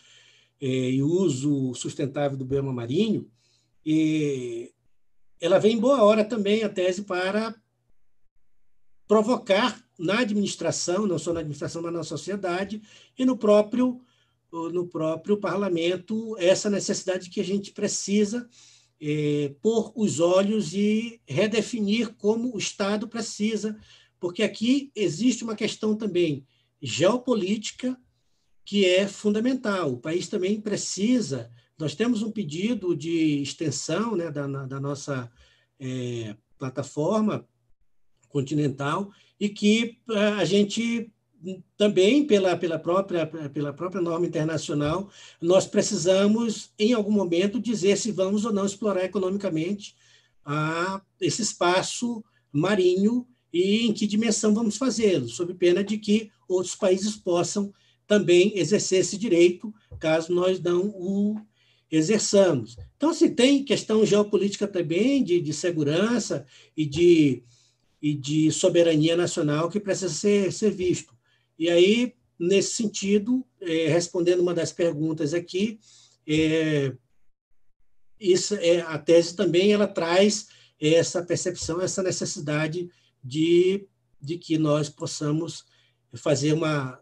eh, 0.61 0.91
e 0.91 1.03
Uso 1.03 1.75
Sustentável 1.75 2.37
do 2.37 2.45
Bioma 2.45 2.73
Marinho, 2.73 3.31
e 3.85 4.73
ela 5.41 5.59
vem 5.59 5.77
em 5.77 5.81
boa 5.81 6.03
hora 6.03 6.25
também, 6.25 6.63
a 6.63 6.69
tese, 6.69 7.03
para 7.03 7.55
provocar 9.09 9.83
na 9.99 10.21
administração, 10.21 11.07
não 11.07 11.19
só 11.19 11.33
na 11.33 11.41
administração, 11.41 11.83
mas 11.83 11.93
na 11.93 12.03
sociedade 12.03 12.81
e 13.19 13.25
no 13.25 13.37
próprio 13.37 14.01
no 14.53 14.87
próprio 14.87 15.39
parlamento 15.39 16.37
essa 16.39 16.69
necessidade 16.69 17.31
que 17.31 17.41
a 17.41 17.45
gente 17.45 17.73
precisa 17.73 18.49
é, 19.01 19.53
pôr 19.61 19.93
os 19.97 20.21
olhos 20.21 20.75
e 20.75 21.21
redefinir 21.27 22.15
como 22.15 22.55
o 22.55 22.59
Estado 22.59 23.09
precisa, 23.09 23.77
porque 24.21 24.45
aqui 24.45 24.93
existe 24.95 25.43
uma 25.43 25.57
questão 25.57 25.97
também 25.97 26.47
geopolítica 26.81 27.99
que 28.65 28.87
é 28.87 29.09
fundamental. 29.09 29.93
O 29.93 30.01
país 30.01 30.29
também 30.29 30.61
precisa. 30.61 31.51
Nós 31.77 31.97
temos 31.97 32.23
um 32.23 32.31
pedido 32.31 32.95
de 32.95 33.43
extensão 33.43 34.15
né, 34.15 34.31
da, 34.31 34.47
da 34.47 34.79
nossa 34.79 35.29
é, 35.81 36.37
plataforma 36.57 37.45
continental 38.29 39.11
e 39.39 39.49
que 39.49 39.99
é, 40.11 40.27
a 40.29 40.45
gente 40.45 41.13
também 41.77 42.27
pela, 42.27 42.57
pela, 42.57 42.79
própria, 42.79 43.27
pela 43.27 43.73
própria 43.73 44.01
norma 44.01 44.27
internacional, 44.27 45.11
nós 45.41 45.67
precisamos, 45.67 46.71
em 46.79 46.93
algum 46.93 47.13
momento, 47.13 47.61
dizer 47.61 47.97
se 47.97 48.13
vamos 48.13 48.45
ou 48.45 48.53
não 48.53 48.67
explorar 48.67 49.05
economicamente 49.05 49.95
a, 50.45 51.01
esse 51.21 51.43
espaço 51.43 52.25
marinho 52.53 53.27
e 53.53 53.87
em 53.87 53.93
que 53.93 54.07
dimensão 54.07 54.55
vamos 54.55 54.77
fazê-lo, 54.77 55.29
sob 55.29 55.53
pena 55.55 55.85
de 55.85 55.99
que 55.99 56.31
outros 56.49 56.75
países 56.75 57.17
possam 57.17 57.73
também 58.07 58.57
exercer 58.59 59.01
esse 59.01 59.17
direito, 59.17 59.73
caso 59.99 60.33
nós 60.33 60.61
não 60.61 60.89
o 60.89 61.37
exerçamos. 61.91 62.77
Então, 62.97 63.13
se 63.13 63.27
assim, 63.27 63.35
tem 63.35 63.65
questão 63.65 64.05
geopolítica 64.05 64.67
também, 64.67 65.23
de, 65.23 65.41
de 65.41 65.53
segurança 65.53 66.47
e 66.75 66.87
de, 66.87 67.43
e 68.01 68.15
de 68.15 68.51
soberania 68.51 69.15
nacional 69.15 69.69
que 69.69 69.79
precisa 69.79 70.13
ser, 70.13 70.53
ser 70.53 70.71
visto. 70.71 71.15
E 71.63 71.71
aí, 71.71 72.13
nesse 72.37 72.73
sentido, 72.73 73.47
é, 73.61 73.87
respondendo 73.87 74.41
uma 74.41 74.53
das 74.53 74.73
perguntas 74.73 75.33
aqui, 75.33 75.79
é, 76.27 76.93
isso 78.19 78.57
é, 78.57 78.81
a 78.81 78.99
tese 78.99 79.37
também 79.37 79.73
ela 79.73 79.87
traz 79.87 80.49
essa 80.81 81.23
percepção, 81.23 81.81
essa 81.81 82.03
necessidade 82.03 82.91
de, 83.23 83.87
de 84.21 84.39
que 84.39 84.59
nós 84.59 84.89
possamos 84.89 85.65
fazer 86.15 86.53
uma 86.53 87.01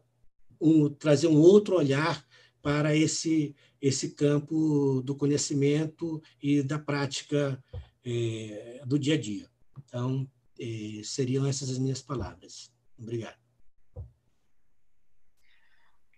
um, 0.61 0.91
trazer 0.91 1.29
um 1.29 1.39
outro 1.39 1.77
olhar 1.77 2.23
para 2.61 2.95
esse 2.95 3.57
esse 3.81 4.11
campo 4.11 5.01
do 5.03 5.15
conhecimento 5.15 6.23
e 6.43 6.63
da 6.63 6.79
prática 6.79 7.59
é, 8.05 8.83
do 8.87 8.99
dia 8.99 9.15
a 9.15 9.19
dia. 9.19 9.49
Então, 9.79 10.31
é, 10.61 11.01
seriam 11.03 11.47
essas 11.47 11.71
as 11.71 11.79
minhas 11.79 12.03
palavras. 12.03 12.71
Obrigado. 12.99 13.40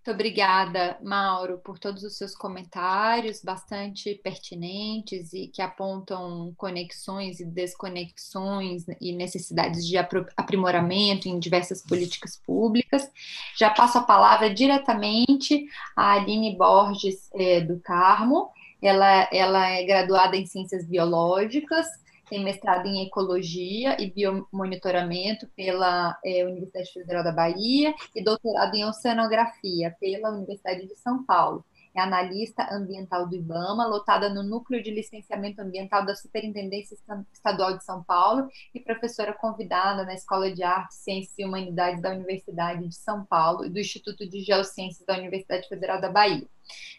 Muito 0.05 0.17
obrigada, 0.17 0.99
Mauro, 1.01 1.59
por 1.59 1.79
todos 1.79 2.03
os 2.03 2.17
seus 2.17 2.35
comentários 2.35 3.41
bastante 3.41 4.17
pertinentes 4.17 5.33
e 5.33 5.47
que 5.47 5.63
apontam 5.63 6.53
conexões 6.57 7.39
e 7.39 7.45
desconexões 7.45 8.85
e 9.01 9.13
necessidades 9.13 9.87
de 9.87 9.97
aprimoramento 9.97 11.29
em 11.29 11.39
diversas 11.39 11.83
políticas 11.87 12.37
públicas. 12.37 13.09
Já 13.57 13.71
passo 13.71 13.99
a 13.99 14.03
palavra 14.03 14.53
diretamente 14.53 15.67
à 15.95 16.15
Aline 16.15 16.57
Borges 16.57 17.31
é, 17.33 17.61
do 17.61 17.79
Carmo. 17.79 18.51
Ela, 18.83 19.29
ela 19.33 19.69
é 19.69 19.85
graduada 19.85 20.37
em 20.37 20.47
Ciências 20.47 20.85
Biológicas, 20.85 21.87
tem 22.33 22.43
mestrado 22.43 22.87
em 22.87 23.05
Ecologia 23.05 23.95
e 24.01 24.11
Biomonitoramento 24.11 25.47
pela 25.55 26.19
é, 26.25 26.47
Universidade 26.47 26.91
Federal 26.91 27.23
da 27.23 27.31
Bahia 27.31 27.95
e 28.17 28.25
doutorado 28.25 28.75
em 28.75 28.87
Oceanografia 28.87 29.95
pela 30.01 30.31
Universidade 30.31 30.87
de 30.87 30.97
São 30.97 31.23
Paulo. 31.25 31.63
É 31.95 32.01
analista 32.01 32.67
ambiental 32.73 33.29
do 33.29 33.37
IBAMA, 33.37 33.87
lotada 33.87 34.31
no 34.31 34.43
Núcleo 34.43 34.83
de 34.83 34.91
Licenciamento 34.91 35.61
Ambiental 35.61 36.07
da 36.07 36.15
Superintendência 36.15 36.97
Estadual 37.31 37.77
de 37.77 37.85
São 37.85 38.03
Paulo 38.03 38.49
e 38.75 38.81
professora 38.81 39.35
convidada 39.35 40.03
na 40.03 40.15
Escola 40.15 40.51
de 40.51 40.63
Artes, 40.63 40.97
Ciências 41.01 41.39
e 41.39 41.45
Humanidades 41.45 42.01
da 42.01 42.13
Universidade 42.13 42.89
de 42.89 42.95
São 42.95 43.27
Paulo 43.27 43.67
e 43.67 43.69
do 43.69 43.79
Instituto 43.79 44.27
de 44.27 44.41
Geociências 44.41 45.05
da 45.05 45.19
Universidade 45.19 45.69
Federal 45.69 46.01
da 46.01 46.09
Bahia. 46.09 46.49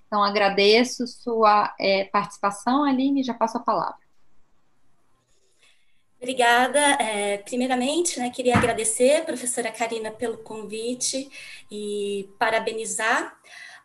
Então, 0.05 0.23
agradeço 0.23 1.07
sua 1.07 1.73
é, 1.79 2.03
participação, 2.03 2.83
Aline, 2.83 3.21
e 3.21 3.23
já 3.23 3.33
passo 3.33 3.57
a 3.57 3.61
palavra. 3.61 4.02
Obrigada. 6.23 6.79
É, 7.01 7.39
primeiramente, 7.39 8.17
né, 8.17 8.29
queria 8.29 8.55
agradecer 8.55 9.25
professora 9.25 9.69
Karina 9.69 10.09
pelo 10.09 10.37
convite 10.37 11.29
e 11.69 12.29
parabenizar 12.39 13.37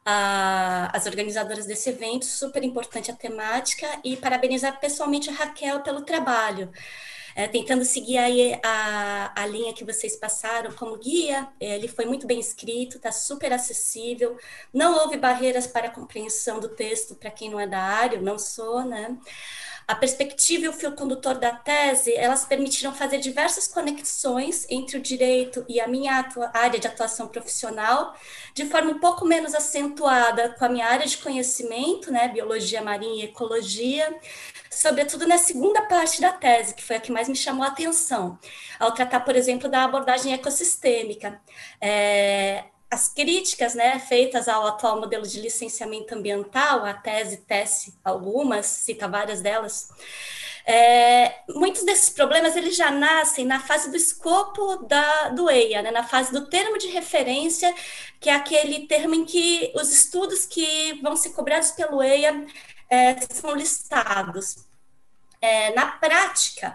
a, 0.05 0.89
as 0.97 1.07
organizadoras 1.07 1.67
desse 1.67 1.91
evento, 1.91 2.27
super 2.27 2.63
importante 2.63 3.11
a 3.11 3.15
temática, 3.17 3.89
e 4.05 4.17
parabenizar 4.17 4.79
pessoalmente 4.79 5.29
a 5.29 5.33
Raquel 5.33 5.81
pelo 5.81 6.03
trabalho. 6.03 6.71
É, 7.35 7.49
tentando 7.49 7.85
seguir 7.85 8.19
aí 8.19 8.59
a, 8.65 9.33
a 9.43 9.47
linha 9.47 9.73
que 9.73 9.85
vocês 9.85 10.17
passaram 10.17 10.73
como 10.73 10.97
guia, 10.97 11.49
ele 11.61 11.89
foi 11.89 12.05
muito 12.05 12.25
bem 12.27 12.39
escrito, 12.39 12.99
está 12.99 13.11
super 13.11 13.53
acessível, 13.53 14.37
não 14.73 14.97
houve 14.99 15.17
barreiras 15.17 15.67
para 15.67 15.89
a 15.89 15.91
compreensão 15.91 16.61
do 16.61 16.69
texto 16.69 17.17
para 17.17 17.31
quem 17.31 17.51
não 17.51 17.59
é 17.59 17.67
da 17.67 17.81
área, 17.81 18.17
eu 18.17 18.23
não 18.23 18.39
sou, 18.39 18.85
né? 18.85 19.17
A 19.89 19.95
perspectiva 19.95 20.67
e 20.67 20.69
o 20.69 20.73
fio 20.75 20.93
condutor 20.93 21.39
da 21.39 21.51
tese, 21.51 22.15
elas 22.15 22.45
permitiram 22.45 22.93
fazer 22.95 23.21
diversas 23.21 23.67
conexões 23.67 24.67
entre 24.69 24.99
o 24.99 25.01
direito 25.01 25.65
e 25.67 25.81
a 25.81 25.89
minha 25.89 26.29
área 26.53 26.79
de 26.79 26.87
atuação 26.87 27.27
profissional, 27.27 28.15
de 28.53 28.67
forma 28.67 28.91
um 28.91 29.01
pouco 29.01 29.25
menos 29.25 29.55
acentuada 29.55 30.51
com 30.59 30.67
a 30.67 30.69
minha 30.69 30.87
área 30.87 31.07
de 31.07 31.17
conhecimento, 31.17 32.13
né, 32.13 32.29
biologia 32.29 32.83
marinha 32.83 33.25
e 33.25 33.29
ecologia, 33.29 34.15
sobretudo 34.71 35.27
na 35.27 35.39
segunda 35.39 35.81
parte 35.87 36.21
da 36.21 36.33
tese, 36.33 36.75
que 36.75 36.85
foi 36.85 36.97
a 36.97 37.01
que 37.01 37.11
mais 37.11 37.27
me 37.27 37.37
chamou 37.37 37.65
a 37.65 37.69
atenção, 37.69 38.39
ao 38.79 38.93
tratar, 38.93 39.21
por 39.21 39.35
exemplo, 39.35 39.71
da 39.71 39.85
abordagem 39.85 40.35
ecossistêmica. 40.35 41.41
É, 41.81 42.65
as 42.91 43.09
críticas 43.09 43.75
né, 43.75 43.99
feitas 43.99 44.49
ao 44.49 44.67
atual 44.67 45.01
modelo 45.01 45.27
de 45.27 45.41
licenciamento 45.41 46.15
ambiental, 46.15 46.85
a 46.85 46.95
tese 46.95 47.39
tece 47.39 47.95
algumas, 48.03 48.67
cita 48.67 49.07
várias 49.07 49.41
delas, 49.41 49.91
é, 50.71 51.41
muitos 51.49 51.83
desses 51.83 52.11
problemas 52.11 52.55
eles 52.55 52.77
já 52.77 52.91
nascem 52.91 53.47
na 53.47 53.59
fase 53.59 53.91
do 53.91 53.97
escopo 53.97 54.77
da, 54.87 55.31
do 55.31 55.51
EIA, 55.51 55.81
né, 55.81 55.91
na 55.91 56.03
fase 56.03 56.31
do 56.31 56.47
termo 56.47 56.77
de 56.77 56.89
referência, 56.89 57.75
que 58.21 58.29
é 58.29 58.35
aquele 58.35 58.87
termo 58.87 59.15
em 59.15 59.25
que 59.25 59.73
os 59.75 59.91
estudos 59.91 60.45
que 60.45 61.01
vão 61.03 61.17
ser 61.17 61.31
cobrados 61.31 61.71
pelo 61.71 62.03
EIA 62.03 62.47
é, 62.91 63.17
são 63.33 63.55
listados. 63.55 64.67
É, 65.41 65.73
na 65.73 65.87
prática, 65.87 66.75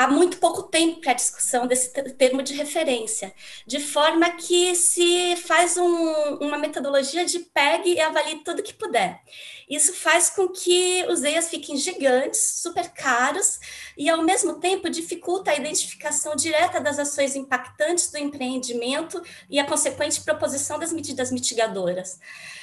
há 0.00 0.08
muito 0.08 0.38
pouco 0.38 0.62
tempo 0.62 0.98
para 1.02 1.10
a 1.10 1.14
discussão 1.14 1.66
desse 1.66 1.90
termo 1.90 2.42
de 2.42 2.54
referência, 2.54 3.34
de 3.66 3.78
forma 3.78 4.30
que 4.30 4.74
se 4.74 5.36
faz 5.36 5.76
um, 5.76 6.36
uma 6.36 6.56
metodologia 6.56 7.22
de 7.26 7.40
pegue 7.40 7.92
e 7.92 8.00
avalie 8.00 8.42
tudo 8.42 8.62
que 8.62 8.72
puder. 8.72 9.20
Isso 9.68 9.92
faz 9.92 10.30
com 10.30 10.48
que 10.48 11.04
os 11.10 11.22
EIAs 11.22 11.50
fiquem 11.50 11.76
gigantes, 11.76 12.62
super 12.62 12.88
caros, 12.92 13.60
e 13.94 14.08
ao 14.08 14.22
mesmo 14.22 14.58
tempo 14.58 14.88
dificulta 14.88 15.50
a 15.50 15.56
identificação 15.56 16.34
direta 16.34 16.80
das 16.80 16.98
ações 16.98 17.36
impactantes 17.36 18.10
do 18.10 18.16
empreendimento 18.16 19.22
e 19.50 19.58
a 19.58 19.66
consequente 19.66 20.22
proposição 20.22 20.78
das 20.78 20.94
medidas 20.94 21.30
mitigadoras. 21.30 22.18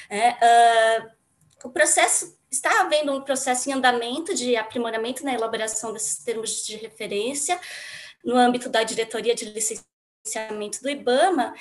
É, 0.10 0.32
uh, 0.32 1.12
o 1.66 1.70
processo 1.70 2.37
está 2.52 2.82
havendo 2.82 3.12
um 3.14 3.22
processo 3.22 3.70
em 3.70 3.74
andamento 3.74 4.34
de 4.34 4.56
aprimoramento 4.56 5.24
na 5.24 5.34
elaboração 5.34 5.94
desses 5.94 6.24
termos 6.24 6.66
de 6.66 6.76
referência 6.78 7.60
no 8.24 8.36
âmbito 8.36 8.70
da 8.70 8.84
diretoria 8.84 9.36
de 9.36 9.46
licenciamento 9.46 9.97
licenciamento 10.28 10.82
do 10.82 10.90
IBAMA, 10.90 11.56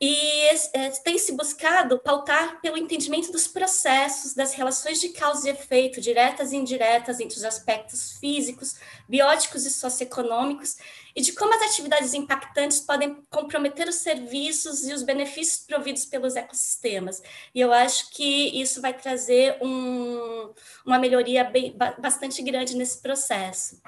e 0.00 0.46
é, 0.72 0.90
tem 1.04 1.18
se 1.18 1.32
buscado 1.32 1.98
pautar 1.98 2.60
pelo 2.60 2.76
entendimento 2.76 3.32
dos 3.32 3.46
processos, 3.46 4.34
das 4.34 4.52
relações 4.52 5.00
de 5.00 5.10
causa 5.10 5.48
e 5.48 5.52
efeito, 5.52 6.00
diretas 6.00 6.52
e 6.52 6.56
indiretas, 6.56 7.20
entre 7.20 7.36
os 7.36 7.44
aspectos 7.44 8.12
físicos, 8.18 8.76
bióticos 9.08 9.66
e 9.66 9.70
socioeconômicos, 9.70 10.76
e 11.14 11.20
de 11.20 11.32
como 11.32 11.52
as 11.54 11.62
atividades 11.62 12.14
impactantes 12.14 12.80
podem 12.80 13.22
comprometer 13.30 13.88
os 13.88 13.96
serviços 13.96 14.86
e 14.86 14.92
os 14.92 15.02
benefícios 15.02 15.66
providos 15.66 16.04
pelos 16.04 16.36
ecossistemas. 16.36 17.20
E 17.54 17.60
eu 17.60 17.72
acho 17.72 18.10
que 18.10 18.60
isso 18.60 18.80
vai 18.80 18.94
trazer 18.94 19.58
um, 19.60 20.52
uma 20.86 20.98
melhoria 20.98 21.42
bem, 21.44 21.76
bastante 21.98 22.40
grande 22.42 22.76
nesse 22.76 23.02
processo. 23.02 23.80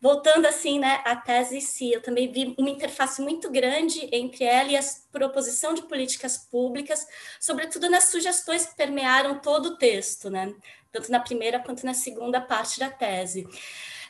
Voltando 0.00 0.46
assim, 0.46 0.78
né, 0.78 1.02
à 1.04 1.16
tese 1.16 1.56
em 1.56 1.60
si, 1.60 1.92
eu 1.92 2.00
também 2.00 2.30
vi 2.30 2.54
uma 2.56 2.70
interface 2.70 3.20
muito 3.20 3.50
grande 3.50 4.08
entre 4.12 4.44
ela 4.44 4.70
e 4.70 4.76
a 4.76 4.80
proposição 5.10 5.74
de 5.74 5.82
políticas 5.82 6.38
públicas, 6.38 7.06
sobretudo 7.40 7.90
nas 7.90 8.04
sugestões 8.04 8.64
que 8.66 8.76
permearam 8.76 9.40
todo 9.40 9.70
o 9.70 9.76
texto, 9.76 10.30
né, 10.30 10.54
tanto 10.92 11.10
na 11.10 11.18
primeira 11.18 11.58
quanto 11.58 11.84
na 11.84 11.94
segunda 11.94 12.40
parte 12.40 12.78
da 12.78 12.88
tese 12.90 13.46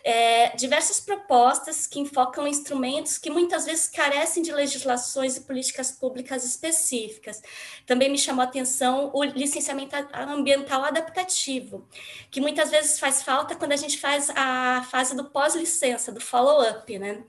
é, 0.08 0.56
diversas 0.56 0.98
propostas 0.98 1.86
que 1.86 2.00
enfocam 2.00 2.48
instrumentos 2.48 3.18
que 3.18 3.28
muitas 3.28 3.66
vezes 3.66 3.88
carecem 3.88 4.42
de 4.42 4.50
legislações 4.50 5.36
e 5.36 5.42
políticas 5.42 5.92
públicas 5.92 6.46
específicas. 6.46 7.42
Também 7.84 8.10
me 8.10 8.16
chamou 8.16 8.40
a 8.40 8.44
atenção 8.46 9.10
o 9.12 9.22
licenciamento 9.22 9.94
ambiental 10.14 10.82
adaptativo, 10.82 11.86
que 12.30 12.40
muitas 12.40 12.70
vezes 12.70 12.98
faz 12.98 13.22
falta 13.22 13.54
quando 13.54 13.72
a 13.72 13.76
gente 13.76 13.98
faz 13.98 14.30
a 14.34 14.82
fase 14.90 15.14
do 15.14 15.26
pós-licença, 15.26 16.10
do 16.10 16.22
follow-up, 16.22 16.98
né? 16.98 17.22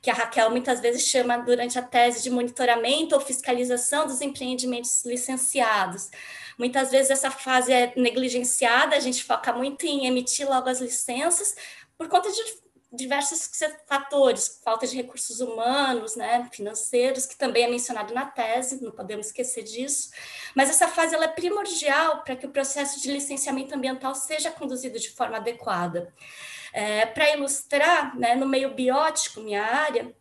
que 0.00 0.10
a 0.10 0.14
Raquel 0.14 0.50
muitas 0.50 0.80
vezes 0.80 1.06
chama 1.06 1.38
durante 1.38 1.78
a 1.78 1.82
tese 1.82 2.22
de 2.22 2.30
monitoramento 2.30 3.14
ou 3.14 3.20
fiscalização 3.22 4.06
dos 4.06 4.20
empreendimentos 4.20 5.02
licenciados. 5.04 6.10
Muitas 6.58 6.90
vezes 6.90 7.10
essa 7.10 7.30
fase 7.30 7.72
é 7.72 7.92
negligenciada, 7.96 8.94
a 8.94 9.00
gente 9.00 9.24
foca 9.24 9.52
muito 9.52 9.86
em 9.86 10.06
emitir 10.06 10.46
logo 10.46 10.68
as 10.68 10.78
licenças, 10.78 11.56
por 11.96 12.08
conta 12.08 12.30
de 12.30 12.64
diversos 12.94 13.50
fatores, 13.86 14.60
falta 14.64 14.86
de 14.86 14.96
recursos 14.96 15.40
humanos, 15.40 16.16
né, 16.16 16.48
financeiros, 16.52 17.26
que 17.26 17.36
também 17.36 17.64
é 17.64 17.68
mencionado 17.68 18.14
na 18.14 18.26
tese, 18.26 18.82
não 18.82 18.92
podemos 18.92 19.26
esquecer 19.26 19.64
disso. 19.64 20.10
Mas 20.54 20.70
essa 20.70 20.88
fase 20.88 21.14
ela 21.14 21.24
é 21.24 21.28
primordial 21.28 22.22
para 22.22 22.36
que 22.36 22.46
o 22.46 22.50
processo 22.50 23.00
de 23.00 23.10
licenciamento 23.10 23.74
ambiental 23.74 24.14
seja 24.14 24.50
conduzido 24.50 24.98
de 24.98 25.10
forma 25.10 25.36
adequada. 25.36 26.12
É, 26.72 27.06
para 27.06 27.36
ilustrar, 27.36 28.16
né, 28.18 28.34
no 28.34 28.46
meio 28.46 28.74
biótico, 28.74 29.40
minha 29.40 29.64
área, 29.64 30.14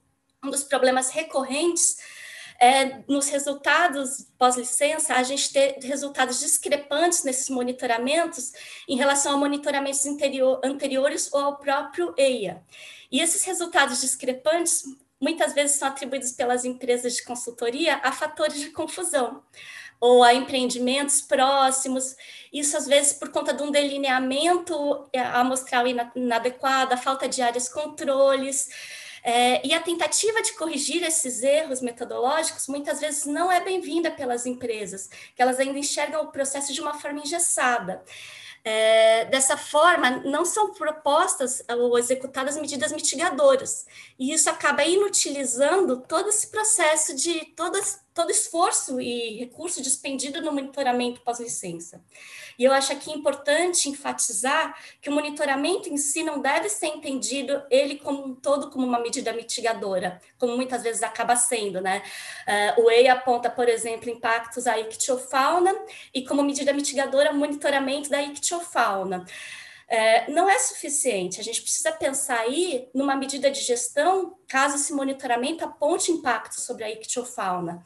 um 0.43 0.49
dos 0.49 0.63
problemas 0.63 1.09
recorrentes 1.09 1.97
é, 2.64 3.03
nos 3.10 3.27
resultados 3.27 4.26
pós-licença, 4.38 5.15
a 5.15 5.23
gente 5.23 5.52
ter 5.52 5.77
resultados 5.81 6.40
discrepantes 6.40 7.26
nesses 7.26 7.49
monitoramentos 7.49 8.53
em 8.88 8.95
relação 8.95 9.34
a 9.34 9.38
monitoramentos 9.38 10.06
interior, 10.06 10.61
anteriores 10.64 11.30
ou 11.34 11.41
ao 11.41 11.57
próprio 11.57 12.14
EIA. 12.18 12.64
E 13.11 13.19
esses 13.19 13.44
resultados 13.44 13.99
discrepantes 13.99 14.84
muitas 15.19 15.53
vezes 15.53 15.76
são 15.76 15.90
atribuídos 15.90 16.31
pelas 16.31 16.64
empresas 16.64 17.15
de 17.15 17.23
consultoria 17.26 17.99
a 18.02 18.14
fatores 18.14 18.61
de 18.61 18.69
confusão 18.69 19.44
ou 19.99 20.23
a 20.23 20.34
empreendimentos 20.34 21.22
próximos, 21.22 22.15
isso 22.52 22.77
às 22.77 22.85
vezes 22.85 23.14
por 23.14 23.30
conta 23.30 23.53
de 23.53 23.61
um 23.61 23.72
delineamento 23.72 25.06
é, 25.11 25.19
amostral 25.19 25.85
inadequado, 26.15 26.94
a 26.94 26.98
falta 26.98 27.27
de 27.27 27.41
áreas 27.41 27.68
controles, 27.68 28.69
é, 29.23 29.65
e 29.65 29.73
a 29.73 29.79
tentativa 29.79 30.41
de 30.41 30.53
corrigir 30.53 31.01
esses 31.01 31.41
erros 31.41 31.79
metodológicos 31.79 32.67
muitas 32.67 32.99
vezes 32.99 33.25
não 33.25 33.49
é 33.49 33.61
bem-vinda 33.61 34.11
pelas 34.11 34.45
empresas, 34.45 35.09
que 35.33 35.41
elas 35.41 35.59
ainda 35.59 35.79
enxergam 35.79 36.23
o 36.23 36.31
processo 36.31 36.73
de 36.73 36.81
uma 36.81 36.93
forma 36.95 37.19
engessada. 37.19 38.03
É, 38.65 39.25
dessa 39.25 39.57
forma, 39.57 40.09
não 40.23 40.45
são 40.45 40.73
propostas 40.73 41.61
ou 41.69 41.97
executadas 41.97 42.55
medidas 42.55 42.93
mitigadoras, 42.93 43.85
e 44.17 44.31
isso 44.33 44.49
acaba 44.49 44.85
inutilizando 44.85 46.01
todo 46.01 46.29
esse 46.29 46.47
processo 46.47 47.13
de 47.13 47.45
todas 47.57 48.01
todo 48.14 48.30
esforço 48.30 49.02
e 49.02 49.38
recurso 49.38 49.81
despendido 49.81 50.41
no 50.41 50.52
monitoramento 50.52 51.22
pós-licença. 51.22 52.03
E 52.57 52.64
eu 52.64 52.72
acho 52.72 52.94
aqui 52.94 53.11
importante 53.11 53.90
enfatizar 53.90 54.77
que 55.02 55.10
o 55.10 55.14
monitoramento 55.14 55.90
em 55.90 55.98
si 55.98 56.23
não 56.23 56.40
deve 56.40 56.69
ser 56.69 56.88
entendido 56.88 57.64
ele 57.69 57.98
como 57.98 58.26
um 58.26 58.35
todo 58.35 58.69
como 58.69 58.85
uma 58.85 58.99
medida 58.99 59.34
mitigadora, 59.34 60.22
como 60.38 60.56
muitas 60.56 60.84
vezes 60.84 61.02
acaba 61.02 61.35
sendo, 61.35 61.81
né? 61.81 62.03
Uh, 62.77 62.84
o 62.84 62.91
EI 62.91 63.07
aponta, 63.07 63.49
por 63.49 63.68
exemplo, 63.68 64.10
impactos 64.10 64.68
à 64.68 64.80
ictiofauna 64.80 65.76
e 66.14 66.23
como 66.26 66.44
medida 66.44 66.73
mitigadora 66.73 67.34
monitoramento 67.34 68.10
da 68.10 68.22
ictiofauna. 68.22 69.26
É, 69.88 70.30
não 70.31 70.49
é 70.49 70.57
suficiente. 70.60 71.39
A 71.39 71.43
gente 71.43 71.61
precisa 71.61 71.91
pensar 71.91 72.39
aí 72.39 72.89
numa 72.93 73.15
medida 73.15 73.51
de 73.51 73.61
gestão, 73.61 74.38
caso 74.47 74.76
esse 74.76 74.93
monitoramento 74.93 75.64
aponte 75.64 76.11
impacto 76.11 76.60
sobre 76.60 76.84
a 76.84 76.91
ictiofauna. 76.91 77.84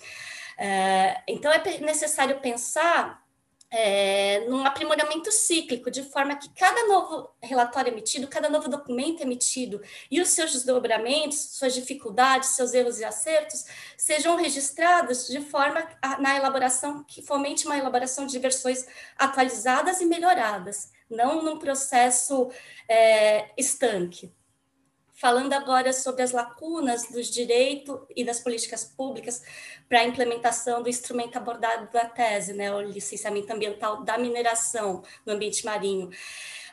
É, 0.57 1.22
então, 1.28 1.52
é 1.52 1.80
necessário 1.80 2.40
pensar 2.40 3.26
é, 3.69 4.45
num 4.48 4.65
aprimoramento 4.65 5.32
cíclico, 5.32 5.91
de 5.91 6.02
forma 6.03 6.36
que 6.36 6.49
cada 6.53 6.88
novo 6.88 7.30
relatório 7.41 7.91
emitido, 7.91 8.28
cada 8.28 8.49
novo 8.49 8.69
documento 8.69 9.22
emitido 9.22 9.82
e 10.10 10.22
os 10.22 10.30
seus 10.30 10.53
desdobramentos, 10.53 11.38
suas 11.52 11.74
dificuldades, 11.74 12.49
seus 12.49 12.74
erros 12.74 12.99
e 12.99 13.03
acertos 13.03 13.65
sejam 13.98 14.38
registrados 14.38 15.28
de 15.28 15.41
forma 15.41 15.86
a, 16.02 16.19
na 16.19 16.36
elaboração 16.38 17.03
que 17.03 17.22
fomente 17.22 17.65
uma 17.65 17.78
elaboração 17.78 18.26
de 18.26 18.40
versões 18.40 18.86
atualizadas 19.18 19.99
e 19.99 20.06
melhoradas 20.06 20.91
não 21.09 21.41
num 21.43 21.57
processo 21.57 22.49
é, 22.88 23.51
estanque. 23.57 24.34
Falando 25.13 25.53
agora 25.53 25.91
sobre 25.93 26.21
as 26.21 26.31
lacunas 26.31 27.09
dos 27.09 27.27
direitos 27.27 27.99
e 28.15 28.23
das 28.23 28.39
políticas 28.39 28.84
públicas 28.84 29.41
para 29.89 30.01
a 30.01 30.05
implementação 30.05 30.84
do 30.84 30.89
instrumento 30.89 31.38
abordado 31.38 31.91
da 31.91 32.05
tese, 32.05 32.53
né, 32.53 32.71
o 32.71 32.81
licenciamento 32.81 33.51
ambiental 33.51 34.03
da 34.03 34.17
mineração 34.17 35.01
no 35.25 35.34
ambiente 35.34 35.65
marinho. 35.65 36.11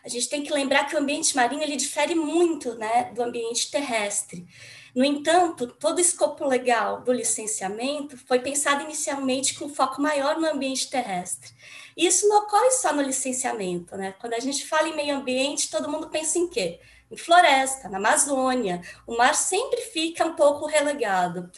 A 0.05 0.09
gente 0.11 0.28
tem 0.28 0.43
que 0.43 0.52
lembrar 0.52 0.85
que 0.85 0.94
o 0.94 0.98
ambiente 0.98 1.35
marinho 1.35 1.62
ele 1.62 1.77
difere 1.77 2.15
muito 2.15 2.74
né, 2.74 3.11
do 3.15 3.23
ambiente 3.23 3.70
terrestre. 3.70 4.47
No 4.94 5.02
entanto, 5.02 5.66
todo 5.66 5.97
o 5.97 6.01
escopo 6.01 6.47
legal 6.47 7.01
do 7.01 7.12
licenciamento 7.12 8.16
foi 8.16 8.39
pensado 8.40 8.85
inicialmente 8.85 9.55
com 9.55 9.69
foco 9.69 10.02
maior 10.02 10.39
no 10.39 10.47
ambiente 10.47 10.90
terrestre. 10.90 11.51
E 11.97 12.07
isso 12.07 12.29
não 12.29 12.39
ocorre 12.39 12.71
só 12.73 12.93
no 12.93 13.03
licenciamento, 13.03 13.97
né? 13.97 14.15
Quando 14.21 14.35
a 14.35 14.41
gente 14.41 14.66
fala 14.66 14.89
em 14.89 14.97
meio 14.97 15.16
ambiente, 15.16 15.71
todo 15.71 15.89
mundo 15.89 16.11
pensa 16.11 16.39
em 16.39 16.49
quê? 16.49 16.81
Em 17.11 17.16
floresta, 17.16 17.89
na 17.89 17.99
Amazônia. 17.99 18.81
O 19.07 19.16
mar 19.16 19.35
sempre 19.35 19.81
fica 19.81 20.25
um 20.25 20.35
pouco 20.35 20.66
relegado. 20.66 21.51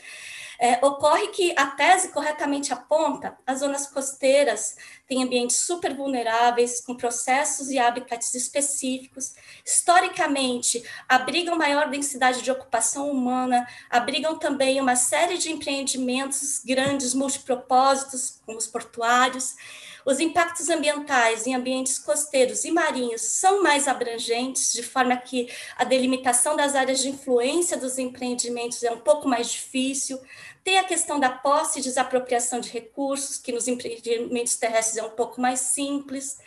É, 0.59 0.85
ocorre 0.85 1.29
que 1.29 1.53
a 1.57 1.67
tese 1.67 2.09
corretamente 2.09 2.73
aponta 2.73 3.37
as 3.47 3.61
zonas 3.61 3.87
costeiras 3.87 4.77
têm 5.07 5.23
ambientes 5.23 5.59
super 5.59 5.95
vulneráveis, 5.95 6.81
com 6.81 6.97
processos 6.97 7.69
e 7.69 7.79
habitats 7.79 8.35
específicos, 8.35 9.35
historicamente 9.65 10.83
abrigam 11.09 11.57
maior 11.57 11.91
densidade 11.91 12.41
de 12.41 12.51
ocupação 12.51 13.11
humana, 13.11 13.67
abrigam 13.91 14.39
também 14.39 14.81
uma 14.81 14.97
série 14.97 15.37
de 15.37 15.53
empreendimentos 15.53 16.63
grandes, 16.65 17.13
multipropósitos, 17.13 18.41
como 18.47 18.57
os 18.57 18.67
portuários, 18.67 19.55
os 20.07 20.21
impactos 20.21 20.71
ambientais 20.71 21.49
em 21.49 21.55
ambientes 21.57 21.99
costeiros 21.99 22.65
e 22.65 22.71
marinhos 22.71 23.23
são 23.23 23.61
mais 23.61 23.89
abrangentes, 23.89 24.73
de 24.73 24.85
forma 24.85 25.17
que 25.17 25.53
a 25.77 25.83
delimitação 25.83 26.55
das 26.55 26.77
áreas 26.77 27.01
de 27.01 27.09
influência 27.09 27.77
dos 27.77 27.99
empreendimentos 27.99 28.85
é 28.85 28.93
um 28.93 29.01
pouco 29.01 29.29
mais 29.29 29.51
difícil. 29.51 30.21
Tem 30.63 30.79
a 30.79 30.85
questão 30.85 31.19
da 31.19 31.31
posse 31.31 31.81
e 31.81 31.83
desapropriação 31.83 32.61
de 32.61 32.71
recursos, 32.71 33.37
que 33.37 33.51
nos 33.51 33.67
empreendimentos 33.67 34.55
terrestres 34.55 34.97
é 34.97 35.03
um 35.03 35.11
pouco 35.11 35.41
mais 35.41 35.59
simples. 35.59 36.39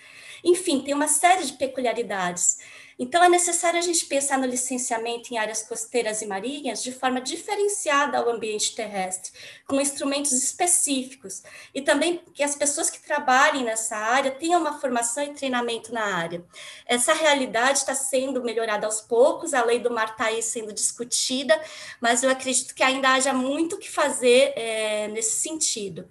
Enfim, 0.41 0.79
tem 0.79 0.93
uma 0.93 1.09
série 1.09 1.45
de 1.45 1.53
peculiaridades. 1.53 2.59
Então, 3.01 3.23
é 3.23 3.29
necessário 3.29 3.79
a 3.79 3.81
gente 3.81 4.05
pensar 4.07 4.37
no 4.37 4.45
licenciamento 4.45 5.33
em 5.33 5.37
áreas 5.37 5.63
costeiras 5.63 6.21
e 6.21 6.25
marinhas 6.25 6.83
de 6.83 6.91
forma 6.91 7.21
diferenciada 7.21 8.17
ao 8.17 8.29
ambiente 8.29 8.75
terrestre, 8.75 9.31
com 9.65 9.79
instrumentos 9.79 10.33
específicos, 10.33 11.41
e 11.73 11.81
também 11.81 12.21
que 12.33 12.43
as 12.43 12.55
pessoas 12.55 12.89
que 12.89 12.99
trabalhem 12.99 13.63
nessa 13.63 13.95
área 13.95 14.31
tenham 14.31 14.59
uma 14.59 14.81
formação 14.81 15.23
e 15.23 15.33
treinamento 15.33 15.93
na 15.93 16.13
área. 16.13 16.43
Essa 16.85 17.13
realidade 17.13 17.77
está 17.77 17.95
sendo 17.95 18.43
melhorada 18.43 18.85
aos 18.85 18.99
poucos, 18.99 19.53
a 19.53 19.63
lei 19.63 19.79
do 19.79 19.89
mar 19.89 20.09
está 20.11 20.25
aí 20.25 20.43
sendo 20.43 20.73
discutida, 20.73 21.57
mas 22.01 22.21
eu 22.21 22.29
acredito 22.29 22.75
que 22.75 22.83
ainda 22.83 23.13
haja 23.13 23.31
muito 23.31 23.77
o 23.77 23.79
que 23.79 23.89
fazer 23.89 24.51
é, 24.57 25.07
nesse 25.07 25.39
sentido. 25.39 26.05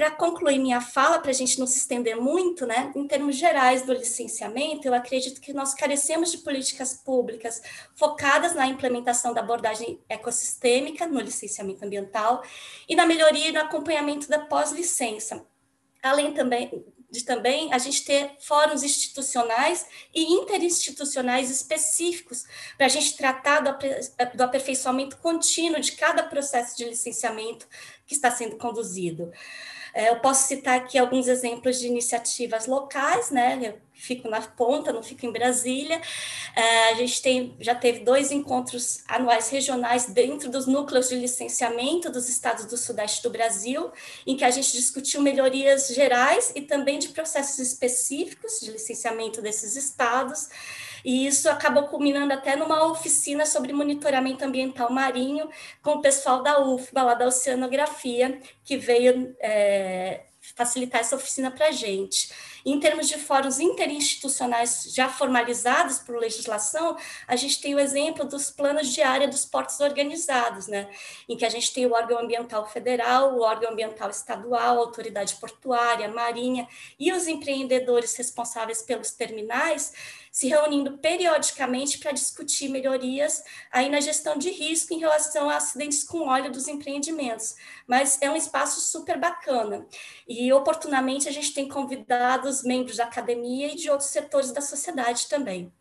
Para 0.00 0.10
concluir 0.12 0.58
minha 0.58 0.80
fala, 0.80 1.18
para 1.18 1.30
a 1.30 1.34
gente 1.34 1.58
não 1.58 1.66
se 1.66 1.76
estender 1.76 2.16
muito, 2.16 2.64
né, 2.64 2.90
em 2.96 3.06
termos 3.06 3.36
gerais 3.36 3.82
do 3.82 3.92
licenciamento, 3.92 4.88
eu 4.88 4.94
acredito 4.94 5.42
que 5.42 5.52
nós 5.52 5.74
carecemos 5.74 6.32
de 6.32 6.38
políticas 6.38 6.94
públicas 6.94 7.60
focadas 7.94 8.54
na 8.54 8.66
implementação 8.66 9.34
da 9.34 9.42
abordagem 9.42 10.00
ecossistêmica 10.08 11.06
no 11.06 11.20
licenciamento 11.20 11.84
ambiental 11.84 12.42
e 12.88 12.96
na 12.96 13.04
melhoria 13.04 13.48
e 13.48 13.52
no 13.52 13.60
acompanhamento 13.60 14.26
da 14.26 14.38
pós-licença. 14.38 15.44
Além 16.02 16.32
também 16.32 16.82
de 17.10 17.22
também 17.22 17.70
a 17.70 17.76
gente 17.76 18.02
ter 18.04 18.36
fóruns 18.38 18.82
institucionais 18.82 19.84
e 20.14 20.32
interinstitucionais 20.32 21.50
específicos 21.50 22.46
para 22.78 22.86
a 22.86 22.88
gente 22.88 23.16
tratar 23.18 23.60
do, 23.60 23.76
do 24.34 24.42
aperfeiçoamento 24.44 25.18
contínuo 25.18 25.80
de 25.80 25.92
cada 25.92 26.22
processo 26.22 26.74
de 26.78 26.84
licenciamento 26.84 27.68
que 28.06 28.14
está 28.14 28.30
sendo 28.30 28.56
conduzido. 28.56 29.30
É, 29.94 30.10
eu 30.10 30.20
posso 30.20 30.46
citar 30.46 30.76
aqui 30.76 30.98
alguns 30.98 31.28
exemplos 31.28 31.78
de 31.78 31.86
iniciativas 31.86 32.66
locais, 32.66 33.30
né? 33.30 33.58
Eu 33.62 33.78
fico 33.92 34.28
na 34.28 34.40
ponta, 34.40 34.92
não 34.92 35.02
fico 35.02 35.26
em 35.26 35.32
Brasília. 35.32 36.00
É, 36.56 36.90
a 36.90 36.94
gente 36.94 37.20
tem, 37.20 37.54
já 37.60 37.74
teve 37.74 38.00
dois 38.00 38.30
encontros 38.30 39.02
anuais 39.06 39.50
regionais 39.50 40.06
dentro 40.06 40.50
dos 40.50 40.66
núcleos 40.66 41.08
de 41.08 41.16
licenciamento 41.16 42.10
dos 42.10 42.28
estados 42.28 42.64
do 42.64 42.76
Sudeste 42.76 43.22
do 43.22 43.30
Brasil, 43.30 43.90
em 44.26 44.36
que 44.36 44.44
a 44.44 44.50
gente 44.50 44.72
discutiu 44.72 45.20
melhorias 45.20 45.88
gerais 45.88 46.52
e 46.54 46.62
também 46.62 46.98
de 46.98 47.08
processos 47.08 47.58
específicos 47.58 48.60
de 48.60 48.70
licenciamento 48.70 49.42
desses 49.42 49.76
estados. 49.76 50.48
E 51.04 51.26
isso 51.26 51.48
acabou 51.48 51.88
culminando 51.88 52.32
até 52.32 52.56
numa 52.56 52.84
oficina 52.86 53.46
sobre 53.46 53.72
monitoramento 53.72 54.44
ambiental 54.44 54.90
marinho 54.92 55.48
com 55.82 55.92
o 55.92 56.02
pessoal 56.02 56.42
da 56.42 56.60
UFBA, 56.60 57.02
lá 57.02 57.14
da 57.14 57.26
Oceanografia, 57.26 58.40
que 58.64 58.76
veio 58.76 59.34
é, 59.40 60.24
facilitar 60.54 61.00
essa 61.00 61.16
oficina 61.16 61.50
para 61.50 61.68
a 61.68 61.70
gente. 61.70 62.30
Em 62.64 62.78
termos 62.78 63.08
de 63.08 63.16
fóruns 63.16 63.58
interinstitucionais 63.58 64.84
já 64.94 65.08
formalizados 65.08 65.98
por 65.98 66.16
legislação, 66.16 66.96
a 67.26 67.36
gente 67.36 67.60
tem 67.60 67.74
o 67.74 67.78
exemplo 67.78 68.24
dos 68.24 68.50
planos 68.50 68.88
de 68.88 69.00
área 69.02 69.28
dos 69.28 69.46
portos 69.46 69.80
organizados, 69.80 70.66
né? 70.66 70.88
em 71.28 71.36
que 71.36 71.44
a 71.44 71.48
gente 71.48 71.72
tem 71.72 71.86
o 71.86 71.92
órgão 71.92 72.18
ambiental 72.18 72.66
federal, 72.66 73.34
o 73.34 73.40
órgão 73.40 73.70
ambiental 73.70 74.10
estadual, 74.10 74.76
a 74.76 74.80
autoridade 74.80 75.36
portuária, 75.36 76.08
marinha 76.08 76.68
e 76.98 77.12
os 77.12 77.26
empreendedores 77.26 78.14
responsáveis 78.14 78.82
pelos 78.82 79.12
terminais, 79.12 79.92
se 80.30 80.48
reunindo 80.48 80.98
periodicamente 80.98 81.98
para 81.98 82.12
discutir 82.12 82.68
melhorias 82.68 83.42
aí 83.70 83.88
na 83.88 84.00
gestão 84.00 84.36
de 84.36 84.50
risco 84.50 84.94
em 84.94 84.98
relação 84.98 85.50
a 85.50 85.56
acidentes 85.56 86.04
com 86.04 86.28
óleo 86.28 86.52
dos 86.52 86.68
empreendimentos. 86.68 87.56
Mas 87.86 88.18
é 88.20 88.30
um 88.30 88.36
espaço 88.36 88.80
super 88.80 89.18
bacana. 89.18 89.86
E 90.28 90.52
oportunamente 90.52 91.28
a 91.28 91.32
gente 91.32 91.52
tem 91.52 91.68
convidado 91.68 92.48
os 92.48 92.62
membros 92.62 92.96
da 92.96 93.04
academia 93.04 93.72
e 93.72 93.76
de 93.76 93.90
outros 93.90 94.10
setores 94.10 94.52
da 94.52 94.60
sociedade 94.60 95.28
também. 95.28 95.72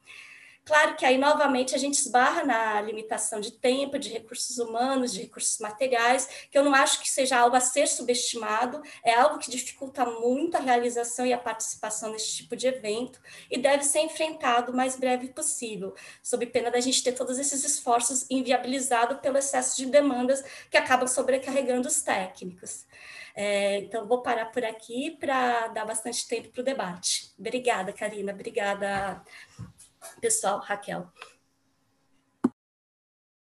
Claro 0.66 0.96
que 0.96 1.04
aí, 1.04 1.18
novamente, 1.18 1.74
a 1.74 1.80
gente 1.80 1.96
esbarra 1.96 2.44
na 2.44 2.80
limitação 2.82 3.40
de 3.40 3.54
tempo, 3.54 3.98
de 3.98 4.10
recursos 4.10 4.60
humanos, 4.60 5.12
de 5.12 5.22
recursos 5.22 5.58
materiais, 5.58 6.48
que 6.52 6.58
eu 6.58 6.64
não 6.64 6.76
acho 6.76 7.02
que 7.02 7.10
seja 7.10 7.40
algo 7.40 7.56
a 7.56 7.60
ser 7.60 7.88
subestimado, 7.88 8.80
é 9.04 9.14
algo 9.14 9.40
que 9.40 9.50
dificulta 9.50 10.06
muito 10.06 10.56
a 10.56 10.60
realização 10.60 11.26
e 11.26 11.34
a 11.34 11.40
participação 11.40 12.12
nesse 12.12 12.36
tipo 12.36 12.56
de 12.56 12.68
evento 12.68 13.20
e 13.50 13.58
deve 13.58 13.84
ser 13.84 14.02
enfrentado 14.02 14.72
o 14.72 14.76
mais 14.76 14.96
breve 14.96 15.30
possível, 15.30 15.96
sob 16.22 16.46
pena 16.46 16.70
da 16.70 16.80
gente 16.80 17.04
ter 17.04 17.14
todos 17.14 17.40
esses 17.40 17.64
esforços 17.64 18.26
inviabilizados 18.30 19.20
pelo 19.22 19.40
excesso 19.40 19.76
de 19.76 19.88
demandas 19.88 20.44
que 20.70 20.78
acabam 20.78 21.08
sobrecarregando 21.08 21.88
os 21.88 22.02
técnicos. 22.04 22.86
É, 23.36 23.80
então, 23.80 24.08
vou 24.08 24.22
parar 24.22 24.48
por 24.48 24.64
aqui 24.66 25.18
para 25.20 25.68
dar 25.70 25.86
bastante 25.86 26.28
tempo 26.28 26.50
para 26.50 26.62
o 26.62 26.64
debate. 26.64 27.32
Obrigada, 27.40 27.94
Karina. 27.94 28.34
Obrigada, 28.34 29.24
pessoal, 30.22 30.60
Raquel. 30.60 31.08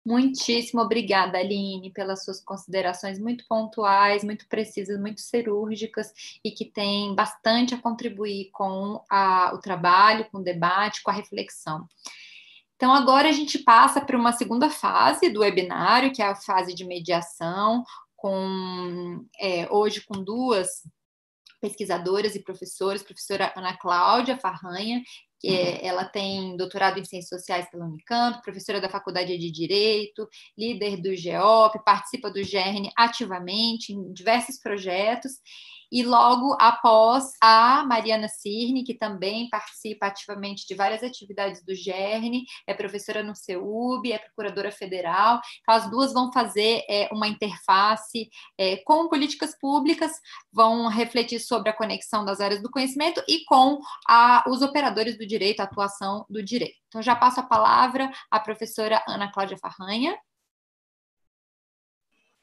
Muitíssimo 0.05 0.81
obrigada, 0.81 1.39
Aline, 1.39 1.91
pelas 1.91 2.23
suas 2.23 2.39
considerações 2.39 3.17
muito 3.17 3.43
pontuais, 3.47 4.23
muito 4.23 4.47
precisas, 4.47 4.99
muito 4.99 5.19
cirúrgicas 5.19 6.13
e 6.43 6.51
que 6.51 6.65
têm 6.65 7.15
bastante 7.15 7.73
a 7.73 7.81
contribuir 7.81 8.51
com 8.51 9.03
a, 9.09 9.51
o 9.55 9.57
trabalho, 9.57 10.29
com 10.29 10.37
o 10.37 10.43
debate, 10.43 11.01
com 11.01 11.09
a 11.09 11.13
reflexão. 11.13 11.87
Então, 12.75 12.93
agora 12.93 13.29
a 13.29 13.31
gente 13.31 13.57
passa 13.57 13.99
para 13.99 14.15
uma 14.15 14.33
segunda 14.33 14.69
fase 14.69 15.29
do 15.29 15.39
webinário, 15.39 16.13
que 16.13 16.21
é 16.21 16.27
a 16.27 16.35
fase 16.35 16.75
de 16.75 16.85
mediação, 16.85 17.83
com 18.15 19.25
é, 19.39 19.67
hoje 19.71 20.01
com 20.01 20.23
duas 20.23 20.83
pesquisadoras 21.59 22.35
e 22.35 22.43
professores, 22.43 23.01
professora 23.01 23.51
Ana 23.55 23.75
Cláudia 23.75 24.37
Farranha, 24.37 25.01
ela 25.47 26.05
tem 26.05 26.55
doutorado 26.57 26.99
em 26.99 27.05
Ciências 27.05 27.41
Sociais 27.41 27.69
pela 27.69 27.85
Unicamp, 27.85 28.41
professora 28.41 28.81
da 28.81 28.89
Faculdade 28.89 29.37
de 29.37 29.51
Direito, 29.51 30.27
líder 30.57 30.97
do 30.97 31.15
GEOP, 31.15 31.83
participa 31.83 32.31
do 32.31 32.43
GERN 32.43 32.89
ativamente 32.95 33.93
em 33.93 34.11
diversos 34.13 34.57
projetos, 34.57 35.33
e 35.95 36.03
logo 36.03 36.57
após 36.59 37.31
a 37.41 37.85
Mariana 37.85 38.27
Cirne, 38.27 38.83
que 38.83 38.93
também 38.93 39.47
participa 39.49 40.07
ativamente 40.07 40.67
de 40.67 40.75
várias 40.75 41.01
atividades 41.01 41.63
do 41.63 41.73
GERN, 41.73 42.43
é 42.67 42.73
professora 42.73 43.23
no 43.23 43.33
CEUB, 43.33 44.11
é 44.11 44.19
procuradora 44.19 44.73
federal. 44.73 45.39
Então, 45.61 45.73
as 45.73 45.89
duas 45.89 46.11
vão 46.11 46.33
fazer 46.33 46.83
é, 46.89 47.07
uma 47.13 47.29
interface 47.29 48.29
é, 48.57 48.75
com 48.83 49.07
políticas 49.07 49.57
públicas, 49.57 50.11
vão 50.51 50.89
refletir 50.89 51.39
sobre 51.39 51.69
a 51.69 51.73
conexão 51.73 52.25
das 52.25 52.41
áreas 52.41 52.61
do 52.61 52.69
conhecimento 52.69 53.23
e 53.25 53.45
com 53.45 53.79
a, 54.05 54.43
os 54.49 54.61
operadores 54.61 55.17
do 55.17 55.25
direito, 55.25 55.61
a 55.61 55.63
atuação 55.63 56.25
do 56.29 56.43
direito. 56.43 56.75
Então, 56.89 57.01
já 57.01 57.15
passo 57.15 57.39
a 57.39 57.43
palavra 57.43 58.11
à 58.29 58.37
professora 58.37 59.01
Ana 59.07 59.31
Cláudia 59.31 59.57
Farranha. 59.57 60.13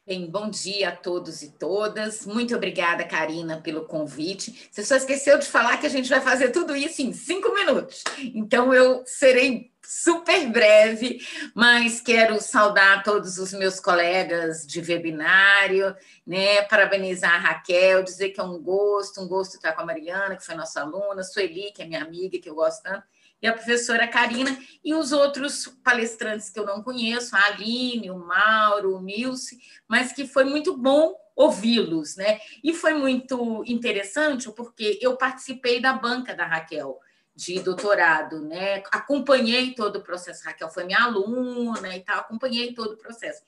Bem, 0.05 0.29
bom 0.29 0.51
dia 0.51 0.89
a 0.89 0.97
todos 0.97 1.43
e 1.43 1.53
todas. 1.53 2.27
Muito 2.27 2.57
obrigada, 2.57 3.05
Karina, 3.05 3.61
pelo 3.61 3.85
convite. 3.85 4.69
Você 4.69 4.85
só 4.85 4.97
esqueceu 4.97 5.39
de 5.39 5.47
falar 5.47 5.77
que 5.77 5.87
a 5.87 5.89
gente 5.89 6.09
vai 6.09 6.21
fazer 6.21 6.51
tudo 6.51 6.75
isso 6.75 7.03
em 7.03 7.13
cinco 7.13 7.55
minutos. 7.55 8.03
Então, 8.35 8.75
eu 8.75 9.05
serei 9.07 9.71
super 9.81 10.51
breve, 10.51 11.25
mas 11.55 12.01
quero 12.01 12.41
saudar 12.41 13.05
todos 13.05 13.39
os 13.39 13.53
meus 13.53 13.79
colegas 13.79 14.67
de 14.67 14.81
webinário, 14.81 15.95
né? 16.27 16.63
Parabenizar 16.63 17.35
a 17.35 17.39
Raquel, 17.39 18.03
dizer 18.03 18.31
que 18.31 18.41
é 18.41 18.45
um 18.45 18.61
gosto, 18.61 19.21
um 19.21 19.29
gosto 19.29 19.55
estar 19.55 19.73
com 19.73 19.83
a 19.83 19.87
Mariana, 19.87 20.35
que 20.35 20.45
foi 20.45 20.57
nossa 20.57 20.81
aluna, 20.81 21.23
Sueli, 21.23 21.71
que 21.73 21.81
é 21.81 21.87
minha 21.87 22.03
amiga, 22.03 22.41
que 22.41 22.51
eu 22.51 22.57
gosto 22.57 22.83
tanto 22.83 23.05
e 23.43 23.49
a 23.49 23.53
professora 23.53 24.07
Karina, 24.07 24.57
e 24.85 24.95
os 24.95 25.11
outros 25.11 25.67
palestrantes 25.83 26.49
que 26.49 26.61
eu 26.61 26.65
não 26.65 26.83
conheço, 26.83 27.35
a 27.35 27.47
Aline, 27.47 28.11
o 28.11 28.19
Mauro, 28.19 28.97
o 28.97 29.01
Milce, 29.01 29.59
mas 29.89 30.13
que 30.13 30.27
foi 30.27 30.45
muito 30.45 30.77
bom 30.77 31.15
ouvi-los, 31.35 32.17
né? 32.17 32.39
E 32.63 32.73
foi 32.73 32.95
muito 32.95 33.65
interessante 33.67 34.51
porque 34.53 34.99
eu 35.03 35.17
participei 35.17 35.81
da 35.81 35.93
banca 35.93 36.35
da 36.35 36.47
Raquel 36.47 37.01
de 37.35 37.59
doutorado, 37.61 38.41
né? 38.43 38.83
Acompanhei 38.93 39.75
todo 39.75 39.97
o 39.97 40.03
processo. 40.03 40.45
Raquel 40.45 40.71
foi 40.71 40.85
minha 40.85 41.03
aluna 41.03 41.97
e 41.97 42.01
tal, 42.01 42.21
acompanhei 42.21 42.75
todo 42.75 42.93
o 42.93 42.99
processo. 42.99 43.43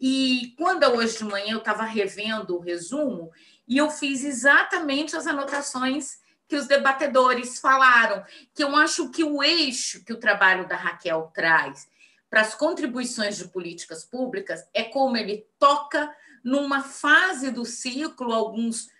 E 0.00 0.54
quando 0.58 0.84
hoje 0.84 1.18
de 1.18 1.24
manhã 1.24 1.52
eu 1.52 1.58
estava 1.58 1.84
revendo 1.84 2.56
o 2.56 2.60
resumo 2.60 3.30
e 3.66 3.78
eu 3.78 3.88
fiz 3.90 4.24
exatamente 4.24 5.16
as 5.16 5.26
anotações 5.26 6.21
que 6.52 6.56
os 6.56 6.66
debatedores 6.66 7.58
falaram, 7.58 8.22
que 8.54 8.62
eu 8.62 8.76
acho 8.76 9.08
que 9.08 9.24
o 9.24 9.42
eixo 9.42 10.04
que 10.04 10.12
o 10.12 10.20
trabalho 10.20 10.68
da 10.68 10.76
Raquel 10.76 11.32
traz 11.32 11.88
para 12.28 12.42
as 12.42 12.54
contribuições 12.54 13.38
de 13.38 13.48
políticas 13.48 14.04
públicas 14.04 14.62
é 14.74 14.84
como 14.84 15.16
ele 15.16 15.46
toca 15.58 16.14
numa 16.44 16.82
fase 16.82 17.50
do 17.50 17.64
ciclo, 17.64 18.34
alguns 18.34 18.90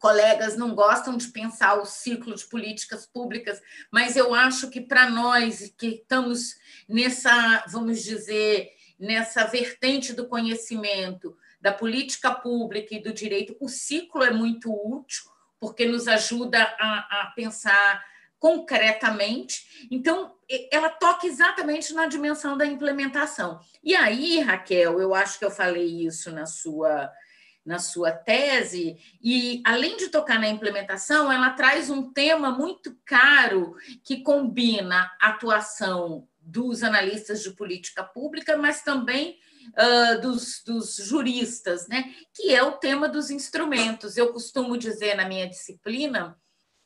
colegas 0.00 0.56
não 0.56 0.74
gostam 0.74 1.18
de 1.18 1.28
pensar 1.28 1.74
o 1.74 1.84
ciclo 1.84 2.34
de 2.34 2.46
políticas 2.46 3.04
públicas, 3.04 3.60
mas 3.92 4.16
eu 4.16 4.34
acho 4.34 4.70
que 4.70 4.80
para 4.80 5.10
nós 5.10 5.70
que 5.76 5.88
estamos 5.88 6.56
nessa, 6.88 7.62
vamos 7.68 8.02
dizer, 8.02 8.70
nessa 8.98 9.44
vertente 9.44 10.14
do 10.14 10.26
conhecimento, 10.26 11.36
da 11.60 11.74
política 11.74 12.34
pública 12.34 12.94
e 12.94 13.02
do 13.02 13.12
direito, 13.12 13.54
o 13.60 13.68
ciclo 13.68 14.22
é 14.22 14.30
muito 14.30 14.72
útil, 14.72 15.33
porque 15.64 15.86
nos 15.86 16.06
ajuda 16.06 16.62
a, 16.78 17.22
a 17.22 17.32
pensar 17.34 18.04
concretamente. 18.38 19.88
Então, 19.90 20.34
ela 20.70 20.90
toca 20.90 21.26
exatamente 21.26 21.94
na 21.94 22.06
dimensão 22.06 22.54
da 22.54 22.66
implementação. 22.66 23.58
E 23.82 23.96
aí, 23.96 24.40
Raquel, 24.40 25.00
eu 25.00 25.14
acho 25.14 25.38
que 25.38 25.44
eu 25.46 25.50
falei 25.50 26.06
isso 26.06 26.30
na 26.30 26.44
sua 26.44 27.10
na 27.64 27.78
sua 27.78 28.12
tese, 28.12 28.98
e 29.22 29.62
além 29.64 29.96
de 29.96 30.08
tocar 30.08 30.38
na 30.38 30.46
implementação, 30.46 31.32
ela 31.32 31.48
traz 31.48 31.88
um 31.88 32.12
tema 32.12 32.50
muito 32.50 32.94
caro 33.06 33.74
que 34.04 34.22
combina 34.22 35.10
a 35.18 35.28
atuação 35.28 36.28
dos 36.38 36.82
analistas 36.82 37.42
de 37.42 37.52
política 37.52 38.04
pública, 38.04 38.54
mas 38.58 38.82
também 38.82 39.38
uh, 39.68 40.20
dos, 40.20 40.62
dos 40.64 40.96
juristas, 40.96 41.86
né? 41.88 42.14
que 42.34 42.54
é 42.54 42.62
o 42.62 42.72
tema 42.72 43.08
dos 43.08 43.30
instrumentos. 43.30 44.16
Eu 44.16 44.32
costumo 44.32 44.76
dizer 44.76 45.14
na 45.14 45.26
minha 45.26 45.48
disciplina 45.48 46.36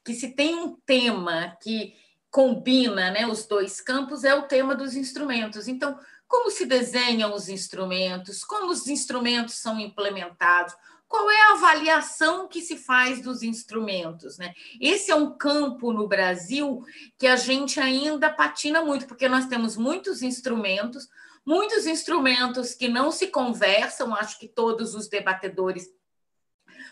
que 0.04 0.14
se 0.14 0.34
tem 0.34 0.54
um 0.54 0.76
tema 0.86 1.56
que 1.62 1.94
combina 2.30 3.10
né, 3.10 3.26
os 3.26 3.46
dois 3.46 3.80
campos, 3.80 4.24
é 4.24 4.34
o 4.34 4.42
tema 4.42 4.74
dos 4.74 4.94
instrumentos. 4.94 5.66
Então, 5.66 5.98
como 6.26 6.50
se 6.50 6.66
desenham 6.66 7.34
os 7.34 7.48
instrumentos, 7.48 8.44
como 8.44 8.70
os 8.70 8.86
instrumentos 8.86 9.54
são 9.54 9.80
implementados, 9.80 10.74
qual 11.08 11.30
é 11.30 11.40
a 11.40 11.52
avaliação 11.52 12.46
que 12.46 12.60
se 12.60 12.76
faz 12.76 13.22
dos 13.22 13.42
instrumentos, 13.42 14.36
né? 14.36 14.52
Esse 14.78 15.10
é 15.10 15.14
um 15.14 15.36
campo 15.38 15.90
no 15.90 16.06
Brasil 16.06 16.84
que 17.18 17.26
a 17.26 17.34
gente 17.34 17.80
ainda 17.80 18.28
patina 18.28 18.84
muito, 18.84 19.06
porque 19.06 19.26
nós 19.26 19.46
temos 19.46 19.74
muitos 19.74 20.20
instrumentos, 20.20 21.08
muitos 21.48 21.86
instrumentos 21.86 22.74
que 22.74 22.88
não 22.88 23.10
se 23.10 23.28
conversam, 23.28 24.14
acho 24.14 24.38
que 24.38 24.46
todos 24.46 24.94
os 24.94 25.08
debatedores 25.08 25.88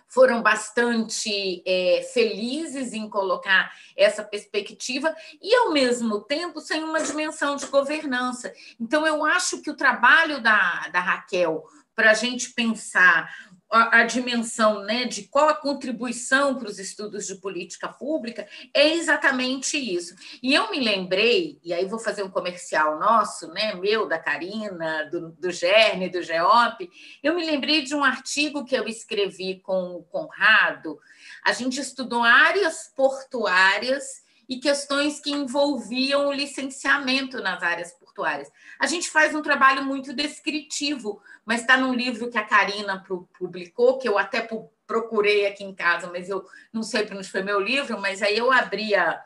foram 0.09 0.41
bastante 0.41 1.63
é, 1.67 2.09
felizes 2.15 2.95
em 2.95 3.07
colocar 3.07 3.71
essa 3.95 4.25
perspectiva 4.25 5.15
e, 5.43 5.55
ao 5.55 5.73
mesmo 5.73 6.23
tempo, 6.23 6.63
sem 6.63 6.83
uma 6.83 7.03
dimensão 7.03 7.55
de 7.57 7.67
governança. 7.67 8.51
Então, 8.81 9.07
eu 9.07 9.27
acho 9.27 9.61
que 9.61 9.71
o 9.71 9.77
trabalho 9.77 10.41
da, 10.43 10.89
da 10.89 11.01
Raquel 11.01 11.63
para 11.95 12.13
a 12.13 12.15
gente 12.15 12.55
pensar 12.55 13.31
a, 13.71 14.01
a, 14.01 14.05
dimensão 14.05 14.85
né, 14.85 15.05
de 15.05 15.25
qual 15.25 15.49
a 15.49 15.55
contribuição 15.55 16.55
para 16.55 16.69
os 16.69 16.79
estudos 16.79 17.27
de 17.27 17.35
política 17.37 17.89
pública 17.89 18.47
é 18.73 18.93
exatamente 18.95 19.77
isso. 19.77 20.15
E 20.43 20.55
eu 20.55 20.71
me 20.71 20.81
lembrei, 20.81 21.59
e 21.65 21.73
aí 21.73 21.85
vou 21.87 21.99
fazer 21.99 22.23
um 22.23 22.31
comercial 22.31 22.99
nosso, 22.99 23.49
né, 23.49 23.75
meu, 23.75 24.07
da 24.07 24.19
Karina, 24.19 25.09
do, 25.11 25.31
do 25.33 25.51
Gerne, 25.51 26.09
do 26.09 26.23
Geop, 26.23 26.89
eu 27.23 27.35
me 27.35 27.45
lembrei 27.45 27.83
de 27.83 27.95
um 27.95 28.05
artigo 28.05 28.65
que 28.65 28.77
eu 28.77 28.87
escrevi 28.87 29.61
com 29.61 29.97
o 29.97 30.05
Conrado. 30.05 30.99
A 31.45 31.53
gente 31.53 31.81
estudou 31.81 32.23
áreas 32.23 32.93
portuárias 32.95 34.25
e 34.49 34.59
questões 34.59 35.21
que 35.21 35.33
envolviam 35.33 36.29
o 36.29 36.33
licenciamento 36.33 37.43
nas 37.43 37.63
áreas 37.63 37.93
portuárias. 38.17 38.51
A 38.79 38.87
gente 38.87 39.11
faz 39.11 39.35
um 39.35 39.43
trabalho 39.43 39.85
muito 39.85 40.15
descritivo, 40.15 41.23
mas 41.45 41.61
está 41.61 41.77
num 41.77 41.95
livro 41.95 42.31
que 42.31 42.39
a 42.39 42.45
Karina 42.45 43.05
publicou, 43.39 43.99
que 43.99 44.09
eu 44.09 44.19
até 44.19 44.49
procurei 44.87 45.47
aqui 45.47 45.63
em 45.63 45.75
casa, 45.75 46.09
mas 46.11 46.29
eu 46.31 46.45
não 46.73 46.83
sei 46.83 47.05
para 47.05 47.17
onde 47.17 47.31
foi 47.31 47.43
meu 47.43 47.61
livro, 47.61 48.01
mas 48.01 48.23
aí 48.23 48.39
eu 48.39 48.51
abria 48.51 49.21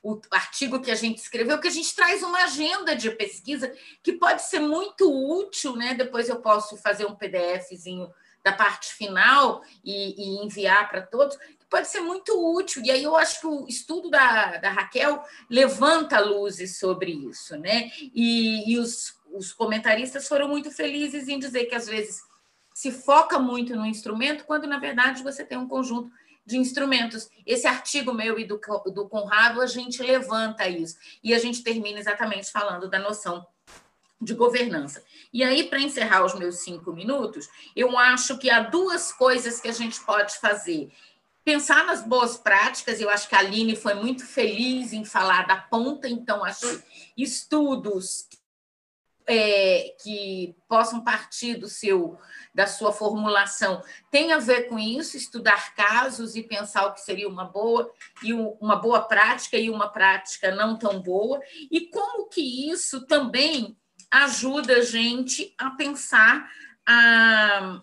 o 0.00 0.20
artigo 0.30 0.80
que 0.80 0.92
a 0.92 0.94
gente 0.94 1.18
escreveu, 1.18 1.60
que 1.60 1.66
a 1.66 1.72
gente 1.72 1.94
traz 1.94 2.22
uma 2.22 2.44
agenda 2.44 2.94
de 2.94 3.10
pesquisa 3.10 3.74
que 4.02 4.12
pode 4.12 4.42
ser 4.42 4.60
muito 4.60 5.10
útil, 5.10 5.74
né? 5.74 5.92
Depois 5.92 6.28
eu 6.28 6.40
posso 6.40 6.76
fazer 6.76 7.04
um 7.04 7.16
PDFzinho 7.16 8.08
da 8.44 8.52
parte 8.52 8.94
final 8.94 9.62
e, 9.84 10.14
e 10.16 10.44
enviar 10.44 10.88
para 10.88 11.02
todos, 11.02 11.36
pode 11.68 11.88
ser 11.88 12.00
muito 12.00 12.32
útil. 12.54 12.82
E 12.84 12.90
aí 12.90 13.02
eu 13.02 13.16
acho 13.16 13.40
que 13.40 13.46
o 13.46 13.66
estudo 13.68 14.10
da, 14.10 14.56
da 14.56 14.70
Raquel 14.70 15.22
levanta 15.48 16.18
luzes 16.20 16.78
sobre 16.78 17.12
isso, 17.12 17.56
né? 17.56 17.90
E, 18.14 18.72
e 18.72 18.78
os, 18.78 19.14
os 19.32 19.52
comentaristas 19.52 20.26
foram 20.26 20.48
muito 20.48 20.70
felizes 20.70 21.28
em 21.28 21.38
dizer 21.38 21.66
que 21.66 21.74
às 21.74 21.86
vezes 21.86 22.22
se 22.74 22.92
foca 22.92 23.38
muito 23.38 23.74
no 23.74 23.84
instrumento, 23.84 24.44
quando 24.44 24.66
na 24.66 24.78
verdade 24.78 25.22
você 25.22 25.44
tem 25.44 25.58
um 25.58 25.66
conjunto 25.66 26.12
de 26.46 26.56
instrumentos. 26.56 27.28
Esse 27.44 27.66
artigo 27.66 28.14
meu 28.14 28.38
e 28.38 28.44
do, 28.44 28.58
do 28.86 29.08
Conrado, 29.08 29.60
a 29.60 29.66
gente 29.66 30.02
levanta 30.02 30.66
isso. 30.68 30.96
E 31.22 31.34
a 31.34 31.38
gente 31.38 31.62
termina 31.62 31.98
exatamente 31.98 32.50
falando 32.50 32.88
da 32.88 32.98
noção 32.98 33.46
de 34.20 34.34
governança. 34.34 35.04
E 35.32 35.44
aí, 35.44 35.64
para 35.64 35.80
encerrar 35.80 36.24
os 36.24 36.34
meus 36.34 36.60
cinco 36.60 36.92
minutos, 36.92 37.48
eu 37.76 37.96
acho 37.98 38.38
que 38.38 38.48
há 38.48 38.60
duas 38.60 39.12
coisas 39.12 39.60
que 39.60 39.68
a 39.68 39.72
gente 39.72 40.00
pode 40.00 40.38
fazer 40.38 40.90
pensar 41.48 41.86
nas 41.86 42.02
boas 42.02 42.36
práticas, 42.36 43.00
eu 43.00 43.08
acho 43.08 43.26
que 43.26 43.34
a 43.34 43.38
Aline 43.38 43.74
foi 43.74 43.94
muito 43.94 44.26
feliz 44.26 44.92
em 44.92 45.02
falar 45.02 45.46
da 45.46 45.56
ponta, 45.56 46.06
então 46.06 46.44
acho 46.44 46.82
estudos 47.16 48.28
é, 49.26 49.96
que 50.02 50.54
possam 50.68 51.02
partir 51.02 51.54
do 51.54 51.66
seu 51.66 52.18
da 52.54 52.66
sua 52.66 52.92
formulação 52.92 53.82
tem 54.10 54.30
a 54.30 54.38
ver 54.38 54.68
com 54.68 54.78
isso, 54.78 55.16
estudar 55.16 55.74
casos 55.74 56.36
e 56.36 56.42
pensar 56.42 56.84
o 56.84 56.92
que 56.92 57.00
seria 57.00 57.26
uma 57.26 57.46
boa 57.46 57.90
e 58.22 58.34
uma 58.34 58.76
boa 58.76 59.00
prática 59.00 59.56
e 59.56 59.70
uma 59.70 59.88
prática 59.88 60.54
não 60.54 60.76
tão 60.76 61.00
boa, 61.00 61.40
e 61.70 61.86
como 61.86 62.28
que 62.28 62.70
isso 62.70 63.06
também 63.06 63.74
ajuda 64.10 64.74
a 64.74 64.82
gente 64.82 65.54
a 65.56 65.70
pensar 65.70 66.46
a, 66.84 67.80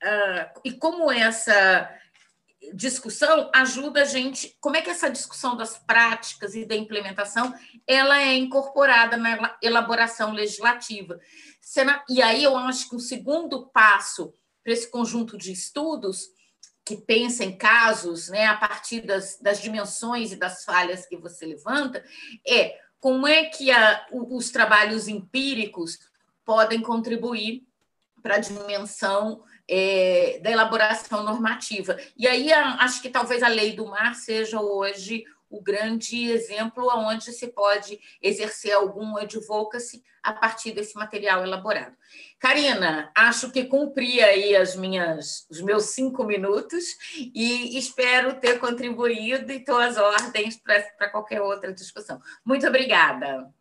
a 0.00 0.52
e 0.64 0.70
como 0.70 1.10
essa 1.10 2.01
discussão 2.74 3.50
ajuda 3.54 4.02
a 4.02 4.04
gente. 4.04 4.56
Como 4.60 4.76
é 4.76 4.82
que 4.82 4.90
essa 4.90 5.10
discussão 5.10 5.56
das 5.56 5.78
práticas 5.78 6.54
e 6.54 6.64
da 6.64 6.76
implementação 6.76 7.54
ela 7.86 8.20
é 8.20 8.34
incorporada 8.34 9.16
na 9.16 9.56
elaboração 9.62 10.32
legislativa? 10.32 11.18
E 12.08 12.22
aí 12.22 12.44
eu 12.44 12.56
acho 12.56 12.88
que 12.88 12.96
o 12.96 13.00
segundo 13.00 13.66
passo 13.68 14.34
para 14.62 14.72
esse 14.72 14.90
conjunto 14.90 15.36
de 15.36 15.52
estudos 15.52 16.28
que 16.84 16.96
pensa 16.96 17.44
em 17.44 17.56
casos, 17.56 18.28
né, 18.28 18.46
a 18.46 18.56
partir 18.56 19.02
das, 19.02 19.38
das 19.40 19.60
dimensões 19.60 20.32
e 20.32 20.36
das 20.36 20.64
falhas 20.64 21.06
que 21.06 21.16
você 21.16 21.46
levanta, 21.46 22.04
é 22.46 22.78
como 22.98 23.26
é 23.26 23.44
que 23.44 23.70
a, 23.70 24.06
os 24.12 24.50
trabalhos 24.50 25.08
empíricos 25.08 25.98
podem 26.44 26.80
contribuir 26.80 27.66
para 28.22 28.36
a 28.36 28.38
dimensão 28.38 29.42
é, 29.68 30.40
da 30.42 30.50
elaboração 30.50 31.22
normativa. 31.22 31.96
E 32.16 32.26
aí 32.26 32.52
acho 32.52 33.00
que 33.00 33.10
talvez 33.10 33.42
a 33.42 33.48
lei 33.48 33.74
do 33.74 33.86
mar 33.86 34.14
seja 34.14 34.60
hoje 34.60 35.24
o 35.52 35.60
grande 35.60 36.30
exemplo 36.30 36.88
onde 36.96 37.30
se 37.30 37.48
pode 37.48 38.00
exercer 38.22 38.72
algum 38.72 39.18
advocacy 39.18 40.02
a 40.22 40.32
partir 40.32 40.72
desse 40.72 40.94
material 40.96 41.44
elaborado. 41.44 41.94
Karina, 42.38 43.10
acho 43.14 43.50
que 43.50 43.64
cumpri 43.64 44.22
aí 44.22 44.56
as 44.56 44.74
minhas, 44.76 45.46
os 45.50 45.60
meus 45.60 45.86
cinco 45.86 46.24
minutos 46.24 46.84
e 47.34 47.76
espero 47.76 48.40
ter 48.40 48.58
contribuído 48.58 49.52
e 49.52 49.56
estou 49.56 49.78
às 49.78 49.98
ordens 49.98 50.56
para 50.56 51.10
qualquer 51.10 51.42
outra 51.42 51.72
discussão. 51.72 52.20
Muito 52.44 52.66
obrigada. 52.66 53.52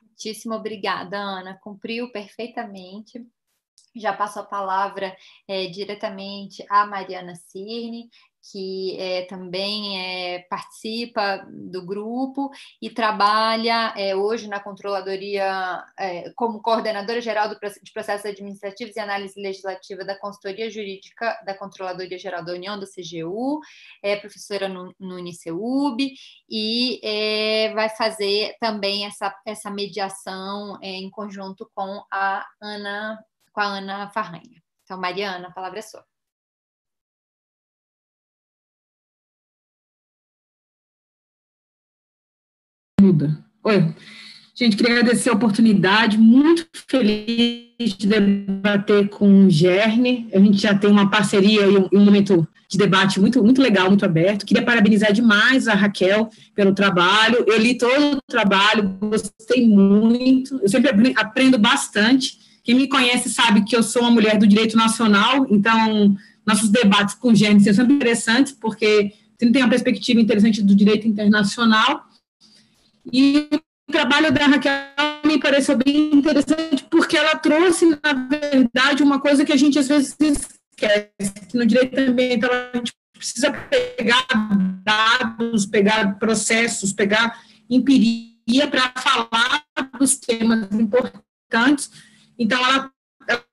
Muitíssimo 0.00 0.54
obrigada, 0.54 1.18
Ana. 1.18 1.58
Cumpriu 1.60 2.10
perfeitamente 2.10 3.26
já 3.94 4.12
passo 4.12 4.40
a 4.40 4.44
palavra 4.44 5.16
é, 5.48 5.66
diretamente 5.66 6.64
à 6.68 6.86
Mariana 6.86 7.34
Cirne, 7.34 8.08
que 8.50 8.96
é, 8.98 9.22
também 9.26 10.00
é, 10.00 10.40
participa 10.50 11.46
do 11.48 11.84
grupo 11.86 12.50
e 12.80 12.90
trabalha 12.90 13.94
é, 13.96 14.16
hoje 14.16 14.48
na 14.48 14.58
Controladoria 14.58 15.84
é, 15.98 16.30
como 16.34 16.60
coordenadora 16.60 17.20
geral 17.20 17.48
do, 17.48 17.54
de 17.54 17.92
processos 17.92 18.26
administrativos 18.26 18.96
e 18.96 19.00
análise 19.00 19.40
legislativa 19.40 20.04
da 20.04 20.18
Consultoria 20.18 20.68
Jurídica 20.68 21.38
da 21.46 21.54
Controladoria 21.56 22.18
Geral 22.18 22.44
da 22.44 22.52
União, 22.52 22.78
da 22.78 22.86
CGU, 22.86 23.60
é 24.02 24.16
professora 24.16 24.68
no, 24.68 24.92
no 24.98 25.16
UniceuB 25.16 26.12
e 26.50 27.00
é, 27.04 27.72
vai 27.74 27.88
fazer 27.90 28.56
também 28.58 29.06
essa, 29.06 29.32
essa 29.46 29.70
mediação 29.70 30.78
é, 30.82 30.88
em 30.88 31.10
conjunto 31.10 31.70
com 31.74 32.02
a 32.10 32.44
Ana 32.60 33.22
com 33.52 33.60
a 33.60 33.64
Ana 33.64 34.10
Farranha. 34.10 34.62
Então, 34.84 34.98
Mariana, 34.98 35.48
a 35.48 35.52
palavra 35.52 35.78
é 35.78 35.82
sua. 35.82 36.04
Muda. 43.00 43.44
Oi. 43.64 43.94
Gente, 44.54 44.76
queria 44.76 44.98
agradecer 44.98 45.30
a 45.30 45.32
oportunidade, 45.32 46.18
muito 46.18 46.68
feliz 46.86 47.96
de 47.96 48.06
debater 48.06 49.08
com 49.08 49.46
o 49.46 49.48
Gerne. 49.48 50.28
A 50.32 50.38
gente 50.38 50.58
já 50.58 50.74
tem 50.74 50.90
uma 50.90 51.10
parceria 51.10 51.62
e 51.62 51.76
um, 51.78 51.88
um, 51.92 52.04
momento 52.04 52.46
de 52.68 52.78
debate 52.78 53.18
muito, 53.18 53.42
muito 53.42 53.62
legal, 53.62 53.88
muito 53.88 54.04
aberto. 54.04 54.44
Queria 54.44 54.64
parabenizar 54.64 55.12
demais 55.12 55.66
a 55.68 55.74
Raquel 55.74 56.28
pelo 56.54 56.74
trabalho. 56.74 57.44
Eu 57.46 57.58
li 57.58 57.76
todo 57.76 58.18
o 58.18 58.22
trabalho, 58.30 58.96
gostei 59.00 59.66
muito. 59.66 60.60
Eu 60.62 60.68
sempre 60.68 61.14
aprendo 61.16 61.58
bastante. 61.58 62.38
Quem 62.62 62.74
me 62.74 62.88
conhece 62.88 63.28
sabe 63.28 63.64
que 63.64 63.74
eu 63.74 63.82
sou 63.82 64.02
uma 64.02 64.10
mulher 64.10 64.38
do 64.38 64.46
direito 64.46 64.76
nacional, 64.76 65.46
então 65.50 66.16
nossos 66.46 66.68
debates 66.68 67.14
com 67.14 67.34
gêneros 67.34 67.64
são 67.64 67.74
sempre 67.74 67.94
interessantes, 67.94 68.52
porque 68.52 69.12
você 69.38 69.50
tem 69.50 69.62
uma 69.62 69.68
perspectiva 69.70 70.20
interessante 70.20 70.62
do 70.62 70.74
direito 70.74 71.08
internacional. 71.08 72.06
E 73.12 73.48
o 73.88 73.92
trabalho 73.92 74.32
da 74.32 74.46
Raquel 74.46 74.72
me 75.24 75.38
pareceu 75.38 75.76
bem 75.76 76.14
interessante, 76.14 76.84
porque 76.88 77.16
ela 77.16 77.36
trouxe, 77.36 77.86
na 77.86 78.12
verdade, 78.12 79.02
uma 79.02 79.20
coisa 79.20 79.44
que 79.44 79.52
a 79.52 79.56
gente 79.56 79.78
às 79.78 79.88
vezes 79.88 80.16
esquece, 80.20 81.32
que 81.48 81.56
no 81.56 81.66
direito 81.66 81.98
ambiental 81.98 82.50
a 82.52 82.76
gente 82.76 82.92
precisa 83.12 83.52
pegar 83.52 84.26
dados, 84.84 85.66
pegar 85.66 86.18
processos, 86.18 86.92
pegar 86.92 87.40
empiria 87.68 88.68
para 88.68 88.92
falar 88.96 89.64
dos 89.98 90.16
temas 90.16 90.68
importantes. 90.72 91.90
Então, 92.38 92.58
ela, 92.64 92.90
ela, 93.28 93.44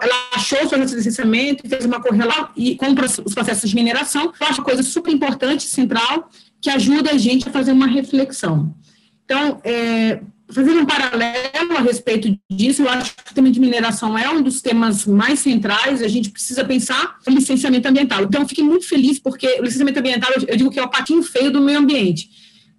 ela 0.00 0.14
achou 0.34 0.58
o 0.64 0.86
de 0.86 0.94
licenciamento 0.94 1.68
fez 1.68 1.84
uma 1.84 2.00
correlação 2.00 2.50
e 2.56 2.76
com 2.76 2.86
os 3.24 3.34
processos 3.34 3.68
de 3.68 3.76
mineração. 3.76 4.32
Eu 4.40 4.46
acho 4.46 4.60
uma 4.60 4.64
coisa 4.64 4.82
super 4.82 5.12
importante, 5.12 5.64
central, 5.64 6.30
que 6.60 6.70
ajuda 6.70 7.10
a 7.10 7.18
gente 7.18 7.48
a 7.48 7.52
fazer 7.52 7.72
uma 7.72 7.86
reflexão. 7.86 8.74
Então, 9.24 9.60
é, 9.62 10.20
fazendo 10.50 10.80
um 10.80 10.86
paralelo 10.86 11.76
a 11.76 11.80
respeito 11.80 12.38
disso, 12.50 12.82
eu 12.82 12.88
acho 12.88 13.14
que 13.14 13.30
o 13.30 13.34
tema 13.34 13.50
de 13.50 13.60
mineração 13.60 14.16
é 14.16 14.28
um 14.30 14.42
dos 14.42 14.62
temas 14.62 15.04
mais 15.04 15.40
centrais, 15.40 16.02
a 16.02 16.08
gente 16.08 16.30
precisa 16.30 16.64
pensar 16.64 17.18
no 17.26 17.34
licenciamento 17.34 17.86
ambiental. 17.86 18.24
Então, 18.24 18.48
fiquei 18.48 18.64
muito 18.64 18.88
feliz, 18.88 19.18
porque 19.18 19.58
o 19.60 19.64
licenciamento 19.64 19.98
ambiental, 19.98 20.30
eu 20.46 20.56
digo 20.56 20.70
que 20.70 20.78
é 20.78 20.82
o 20.82 20.88
patinho 20.88 21.22
feio 21.22 21.50
do 21.50 21.60
meio 21.60 21.78
ambiente. 21.78 22.30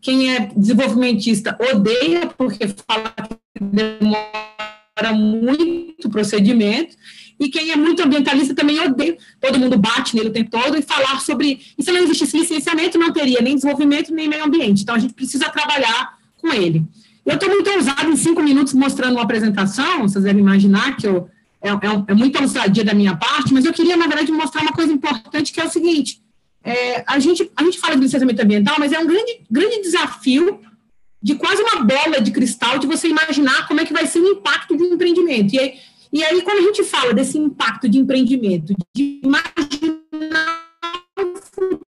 Quem 0.01 0.33
é 0.33 0.51
desenvolvimentista 0.55 1.57
odeia, 1.71 2.27
porque 2.27 2.67
fala 2.87 3.13
que 3.55 3.63
demora 3.63 4.78
muito 5.13 6.07
o 6.07 6.09
procedimento, 6.09 6.95
e 7.39 7.49
quem 7.49 7.71
é 7.71 7.75
muito 7.75 8.03
ambientalista 8.03 8.53
também 8.53 8.79
odeia, 8.79 9.17
todo 9.39 9.57
mundo 9.57 9.77
bate 9.77 10.15
nele 10.15 10.29
o 10.29 10.33
tempo 10.33 10.51
todo, 10.51 10.77
e 10.77 10.81
falar 10.81 11.21
sobre, 11.21 11.61
e 11.77 11.83
se 11.83 11.91
não 11.91 12.01
existisse 12.01 12.37
licenciamento, 12.37 12.97
não 12.97 13.13
teria 13.13 13.41
nem 13.41 13.55
desenvolvimento, 13.55 14.13
nem 14.13 14.27
meio 14.27 14.43
ambiente. 14.43 14.83
Então, 14.83 14.95
a 14.95 14.99
gente 14.99 15.13
precisa 15.13 15.49
trabalhar 15.49 16.17
com 16.37 16.51
ele. 16.53 16.83
Eu 17.25 17.35
estou 17.35 17.49
muito 17.49 17.69
ousada 17.69 18.05
em 18.05 18.15
cinco 18.15 18.41
minutos 18.41 18.73
mostrando 18.73 19.13
uma 19.13 19.23
apresentação, 19.23 20.01
vocês 20.01 20.23
devem 20.23 20.41
imaginar 20.41 20.97
que 20.97 21.07
eu, 21.07 21.29
é, 21.61 21.69
é, 21.69 22.03
é 22.07 22.13
muita 22.13 22.41
ousadia 22.41 22.83
da 22.83 22.93
minha 22.93 23.15
parte, 23.15 23.53
mas 23.53 23.65
eu 23.65 23.73
queria, 23.73 23.95
na 23.95 24.07
verdade, 24.07 24.31
mostrar 24.31 24.61
uma 24.61 24.73
coisa 24.73 24.91
importante, 24.91 25.53
que 25.53 25.61
é 25.61 25.65
o 25.65 25.69
seguinte, 25.69 26.21
é, 26.63 27.03
a, 27.07 27.19
gente, 27.19 27.49
a 27.55 27.63
gente 27.63 27.79
fala 27.79 27.95
de 27.95 28.01
licenciamento 28.01 28.41
ambiental, 28.41 28.75
mas 28.79 28.91
é 28.91 28.99
um 28.99 29.07
grande, 29.07 29.41
grande 29.49 29.81
desafio 29.81 30.59
de 31.21 31.35
quase 31.35 31.61
uma 31.61 31.83
bola 31.83 32.21
de 32.21 32.31
cristal 32.31 32.79
de 32.79 32.87
você 32.87 33.07
imaginar 33.07 33.67
como 33.67 33.81
é 33.81 33.85
que 33.85 33.93
vai 33.93 34.07
ser 34.07 34.19
o 34.19 34.27
impacto 34.27 34.75
de 34.75 34.83
um 34.83 34.93
empreendimento. 34.93 35.53
E 35.53 35.59
aí, 35.59 35.79
e 36.11 36.23
aí 36.23 36.41
quando 36.41 36.59
a 36.59 36.61
gente 36.61 36.83
fala 36.83 37.13
desse 37.13 37.37
impacto 37.37 37.89
de 37.89 37.99
empreendimento, 37.99 38.73
de 38.95 39.21
imaginar 39.23 40.63
o 41.19 41.35
futuro 41.37 41.81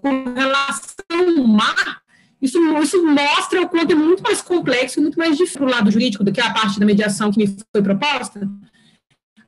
com 0.00 0.34
relação 0.34 1.38
ao 1.38 1.46
mar, 1.46 2.02
isso, 2.42 2.58
isso 2.82 3.06
mostra 3.06 3.62
o 3.62 3.68
quanto 3.68 3.92
é 3.92 3.94
muito 3.94 4.22
mais 4.22 4.42
complexo, 4.42 5.00
muito 5.00 5.18
mais 5.18 5.36
difícil 5.36 5.60
para 5.60 5.68
o 5.68 5.70
lado 5.70 5.90
jurídico 5.90 6.24
do 6.24 6.32
que 6.32 6.40
a 6.40 6.52
parte 6.52 6.78
da 6.78 6.84
mediação 6.84 7.30
que 7.30 7.38
me 7.38 7.56
foi 7.72 7.82
proposta. 7.82 8.46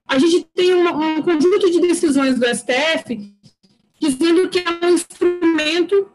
A 0.09 0.19
gente 0.19 0.47
tem 0.55 0.73
uma, 0.73 0.93
um 0.93 1.21
conjunto 1.21 1.71
de 1.71 1.81
decisões 1.81 2.39
do 2.39 2.47
STF 2.47 3.35
dizendo 4.01 4.49
que 4.49 4.61
é 4.61 4.87
um 4.87 4.95
instrumento 4.95 6.09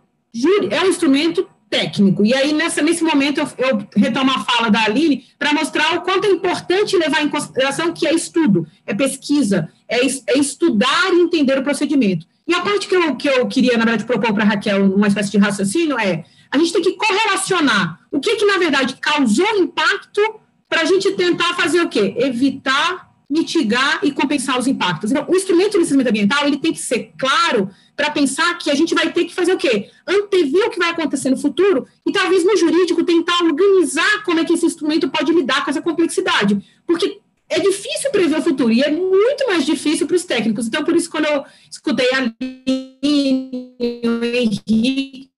é 0.72 0.82
um 0.82 0.88
instrumento 0.88 1.46
técnico. 1.72 2.26
E 2.26 2.34
aí, 2.34 2.52
nessa, 2.52 2.82
nesse 2.82 3.02
momento, 3.02 3.40
eu, 3.40 3.48
eu 3.58 3.88
retomo 3.96 4.30
a 4.30 4.40
fala 4.40 4.70
da 4.70 4.84
Aline 4.84 5.26
para 5.40 5.54
mostrar 5.54 5.96
o 5.96 6.02
quanto 6.02 6.28
é 6.28 6.30
importante 6.30 6.98
levar 6.98 7.24
em 7.24 7.30
consideração 7.30 7.94
que 7.94 8.06
é 8.06 8.14
estudo, 8.14 8.68
é 8.86 8.94
pesquisa, 8.94 9.72
é, 9.88 10.06
é 10.06 10.38
estudar 10.38 11.14
e 11.14 11.22
entender 11.22 11.58
o 11.58 11.64
procedimento. 11.64 12.28
E 12.46 12.54
a 12.54 12.60
parte 12.60 12.88
que 12.90 12.96
eu, 12.96 13.16
que 13.16 13.30
eu 13.30 13.48
queria, 13.48 13.78
na 13.78 13.86
verdade, 13.86 14.04
propor 14.04 14.34
para 14.34 14.44
a 14.44 14.48
Raquel, 14.48 14.94
uma 14.94 15.08
espécie 15.08 15.32
de 15.32 15.38
raciocínio, 15.38 15.98
é 15.98 16.26
a 16.52 16.58
gente 16.58 16.74
tem 16.74 16.82
que 16.82 16.98
correlacionar 16.98 18.02
o 18.12 18.20
que, 18.20 18.36
que 18.36 18.46
na 18.46 18.58
verdade, 18.58 18.98
causou 19.00 19.48
impacto 19.56 20.22
para 20.68 20.82
a 20.82 20.86
gente 20.86 21.10
tentar 21.14 21.54
fazer 21.54 21.80
o 21.80 21.88
quê? 21.88 22.14
Evitar, 22.18 23.11
mitigar 23.32 24.02
e 24.04 24.12
compensar 24.12 24.60
os 24.60 24.68
impactos. 24.68 25.10
Então, 25.10 25.26
o 25.26 25.34
instrumento 25.34 25.72
de 25.72 25.78
licenciamento 25.78 26.10
ambiental, 26.10 26.46
ele 26.46 26.58
tem 26.58 26.74
que 26.74 26.80
ser 26.80 27.14
claro 27.18 27.70
para 27.96 28.12
pensar 28.12 28.58
que 28.58 28.70
a 28.70 28.76
gente 28.76 28.94
vai 28.94 29.12
ter 29.14 29.24
que 29.24 29.34
fazer 29.34 29.54
o 29.54 29.58
quê? 29.58 29.90
Antever 30.06 30.68
o 30.68 30.70
que 30.70 30.78
vai 30.78 30.90
acontecer 30.90 31.30
no 31.30 31.38
futuro 31.38 31.88
e 32.06 32.12
talvez 32.12 32.44
no 32.44 32.58
jurídico 32.58 33.06
tentar 33.06 33.42
organizar 33.42 34.24
como 34.26 34.40
é 34.42 34.46
que 34.46 34.54
esse 34.54 34.66
instrumento 34.66 35.10
pode 35.10 35.32
lidar 35.32 35.64
com 35.64 35.72
essa 35.72 35.82
complexidade. 35.82 36.62
Porque 36.86 37.22
é 37.48 37.60
difícil 37.60 38.12
prever 38.12 38.40
o 38.40 38.42
futuro 38.42 38.74
e 38.74 38.82
é 38.82 38.92
muito 38.92 39.48
mais 39.48 39.66
difícil 39.66 40.06
para 40.06 40.16
os 40.18 40.26
técnicos. 40.26 40.68
Então, 40.68 40.84
por 40.84 40.96
isso, 40.96 41.10
quando 41.10 41.26
eu 41.26 41.46
escutei 41.70 42.10
a 42.14 42.18
Aline, 42.18 43.76
o 44.04 44.26
Henrique, 44.26 45.31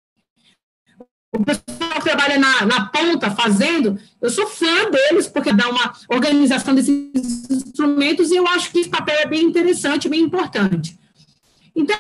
o 1.34 1.44
pessoal 1.44 1.92
que 1.96 2.04
trabalha 2.04 2.38
na, 2.38 2.66
na 2.66 2.86
ponta 2.86 3.32
fazendo, 3.32 3.98
eu 4.22 4.30
sou 4.30 4.46
fã 4.48 4.90
deles, 4.90 5.28
porque 5.28 5.52
dá 5.52 5.68
uma 5.68 5.94
organização 6.08 6.76
desses 6.76 7.12
instrumentos 7.50 8.32
e 8.32 8.36
eu 8.36 8.48
acho 8.48 8.72
que 8.72 8.80
esse 8.80 8.90
papel 8.90 9.16
é 9.20 9.26
bem 9.26 9.44
interessante, 9.44 10.08
bem 10.08 10.22
importante. 10.22 10.98
Então, 11.76 11.98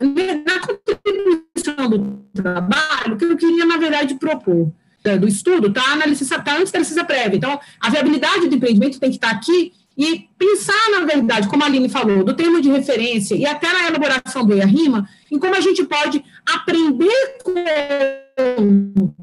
na 0.00 0.60
contribuição 0.60 1.90
do 1.90 2.24
trabalho, 2.34 3.14
o 3.14 3.16
que 3.18 3.24
eu 3.26 3.36
queria, 3.36 3.66
na 3.66 3.76
verdade, 3.76 4.14
propor 4.14 4.72
do 5.18 5.26
estudo 5.28 5.68
está 5.68 5.96
na 5.96 6.06
licença, 6.06 6.38
tá 6.40 6.56
antes 6.56 6.72
da 6.72 6.78
licença 6.78 7.04
prévia. 7.04 7.36
Então, 7.36 7.58
a 7.80 7.90
viabilidade 7.90 8.48
do 8.48 8.54
empreendimento 8.54 9.00
tem 9.00 9.10
que 9.10 9.16
estar 9.16 9.30
aqui 9.30 9.72
e 9.96 10.28
pensar, 10.38 10.90
na 10.90 11.04
verdade, 11.04 11.48
como 11.48 11.62
a 11.62 11.66
Aline 11.66 11.88
falou, 11.88 12.24
do 12.24 12.34
termo 12.34 12.60
de 12.60 12.70
referência 12.70 13.34
e 13.34 13.44
até 13.44 13.72
na 13.72 13.88
elaboração 13.88 14.46
do 14.46 14.54
IARIMA, 14.54 15.08
em 15.30 15.38
como 15.38 15.54
a 15.54 15.60
gente 15.60 15.84
pode 15.84 16.24
aprender 16.46 17.38
com, 17.42 19.14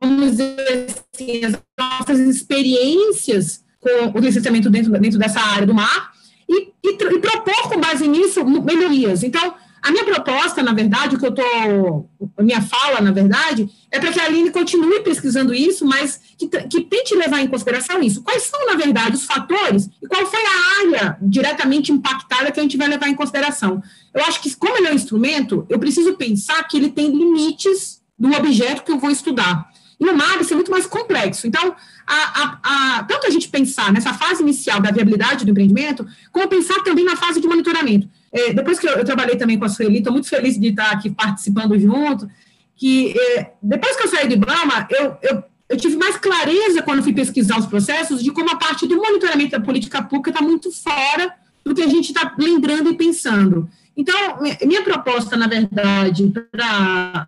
vamos 0.00 0.30
dizer 0.30 0.86
assim, 1.14 1.44
as 1.44 1.58
nossas 1.78 2.18
experiências 2.20 3.64
com 3.80 4.18
o 4.18 4.20
licenciamento 4.20 4.68
dentro, 4.68 4.92
dentro 4.92 5.18
dessa 5.18 5.40
área 5.40 5.66
do 5.66 5.74
mar 5.74 6.12
e, 6.48 6.72
e, 6.84 6.92
e 6.92 7.18
propor, 7.18 7.68
com 7.68 7.80
base 7.80 8.06
nisso, 8.06 8.44
melhorias. 8.44 9.22
Então, 9.22 9.54
a 9.82 9.90
minha 9.90 10.04
proposta, 10.04 10.62
na 10.62 10.74
verdade, 10.74 11.16
que 11.16 11.24
eu 11.24 11.30
estou. 11.30 12.10
A 12.36 12.42
minha 12.42 12.60
fala, 12.60 13.00
na 13.00 13.12
verdade, 13.12 13.68
é 13.90 13.98
para 13.98 14.12
que 14.12 14.20
a 14.20 14.26
Aline 14.26 14.50
continue 14.50 15.00
pesquisando 15.00 15.54
isso, 15.54 15.86
mas 15.86 16.20
que, 16.36 16.48
que, 16.48 16.82
tente 16.82 17.14
levar 17.14 17.40
em 17.40 17.46
consideração 17.46 18.02
isso. 18.02 18.22
Quais 18.22 18.42
são, 18.42 18.66
na 18.66 18.74
verdade, 18.74 19.16
os 19.16 19.24
fatores 19.24 19.88
e 20.02 20.06
qual 20.06 20.26
foi 20.26 20.40
a 20.40 20.98
área 20.98 21.18
diretamente 21.22 21.92
impactada 21.92 22.52
que 22.52 22.60
a 22.60 22.62
gente 22.62 22.76
vai 22.76 22.88
levar 22.88 23.08
em 23.08 23.14
consideração? 23.14 23.82
Eu 24.14 24.24
acho 24.24 24.40
que, 24.40 24.54
como 24.56 24.76
ele 24.76 24.88
é 24.88 24.92
um 24.92 24.96
instrumento, 24.96 25.66
eu 25.68 25.78
preciso 25.78 26.14
pensar 26.14 26.62
que 26.64 26.76
ele 26.76 26.90
tem 26.90 27.10
limites 27.10 28.00
do 28.18 28.34
objeto 28.34 28.82
que 28.82 28.92
eu 28.92 28.98
vou 28.98 29.10
estudar. 29.10 29.70
E 29.98 30.04
no 30.04 30.16
mar, 30.16 30.40
isso 30.40 30.52
é 30.52 30.56
muito 30.56 30.70
mais 30.70 30.86
complexo. 30.86 31.46
Então, 31.46 31.74
a, 32.06 32.14
a, 32.14 32.60
a, 32.98 33.04
tanto 33.04 33.26
a 33.26 33.30
gente 33.30 33.48
pensar 33.48 33.92
nessa 33.92 34.14
fase 34.14 34.42
inicial 34.42 34.80
da 34.80 34.90
viabilidade 34.90 35.44
do 35.44 35.50
empreendimento, 35.50 36.06
como 36.32 36.48
pensar 36.48 36.82
também 36.82 37.04
na 37.04 37.16
fase 37.16 37.40
de 37.40 37.46
monitoramento. 37.46 38.08
É, 38.32 38.52
depois 38.52 38.78
que 38.78 38.88
eu, 38.88 38.92
eu, 38.92 39.04
trabalhei 39.04 39.36
também 39.36 39.58
com 39.58 39.64
a 39.66 39.68
Sueli, 39.68 39.98
estou 39.98 40.12
muito 40.12 40.28
feliz 40.28 40.58
de 40.58 40.68
estar 40.68 40.90
aqui 40.90 41.10
participando 41.10 41.78
junto, 41.78 42.28
que 42.76 43.14
é, 43.18 43.52
depois 43.62 43.96
que 43.96 44.04
eu 44.04 44.08
saí 44.08 44.26
do 44.26 44.34
IBAMA, 44.34 44.88
eu, 44.90 45.16
eu, 45.22 45.44
eu, 45.68 45.76
tive 45.76 45.96
mais 45.96 46.16
clareza 46.16 46.82
quando 46.82 47.02
fui 47.02 47.12
pesquisar 47.12 47.58
os 47.58 47.66
processos 47.66 48.22
de 48.22 48.30
como 48.30 48.50
a 48.50 48.56
parte 48.56 48.86
do 48.86 48.96
monitoramento 48.96 49.50
da 49.50 49.60
política 49.60 50.02
pública 50.02 50.30
está 50.30 50.42
muito 50.42 50.72
fora 50.72 51.34
do 51.64 51.74
que 51.74 51.82
a 51.82 51.88
gente 51.88 52.08
está 52.08 52.34
lembrando 52.38 52.90
e 52.90 52.96
pensando. 52.96 53.68
Então, 54.00 54.38
minha 54.66 54.82
proposta, 54.82 55.36
na 55.36 55.46
verdade, 55.46 56.32
para 56.50 57.26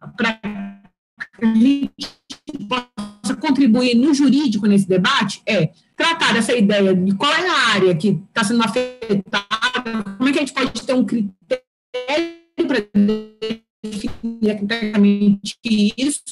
a 1.42 1.46
gente 1.54 2.08
possa 2.66 3.36
contribuir 3.38 3.94
no 3.94 4.14
jurídico 4.14 4.66
nesse 4.66 4.88
debate 4.88 5.42
é 5.46 5.70
tratar 5.94 6.32
dessa 6.32 6.56
ideia 6.56 6.94
de 6.94 7.14
qual 7.14 7.30
é 7.30 7.46
a 7.46 7.68
área 7.74 7.94
que 7.94 8.18
está 8.26 8.42
sendo 8.42 8.64
afetada, 8.64 10.02
como 10.16 10.28
é 10.30 10.32
que 10.32 10.38
a 10.38 10.40
gente 10.40 10.54
pode 10.54 10.82
ter 10.82 10.94
um 10.94 11.04
critério 11.04 11.60
para 12.66 12.78
definir 13.84 14.40
tecnicamente 14.40 15.58
isso, 15.62 16.22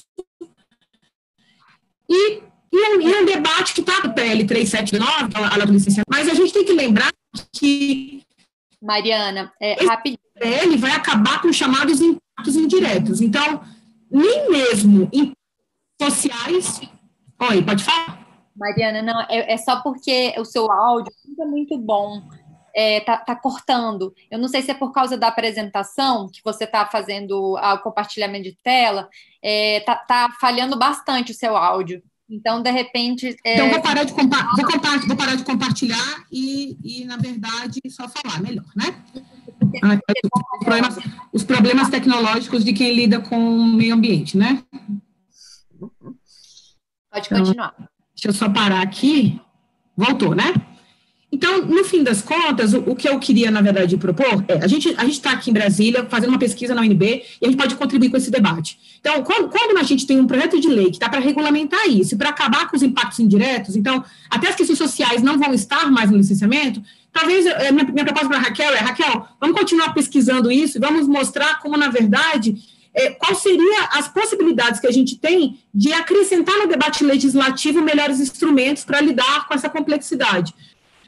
e, 2.09 2.43
e, 2.73 2.97
um, 2.97 3.01
e 3.03 3.15
um 3.15 3.27
debate 3.27 3.75
que 3.75 3.83
está 3.83 4.01
no 4.03 4.15
PL 4.15 4.47
379, 4.47 5.33
a 5.35 5.65
do 5.67 5.73
licenciamento, 5.73 6.09
mas 6.11 6.29
a 6.29 6.35
gente 6.35 6.53
tem 6.53 6.65
que 6.65 6.73
lembrar 6.73 7.13
que 7.53 8.23
Mariana, 8.81 9.53
é, 9.61 9.85
rapidinho. 9.85 10.19
Ele 10.37 10.77
vai 10.77 10.93
acabar 10.93 11.43
com 11.43 11.53
chamados 11.53 12.01
impactos 12.01 12.57
indiretos. 12.57 13.21
Então, 13.21 13.63
nem 14.11 14.51
mesmo 14.51 15.09
em 15.13 15.33
sociais. 16.01 16.81
Oi, 17.39 17.63
pode 17.63 17.85
falar? 17.85 18.21
Mariana, 18.57 19.03
não, 19.03 19.21
é, 19.23 19.53
é 19.53 19.57
só 19.57 19.83
porque 19.83 20.35
o 20.39 20.45
seu 20.45 20.71
áudio 20.71 21.13
é 21.41 21.45
muito 21.45 21.79
bom. 21.79 22.23
É, 22.75 23.01
tá, 23.01 23.17
tá, 23.19 23.35
cortando. 23.35 24.15
Eu 24.31 24.39
não 24.39 24.47
sei 24.47 24.63
se 24.63 24.71
é 24.71 24.75
por 24.75 24.93
causa 24.93 25.17
da 25.17 25.27
apresentação 25.27 26.29
que 26.29 26.41
você 26.45 26.65
está 26.65 26.87
fazendo 26.87 27.57
o 27.57 27.79
compartilhamento 27.79 28.45
de 28.45 28.57
tela, 28.63 29.09
é, 29.43 29.81
tá, 29.81 29.97
tá, 29.97 30.31
falhando 30.41 30.79
bastante 30.79 31.33
o 31.33 31.35
seu 31.35 31.57
áudio. 31.57 32.01
Então, 32.31 32.63
de 32.63 32.71
repente. 32.71 33.37
É... 33.45 33.55
Então, 33.55 33.71
vou 33.71 33.83
parar 33.83 34.05
de, 34.05 34.13
compa 34.13 34.37
vou, 34.57 34.65
compa 34.65 34.99
vou 34.99 35.17
parar 35.17 35.35
de 35.35 35.45
compartilhar 35.45 36.25
e, 36.31 36.77
e, 36.83 37.05
na 37.05 37.17
verdade, 37.17 37.81
só 37.89 38.09
falar 38.09 38.41
melhor, 38.41 38.67
né? 38.77 38.95
Ah, 39.83 39.99
os, 40.25 40.65
problemas, 40.65 40.99
os 41.33 41.45
problemas 41.45 41.89
tecnológicos 41.89 42.65
de 42.65 42.73
quem 42.73 42.95
lida 42.95 43.21
com 43.21 43.37
o 43.37 43.65
meio 43.67 43.95
ambiente, 43.95 44.37
né? 44.37 44.63
Pode 47.11 47.29
continuar. 47.29 47.75
Então, 47.75 47.89
deixa 48.15 48.29
eu 48.29 48.33
só 48.33 48.49
parar 48.49 48.81
aqui. 48.81 49.41
Voltou, 49.97 50.35
né? 50.35 50.55
Então, 51.33 51.65
no 51.65 51.85
fim 51.85 52.03
das 52.03 52.21
contas, 52.21 52.75
o, 52.75 52.79
o, 52.81 52.97
que 52.97 53.09
eu 53.09 53.19
queria, 53.21 53.51
na 53.51 53.61
verdade, 53.61 53.97
propor 53.97 54.45
é, 54.49 54.55
a 54.55 54.67
gente 54.67 54.93
a 54.97 55.05
está 55.05 55.33
aqui 55.33 55.51
em 55.51 55.53
Brasília 55.53 56.05
fazendo 56.11 56.31
uma 56.31 56.39
pesquisa 56.39 56.75
na 56.75 56.83
UNB 56.83 57.23
e 57.41 57.47
a 57.47 57.49
gente 57.49 57.57
pode 57.57 57.77
contribuir 57.77 58.11
com 58.11 58.17
esse 58.17 58.31
debate. 58.31 58.79
Então, 59.01 59.23
quando, 59.23 59.49
quando 59.49 59.79
a 59.79 59.83
gente 59.85 60.07
tem 60.07 60.19
um 60.19 60.27
projeto 60.27 60.61
de 60.61 60.69
lei 60.69 60.87
que 60.87 60.97
está 60.97 61.09
para 61.09 61.21
regulamentar 61.21 61.87
isso, 61.89 62.17
para 62.19 62.31
acabar 62.31 62.69
com 62.69 62.77
os 62.77 62.83
impactos 62.83 63.21
indiretos, 63.21 63.77
então, 63.77 64.05
até 64.29 64.49
as 64.49 64.57
questões 64.57 64.79
sociais 64.79 65.23
não 65.23 65.39
vão 65.39 65.55
estar 65.55 65.89
mais 65.91 66.11
no 66.11 66.17
licenciamento, 66.17 66.83
talvez, 67.13 67.47
é, 67.47 67.71
minha, 67.71 67.85
minha 67.85 68.05
proposta 68.05 68.29
para 68.29 68.39
a 68.39 68.41
Raquel 68.41 68.75
é, 68.75 68.79
Raquel, 68.79 69.29
vamos 69.41 69.57
continuar 69.57 69.95
pesquisando 69.95 70.51
isso 70.51 70.79
e 70.79 70.81
vamos 70.81 71.07
mostrar 71.07 71.61
como, 71.61 71.77
na 71.77 71.89
verdade, 71.89 72.57
é, 72.93 73.11
quais 73.11 73.39
seriam 73.39 73.87
as 73.93 74.09
possibilidades 74.09 74.81
que 74.81 74.87
a 74.87 74.93
gente 74.93 75.17
tem 75.17 75.59
de 75.73 75.93
acrescentar 75.93 76.57
no 76.59 76.67
debate 76.67 77.05
legislativo 77.05 77.81
melhores 77.81 78.19
instrumentos 78.19 78.85
para 78.85 79.01
lidar 79.01 79.47
com 79.47 79.55
essa 79.55 79.69
complexidade. 79.69 80.53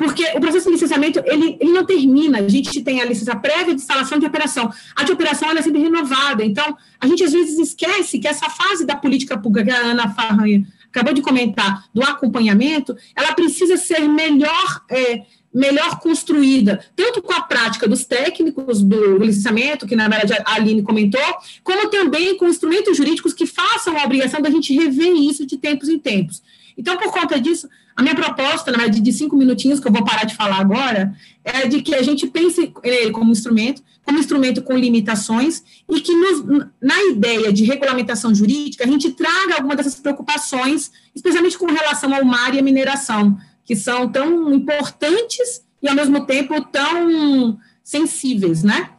Porque 0.03 0.25
o 0.35 0.41
processo 0.41 0.67
de 0.67 0.73
licenciamento, 0.73 1.23
ele, 1.25 1.57
ele 1.61 1.71
não 1.71 1.87
termina, 1.87 2.39
a 2.39 2.49
gente 2.49 2.83
tem 2.83 3.01
a 3.01 3.05
licença 3.05 3.37
prévia 3.37 3.75
de 3.75 3.81
instalação 3.81 4.19
de 4.19 4.27
operação. 4.27 4.73
A 4.97 5.05
de 5.05 5.13
operação, 5.13 5.49
ela 5.49 5.61
é 5.61 5.63
sempre 5.63 5.81
renovada, 5.81 6.45
então, 6.45 6.77
a 7.01 7.07
gente 7.07 7.23
às 7.23 7.33
vezes 7.33 7.57
esquece 7.57 8.19
que 8.19 8.27
essa 8.27 8.51
fase 8.51 8.85
da 8.85 8.97
política 8.97 9.39
pública 9.39 9.65
que 9.65 9.71
a 9.71 9.91
Ana 9.91 10.13
Farranha 10.13 10.67
acabou 10.89 11.15
de 11.15 11.23
comentar, 11.23 11.85
do 11.95 12.03
acompanhamento, 12.03 12.97
ela 13.15 13.33
precisa 13.33 13.77
ser 13.77 14.01
melhor... 14.09 14.83
É, 14.91 15.23
melhor 15.55 16.01
construída, 16.01 16.83
tanto 16.97 17.21
com 17.21 17.31
a 17.31 17.43
prática 17.43 17.87
dos 17.87 18.07
técnicos 18.07 18.83
do 18.83 19.19
licenciamento, 19.19 19.87
que 19.87 19.95
na 19.95 20.09
verdade 20.09 20.33
a 20.47 20.55
Aline 20.55 20.83
comentou, 20.83 21.21
como 21.63 21.91
também 21.91 22.39
com 22.39 22.49
instrumentos 22.49 22.97
jurídicos 22.97 23.35
que 23.35 23.45
façam 23.45 23.99
a 23.99 24.05
obrigação 24.05 24.41
da 24.41 24.49
gente 24.49 24.75
rever 24.75 25.13
isso 25.13 25.45
de 25.45 25.59
tempos 25.59 25.91
em 25.91 25.99
tempos. 25.99 26.43
Então, 26.77 26.97
por 26.97 27.13
conta 27.13 27.41
disso, 27.41 27.69
a 27.95 28.03
minha 28.03 28.15
proposta, 28.15 28.71
na 28.71 28.79
verdade, 28.79 29.01
de 29.01 29.13
cinco 29.13 29.37
minutinhos, 29.37 29.79
que 29.79 29.87
eu 29.87 29.93
vou 29.93 30.05
parar 30.05 30.25
de 30.25 30.35
falar 30.35 30.61
agora, 30.61 31.15
é 31.45 31.67
de 31.67 31.83
que 31.83 31.95
a 31.95 32.03
gente 32.03 32.27
pense 32.27 32.73
ele 32.83 33.11
como 33.11 33.31
instrumento, 33.31 33.83
como 34.05 34.19
instrumento 34.19 34.63
com 34.63 34.77
limitações, 34.77 35.63
e 35.89 36.01
que 36.01 36.15
nos, 36.15 36.69
na 36.81 37.03
ideia 37.05 37.53
de 37.53 37.65
regulamentação 37.65 38.35
jurídica, 38.35 38.85
a 38.85 38.87
gente 38.87 39.11
traga 39.13 39.57
alguma 39.57 39.77
dessas 39.77 39.97
preocupações, 39.97 40.91
especialmente 41.15 41.59
com 41.59 41.67
relação 41.67 42.15
ao 42.15 42.25
mar 42.25 42.55
e 42.55 42.59
à 42.59 42.63
mineração, 42.63 43.39
que 43.65 43.77
são 43.77 44.11
tão 44.11 44.53
importantes 44.53 45.63
e, 45.83 45.89
ao 45.89 45.95
mesmo 45.95 46.25
tempo, 46.27 46.61
tão 46.65 47.59
sensíveis, 47.85 48.63
né? 48.63 48.91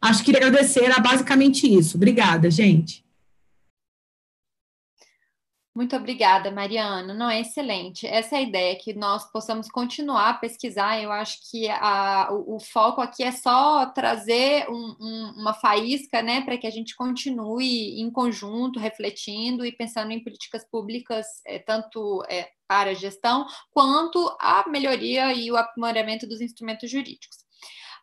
Acho 0.00 0.20
que 0.20 0.32
queria 0.32 0.48
agradecer, 0.48 0.84
era 0.84 0.98
basicamente 0.98 1.72
isso. 1.72 1.96
Obrigada, 1.96 2.50
gente. 2.50 3.04
Muito 5.72 5.94
obrigada, 5.94 6.50
Mariana. 6.50 7.14
Não, 7.14 7.30
é 7.30 7.40
excelente. 7.40 8.04
Essa 8.04 8.34
é 8.34 8.38
a 8.38 8.42
ideia, 8.42 8.76
que 8.76 8.92
nós 8.92 9.30
possamos 9.30 9.70
continuar 9.70 10.30
a 10.30 10.34
pesquisar. 10.34 11.00
Eu 11.00 11.12
acho 11.12 11.38
que 11.48 11.68
a, 11.68 12.28
o, 12.32 12.56
o, 12.56 12.60
foco 12.60 13.00
aqui 13.00 13.22
é 13.22 13.30
só 13.30 13.86
trazer 13.86 14.68
um, 14.68 14.96
um, 15.00 15.34
uma 15.36 15.54
faísca, 15.54 16.22
né, 16.22 16.40
para 16.40 16.58
que 16.58 16.66
a 16.66 16.70
gente 16.70 16.96
continue 16.96 18.00
em 18.00 18.10
conjunto, 18.10 18.80
refletindo 18.80 19.64
e 19.64 19.70
pensando 19.70 20.10
em 20.10 20.22
políticas 20.22 20.64
públicas, 20.68 21.26
é, 21.46 21.60
tanto 21.60 22.24
é, 22.28 22.50
para 22.66 22.90
a 22.90 22.94
gestão, 22.94 23.46
quanto 23.70 24.18
a 24.40 24.64
melhoria 24.68 25.32
e 25.32 25.52
o 25.52 25.56
aprimoramento 25.56 26.26
dos 26.26 26.40
instrumentos 26.40 26.90
jurídicos. 26.90 27.49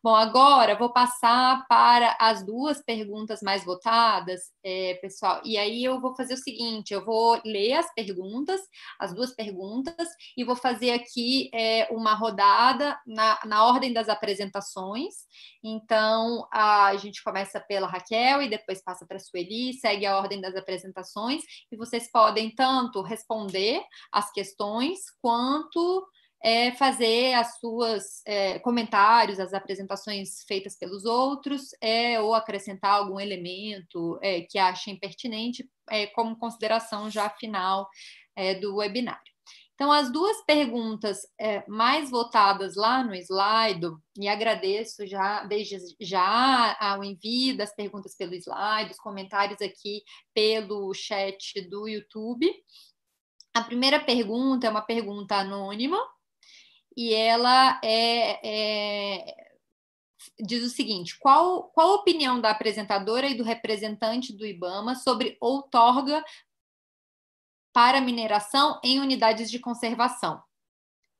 Bom, 0.03 0.15
agora 0.15 0.77
vou 0.77 0.93
passar 0.93 1.65
para 1.67 2.15
as 2.19 2.45
duas 2.45 2.83
perguntas 2.83 3.41
mais 3.41 3.65
votadas, 3.65 4.41
é, 4.63 4.93
pessoal. 4.95 5.41
E 5.43 5.57
aí 5.57 5.83
eu 5.83 5.99
vou 5.99 6.15
fazer 6.15 6.35
o 6.35 6.37
seguinte: 6.37 6.93
eu 6.93 7.03
vou 7.03 7.41
ler 7.43 7.73
as 7.73 7.91
perguntas, 7.93 8.61
as 8.99 9.13
duas 9.13 9.33
perguntas, 9.33 10.07
e 10.37 10.43
vou 10.43 10.55
fazer 10.55 10.91
aqui 10.91 11.49
é, 11.53 11.87
uma 11.91 12.13
rodada 12.13 12.99
na, 13.07 13.39
na 13.45 13.65
ordem 13.65 13.91
das 13.91 14.07
apresentações. 14.07 15.15
Então, 15.63 16.47
a 16.53 16.95
gente 16.97 17.23
começa 17.23 17.59
pela 17.59 17.87
Raquel 17.87 18.43
e 18.43 18.49
depois 18.49 18.83
passa 18.83 19.05
para 19.05 19.17
a 19.17 19.19
Sueli, 19.19 19.73
segue 19.73 20.05
a 20.05 20.17
ordem 20.17 20.39
das 20.39 20.55
apresentações, 20.55 21.41
e 21.71 21.75
vocês 21.75 22.09
podem 22.11 22.53
tanto 22.53 23.01
responder 23.01 23.83
as 24.11 24.31
questões 24.31 24.99
quanto 25.21 26.07
é 26.43 26.71
fazer 26.71 27.33
as 27.33 27.57
suas 27.59 28.21
é, 28.25 28.59
comentários, 28.59 29.39
as 29.39 29.53
apresentações 29.53 30.43
feitas 30.47 30.77
pelos 30.77 31.05
outros, 31.05 31.69
é, 31.81 32.19
ou 32.21 32.33
acrescentar 32.33 32.93
algum 32.93 33.19
elemento 33.19 34.19
é, 34.21 34.41
que 34.41 34.57
achem 34.59 34.99
pertinente 34.99 35.67
é, 35.89 36.07
como 36.07 36.37
consideração 36.37 37.09
já 37.09 37.29
final 37.29 37.87
é, 38.35 38.55
do 38.55 38.75
webinário. 38.75 39.21
Então, 39.77 39.91
as 39.91 40.11
duas 40.11 40.43
perguntas 40.43 41.19
é, 41.39 41.63
mais 41.67 42.09
votadas 42.09 42.75
lá 42.75 43.03
no 43.03 43.13
slide, 43.13 43.87
e 44.19 44.27
agradeço 44.27 45.05
já 45.05 45.43
desde 45.43 45.77
já 46.01 46.75
ao 46.79 47.03
envio 47.03 47.55
das 47.55 47.75
perguntas 47.75 48.17
pelo 48.17 48.33
slide, 48.33 48.89
os 48.89 48.97
comentários 48.97 49.61
aqui 49.61 50.01
pelo 50.33 50.91
chat 50.95 51.61
do 51.69 51.87
YouTube. 51.87 52.51
A 53.53 53.61
primeira 53.61 53.99
pergunta 53.99 54.65
é 54.65 54.69
uma 54.71 54.81
pergunta 54.81 55.35
anônima, 55.35 55.99
e 56.97 57.13
ela 57.13 57.79
é, 57.83 59.19
é, 59.19 59.51
diz 60.39 60.63
o 60.63 60.69
seguinte: 60.69 61.15
qual, 61.19 61.65
qual 61.69 61.91
a 61.91 61.95
opinião 61.95 62.41
da 62.41 62.49
apresentadora 62.49 63.27
e 63.27 63.35
do 63.35 63.43
representante 63.43 64.35
do 64.35 64.43
IBAMA 64.43 64.95
sobre 64.95 65.37
outorga 65.39 66.25
para 67.71 68.01
mineração 68.01 68.81
em 68.83 68.99
unidades 68.99 69.51
de 69.51 69.59
conservação? 69.59 70.41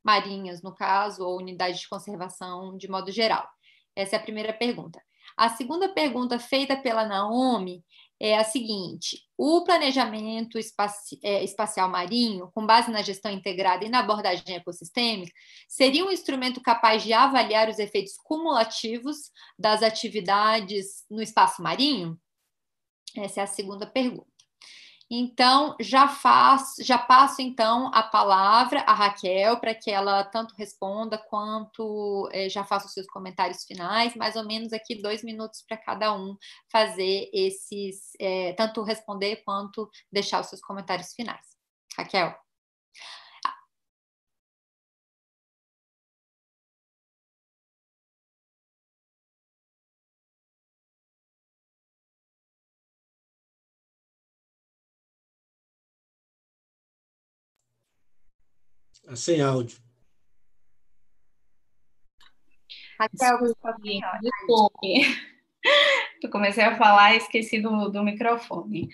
Marinhas, 0.02 0.62
no 0.62 0.74
caso, 0.74 1.24
ou 1.24 1.38
unidades 1.38 1.80
de 1.80 1.88
conservação 1.88 2.76
de 2.76 2.88
modo 2.88 3.12
geral. 3.12 3.48
Essa 3.94 4.16
é 4.16 4.18
a 4.18 4.22
primeira 4.22 4.52
pergunta. 4.52 5.00
A 5.36 5.48
segunda 5.50 5.88
pergunta 5.88 6.40
feita 6.40 6.76
pela 6.76 7.06
Naomi 7.06 7.84
é 8.20 8.36
a 8.36 8.44
seguinte: 8.44 9.22
o 9.36 9.62
planejamento 9.64 10.58
espaci 10.58 11.18
é, 11.22 11.44
espacial 11.44 11.88
marinho, 11.88 12.50
com 12.52 12.66
base 12.66 12.90
na 12.90 13.02
gestão 13.02 13.30
integrada 13.30 13.84
e 13.84 13.88
na 13.88 14.00
abordagem 14.00 14.56
ecossistêmica, 14.56 15.32
seria 15.68 16.04
um 16.04 16.10
instrumento 16.10 16.60
capaz 16.60 17.02
de 17.02 17.12
avaliar 17.12 17.68
os 17.68 17.78
efeitos 17.78 18.16
cumulativos 18.24 19.30
das 19.58 19.82
atividades 19.82 21.04
no 21.10 21.22
espaço 21.22 21.62
marinho? 21.62 22.18
Essa 23.16 23.40
é 23.40 23.42
a 23.44 23.46
segunda 23.46 23.86
pergunta. 23.86 24.37
Então, 25.10 25.74
já 25.80 26.06
faço, 26.06 26.84
já 26.84 26.98
passo 26.98 27.40
então 27.40 27.90
a 27.94 28.02
palavra 28.02 28.80
à 28.80 28.92
Raquel 28.92 29.58
para 29.58 29.74
que 29.74 29.90
ela 29.90 30.22
tanto 30.22 30.54
responda 30.54 31.16
quanto 31.16 32.28
eh, 32.30 32.48
já 32.50 32.62
faça 32.62 32.86
os 32.86 32.92
seus 32.92 33.06
comentários 33.06 33.64
finais, 33.64 34.14
mais 34.16 34.36
ou 34.36 34.44
menos 34.44 34.70
aqui 34.72 35.00
dois 35.00 35.24
minutos 35.24 35.62
para 35.66 35.78
cada 35.78 36.14
um 36.14 36.36
fazer 36.70 37.30
esses, 37.32 38.12
eh, 38.20 38.52
tanto 38.52 38.82
responder 38.82 39.36
quanto 39.44 39.88
deixar 40.12 40.40
os 40.42 40.48
seus 40.48 40.60
comentários 40.60 41.14
finais. 41.14 41.46
Raquel. 41.96 42.36
Sem 59.14 59.40
áudio. 59.40 59.78
Raquel, 62.98 63.38
desculpe. 63.38 64.00
desculpe. 64.20 65.28
Eu 66.22 66.30
comecei 66.30 66.64
a 66.64 66.76
falar 66.76 67.14
e 67.14 67.18
esqueci 67.18 67.60
do, 67.60 67.88
do 67.88 68.02
microfone. 68.02 68.88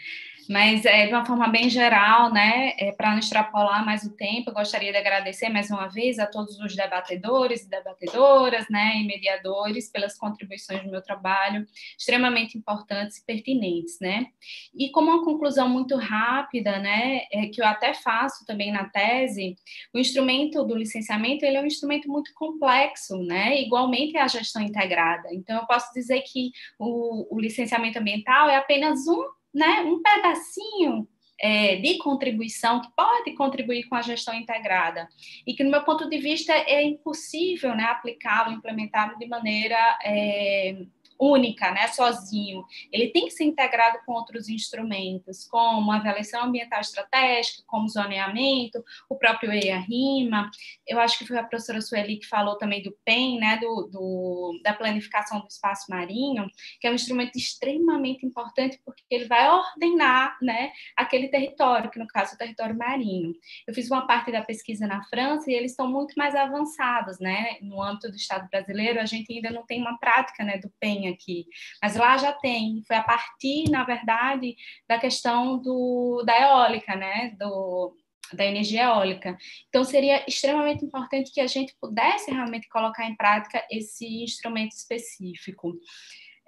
Mas, 0.48 0.84
é, 0.84 1.06
de 1.06 1.12
uma 1.12 1.24
forma 1.24 1.48
bem 1.48 1.70
geral, 1.70 2.32
né, 2.32 2.74
é, 2.78 2.92
para 2.92 3.10
não 3.10 3.18
extrapolar 3.18 3.84
mais 3.84 4.04
o 4.04 4.14
tempo, 4.14 4.50
eu 4.50 4.54
gostaria 4.54 4.92
de 4.92 4.98
agradecer 4.98 5.48
mais 5.48 5.70
uma 5.70 5.88
vez 5.88 6.18
a 6.18 6.26
todos 6.26 6.58
os 6.58 6.74
debatedores 6.74 7.62
e 7.62 7.70
debatedoras, 7.70 8.66
né, 8.68 8.96
e 8.96 9.06
mediadores 9.06 9.90
pelas 9.90 10.16
contribuições 10.18 10.82
do 10.82 10.90
meu 10.90 11.02
trabalho, 11.02 11.66
extremamente 11.98 12.58
importantes 12.58 13.18
e 13.18 13.24
pertinentes, 13.24 13.98
né. 14.00 14.26
E 14.74 14.90
como 14.90 15.10
uma 15.10 15.24
conclusão 15.24 15.68
muito 15.68 15.96
rápida, 15.96 16.78
né, 16.78 17.22
é, 17.32 17.46
que 17.46 17.60
eu 17.60 17.66
até 17.66 17.94
faço 17.94 18.44
também 18.44 18.70
na 18.70 18.84
tese, 18.84 19.56
o 19.94 19.98
instrumento 19.98 20.64
do 20.64 20.76
licenciamento, 20.76 21.44
ele 21.44 21.56
é 21.56 21.60
um 21.60 21.66
instrumento 21.66 22.08
muito 22.08 22.32
complexo, 22.34 23.18
né, 23.24 23.60
igualmente 23.62 24.16
a 24.16 24.28
gestão 24.28 24.62
integrada. 24.62 25.28
Então, 25.32 25.60
eu 25.60 25.66
posso 25.66 25.92
dizer 25.94 26.22
que 26.22 26.50
o, 26.78 27.34
o 27.34 27.40
licenciamento 27.40 27.98
ambiental 27.98 28.48
é 28.48 28.56
apenas 28.56 29.06
um 29.06 29.24
né, 29.54 29.82
um 29.82 30.02
pedacinho 30.02 31.06
é, 31.40 31.76
de 31.76 31.98
contribuição 31.98 32.80
que 32.80 32.88
pode 32.96 33.32
contribuir 33.34 33.84
com 33.84 33.94
a 33.94 34.02
gestão 34.02 34.34
integrada. 34.34 35.08
E 35.46 35.54
que, 35.54 35.64
no 35.64 35.70
meu 35.70 35.82
ponto 35.82 36.08
de 36.08 36.18
vista, 36.18 36.52
é 36.52 36.82
impossível 36.82 37.74
né, 37.74 37.84
aplicá-lo, 37.84 38.52
implementá-lo 38.52 39.18
de 39.18 39.26
maneira 39.26 39.98
é, 40.04 40.76
única, 41.18 41.70
né, 41.70 41.88
sozinho. 41.88 42.64
Ele 42.92 43.08
tem 43.08 43.26
que 43.26 43.30
ser 43.30 43.44
integrado 43.44 43.98
com 44.04 44.12
outros 44.12 44.48
instrumentos, 44.48 45.46
como 45.46 45.90
a 45.92 45.96
avaliação 45.96 46.44
ambiental 46.44 46.80
estratégica, 46.80 47.62
como 47.66 47.88
zoneamento, 47.88 48.84
o 49.08 49.16
próprio 49.16 49.52
EIA-RIMA. 49.52 50.50
Eu 50.86 50.98
acho 51.00 51.18
que 51.18 51.26
foi 51.26 51.38
a 51.38 51.44
professora 51.44 51.80
Sueli 51.80 52.18
que 52.18 52.26
falou 52.26 52.56
também 52.56 52.82
do 52.82 52.96
PEN, 53.04 53.38
né, 53.38 53.58
do, 53.58 53.88
do, 53.90 54.60
da 54.62 54.74
planificação 54.74 55.40
do 55.40 55.48
espaço 55.48 55.90
marinho, 55.90 56.50
que 56.80 56.86
é 56.86 56.90
um 56.90 56.94
instrumento 56.94 57.36
extremamente 57.36 58.26
importante 58.26 58.80
porque 58.84 59.02
ele 59.10 59.26
vai 59.26 59.48
ordenar, 59.48 60.36
né, 60.42 60.72
aquele 60.96 61.28
território, 61.28 61.90
que 61.90 61.98
no 61.98 62.06
caso 62.06 62.32
é 62.32 62.34
o 62.34 62.38
território 62.38 62.76
marinho. 62.76 63.34
Eu 63.66 63.74
fiz 63.74 63.90
uma 63.90 64.06
parte 64.06 64.32
da 64.32 64.42
pesquisa 64.42 64.86
na 64.86 65.02
França 65.04 65.50
e 65.50 65.54
eles 65.54 65.72
estão 65.72 65.90
muito 65.90 66.14
mais 66.16 66.34
avançados, 66.34 67.18
né, 67.18 67.58
no 67.62 67.82
âmbito 67.82 68.10
do 68.10 68.16
Estado 68.16 68.48
brasileiro, 68.50 69.00
a 69.00 69.06
gente 69.06 69.32
ainda 69.32 69.50
não 69.50 69.64
tem 69.64 69.80
uma 69.80 69.98
prática, 69.98 70.44
né, 70.44 70.58
do 70.58 70.70
PEN 70.80 71.03
aqui, 71.08 71.46
mas 71.82 71.96
lá 71.96 72.16
já 72.16 72.32
tem. 72.32 72.82
Foi 72.86 72.96
a 72.96 73.02
partir, 73.02 73.70
na 73.70 73.84
verdade, 73.84 74.56
da 74.88 74.98
questão 74.98 75.58
do, 75.60 76.22
da 76.26 76.40
eólica, 76.40 76.96
né, 76.96 77.34
do, 77.38 77.96
da 78.32 78.44
energia 78.44 78.84
eólica. 78.84 79.36
Então, 79.68 79.84
seria 79.84 80.24
extremamente 80.28 80.84
importante 80.84 81.32
que 81.32 81.40
a 81.40 81.46
gente 81.46 81.74
pudesse 81.80 82.30
realmente 82.30 82.68
colocar 82.68 83.04
em 83.06 83.16
prática 83.16 83.64
esse 83.70 84.22
instrumento 84.22 84.72
específico. 84.72 85.72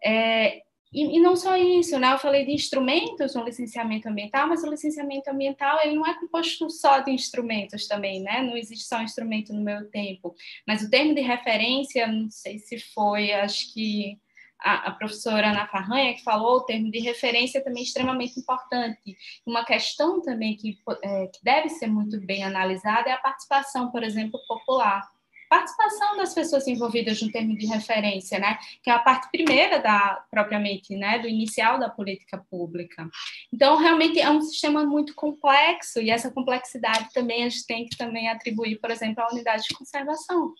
É, 0.04 0.62
e, 0.92 1.16
e, 1.16 1.20
não 1.20 1.36
só 1.36 1.56
isso, 1.56 1.98
né? 1.98 2.12
Eu 2.12 2.18
falei 2.18 2.44
de 2.44 2.52
instrumentos 2.52 3.34
no 3.34 3.44
licenciamento 3.44 4.08
ambiental, 4.08 4.48
mas 4.48 4.62
o 4.62 4.70
licenciamento 4.70 5.28
ambiental 5.28 5.78
ele 5.82 5.96
não 5.96 6.06
é 6.06 6.18
composto 6.18 6.70
só 6.70 7.00
de 7.00 7.10
instrumentos 7.10 7.86
também, 7.86 8.22
né? 8.22 8.42
Não 8.42 8.56
existe 8.56 8.86
só 8.86 8.98
um 8.98 9.02
instrumento 9.02 9.52
no 9.52 9.62
meu 9.62 9.90
tempo. 9.90 10.34
Mas 10.66 10.82
o 10.82 10.90
termo 10.90 11.14
de 11.14 11.20
referência, 11.20 12.06
não 12.06 12.30
sei 12.30 12.58
se 12.58 12.78
foi, 12.78 13.32
acho 13.32 13.74
que 13.74 14.18
a, 14.66 14.88
a 14.88 14.90
professora 14.90 15.50
Ana 15.50 15.68
Farranha 15.68 16.14
que 16.14 16.24
falou, 16.24 16.56
o 16.56 16.64
termo 16.64 16.90
de 16.90 16.98
referência 16.98 17.62
também 17.62 17.82
é 17.82 17.86
extremamente 17.86 18.40
importante. 18.40 19.16
Uma 19.46 19.64
questão 19.64 20.20
também 20.20 20.56
que, 20.56 20.76
é, 21.02 21.26
que 21.28 21.42
deve 21.44 21.68
ser 21.68 21.86
muito 21.86 22.20
bem 22.20 22.42
analisada 22.42 23.08
é 23.08 23.12
a 23.12 23.18
participação, 23.18 23.90
por 23.92 24.02
exemplo, 24.02 24.40
popular 24.48 25.02
participação 25.48 26.16
das 26.16 26.34
pessoas 26.34 26.66
envolvidas 26.66 27.22
no 27.22 27.30
termo 27.30 27.56
de 27.56 27.66
referência, 27.66 28.36
né, 28.36 28.58
que 28.82 28.90
é 28.90 28.92
a 28.92 28.98
parte 28.98 29.30
primeira 29.30 29.78
da 29.78 30.24
propriamente, 30.28 30.96
né, 30.96 31.20
do 31.20 31.28
inicial 31.28 31.78
da 31.78 31.88
política 31.88 32.44
pública. 32.50 33.08
Então, 33.52 33.76
realmente 33.76 34.18
é 34.18 34.28
um 34.28 34.40
sistema 34.40 34.84
muito 34.84 35.14
complexo 35.14 36.00
e 36.00 36.10
essa 36.10 36.32
complexidade 36.32 37.12
também 37.12 37.44
a 37.44 37.48
gente 37.48 37.64
tem 37.64 37.86
que 37.86 37.96
também 37.96 38.28
atribuir, 38.28 38.80
por 38.80 38.90
exemplo, 38.90 39.22
à 39.22 39.32
unidade 39.32 39.62
de 39.68 39.74
conservação, 39.76 40.52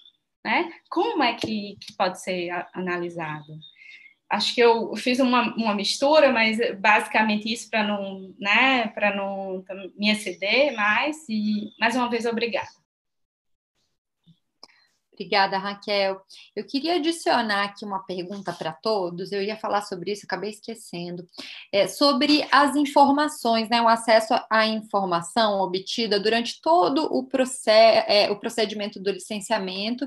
né? 0.44 0.72
Como 0.88 1.20
é 1.22 1.34
que, 1.34 1.76
que 1.80 1.92
pode 1.96 2.22
ser 2.22 2.50
analisado? 2.72 3.58
Acho 4.28 4.54
que 4.54 4.60
eu 4.60 4.94
fiz 4.96 5.20
uma, 5.20 5.54
uma 5.54 5.74
mistura, 5.74 6.32
mas 6.32 6.58
basicamente 6.78 7.52
isso 7.52 7.70
para 7.70 7.84
não, 7.84 8.34
né, 8.40 8.88
para 8.88 9.14
não 9.14 9.64
me 9.96 10.10
exceder 10.10 10.74
mais 10.74 11.16
e 11.28 11.70
mais 11.78 11.94
uma 11.94 12.10
vez 12.10 12.26
obrigada. 12.26 12.68
Obrigada, 15.16 15.56
Raquel. 15.56 16.20
Eu 16.54 16.66
queria 16.66 16.96
adicionar 16.96 17.64
aqui 17.64 17.86
uma 17.86 18.04
pergunta 18.04 18.52
para 18.52 18.70
todos. 18.70 19.32
Eu 19.32 19.42
ia 19.42 19.56
falar 19.56 19.80
sobre 19.80 20.12
isso, 20.12 20.26
acabei 20.26 20.50
esquecendo. 20.50 21.26
É, 21.72 21.88
sobre 21.88 22.46
as 22.52 22.76
informações, 22.76 23.66
né, 23.70 23.80
o 23.80 23.88
acesso 23.88 24.34
à 24.50 24.66
informação 24.66 25.60
obtida 25.60 26.20
durante 26.20 26.60
todo 26.60 27.04
o, 27.10 27.24
proced 27.24 28.04
é, 28.06 28.30
o 28.30 28.38
procedimento 28.38 29.00
do 29.00 29.10
licenciamento 29.10 30.06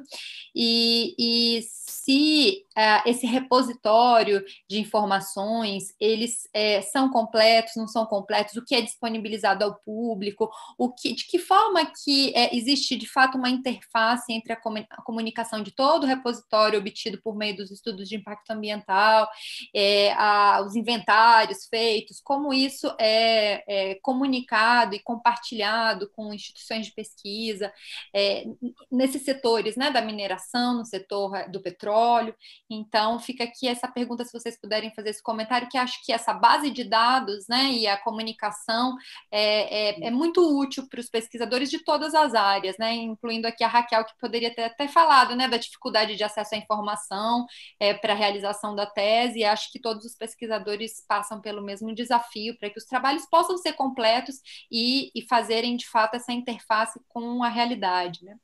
e, 0.55 1.15
e 1.17 1.61
se 1.63 2.67
esse 3.05 3.25
repositório 3.25 4.43
de 4.69 4.79
informações 4.79 5.93
eles 5.99 6.47
é, 6.53 6.81
são 6.81 7.09
completos, 7.09 7.73
não 7.75 7.87
são 7.87 8.05
completos, 8.05 8.55
o 8.55 8.63
que 8.63 8.75
é 8.75 8.81
disponibilizado 8.81 9.63
ao 9.63 9.75
público, 9.75 10.49
o 10.77 10.93
que, 10.93 11.13
de 11.13 11.25
que 11.25 11.39
forma 11.39 11.85
que 11.85 12.33
é, 12.35 12.55
existe 12.55 12.95
de 12.95 13.07
fato 13.07 13.37
uma 13.37 13.49
interface 13.49 14.31
entre 14.31 14.53
a, 14.53 14.59
a, 14.91 15.01
comunicação 15.01 15.63
de 15.63 15.71
todo 15.71 16.03
o 16.03 16.07
repositório 16.07 16.79
obtido 16.79 17.19
por 17.21 17.35
meio 17.35 17.55
dos 17.55 17.71
estudos 17.71 18.07
de 18.07 18.15
impacto 18.15 18.51
ambiental, 18.51 19.27
é, 19.73 20.13
a, 20.13 20.61
os 20.65 20.75
inventários 20.75 21.65
feitos, 21.65 22.21
como 22.21 22.53
isso 22.53 22.93
é, 22.99 23.63
é, 23.67 23.95
comunicado 23.95 24.95
e 24.95 24.99
compartilhado 24.99 26.09
com 26.11 26.33
instituições 26.33 26.85
de 26.85 26.93
pesquisa 26.93 27.73
é, 28.13 28.45
nesses 28.91 29.23
setores, 29.23 29.75
né, 29.75 29.91
da 29.91 30.01
mineração, 30.01 30.77
no 30.77 30.85
setor 30.85 31.49
do 31.49 31.61
petróleo 31.61 31.79
petróleo. 31.79 32.35
Então, 32.69 33.19
fica 33.19 33.43
aqui 33.45 33.67
essa 33.67 33.87
pergunta, 33.87 34.23
se 34.23 34.31
vocês 34.31 34.59
puderem 34.59 34.93
fazer 34.93 35.09
esse 35.09 35.23
comentário, 35.23 35.67
que 35.67 35.77
acho 35.77 36.05
que 36.05 36.13
essa 36.13 36.33
base 36.33 36.69
de 36.69 36.83
dados 36.83 37.47
né, 37.47 37.71
e 37.71 37.87
a 37.87 37.97
comunicação 37.97 38.95
é, 39.31 39.89
é, 39.89 40.07
é 40.07 40.11
muito 40.11 40.39
útil 40.59 40.87
para 40.87 40.99
os 40.99 41.09
pesquisadores 41.09 41.71
de 41.71 41.83
todas 41.83 42.13
as 42.13 42.35
áreas, 42.35 42.77
né, 42.77 42.93
incluindo 42.93 43.47
aqui 43.47 43.63
a 43.63 43.67
Raquel, 43.67 44.05
que 44.05 44.13
poderia 44.19 44.53
ter 44.53 44.65
até 44.65 44.87
falado 44.87 45.35
né, 45.35 45.47
da 45.47 45.57
dificuldade 45.57 46.15
de 46.15 46.23
acesso 46.23 46.53
à 46.53 46.57
informação 46.57 47.47
é, 47.79 47.93
para 47.93 48.13
a 48.13 48.15
realização 48.15 48.75
da 48.75 48.85
tese. 48.85 49.39
E 49.39 49.45
acho 49.45 49.71
que 49.71 49.79
todos 49.79 50.05
os 50.05 50.15
pesquisadores 50.15 51.03
passam 51.07 51.41
pelo 51.41 51.63
mesmo 51.63 51.93
desafio 51.95 52.55
para 52.59 52.69
que 52.69 52.77
os 52.77 52.85
trabalhos 52.85 53.25
possam 53.25 53.57
ser 53.57 53.73
completos 53.73 54.35
e, 54.71 55.11
e 55.15 55.23
fazerem, 55.27 55.75
de 55.75 55.87
fato, 55.87 56.15
essa 56.15 56.31
interface 56.31 56.99
com 57.07 57.43
a 57.43 57.49
realidade. 57.49 58.23
Né? 58.23 58.37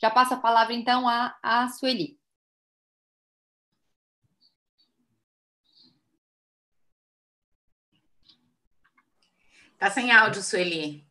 Já 0.00 0.10
passo 0.10 0.32
a 0.32 0.38
palavra, 0.38 0.72
então, 0.72 1.06
a, 1.06 1.38
a 1.42 1.68
Sueli. 1.68 2.18
Está 9.74 9.90
sem 9.90 10.10
áudio, 10.10 10.42
Sueli. 10.42 11.06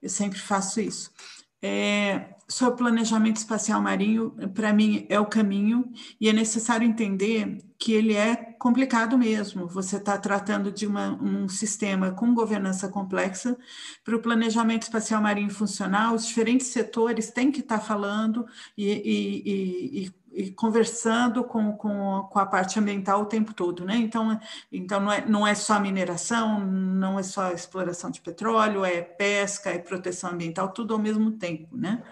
Eu 0.00 0.08
sempre 0.08 0.38
faço 0.38 0.80
isso. 0.80 1.12
É, 1.60 2.34
sobre 2.52 2.78
planejamento 2.78 3.38
espacial 3.38 3.80
marinho, 3.80 4.30
para 4.54 4.72
mim, 4.72 5.06
é 5.08 5.18
o 5.18 5.24
caminho, 5.24 5.90
e 6.20 6.28
é 6.28 6.32
necessário 6.32 6.86
entender 6.86 7.58
que 7.78 7.92
ele 7.92 8.14
é 8.14 8.36
complicado 8.36 9.16
mesmo. 9.16 9.66
Você 9.68 9.96
está 9.96 10.18
tratando 10.18 10.70
de 10.70 10.86
uma, 10.86 11.18
um 11.20 11.48
sistema 11.48 12.12
com 12.12 12.34
governança 12.34 12.88
complexa. 12.88 13.56
Para 14.04 14.16
o 14.16 14.20
planejamento 14.20 14.82
espacial 14.82 15.22
marinho 15.22 15.50
funcionar, 15.50 16.12
os 16.12 16.26
diferentes 16.26 16.66
setores 16.68 17.30
têm 17.30 17.50
que 17.50 17.60
estar 17.60 17.78
tá 17.78 17.84
falando 17.84 18.46
e, 18.76 18.86
e, 18.86 20.04
e 20.04 20.22
e 20.34 20.50
conversando 20.50 21.44
com, 21.44 21.76
com, 21.76 22.26
com, 22.30 22.38
a 22.38 22.46
parte 22.46 22.78
ambiental 22.78 23.20
o 23.20 23.26
tempo 23.26 23.52
todo, 23.52 23.84
né? 23.84 23.96
Então, 23.96 24.40
então 24.72 24.98
não, 24.98 25.12
é, 25.12 25.26
não 25.26 25.46
é 25.46 25.54
só 25.54 25.78
mineração, 25.78 26.58
não 26.58 27.18
é 27.18 27.22
só 27.22 27.50
exploração 27.50 28.10
de 28.10 28.18
petróleo, 28.22 28.82
é 28.82 29.02
pesca, 29.02 29.68
é 29.68 29.78
proteção 29.78 30.30
ambiental, 30.30 30.70
tudo 30.70 30.94
ao 30.94 30.98
mesmo 30.98 31.32
tempo, 31.32 31.76
né? 31.76 32.02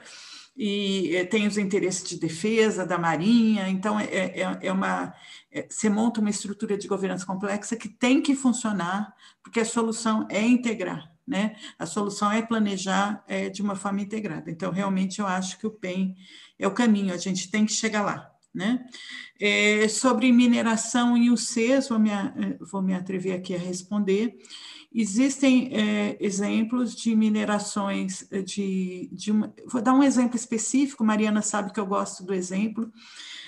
E 0.63 1.17
é, 1.17 1.25
tem 1.25 1.47
os 1.47 1.57
interesses 1.57 2.07
de 2.07 2.21
defesa 2.21 2.85
da 2.85 2.99
marinha, 2.99 3.67
então 3.71 3.99
é, 3.99 4.05
é, 4.05 4.59
é 4.61 4.71
uma 4.71 5.15
é, 5.51 5.67
você 5.67 5.89
monta 5.89 6.21
uma 6.21 6.29
estrutura 6.29 6.77
de 6.77 6.87
governança 6.87 7.25
complexa 7.25 7.75
que 7.77 7.89
tem 7.89 8.21
que 8.21 8.35
funcionar, 8.35 9.11
porque 9.43 9.61
a 9.61 9.65
solução 9.65 10.29
é 10.29 10.43
integrar, 10.43 11.11
né? 11.27 11.57
A 11.79 11.87
solução 11.87 12.31
é 12.31 12.43
planejar 12.43 13.25
é, 13.27 13.49
de 13.49 13.63
uma 13.63 13.75
forma 13.75 14.03
integrada. 14.03 14.51
Então, 14.51 14.71
realmente, 14.71 15.21
eu 15.21 15.27
acho 15.27 15.59
que 15.59 15.67
o 15.67 15.71
PEN 15.71 16.15
é 16.59 16.69
o 16.69 16.75
caminho, 16.75 17.15
a 17.15 17.17
gente 17.17 17.51
tem 17.51 17.65
que 17.65 17.73
chegar 17.73 18.03
lá. 18.03 18.31
Né? 18.53 18.85
É, 19.41 19.89
sobre 19.89 20.31
mineração 20.31 21.17
em 21.17 21.31
UCs, 21.31 21.89
vou 21.89 21.99
me, 21.99 22.11
é, 22.11 22.59
vou 22.61 22.83
me 22.83 22.93
atrever 22.93 23.33
aqui 23.33 23.55
a 23.55 23.59
responder. 23.59 24.37
Existem 24.93 25.71
é, 25.73 26.17
exemplos 26.19 26.97
de 26.97 27.15
minerações 27.15 28.27
de, 28.45 29.09
de 29.13 29.31
uma, 29.31 29.55
vou 29.67 29.81
dar 29.81 29.95
um 29.95 30.03
exemplo 30.03 30.35
específico, 30.35 31.05
Mariana 31.05 31.43
sabe 31.43 31.73
que 31.73 31.79
eu 31.79 31.87
gosto 31.87 32.25
do 32.25 32.35
exemplo, 32.35 32.91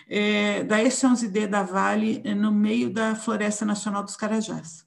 é, 0.08 0.62
da 0.62 0.78
S11D 0.78 1.48
da 1.48 1.64
Vale 1.64 2.22
no 2.34 2.52
meio 2.52 2.90
da 2.90 3.16
Floresta 3.16 3.64
Nacional 3.64 4.04
dos 4.04 4.14
Carajás. 4.14 4.86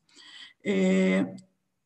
É, 0.63 1.25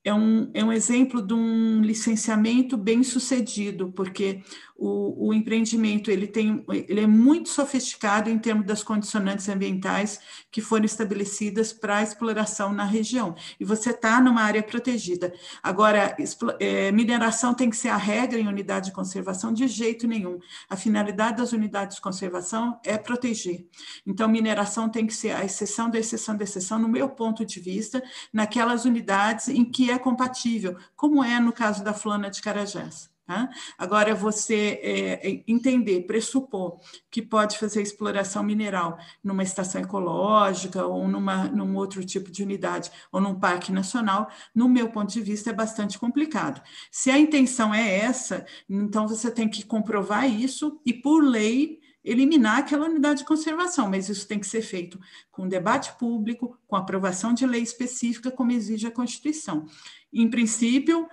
é 0.04 0.14
um, 0.14 0.50
é 0.54 0.64
um 0.64 0.72
exemplo 0.72 1.22
de 1.22 1.34
um 1.34 1.82
licenciamento 1.82 2.78
bem 2.78 3.04
sucedido, 3.04 3.92
porque 3.92 4.42
o, 4.80 5.28
o, 5.28 5.34
empreendimento 5.34 6.10
ele 6.10 6.26
tem, 6.26 6.64
ele 6.70 7.02
é 7.02 7.08
muito 7.08 7.50
sofisticado 7.50 8.30
em 8.30 8.40
termos 8.40 8.66
das 8.66 8.82
condicionantes 8.82 9.50
ambientais 9.50 10.20
que 10.50 10.62
foram 10.62 10.86
estabelecidas 10.86 11.74
para 11.74 12.02
exploração 12.02 12.72
na 12.72 12.86
região. 12.86 13.36
E 13.60 13.66
você 13.66 13.90
está 13.90 14.22
numa 14.22 14.42
área 14.42 14.64
protegida. 14.64 15.34
Agora, 15.62 16.16
é, 16.60 16.92
mineração 16.92 17.54
tem 17.54 17.70
que 17.70 17.76
ser 17.76 17.90
a 17.90 17.98
regra 17.98 18.40
em 18.40 18.48
unidade 18.48 18.88
de 18.88 18.92
conservação 18.94 19.54
de 19.54 19.68
jeito 19.68 20.08
nenhum. 20.08 20.40
A 20.70 20.78
finalidade 20.78 21.38
das 21.38 21.52
unidades 21.52 21.98
de 21.98 22.02
conservação 22.02 22.80
é 22.86 22.98
proteger. 22.98 23.68
Então, 24.08 24.30
mineração 24.30 24.88
tem 24.88 25.06
que 25.06 25.14
ser 25.14 25.32
a 25.32 25.44
exceção 25.44 25.90
da 25.90 26.00
exceção 26.00 26.38
da 26.38 26.44
exceção, 26.44 26.80
no 26.80 26.88
meu 26.88 27.10
ponto 27.10 27.46
de 27.46 27.60
vista, 27.60 28.02
naquelas 28.32 28.86
unidades 28.86 29.50
em 29.50 29.66
que 29.66 29.92
é 29.92 30.00
compatível, 30.00 30.78
como 30.96 31.24
é 31.24 31.40
no 31.40 31.52
caso 31.52 31.84
da 31.84 31.94
Flana 31.94 32.30
de 32.30 32.42
Carajás. 32.42 33.10
Tá? 33.30 33.48
Agora, 33.78 34.16
você 34.16 34.80
é, 34.82 35.30
é, 35.30 35.44
entender, 35.48 36.08
pressupor 36.08 36.80
que 37.12 37.22
pode 37.22 37.60
fazer 37.60 37.80
exploração 37.80 38.42
mineral 38.42 38.98
numa 39.24 39.44
estação 39.44 39.80
ecológica 39.80 40.84
ou 40.88 41.08
numa, 41.08 41.44
num 41.44 41.76
outro 41.76 42.04
tipo 42.04 42.32
de 42.32 42.42
unidade 42.42 42.90
ou 43.12 43.22
num 43.22 43.40
parque 43.40 43.72
nacional, 43.72 44.32
no 44.56 44.68
meu 44.68 44.90
ponto 44.90 45.14
de 45.14 45.22
vista, 45.22 45.52
é 45.52 45.54
bastante 45.54 46.00
complicado. 46.00 46.60
Se 46.90 47.12
a 47.12 47.20
intenção 47.20 47.72
é 47.72 48.00
essa, 48.00 48.48
então 48.68 49.08
você 49.08 49.30
tem 49.30 49.48
que 49.48 49.64
comprovar 49.64 50.28
isso 50.28 50.82
e, 50.84 50.92
por 50.92 51.24
lei, 51.24 51.80
eliminar 52.04 52.58
aquela 52.58 52.88
unidade 52.88 53.20
de 53.20 53.26
conservação, 53.26 53.88
mas 53.88 54.10
isso 54.10 54.28
tem 54.28 54.40
que 54.40 54.48
ser 54.48 54.64
feito 54.64 55.00
com 55.32 55.48
debate 55.48 55.96
público, 56.00 56.58
com 56.66 56.76
aprovação 56.76 57.32
de 57.32 57.46
lei 57.46 57.62
específica, 57.62 58.32
como 58.32 58.52
exige 58.52 58.88
a 58.88 58.92
Constituição. 58.92 59.68
Em 60.12 60.28
princípio, 60.28 61.08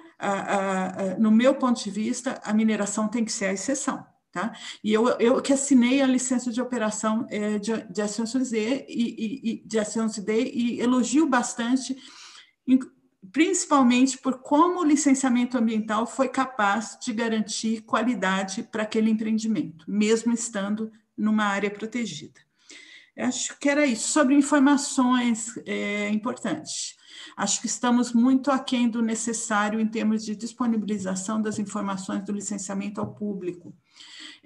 no 1.19 1.31
meu 1.31 1.55
ponto 1.55 1.83
de 1.83 1.91
vista, 1.91 2.41
a 2.45 2.53
mineração 2.53 3.09
tem 3.09 3.25
que 3.25 3.33
ser 3.33 3.47
a 3.47 3.53
exceção. 3.53 4.05
Tá? 4.33 4.53
E 4.85 4.93
eu, 4.93 5.09
eu 5.19 5.41
que 5.41 5.53
assinei 5.53 6.03
a 6.03 6.07
licença 6.07 6.53
de 6.53 6.61
operação 6.61 7.27
é, 7.31 7.59
de, 7.59 7.73
de 7.91 8.03
A11D 8.03 8.85
e, 8.87 9.63
e, 9.63 9.63
de 9.67 9.79
A11D 9.79 10.51
e 10.53 10.79
elogio 10.79 11.27
bastante, 11.27 11.97
principalmente 13.33 14.19
por 14.19 14.41
como 14.43 14.81
o 14.81 14.85
licenciamento 14.85 15.57
ambiental 15.57 16.07
foi 16.07 16.29
capaz 16.29 16.99
de 17.03 17.15
garantir 17.15 17.81
qualidade 17.83 18.63
para 18.63 18.83
aquele 18.83 19.11
empreendimento, 19.11 19.87
mesmo 19.89 20.35
estando 20.35 20.93
numa 21.17 21.45
área 21.45 21.71
protegida. 21.71 22.39
Acho 23.17 23.59
que 23.59 23.71
era 23.71 23.87
isso. 23.87 24.09
Sobre 24.09 24.35
informações 24.35 25.57
é, 25.65 26.11
importantes. 26.11 26.96
Acho 27.37 27.61
que 27.61 27.67
estamos 27.67 28.13
muito 28.13 28.51
aquém 28.51 28.89
do 28.89 29.03
necessário 29.03 29.81
em 29.81 29.87
termos 29.87 30.25
de 30.25 30.37
disponibilização 30.37 31.41
das 31.41 31.59
informações 31.59 32.25
do 32.25 32.33
licenciamento 32.33 33.01
ao 33.01 33.15
público. 33.15 33.75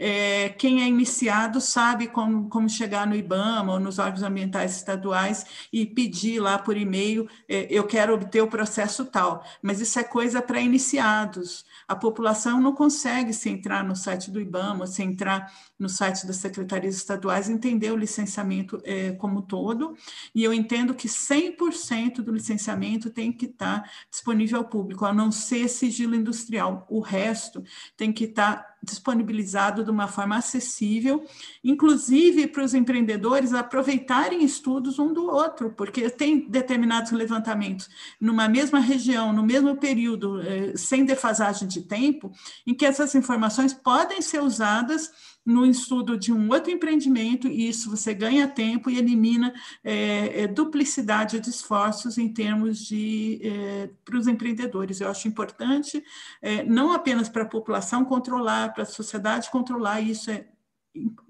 É, 0.03 0.49
quem 0.51 0.83
é 0.83 0.87
iniciado 0.87 1.61
sabe 1.61 2.07
como, 2.07 2.49
como 2.49 2.69
chegar 2.71 3.07
no 3.07 3.15
IBAMA 3.15 3.75
ou 3.75 3.81
nos 3.81 3.99
órgãos 3.99 4.23
ambientais 4.23 4.77
estaduais 4.77 5.45
e 5.71 5.85
pedir 5.85 6.41
lá 6.41 6.59
por 6.59 6.77
e-mail, 6.77 7.29
é, 7.47 7.67
eu 7.71 7.87
quero 7.87 8.15
obter 8.15 8.41
o 8.41 8.49
processo 8.49 9.05
tal, 9.05 9.45
mas 9.61 9.79
isso 9.79 9.99
é 9.99 10.05
coisa 10.05 10.41
para 10.41 10.61
iniciados. 10.61 11.67
A 11.91 11.97
população 11.97 12.61
não 12.61 12.73
consegue 12.73 13.33
se 13.33 13.51
entrar 13.51 13.83
no 13.83 13.97
site 13.97 14.31
do 14.31 14.41
IBAMA, 14.41 14.87
se 14.87 15.03
entrar 15.03 15.53
no 15.77 15.89
site 15.89 16.25
das 16.25 16.37
secretarias 16.37 16.95
estaduais, 16.95 17.49
entender 17.49 17.91
o 17.91 17.97
licenciamento 17.97 18.81
é, 18.85 19.11
como 19.11 19.43
todo, 19.43 19.97
e 20.33 20.45
eu 20.45 20.55
entendo 20.55 20.95
que 20.95 21.09
100% 21.09 22.23
do 22.23 22.33
licenciamento 22.33 23.11
tem 23.11 23.33
que 23.33 23.47
estar 23.47 23.91
disponível 24.09 24.59
ao 24.59 24.69
público, 24.69 25.05
a 25.05 25.13
não 25.13 25.33
ser 25.33 25.67
sigilo 25.67 26.15
industrial. 26.15 26.87
O 26.89 27.01
resto 27.01 27.61
tem 27.97 28.13
que 28.13 28.23
estar 28.23 28.70
disponibilizado 28.83 29.85
de 29.85 29.91
uma 29.91 30.09
forma 30.09 30.37
acessível, 30.37 31.25
inclusive 31.63 32.47
para 32.47 32.65
os 32.65 32.75
empreendedores 32.75 33.53
aproveitarem 33.53 34.43
estudos 34.43 34.99
um 34.99 35.13
do 35.13 35.27
outro, 35.27 35.71
porque 35.71 36.09
tem 36.09 36.49
determinados 36.49 37.13
levantamentos 37.13 37.89
numa 38.21 38.49
mesma 38.49 38.81
região, 38.81 39.33
no 39.33 39.43
mesmo 39.43 39.77
período, 39.77 40.41
eh, 40.41 40.73
sem 40.77 41.05
defasagem 41.05 41.69
de 41.69 41.83
tempo, 41.83 42.33
em 42.67 42.75
que 42.75 42.87
essas 42.87 43.15
informações 43.15 43.73
podem 43.73 44.23
ser 44.23 44.43
usadas 44.43 45.11
no 45.45 45.65
estudo 45.65 46.17
de 46.17 46.33
um 46.33 46.51
outro 46.51 46.71
empreendimento, 46.71 47.49
e 47.49 47.69
isso 47.69 47.91
você 47.91 48.13
ganha 48.15 48.47
tempo 48.47 48.91
e 48.91 48.99
elimina 48.99 49.53
é, 49.83 50.43
é, 50.43 50.47
duplicidade 50.47 51.41
de 51.41 51.51
esforços 51.51 52.19
em 52.19 52.33
termos 52.33 52.79
de 52.79 53.41
é, 53.43 53.91
para 54.05 54.19
os 54.19 54.27
empreendedores. 54.27 55.01
Eu 55.01 55.09
acho 55.11 55.29
importante, 55.29 56.03
é, 56.43 56.63
não 56.65 56.93
apenas 56.93 57.29
para 57.29 57.43
a 57.43 57.47
população 57.49 58.05
controlar, 58.05 58.73
para 58.73 58.83
a 58.83 58.87
sociedade 58.87 59.51
controlar, 59.51 60.01
isso 60.01 60.31
é 60.31 60.47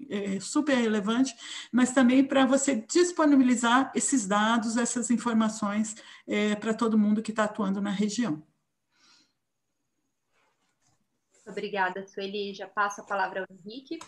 é 0.09 0.39
super 0.39 0.75
relevante, 0.75 1.35
mas 1.71 1.91
também 1.91 2.23
para 2.23 2.45
você 2.45 2.75
disponibilizar 2.75 3.91
esses 3.95 4.27
dados, 4.27 4.75
essas 4.75 5.09
informações 5.11 5.95
é, 6.27 6.55
para 6.55 6.73
todo 6.73 6.97
mundo 6.97 7.21
que 7.21 7.31
está 7.31 7.43
atuando 7.43 7.79
na 7.79 7.91
região. 7.91 8.41
Obrigada, 11.51 12.07
Sueli. 12.07 12.53
Já 12.53 12.67
passo 12.67 13.01
a 13.01 13.03
palavra 13.03 13.41
ao 13.41 13.47
Henrique. 13.55 13.99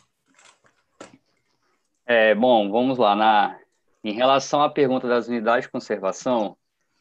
É, 2.06 2.34
bom, 2.34 2.72
vamos 2.72 2.98
lá. 2.98 3.16
Na, 3.16 3.60
em 4.04 4.14
relação 4.14 4.62
à 4.62 4.70
pergunta 4.70 5.08
das 5.08 5.28
unidades 5.28 5.66
de 5.66 5.72
conservação, 5.72 6.58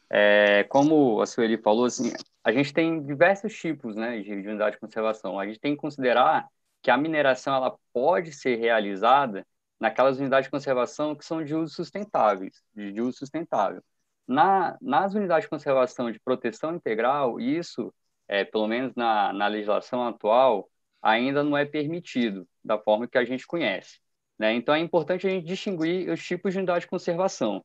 é, 0.09 0.63
como 0.65 1.21
a 1.21 1.25
Sueli 1.25 1.57
falou, 1.57 1.85
assim, 1.85 2.13
a 2.43 2.51
gente 2.51 2.73
tem 2.73 3.01
diversos 3.01 3.55
tipos 3.55 3.95
né, 3.95 4.17
de, 4.17 4.41
de 4.41 4.47
unidade 4.47 4.75
de 4.75 4.79
conservação. 4.79 5.39
A 5.39 5.45
gente 5.45 5.59
tem 5.59 5.75
que 5.75 5.81
considerar 5.81 6.47
que 6.81 6.91
a 6.91 6.97
mineração 6.97 7.55
ela 7.55 7.77
pode 7.93 8.33
ser 8.33 8.57
realizada 8.57 9.45
naquelas 9.79 10.19
unidades 10.19 10.47
de 10.47 10.51
conservação 10.51 11.15
que 11.15 11.25
são 11.25 11.43
de 11.43 11.55
uso 11.55 11.73
sustentáveis, 11.73 12.61
de 12.75 13.01
uso 13.01 13.17
sustentável. 13.17 13.81
Na, 14.27 14.77
nas 14.81 15.13
unidades 15.13 15.45
de 15.45 15.49
conservação 15.49 16.11
de 16.11 16.19
proteção 16.19 16.75
integral, 16.75 17.39
isso 17.39 17.93
é, 18.27 18.43
pelo 18.43 18.67
menos 18.67 18.93
na, 18.95 19.33
na 19.33 19.47
legislação 19.47 20.05
atual, 20.07 20.69
ainda 21.01 21.43
não 21.43 21.57
é 21.57 21.65
permitido 21.65 22.47
da 22.63 22.77
forma 22.79 23.07
que 23.07 23.17
a 23.17 23.25
gente 23.25 23.45
conhece. 23.45 23.99
Né? 24.37 24.53
Então, 24.53 24.73
é 24.73 24.79
importante 24.79 25.27
a 25.27 25.29
gente 25.29 25.45
distinguir 25.45 26.09
os 26.09 26.23
tipos 26.25 26.53
de 26.53 26.59
unidade 26.59 26.81
de 26.81 26.89
conservação. 26.89 27.63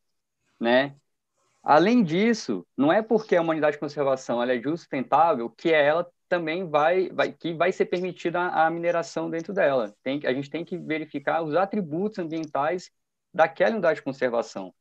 Né? 0.60 0.96
Além 1.62 2.02
disso, 2.02 2.66
não 2.76 2.92
é 2.92 3.02
porque 3.02 3.36
a 3.36 3.42
unidade 3.42 3.76
de 3.76 3.80
conservação 3.80 4.42
ela 4.42 4.52
é 4.52 4.58
de 4.58 4.68
uso 4.68 4.78
sustentável 4.78 5.50
que 5.50 5.72
ela 5.72 6.10
também 6.28 6.68
vai, 6.68 7.08
vai 7.10 7.32
que 7.32 7.54
vai 7.54 7.72
ser 7.72 7.86
permitida 7.86 8.40
a 8.40 8.70
mineração 8.70 9.30
dentro 9.30 9.52
dela. 9.52 9.94
Tem, 10.02 10.20
a 10.24 10.32
gente 10.32 10.50
tem 10.50 10.64
que 10.64 10.76
verificar 10.76 11.42
os 11.42 11.54
atributos 11.54 12.18
ambientais 12.18 12.90
daquela 13.32 13.72
unidade 13.72 13.96
de 13.96 14.02
conservação, 14.02 14.74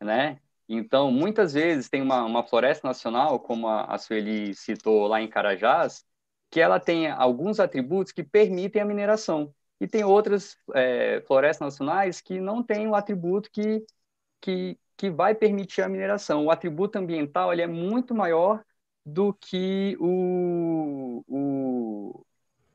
né? 0.00 0.40
Então, 0.72 1.10
muitas 1.10 1.52
vezes 1.54 1.88
tem 1.88 2.00
uma, 2.00 2.24
uma 2.24 2.44
floresta 2.44 2.86
nacional, 2.86 3.40
como 3.40 3.66
a, 3.66 3.86
a 3.86 3.98
Sueli 3.98 4.54
citou 4.54 5.08
lá 5.08 5.20
em 5.20 5.28
Carajás, 5.28 6.04
que 6.48 6.60
ela 6.60 6.78
tem 6.78 7.10
alguns 7.10 7.58
atributos 7.58 8.12
que 8.12 8.22
permitem 8.22 8.80
a 8.80 8.84
mineração. 8.84 9.52
E 9.80 9.88
tem 9.88 10.04
outras 10.04 10.56
é, 10.72 11.22
florestas 11.26 11.66
nacionais 11.66 12.20
que 12.20 12.40
não 12.40 12.62
têm 12.62 12.86
o 12.86 12.94
atributo 12.94 13.50
que, 13.50 13.84
que, 14.40 14.78
que 14.96 15.10
vai 15.10 15.34
permitir 15.34 15.82
a 15.82 15.88
mineração. 15.88 16.46
O 16.46 16.52
atributo 16.52 16.98
ambiental 16.98 17.52
ele 17.52 17.62
é 17.62 17.66
muito 17.66 18.14
maior 18.14 18.62
do 19.04 19.34
que 19.34 19.96
o, 19.98 21.24
o, 21.26 22.24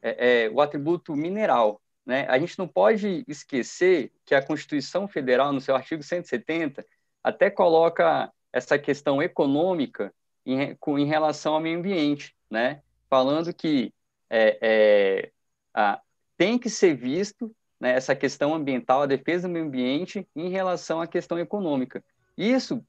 é, 0.01 0.47
é, 0.47 0.49
o 0.49 0.59
atributo 0.59 1.15
mineral. 1.15 1.81
Né? 2.05 2.27
A 2.27 2.37
gente 2.37 2.59
não 2.59 2.67
pode 2.67 3.23
esquecer 3.25 4.11
que 4.25 4.35
a 4.35 4.45
Constituição 4.45 5.07
Federal, 5.07 5.53
no 5.53 5.61
seu 5.61 5.75
artigo 5.75 6.03
170, 6.03 6.85
até 7.25 7.49
coloca 7.49 8.31
essa 8.53 8.77
questão 8.77 9.19
econômica 9.19 10.13
em, 10.45 10.77
em 10.87 11.05
relação 11.05 11.55
ao 11.55 11.59
meio 11.59 11.79
ambiente, 11.79 12.35
né? 12.47 12.83
falando 13.09 13.51
que 13.51 13.91
é, 14.29 14.59
é, 14.61 15.31
a, 15.73 15.99
tem 16.37 16.59
que 16.59 16.69
ser 16.69 16.95
visto 16.95 17.51
né, 17.79 17.93
essa 17.93 18.15
questão 18.15 18.53
ambiental, 18.53 19.01
a 19.01 19.07
defesa 19.07 19.47
do 19.47 19.51
meio 19.51 19.65
ambiente, 19.65 20.27
em 20.35 20.49
relação 20.49 21.01
à 21.01 21.07
questão 21.07 21.39
econômica. 21.39 22.03
Isso 22.37 22.85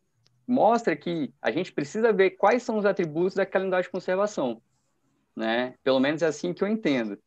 mostra 0.46 0.94
que 0.94 1.32
a 1.40 1.50
gente 1.50 1.72
precisa 1.72 2.12
ver 2.12 2.32
quais 2.32 2.62
são 2.62 2.76
os 2.76 2.84
atributos 2.84 3.36
daquela 3.36 3.64
unidade 3.64 3.86
de 3.86 3.90
conservação. 3.90 4.60
Né? 5.34 5.74
Pelo 5.82 5.98
menos 5.98 6.20
é 6.20 6.26
assim 6.26 6.52
que 6.52 6.62
eu 6.62 6.68
entendo. 6.68 7.18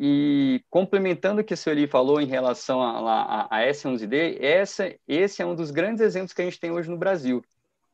E 0.00 0.62
complementando 0.70 1.40
o 1.40 1.44
que 1.44 1.54
a 1.54 1.56
Sueli 1.56 1.88
falou 1.88 2.20
em 2.20 2.26
relação 2.26 2.80
a, 2.80 3.46
a, 3.50 3.58
a 3.58 3.66
S11D, 3.66 4.38
essa, 4.40 4.94
esse 5.08 5.42
é 5.42 5.46
um 5.46 5.56
dos 5.56 5.72
grandes 5.72 6.00
exemplos 6.00 6.32
que 6.32 6.40
a 6.40 6.44
gente 6.44 6.60
tem 6.60 6.70
hoje 6.70 6.88
no 6.88 6.96
Brasil, 6.96 7.42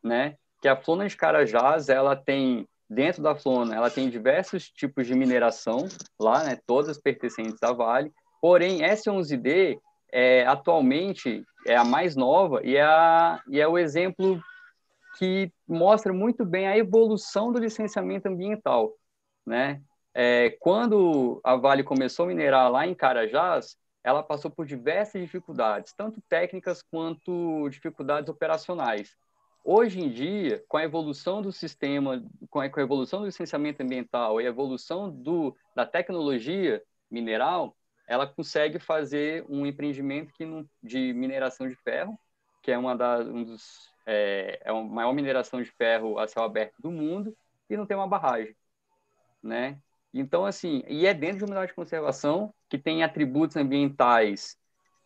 né? 0.03 0.37
Que 0.61 0.69
a 0.69 0.77
Flona 0.77 1.09
de 1.09 1.17
Carajás, 1.17 1.89
ela 1.89 2.15
tem, 2.15 2.69
dentro 2.91 3.23
da 3.23 3.35
Flona, 3.35 3.75
ela 3.75 3.89
tem 3.89 4.11
diversos 4.11 4.69
tipos 4.69 5.07
de 5.07 5.15
mineração 5.15 5.89
lá, 6.21 6.45
né? 6.45 6.59
Todas 6.67 6.99
pertencentes 6.99 7.63
à 7.63 7.73
Vale. 7.73 8.13
Porém, 8.39 8.83
S11D, 8.83 9.79
é, 10.13 10.47
atualmente, 10.47 11.43
é 11.67 11.75
a 11.75 11.85
mais 11.85 12.15
nova 12.15 12.61
e 12.63 12.77
é, 12.77 12.83
a, 12.83 13.41
e 13.49 13.59
é 13.59 13.67
o 13.67 13.79
exemplo 13.79 14.43
que 15.19 15.51
mostra 15.67 16.13
muito 16.13 16.45
bem 16.45 16.69
a 16.69 16.77
evolução 16.77 17.51
do 17.51 17.59
licenciamento 17.59 18.29
ambiental, 18.29 18.93
né? 19.47 19.81
É, 20.15 20.51
quando 20.61 21.41
a 21.43 21.57
Vale 21.57 21.83
começou 21.83 22.25
a 22.25 22.29
minerar 22.29 22.71
lá 22.71 22.87
em 22.87 22.95
Carajás, 22.95 23.77
ela 24.05 24.23
passou 24.23 24.51
por 24.51 24.65
diversas 24.65 25.21
dificuldades, 25.21 25.93
tanto 25.93 26.21
técnicas 26.29 26.83
quanto 26.83 27.69
dificuldades 27.69 28.29
operacionais. 28.29 29.17
Hoje 29.65 29.99
em 29.99 30.11
dia, 30.11 30.63
com 30.69 30.77
a 30.77 30.85
evolução 30.85 31.41
do 31.41 31.51
sistema, 31.51 32.23
com 32.51 32.61
a, 32.61 32.67
evolução 32.67 33.21
do 33.21 33.27
licenciamento 33.27 33.83
ambiental 33.83 34.39
e 34.41 34.45
a 34.45 34.51
evolução 34.51 35.11
do, 35.11 35.57
da 35.75 35.87
tecnologia 35.87 36.83
mineral, 37.11 37.75
ela 38.07 38.27
consegue 38.27 38.79
fazer 38.79 39.45
um 39.49 39.65
empreendimento 39.65 40.35
que 40.35 40.45
não, 40.45 40.69
de 40.83 41.15
mineração 41.15 41.67
de 41.67 41.75
ferro, 41.77 42.19
que 42.63 42.71
é 42.71 42.77
uma 42.77 42.95
das 42.95 43.27
um 43.27 43.43
dos 43.43 43.91
é, 44.07 44.61
é 44.63 44.71
a 44.71 44.75
maior 44.75 45.15
mineração 45.15 45.63
de 45.63 45.71
ferro 45.71 46.19
a 46.19 46.29
céu 46.29 46.43
aberto 46.43 46.75
do 46.79 46.91
mundo 46.91 47.35
e 47.69 47.77
não 47.77 47.87
tem 47.87 47.97
uma 47.97 48.07
barragem, 48.07 48.55
né? 49.43 49.81
Então, 50.15 50.47
assim, 50.47 50.85
e 50.87 51.07
é 51.07 51.13
dentro 51.13 51.39
de 51.39 51.45
uma 51.45 51.51
unidade 51.51 51.73
de 51.73 51.75
conservação 51.75 52.55
que 52.71 52.79
tem 52.79 53.03
atributos 53.03 53.57
ambientais 53.57 54.57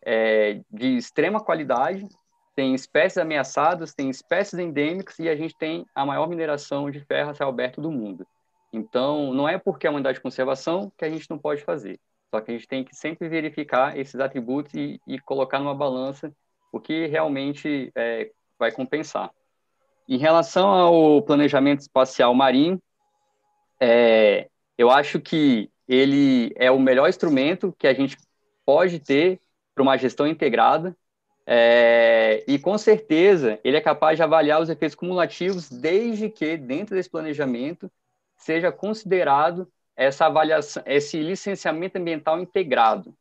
é, 0.05 0.61
de 0.69 0.97
extrema 0.97 1.43
qualidade, 1.43 2.07
tem 2.55 2.75
espécies 2.75 3.17
ameaçadas, 3.17 3.93
tem 3.95 4.09
espécies 4.09 4.59
endêmicas 4.59 5.17
e 5.17 5.27
a 5.27 5.35
gente 5.35 5.57
tem 5.57 5.83
a 5.95 6.05
maior 6.05 6.29
mineração 6.29 6.91
de 6.91 6.99
ferro 6.99 7.31
a 7.31 7.33
céu 7.33 7.49
aberto 7.49 7.81
do 7.81 7.91
mundo. 7.91 8.25
Então, 8.71 9.33
não 9.33 9.49
é 9.49 9.57
porque 9.57 9.87
é 9.87 9.89
uma 9.89 9.95
unidade 9.95 10.17
de 10.17 10.21
conservação 10.21 10.91
que 10.95 11.03
a 11.03 11.09
gente 11.09 11.27
não 11.27 11.39
pode 11.39 11.63
fazer. 11.63 11.99
Só 12.29 12.39
que 12.39 12.51
a 12.51 12.53
gente 12.53 12.67
tem 12.67 12.83
que 12.83 12.95
sempre 12.95 13.27
verificar 13.27 13.97
esses 13.97 14.19
atributos 14.19 14.75
e, 14.75 15.01
e 15.07 15.19
colocar 15.19 15.57
numa 15.57 15.73
balança 15.73 16.31
o 16.71 16.79
que 16.79 17.07
realmente 17.07 17.91
é, 17.95 18.29
vai 18.59 18.71
compensar. 18.71 19.31
Em 20.07 20.17
relação 20.17 20.69
ao 20.69 21.21
planejamento 21.23 21.79
espacial 21.79 22.33
marinho, 22.35 22.79
é, 23.79 24.47
eu 24.79 24.89
acho 24.89 25.19
que 25.19 25.69
ele 25.85 26.53
é 26.55 26.71
o 26.71 26.79
melhor 26.79 27.09
instrumento 27.09 27.75
que 27.77 27.85
a 27.85 27.93
gente 27.93 28.17
pode 28.65 28.97
ter 29.01 29.41
para 29.75 29.83
uma 29.83 29.97
gestão 29.97 30.25
integrada. 30.25 30.95
É, 31.45 32.45
e 32.47 32.57
com 32.57 32.77
certeza 32.77 33.59
ele 33.61 33.75
é 33.75 33.81
capaz 33.81 34.17
de 34.17 34.23
avaliar 34.23 34.61
os 34.61 34.69
efeitos 34.69 34.95
cumulativos, 34.95 35.69
desde 35.69 36.29
que 36.29 36.55
dentro 36.55 36.95
desse 36.95 37.09
planejamento 37.09 37.91
seja 38.37 38.71
considerado 38.71 39.69
essa 39.97 40.27
avaliação, 40.27 40.81
esse 40.85 41.21
licenciamento 41.21 41.97
ambiental 41.97 42.39
integrado, 42.39 43.13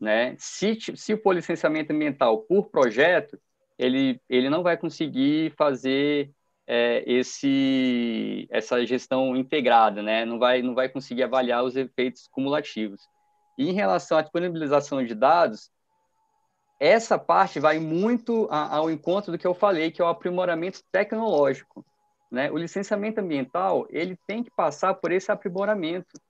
né? 0.00 0.34
Se, 0.38 0.78
se 0.96 1.14
for 1.18 1.34
licenciamento 1.34 1.92
ambiental 1.92 2.38
por 2.38 2.70
projeto, 2.70 3.38
ele, 3.78 4.18
ele 4.30 4.48
não 4.48 4.62
vai 4.62 4.78
conseguir 4.78 5.52
fazer 5.58 6.30
é, 6.66 7.04
esse, 7.06 8.48
essa 8.50 8.84
gestão 8.84 9.36
integrada, 9.36 10.02
né? 10.02 10.24
Não 10.24 10.38
vai, 10.38 10.62
não 10.62 10.74
vai 10.74 10.88
conseguir 10.88 11.22
avaliar 11.22 11.64
os 11.64 11.76
efeitos 11.76 12.26
cumulativos. 12.28 13.00
E 13.56 13.70
em 13.70 13.72
relação 13.72 14.18
à 14.18 14.22
disponibilização 14.22 15.04
de 15.04 15.14
dados, 15.14 15.70
essa 16.78 17.18
parte 17.18 17.58
vai 17.58 17.78
muito 17.78 18.48
ao 18.50 18.90
encontro 18.90 19.32
do 19.32 19.38
que 19.38 19.46
eu 19.46 19.54
falei, 19.54 19.90
que 19.90 20.02
é 20.02 20.04
o 20.04 20.08
aprimoramento 20.08 20.82
tecnológico. 20.92 21.84
Né? 22.30 22.50
O 22.50 22.58
licenciamento 22.58 23.20
ambiental 23.20 23.86
ele 23.88 24.18
tem 24.26 24.42
que 24.42 24.50
passar 24.50 24.94
por 24.94 25.12
esse 25.12 25.30
aprimoramento. 25.30 26.20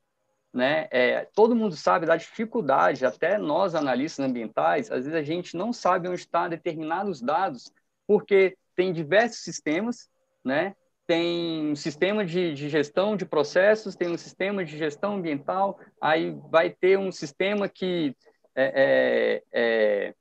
Né? 0.53 0.87
É, 0.91 1.29
todo 1.35 1.57
mundo 1.57 1.75
sabe 1.77 2.07
da 2.07 2.17
dificuldade, 2.17 3.05
até 3.05 3.37
nós 3.37 3.75
analistas 3.75 4.25
ambientais, 4.25 4.91
às 4.91 5.05
vezes 5.05 5.15
a 5.15 5.23
gente 5.23 5.57
não 5.57 5.73
sabe 5.73 6.09
onde 6.09 6.21
estão 6.21 6.49
determinados 6.49 7.21
dados, 7.21 7.73
porque 8.07 8.57
tem 8.75 8.93
diversos 8.93 9.41
sistemas, 9.43 10.09
né? 10.47 10.75
tem 11.07 11.71
um 11.71 11.77
sistema 11.77 12.25
de, 12.25 12.53
de, 12.53 12.69
gestão 12.69 13.17
de 13.17 13.25
processos, 13.25 13.95
tem 13.95 14.11
um 14.11 14.19
sistema 14.19 14.65
de 14.65 14.77
gestão 14.77 15.15
ambiental, 15.15 15.79
aí 16.01 16.37
vai 16.51 16.69
ter 16.71 16.99
um 16.99 17.13
sistema 17.13 17.69
que 17.69 18.15
é, 18.55 19.43
é, 19.53 20.09
é 20.09 20.15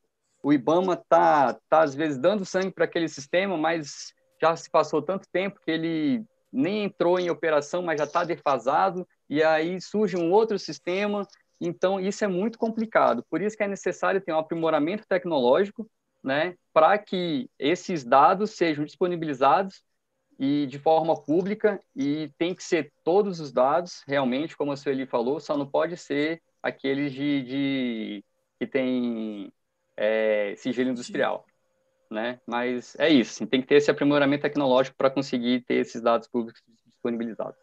o 0.44 0.54
IBAMA 0.54 0.94
está, 0.94 1.58
tá, 1.68 1.82
às 1.82 1.96
vezes, 1.96 2.20
dando 2.20 2.46
sangue 2.46 2.70
para 2.70 2.86
aquele 2.86 3.08
sistema, 3.08 3.58
mas 3.58 4.14
já 4.40 4.56
se 4.56 4.70
passou 4.70 5.02
tanto 5.02 5.28
tempo 5.32 5.60
que 5.60 5.72
ele 5.72 6.24
nem 6.54 6.84
entrou 6.84 7.20
em 7.20 7.32
operação, 7.32 7.82
mas 7.82 7.98
já 7.98 8.04
está 8.04 8.24
defasado, 8.24 9.08
e 9.28 9.42
aí 9.42 9.82
surge 9.82 10.16
um 10.16 10.32
outro 10.32 10.60
sistema. 10.60 11.28
Então, 11.60 12.00
isso 12.00 12.24
é 12.24 12.28
muito 12.28 12.60
complicado. 12.60 13.26
Por 13.28 13.42
isso 13.42 13.58
que 13.58 13.64
é 13.64 13.68
necessário 13.68 14.22
ter 14.22 14.34
um 14.34 14.38
aprimoramento 14.38 15.08
tecnológico, 15.08 15.90
né, 16.24 16.54
para 16.72 16.96
que 17.00 17.50
esses 17.58 18.04
dados 18.04 18.52
sejam 18.52 18.86
disponibilizados 18.86 19.82
e 20.40 20.66
de 20.68 20.80
forma 20.80 21.16
pública, 21.16 21.82
e 21.96 22.30
tem 22.38 22.54
que 22.54 22.64
ser 22.64 22.92
todos 23.04 23.40
os 23.40 23.52
dados, 23.52 24.04
realmente, 24.08 24.58
como 24.58 24.72
a 24.72 24.78
Sueli 24.78 25.06
falou, 25.06 25.40
só 25.40 25.58
não 25.58 25.66
pode 25.66 25.98
ser 25.98 26.42
aqueles 26.62 27.14
de, 27.14 27.44
de 27.44 28.26
que 28.60 28.68
tem 28.68 29.52
é, 29.98 30.54
sigilo 30.58 30.90
industrial 30.90 31.46
né? 32.10 32.40
Mas 32.46 32.96
é 32.98 33.10
isso, 33.10 33.32
assim, 33.32 33.46
tem 33.46 33.62
que 33.62 33.68
ter 33.68 33.76
esse 33.76 33.92
aprimoramento 33.92 34.44
tecnológico 34.44 34.98
para 34.98 35.10
conseguir 35.10 35.62
ter 35.62 35.76
esses 35.76 36.02
dados 36.02 36.28
públicos 36.28 36.62
disponibilizados. 36.86 37.60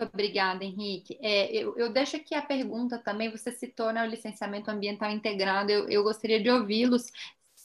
Obrigada, 0.00 0.64
Henrique. 0.64 1.18
É, 1.20 1.52
eu, 1.52 1.76
eu, 1.76 1.92
deixo 1.92 2.16
aqui 2.16 2.32
a 2.32 2.40
pergunta 2.40 2.98
também, 2.98 3.32
você 3.32 3.50
citou 3.50 3.92
né, 3.92 4.04
o 4.04 4.06
licenciamento 4.06 4.70
ambiental 4.70 5.10
integrado, 5.10 5.72
eu, 5.72 5.88
eu 5.88 6.04
gostaria 6.04 6.40
de 6.40 6.48
ouvi-los 6.48 7.10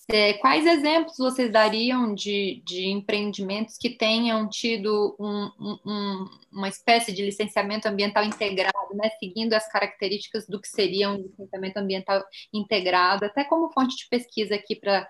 é, 0.09 0.33
quais 0.33 0.65
exemplos 0.65 1.17
vocês 1.17 1.51
dariam 1.51 2.13
de, 2.13 2.61
de 2.65 2.87
empreendimentos 2.87 3.77
que 3.77 3.89
tenham 3.89 4.49
tido 4.49 5.15
um, 5.17 5.49
um, 5.85 6.25
uma 6.51 6.67
espécie 6.67 7.13
de 7.13 7.23
licenciamento 7.23 7.87
ambiental 7.87 8.23
integrado, 8.23 8.95
né, 8.95 9.09
seguindo 9.19 9.53
as 9.53 9.71
características 9.71 10.45
do 10.45 10.59
que 10.59 10.67
seria 10.67 11.09
um 11.09 11.15
licenciamento 11.15 11.77
ambiental 11.79 12.21
integrado, 12.51 13.25
até 13.25 13.45
como 13.45 13.71
fonte 13.71 13.95
de 13.95 14.07
pesquisa 14.09 14.55
aqui 14.55 14.75
para 14.75 15.07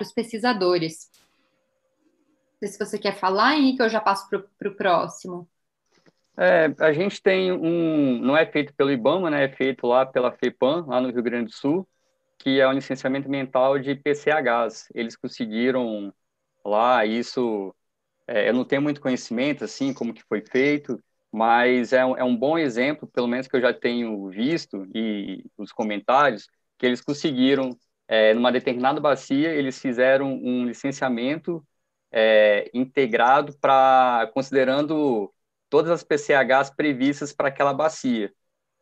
os 0.00 0.12
pesquisadores? 0.12 1.10
Não 2.52 2.58
sei 2.60 2.68
se 2.68 2.78
você 2.78 2.98
quer 2.98 3.16
falar, 3.16 3.56
Henrique, 3.56 3.82
ou 3.82 3.88
já 3.88 4.00
passo 4.00 4.28
para 4.30 4.68
o 4.68 4.74
próximo. 4.76 5.48
É, 6.36 6.72
a 6.78 6.92
gente 6.92 7.20
tem 7.20 7.52
um, 7.52 8.18
não 8.20 8.36
é 8.36 8.46
feito 8.46 8.72
pelo 8.74 8.92
IBAMA, 8.92 9.30
né, 9.30 9.44
é 9.44 9.48
feito 9.48 9.84
lá 9.84 10.06
pela 10.06 10.30
FEPAM, 10.30 10.86
lá 10.86 11.00
no 11.00 11.10
Rio 11.10 11.22
Grande 11.24 11.46
do 11.46 11.52
Sul, 11.52 11.86
que 12.42 12.60
é 12.60 12.66
o 12.66 12.72
licenciamento 12.72 13.28
ambiental 13.28 13.78
de 13.78 13.94
PCHs. 13.94 14.88
Eles 14.94 15.16
conseguiram 15.16 16.12
lá 16.64 17.06
isso. 17.06 17.74
É, 18.26 18.48
eu 18.48 18.54
não 18.54 18.64
tenho 18.64 18.82
muito 18.82 19.00
conhecimento 19.00 19.64
assim 19.64 19.94
como 19.94 20.14
que 20.14 20.22
foi 20.24 20.42
feito, 20.42 21.00
mas 21.32 21.92
é 21.92 22.04
um, 22.04 22.16
é 22.16 22.24
um 22.24 22.36
bom 22.36 22.58
exemplo, 22.58 23.08
pelo 23.08 23.28
menos 23.28 23.46
que 23.48 23.56
eu 23.56 23.60
já 23.60 23.72
tenho 23.74 24.28
visto 24.30 24.86
e 24.94 25.44
os 25.56 25.72
comentários 25.72 26.48
que 26.78 26.86
eles 26.86 27.00
conseguiram 27.00 27.78
é, 28.08 28.34
numa 28.34 28.52
determinada 28.52 29.00
bacia 29.00 29.50
eles 29.54 29.78
fizeram 29.80 30.34
um 30.34 30.66
licenciamento 30.66 31.64
é, 32.10 32.70
integrado 32.74 33.56
para 33.58 34.30
considerando 34.34 35.32
todas 35.70 35.90
as 35.90 36.02
PCHs 36.04 36.70
previstas 36.70 37.32
para 37.32 37.48
aquela 37.48 37.72
bacia 37.74 38.32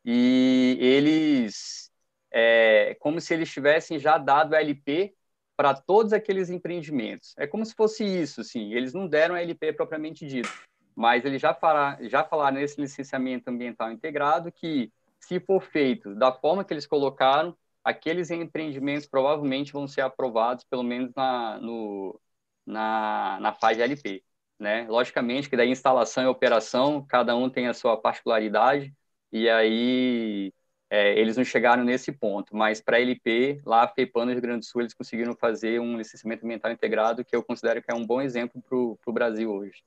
e 0.04 0.78
eles 0.80 1.89
é 2.32 2.96
como 3.00 3.20
se 3.20 3.34
eles 3.34 3.50
tivessem 3.50 3.98
já 3.98 4.18
dado 4.18 4.54
LP 4.54 5.14
para 5.56 5.74
todos 5.74 6.12
aqueles 6.12 6.48
empreendimentos. 6.48 7.34
É 7.36 7.46
como 7.46 7.64
se 7.66 7.74
fosse 7.74 8.04
isso, 8.04 8.42
sim. 8.42 8.72
Eles 8.72 8.94
não 8.94 9.06
deram 9.06 9.36
LP 9.36 9.74
propriamente 9.74 10.26
dito, 10.26 10.48
mas 10.96 11.24
eles 11.24 11.40
já, 11.40 11.52
fará, 11.52 11.98
já 12.02 12.24
falaram 12.24 12.56
nesse 12.56 12.80
licenciamento 12.80 13.50
ambiental 13.50 13.92
integrado 13.92 14.50
que, 14.50 14.90
se 15.20 15.38
for 15.38 15.60
feito 15.60 16.14
da 16.14 16.32
forma 16.32 16.64
que 16.64 16.72
eles 16.72 16.86
colocaram, 16.86 17.54
aqueles 17.84 18.30
empreendimentos 18.30 19.06
provavelmente 19.06 19.72
vão 19.72 19.86
ser 19.86 20.00
aprovados, 20.00 20.64
pelo 20.64 20.82
menos 20.82 21.12
na, 21.14 21.58
no, 21.60 22.18
na, 22.64 23.38
na 23.40 23.52
fase 23.52 23.82
LP. 23.82 24.24
Né? 24.58 24.86
Logicamente 24.88 25.48
que 25.48 25.56
da 25.56 25.64
instalação 25.66 26.24
e 26.24 26.26
operação, 26.26 27.04
cada 27.06 27.34
um 27.36 27.48
tem 27.50 27.66
a 27.66 27.74
sua 27.74 27.96
particularidade, 27.96 28.94
e 29.32 29.48
aí 29.48 30.52
é, 30.90 31.16
eles 31.16 31.36
não 31.36 31.44
chegaram 31.44 31.84
nesse 31.84 32.10
ponto, 32.10 32.56
mas 32.56 32.80
para 32.80 32.96
a 32.96 33.00
LP, 33.00 33.62
lá 33.64 33.84
a 33.84 33.88
FEPAN 33.88 34.24
no 34.24 34.32
Rio 34.32 34.42
Grande 34.42 34.60
do 34.60 34.64
Sul, 34.64 34.80
eles 34.80 34.92
conseguiram 34.92 35.36
fazer 35.36 35.80
um 35.80 35.96
licenciamento 35.96 36.44
ambiental 36.44 36.72
integrado, 36.72 37.24
que 37.24 37.34
eu 37.34 37.44
considero 37.44 37.80
que 37.80 37.92
é 37.92 37.94
um 37.94 38.04
bom 38.04 38.20
exemplo 38.20 38.60
para 38.60 38.76
o 38.76 39.12
Brasil 39.12 39.52
hoje. 39.52 39.84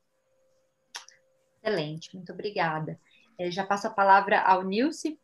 Excelente, 1.61 2.15
muito 2.15 2.31
obrigada. 2.31 2.97
É, 3.37 3.51
já 3.51 3.65
passo 3.65 3.87
a 3.87 3.89
palavra 3.89 4.39
ao 4.39 4.63
Nilce. 4.63 5.19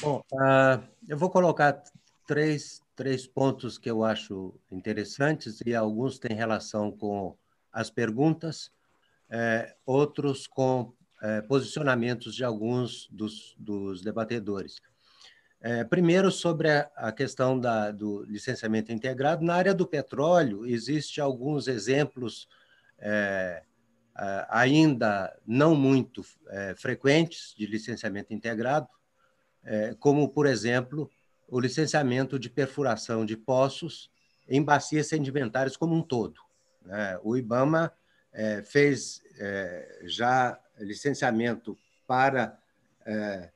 Bom, 0.00 0.22
uh, 0.32 0.82
eu 1.08 1.16
vou 1.16 1.30
colocar 1.30 1.84
três, 2.26 2.82
três 2.96 3.28
pontos 3.28 3.78
que 3.78 3.88
eu 3.88 4.02
acho 4.02 4.52
interessantes 4.72 5.60
e 5.64 5.72
alguns 5.72 6.18
têm 6.18 6.36
relação 6.36 6.90
com 6.90 7.36
as 7.72 7.90
perguntas 7.90 8.73
é, 9.36 9.74
outros 9.84 10.46
com 10.46 10.94
é, 11.20 11.42
posicionamentos 11.42 12.36
de 12.36 12.44
alguns 12.44 13.08
dos, 13.10 13.56
dos 13.58 14.00
debatedores. 14.00 14.80
É, 15.60 15.82
primeiro, 15.82 16.30
sobre 16.30 16.70
a, 16.70 16.88
a 16.94 17.10
questão 17.10 17.58
da, 17.58 17.90
do 17.90 18.22
licenciamento 18.26 18.92
integrado, 18.92 19.44
na 19.44 19.54
área 19.56 19.74
do 19.74 19.88
petróleo, 19.88 20.64
existem 20.64 21.24
alguns 21.24 21.66
exemplos 21.66 22.46
é, 23.00 23.64
ainda 24.48 25.36
não 25.44 25.74
muito 25.74 26.24
é, 26.50 26.76
frequentes 26.76 27.54
de 27.58 27.66
licenciamento 27.66 28.32
integrado, 28.32 28.86
é, 29.64 29.96
como, 29.98 30.28
por 30.28 30.46
exemplo, 30.46 31.10
o 31.48 31.58
licenciamento 31.58 32.38
de 32.38 32.48
perfuração 32.48 33.26
de 33.26 33.36
poços 33.36 34.12
em 34.48 34.62
bacias 34.62 35.08
sedimentares 35.08 35.76
como 35.76 35.96
um 35.96 36.02
todo. 36.02 36.40
Né? 36.82 37.18
O 37.24 37.36
IBAMA 37.36 37.92
é, 38.34 38.62
fez 38.62 39.22
é, 39.38 40.00
já 40.02 40.60
licenciamento 40.78 41.78
para 42.06 42.58
é, 43.06 43.50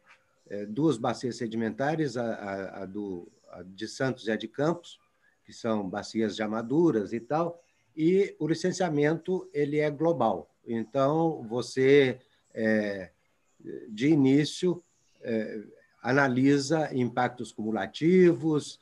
é, 0.48 0.66
duas 0.66 0.96
bacias 0.96 1.36
sedimentares, 1.36 2.16
a, 2.16 2.34
a, 2.34 2.82
a 2.82 2.86
do, 2.86 3.30
a 3.50 3.62
de 3.62 3.88
Santos 3.88 4.28
e 4.28 4.30
a 4.30 4.36
de 4.36 4.46
Campos, 4.46 4.98
que 5.44 5.52
são 5.52 5.88
bacias 5.88 6.36
já 6.36 6.46
maduras 6.46 7.12
e 7.12 7.18
tal, 7.18 7.60
e 7.96 8.36
o 8.38 8.46
licenciamento 8.46 9.50
ele 9.52 9.80
é 9.80 9.90
global. 9.90 10.54
Então, 10.64 11.42
você, 11.48 12.20
é, 12.54 13.10
de 13.88 14.08
início, 14.08 14.82
analisa 16.00 16.94
impactos 16.94 17.50
cumulativos, 17.50 18.78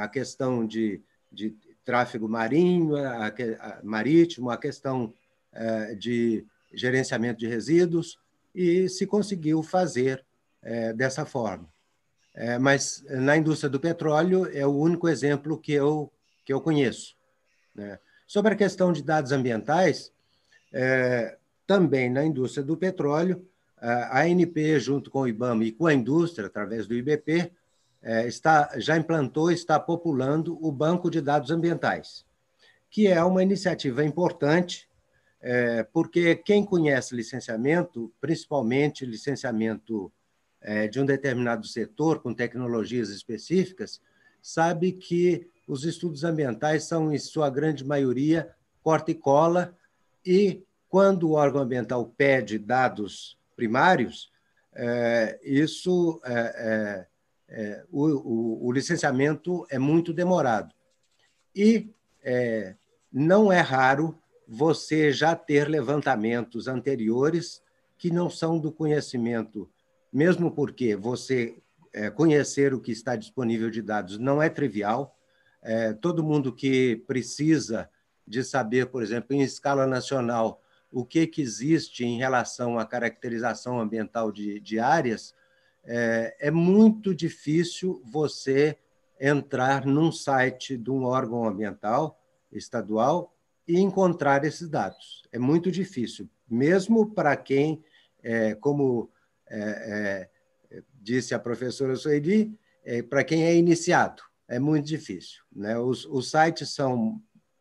a 0.00 0.08
questão 0.08 0.66
de, 0.66 1.02
de 1.30 1.54
tráfego 1.84 2.26
marinho, 2.26 2.96
a, 2.96 3.26
a, 3.26 3.80
marítimo, 3.82 4.50
a 4.50 4.56
questão 4.56 5.12
de 5.98 6.44
gerenciamento 6.72 7.38
de 7.38 7.46
resíduos, 7.46 8.18
e 8.54 8.88
se 8.88 9.06
conseguiu 9.06 9.62
fazer 9.62 10.24
é, 10.62 10.92
dessa 10.92 11.24
forma. 11.24 11.68
É, 12.34 12.58
mas 12.58 13.04
na 13.08 13.36
indústria 13.36 13.68
do 13.68 13.80
petróleo 13.80 14.48
é 14.52 14.66
o 14.66 14.72
único 14.72 15.08
exemplo 15.08 15.58
que 15.58 15.72
eu, 15.72 16.12
que 16.44 16.52
eu 16.52 16.60
conheço. 16.60 17.16
Né? 17.74 17.98
Sobre 18.26 18.54
a 18.54 18.56
questão 18.56 18.92
de 18.92 19.02
dados 19.02 19.32
ambientais, 19.32 20.12
também 21.68 22.10
na 22.10 22.24
indústria 22.24 22.64
do 22.64 22.76
petróleo, 22.76 23.46
a 23.78 24.22
ANP, 24.22 24.80
junto 24.80 25.08
com 25.08 25.20
o 25.20 25.28
IBAMA 25.28 25.64
e 25.64 25.70
com 25.70 25.86
a 25.86 25.94
indústria, 25.94 26.48
através 26.48 26.88
do 26.88 26.94
IBP, 26.94 27.52
está, 28.26 28.72
já 28.78 28.96
implantou 28.96 29.52
e 29.52 29.54
está 29.54 29.78
populando 29.78 30.58
o 30.60 30.72
Banco 30.72 31.08
de 31.08 31.20
Dados 31.20 31.52
Ambientais, 31.52 32.26
que 32.90 33.06
é 33.06 33.22
uma 33.22 33.40
iniciativa 33.40 34.04
importante, 34.04 34.88
é, 35.46 35.82
porque 35.82 36.36
quem 36.36 36.64
conhece 36.64 37.14
licenciamento, 37.14 38.10
principalmente 38.18 39.04
licenciamento 39.04 40.10
é, 40.58 40.88
de 40.88 40.98
um 40.98 41.04
determinado 41.04 41.66
setor 41.66 42.20
com 42.22 42.32
tecnologias 42.32 43.10
específicas, 43.10 44.00
sabe 44.40 44.92
que 44.92 45.46
os 45.68 45.84
estudos 45.84 46.24
ambientais 46.24 46.84
são, 46.84 47.12
em 47.12 47.18
sua 47.18 47.50
grande 47.50 47.84
maioria, 47.84 48.54
corta 48.82 49.10
e 49.10 49.14
cola, 49.14 49.76
e 50.24 50.64
quando 50.88 51.28
o 51.28 51.32
órgão 51.32 51.60
ambiental 51.60 52.06
pede 52.16 52.58
dados 52.58 53.38
primários, 53.54 54.32
é, 54.72 55.38
isso 55.44 56.22
é, 56.24 57.06
é, 57.50 57.54
é 57.54 57.84
o, 57.90 58.06
o, 58.06 58.66
o, 58.66 58.72
licenciamento 58.72 59.66
é 59.68 59.78
muito 59.78 60.10
demorado. 60.10 60.74
E 61.54 61.90
é, 62.22 62.74
não 63.12 63.52
é 63.52 63.60
raro 63.60 64.18
você 64.46 65.12
já 65.12 65.34
ter 65.34 65.68
levantamentos 65.68 66.68
anteriores 66.68 67.62
que 67.96 68.10
não 68.10 68.28
são 68.28 68.58
do 68.58 68.72
conhecimento, 68.72 69.70
mesmo 70.12 70.50
porque 70.50 70.94
você 70.94 71.62
é, 71.92 72.10
conhecer 72.10 72.74
o 72.74 72.80
que 72.80 72.92
está 72.92 73.16
disponível 73.16 73.70
de 73.70 73.80
dados 73.80 74.18
não 74.18 74.42
é 74.42 74.48
trivial. 74.48 75.16
todo 76.02 76.22
mundo 76.22 76.52
que 76.52 76.96
precisa 77.06 77.88
de 78.26 78.44
saber, 78.44 78.86
por 78.86 79.02
exemplo, 79.02 79.34
em 79.34 79.42
escala 79.42 79.86
nacional, 79.86 80.60
o 80.94 81.04
que, 81.04 81.26
que 81.26 81.42
existe 81.42 82.04
em 82.04 82.18
relação 82.18 82.78
à 82.78 82.86
caracterização 82.86 83.80
ambiental 83.80 84.30
de, 84.30 84.60
de 84.60 84.78
áreas, 84.78 85.34
é, 85.84 86.36
é 86.38 86.50
muito 86.50 87.14
difícil 87.14 88.00
você 88.04 88.78
entrar 89.20 89.84
num 89.84 90.12
site 90.12 90.76
de 90.76 90.90
um 90.90 91.04
órgão 91.04 91.46
ambiental 91.46 92.20
estadual 92.52 93.33
e 93.66 93.80
encontrar 93.80 94.44
esses 94.44 94.68
dados. 94.68 95.22
É 95.32 95.38
muito 95.38 95.70
difícil, 95.70 96.28
mesmo 96.48 97.12
para 97.12 97.36
quem, 97.36 97.82
é, 98.22 98.54
como 98.54 99.10
é, 99.48 100.28
é, 100.70 100.82
disse 101.00 101.34
a 101.34 101.38
professora 101.38 101.96
Sueli, 101.96 102.58
é, 102.84 103.02
para 103.02 103.24
quem 103.24 103.44
é 103.44 103.54
iniciado, 103.54 104.22
é 104.46 104.58
muito 104.58 104.86
difícil. 104.86 105.42
Né? 105.54 105.78
Os, 105.78 106.04
os 106.04 106.30
sites 106.30 106.70
são 106.70 107.20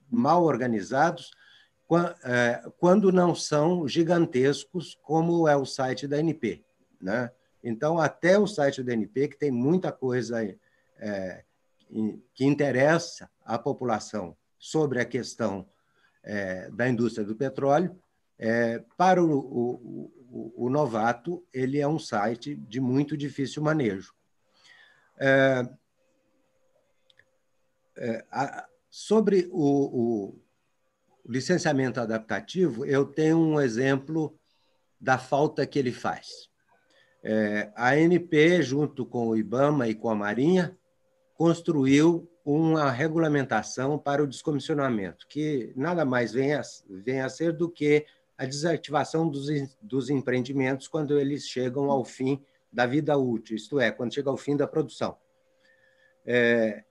mal 0.09 0.43
organizados, 0.43 1.31
é, 2.23 2.63
quando 2.77 3.11
não 3.11 3.35
são 3.35 3.87
gigantescos, 3.87 4.97
como 5.03 5.47
é 5.47 5.55
o 5.55 5.65
site 5.65 6.07
da 6.07 6.19
NP. 6.19 6.63
Né? 6.99 7.31
Então, 7.63 7.99
até 7.99 8.37
o 8.37 8.47
site 8.47 8.83
da 8.83 8.93
NP, 8.93 9.29
que 9.29 9.37
tem 9.37 9.51
muita 9.51 9.91
coisa 9.91 10.43
é, 10.97 11.43
que 12.33 12.45
interessa 12.45 13.29
à 13.45 13.57
população 13.59 14.35
sobre 14.57 14.99
a 14.99 15.05
questão 15.05 15.67
é, 16.23 16.69
da 16.71 16.87
indústria 16.87 17.25
do 17.25 17.35
petróleo, 17.35 17.99
é, 18.37 18.83
para 18.97 19.23
o, 19.23 19.29
o, 19.29 20.11
o, 20.29 20.65
o, 20.65 20.69
novato, 20.69 21.45
ele 21.53 21.79
é 21.79 21.87
um 21.87 21.99
site 21.99 22.55
de 22.55 22.79
muito 22.79 23.15
difícil 23.15 23.61
manejo. 23.61 24.13
É, 25.19 25.67
é, 27.97 28.25
a, 28.31 28.67
sobre 28.89 29.47
o, 29.51 30.35
licenciamento 31.27 31.99
adaptativo, 31.99 32.85
eu 32.85 33.05
tenho 33.05 33.37
um 33.37 33.61
exemplo 33.61 34.37
da 34.99 35.17
falta 35.17 35.65
que 35.65 35.79
ele 35.79 35.91
faz. 35.91 36.49
É, 37.23 37.71
a 37.75 37.91
ANP, 37.91 38.61
junto 38.61 39.05
com 39.05 39.29
o 39.29 39.37
IBAMA 39.37 39.87
e 39.87 39.95
com 39.95 40.09
a 40.09 40.15
Marinha, 40.15 40.77
construiu 41.35 42.29
uma 42.45 42.91
regulamentação 42.91 43.97
para 43.97 44.23
o 44.23 44.27
descomissionamento, 44.27 45.27
que 45.27 45.71
nada 45.75 46.03
mais 46.03 46.33
vem 46.33 46.53
a, 46.53 46.61
vem 46.89 47.21
a 47.21 47.29
ser 47.29 47.53
do 47.53 47.69
que 47.69 48.05
a 48.37 48.45
desativação 48.45 49.29
dos, 49.29 49.47
dos 49.81 50.09
empreendimentos 50.09 50.87
quando 50.87 51.17
eles 51.17 51.47
chegam 51.47 51.89
ao 51.89 52.03
fim 52.03 52.43
da 52.71 52.85
vida 52.85 53.17
útil, 53.17 53.55
isto 53.55 53.79
é, 53.79 53.91
quando 53.91 54.13
chega 54.13 54.29
ao 54.29 54.37
fim 54.37 54.57
da 54.57 54.67
produção. 54.67 55.17
É, 56.25 56.83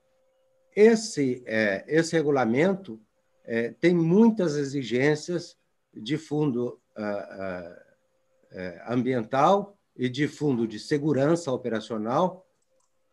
esse, 0.75 1.43
é, 1.47 1.85
esse 1.87 2.15
regulamento 2.15 3.01
é, 3.45 3.71
tem 3.73 3.95
muitas 3.95 4.57
exigências 4.57 5.59
de 5.93 6.17
fundo 6.17 6.81
ah, 6.97 7.03
ah, 7.03 7.83
é, 8.53 8.83
ambiental 8.89 9.77
e 9.97 10.09
de 10.09 10.27
fundo 10.29 10.67
de 10.67 10.79
segurança 10.79 11.53
operacional. 11.53 12.47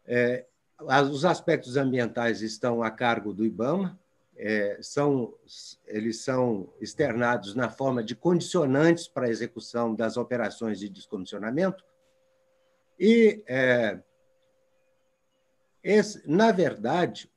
É, 0.05 0.45
os 0.79 1.25
aspectos 1.25 1.77
ambientais 1.77 2.41
estão 2.41 2.81
a 2.81 2.89
cargo 2.89 3.33
do 3.33 3.45
IBAMA, 3.45 3.99
é, 4.37 4.77
são, 4.81 5.33
eles 5.85 6.21
são 6.21 6.71
externados 6.79 7.53
na 7.55 7.69
forma 7.69 8.01
de 8.01 8.15
condicionantes 8.15 9.07
para 9.07 9.27
a 9.27 9.29
execução 9.29 9.93
das 9.93 10.15
operações 10.15 10.79
de 10.79 10.87
descomissionamento. 10.87 11.83
E, 12.97 13.43
é, 13.47 13.99
esse, 15.83 16.21
na 16.29 16.51
verdade, 16.51 17.29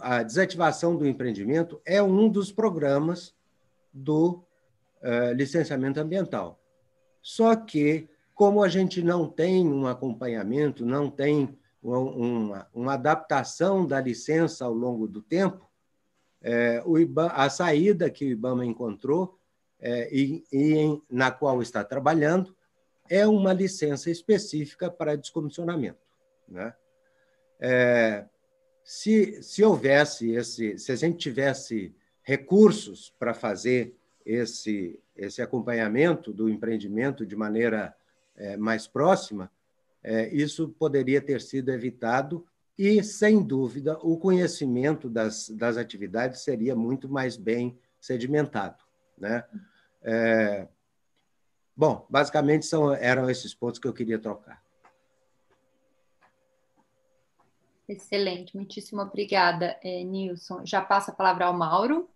a, 0.00 0.22
desativação 0.22 0.96
do 0.96 1.06
empreendimento 1.06 1.80
é 1.84 2.02
um 2.02 2.28
dos 2.28 2.52
programas 2.52 3.34
do 3.92 4.44
uh, 5.02 5.32
licenciamento 5.34 5.98
ambiental. 5.98 6.60
Só 7.22 7.56
que, 7.56 8.08
como 8.34 8.62
a 8.62 8.68
gente 8.68 9.02
não 9.02 9.26
tem 9.28 9.66
um 9.66 9.86
acompanhamento, 9.86 10.84
não 10.84 11.10
tem 11.10 11.56
uma, 11.84 12.68
uma, 12.72 12.94
adaptação 12.94 13.86
da 13.86 14.00
licença 14.00 14.64
ao 14.64 14.72
longo 14.72 15.06
do 15.06 15.20
tempo, 15.20 15.68
é, 16.42 16.82
a 17.32 17.50
saída 17.50 18.10
que 18.10 18.24
o 18.24 18.30
IBAMA 18.30 18.64
encontrou 18.64 19.38
é, 19.78 20.08
e, 20.14 20.44
e 20.50 20.74
em, 20.74 21.02
na 21.10 21.30
qual 21.30 21.60
está 21.60 21.84
trabalhando 21.84 22.56
é 23.08 23.26
uma 23.26 23.52
licença 23.52 24.10
específica 24.10 24.90
para 24.90 25.16
descomissionamento. 25.16 26.00
Né? 26.48 26.74
É, 27.60 28.26
se, 28.82 29.42
se 29.42 29.62
houvesse 29.62 30.32
esse, 30.32 30.78
se 30.78 30.90
a 30.90 30.96
gente 30.96 31.18
tivesse 31.18 31.94
recursos 32.22 33.14
para 33.18 33.34
fazer 33.34 33.94
esse, 34.24 34.98
esse 35.14 35.42
acompanhamento 35.42 36.32
do 36.32 36.48
empreendimento 36.48 37.26
de 37.26 37.36
maneira 37.36 37.94
é, 38.36 38.56
mais 38.56 38.86
próxima, 38.86 39.50
isso 40.32 40.68
poderia 40.78 41.20
ter 41.20 41.40
sido 41.40 41.70
evitado 41.70 42.46
e, 42.76 43.02
sem 43.02 43.42
dúvida, 43.42 43.98
o 44.02 44.18
conhecimento 44.18 45.08
das, 45.08 45.48
das 45.50 45.76
atividades 45.76 46.40
seria 46.42 46.74
muito 46.74 47.08
mais 47.08 47.36
bem 47.36 47.78
sedimentado. 48.00 48.82
Né? 49.16 49.44
É, 50.02 50.68
bom, 51.76 52.04
basicamente 52.10 52.66
são, 52.66 52.92
eram 52.92 53.30
esses 53.30 53.54
pontos 53.54 53.78
que 53.78 53.86
eu 53.86 53.92
queria 53.92 54.18
trocar. 54.18 54.62
Excelente, 57.88 58.56
muitíssimo 58.56 59.02
obrigada, 59.02 59.78
é, 59.82 60.02
Nilson. 60.02 60.64
Já 60.64 60.80
passo 60.80 61.10
a 61.10 61.14
palavra 61.14 61.46
ao 61.46 61.54
Mauro. 61.54 62.08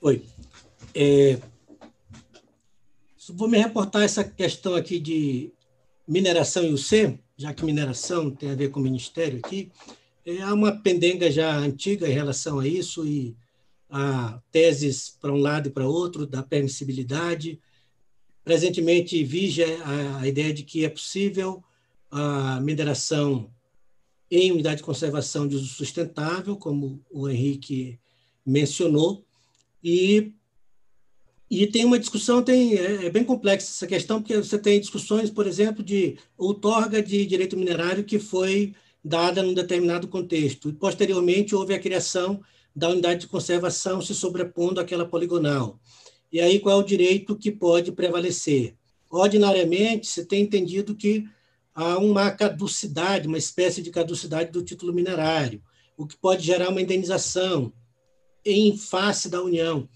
Oi. 0.00 0.24
É, 0.94 1.40
vou 3.34 3.48
me 3.48 3.58
reportar 3.58 4.02
essa 4.02 4.24
questão 4.24 4.74
aqui 4.74 4.98
de 4.98 5.52
mineração 6.06 6.64
e 6.64 6.72
UC, 6.72 7.18
já 7.36 7.52
que 7.52 7.64
mineração 7.64 8.30
tem 8.30 8.50
a 8.50 8.54
ver 8.54 8.70
com 8.70 8.80
o 8.80 8.82
Ministério 8.82 9.40
aqui. 9.44 9.70
É, 10.24 10.42
há 10.42 10.52
uma 10.52 10.72
pendenga 10.72 11.30
já 11.30 11.56
antiga 11.56 12.08
em 12.08 12.12
relação 12.12 12.58
a 12.58 12.66
isso 12.66 13.06
e 13.06 13.36
há 13.90 14.40
teses 14.50 15.16
para 15.20 15.32
um 15.32 15.38
lado 15.38 15.68
e 15.68 15.72
para 15.72 15.86
outro 15.86 16.26
da 16.26 16.42
permissibilidade. 16.42 17.60
Presentemente 18.44 19.22
vige 19.24 19.62
a, 19.62 20.20
a 20.20 20.28
ideia 20.28 20.52
de 20.52 20.62
que 20.62 20.84
é 20.84 20.88
possível 20.88 21.62
a 22.10 22.60
mineração 22.60 23.50
em 24.30 24.52
unidade 24.52 24.78
de 24.78 24.82
conservação 24.82 25.46
de 25.48 25.56
uso 25.56 25.66
sustentável, 25.66 26.56
como 26.56 27.02
o 27.10 27.28
Henrique 27.28 27.98
mencionou, 28.44 29.24
e, 29.82 30.32
e 31.50 31.66
tem 31.66 31.84
uma 31.84 31.98
discussão, 31.98 32.42
tem, 32.42 32.74
é, 32.74 33.06
é 33.06 33.10
bem 33.10 33.24
complexa 33.24 33.70
essa 33.70 33.86
questão, 33.86 34.20
porque 34.20 34.36
você 34.36 34.58
tem 34.58 34.80
discussões, 34.80 35.30
por 35.30 35.46
exemplo, 35.46 35.82
de 35.82 36.18
outorga 36.36 37.02
de 37.02 37.24
direito 37.24 37.56
minerário 37.56 38.04
que 38.04 38.18
foi 38.18 38.74
dada 39.02 39.42
num 39.42 39.54
determinado 39.54 40.08
contexto, 40.08 40.68
e 40.68 40.72
posteriormente 40.72 41.54
houve 41.54 41.72
a 41.72 41.78
criação 41.78 42.40
da 42.74 42.90
unidade 42.90 43.22
de 43.22 43.28
conservação 43.28 44.00
se 44.00 44.14
sobrepondo 44.14 44.80
àquela 44.80 45.06
poligonal. 45.06 45.80
E 46.30 46.40
aí 46.40 46.60
qual 46.60 46.78
é 46.78 46.82
o 46.82 46.86
direito 46.86 47.36
que 47.36 47.50
pode 47.50 47.90
prevalecer? 47.92 48.74
Ordinariamente, 49.10 50.06
se 50.06 50.26
tem 50.26 50.42
entendido 50.42 50.94
que 50.94 51.26
há 51.74 51.96
uma 51.98 52.30
caducidade, 52.30 53.26
uma 53.26 53.38
espécie 53.38 53.80
de 53.80 53.90
caducidade 53.90 54.50
do 54.52 54.62
título 54.62 54.92
minerário, 54.92 55.62
o 55.96 56.06
que 56.06 56.16
pode 56.16 56.44
gerar 56.44 56.68
uma 56.68 56.82
indenização 56.82 57.72
em 58.44 58.76
face 58.76 59.28
da 59.28 59.42
União. 59.42 59.88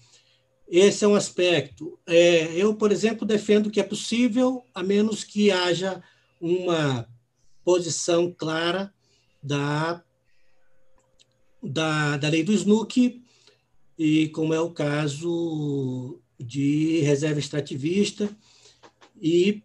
Esse 0.67 1.05
é 1.05 1.07
um 1.07 1.15
aspecto. 1.15 1.99
É, 2.07 2.53
eu, 2.55 2.73
por 2.75 2.91
exemplo, 2.91 3.27
defendo 3.27 3.69
que 3.69 3.79
é 3.79 3.83
possível, 3.83 4.65
a 4.73 4.81
menos 4.81 5.23
que 5.23 5.51
haja 5.51 6.01
uma 6.39 7.07
posição 7.63 8.31
clara 8.31 8.93
da, 9.41 10.03
da, 11.61 12.17
da 12.17 12.29
lei 12.29 12.43
do 12.43 12.53
SNUC, 12.53 13.21
e 13.97 14.29
como 14.29 14.53
é 14.53 14.59
o 14.59 14.71
caso 14.71 16.19
de 16.39 17.01
reserva 17.01 17.39
extrativista, 17.39 18.29
e 19.21 19.61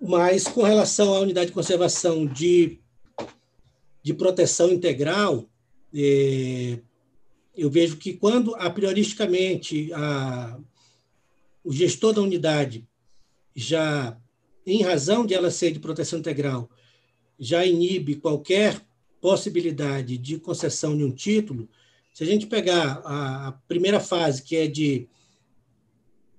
mas 0.00 0.44
com 0.44 0.62
relação 0.62 1.14
à 1.14 1.20
unidade 1.20 1.46
de 1.46 1.54
conservação 1.54 2.26
de, 2.26 2.78
de 4.02 4.12
proteção 4.12 4.70
integral, 4.70 5.48
é, 5.94 6.78
eu 7.56 7.70
vejo 7.70 7.96
que 7.96 8.12
quando, 8.12 8.54
a 8.56 8.68
prioristicamente, 8.68 9.92
a, 9.92 10.58
o 11.64 11.72
gestor 11.72 12.12
da 12.12 12.20
unidade 12.20 12.86
já, 13.54 14.18
em 14.66 14.82
razão 14.82 15.24
de 15.24 15.34
ela 15.34 15.50
ser 15.50 15.72
de 15.72 15.80
proteção 15.80 16.18
integral, 16.18 16.68
já 17.38 17.64
inibe 17.64 18.16
qualquer 18.16 18.80
possibilidade 19.20 20.18
de 20.18 20.38
concessão 20.38 20.96
de 20.96 21.02
um 21.02 21.10
título, 21.10 21.68
se 22.12 22.22
a 22.22 22.26
gente 22.26 22.46
pegar 22.46 23.02
a, 23.04 23.48
a 23.48 23.52
primeira 23.52 24.00
fase, 24.00 24.42
que 24.42 24.56
é 24.56 24.66
de 24.66 25.08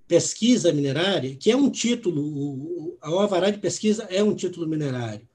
pesquisa 0.07 0.71
minerária, 0.71 1.35
que 1.35 1.51
é 1.51 1.55
um 1.55 1.69
título, 1.69 2.21
o, 2.21 2.97
a 3.01 3.09
alvará 3.09 3.49
de 3.49 3.59
pesquisa 3.59 4.03
é 4.03 4.23
um 4.23 4.33
título 4.33 4.67
minerário. 4.67 5.27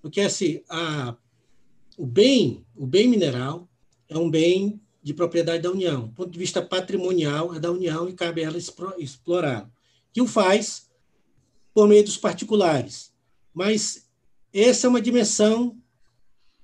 Porque 0.00 0.20
assim, 0.20 0.62
a, 0.68 1.16
o 1.96 2.06
bem, 2.06 2.64
o 2.76 2.86
bem 2.86 3.08
mineral 3.08 3.68
é 4.08 4.18
um 4.18 4.30
bem 4.30 4.80
de 5.02 5.12
propriedade 5.12 5.62
da 5.62 5.70
União. 5.70 6.06
Do 6.06 6.14
ponto 6.14 6.30
de 6.30 6.38
vista 6.38 6.62
patrimonial, 6.62 7.54
é 7.54 7.58
da 7.58 7.70
União 7.70 8.08
e 8.08 8.12
cabe 8.12 8.42
a 8.42 8.46
ela 8.46 8.58
explorar. 8.98 9.70
Que 10.12 10.22
o 10.22 10.26
faz 10.26 10.90
por 11.74 11.88
meio 11.88 12.04
dos 12.04 12.16
particulares. 12.16 13.12
Mas 13.52 14.06
essa 14.52 14.86
é 14.86 14.90
uma 14.90 15.00
dimensão 15.00 15.76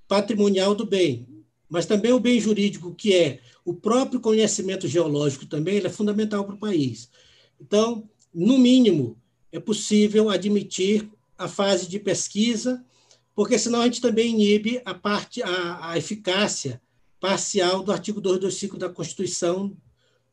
patrimonial 0.06 0.74
do 0.74 0.86
bem. 0.86 1.26
Mas 1.68 1.84
também 1.84 2.12
o 2.12 2.20
bem 2.20 2.40
jurídico, 2.40 2.94
que 2.94 3.14
é 3.14 3.40
o 3.64 3.74
próprio 3.74 4.20
conhecimento 4.20 4.86
geológico 4.86 5.44
também, 5.44 5.78
é 5.78 5.88
fundamental 5.88 6.44
para 6.44 6.54
o 6.54 6.58
país. 6.58 7.10
Então, 7.60 8.08
no 8.32 8.56
mínimo, 8.56 9.18
é 9.50 9.58
possível 9.58 10.30
admitir 10.30 11.10
a 11.36 11.48
fase 11.48 11.88
de 11.88 11.98
pesquisa, 11.98 12.84
porque 13.34 13.58
senão 13.58 13.80
a 13.80 13.84
gente 13.84 14.00
também 14.00 14.32
inibe 14.32 14.80
a 14.84 14.94
parte 14.94 15.42
a, 15.42 15.90
a 15.90 15.98
eficácia 15.98 16.80
parcial 17.20 17.82
do 17.82 17.92
artigo 17.92 18.20
225 18.20 18.76
da 18.76 18.88
Constituição 18.88 19.76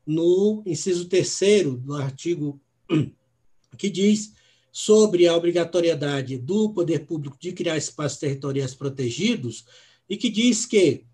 no 0.06 0.62
inciso 0.66 1.06
terceiro 1.06 1.78
do 1.78 1.96
artigo 1.96 2.60
que 3.78 3.90
diz 3.90 4.34
sobre 4.72 5.28
a 5.28 5.36
obrigatoriedade 5.36 6.38
do 6.38 6.70
poder 6.70 7.06
público 7.06 7.38
de 7.40 7.54
criar 7.54 7.78
espaços 7.78 8.20
territoriais 8.20 8.76
protegidos 8.76 9.66
e 10.10 10.18
que 10.18 10.30
diz 10.30 10.66
que 10.66 11.06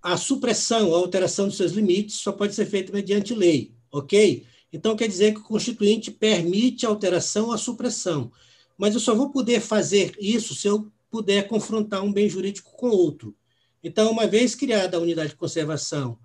a 0.00 0.16
supressão, 0.16 0.94
a 0.94 0.98
alteração 0.98 1.48
dos 1.48 1.56
seus 1.56 1.72
limites 1.72 2.16
só 2.16 2.30
pode 2.30 2.54
ser 2.54 2.64
feita 2.66 2.92
mediante 2.92 3.34
lei, 3.34 3.74
ok? 3.90 4.46
Então, 4.72 4.94
quer 4.94 5.08
dizer 5.08 5.34
que 5.34 5.40
o 5.40 5.44
Constituinte 5.44 6.10
permite 6.10 6.86
a 6.86 6.88
alteração 6.88 7.46
ou 7.46 7.52
a 7.52 7.58
supressão. 7.58 8.30
Mas 8.78 8.94
eu 8.94 9.00
só 9.00 9.14
vou 9.14 9.30
poder 9.30 9.60
fazer 9.60 10.14
isso 10.20 10.54
se 10.54 10.68
eu 10.68 10.90
puder 11.10 11.48
confrontar 11.48 12.02
um 12.02 12.12
bem 12.12 12.28
jurídico 12.28 12.70
com 12.76 12.88
outro. 12.88 13.34
Então, 13.86 14.10
uma 14.10 14.26
vez 14.26 14.52
criada 14.56 14.96
a 14.96 15.00
unidade 15.00 15.30
de 15.30 15.36
conservação 15.36 16.18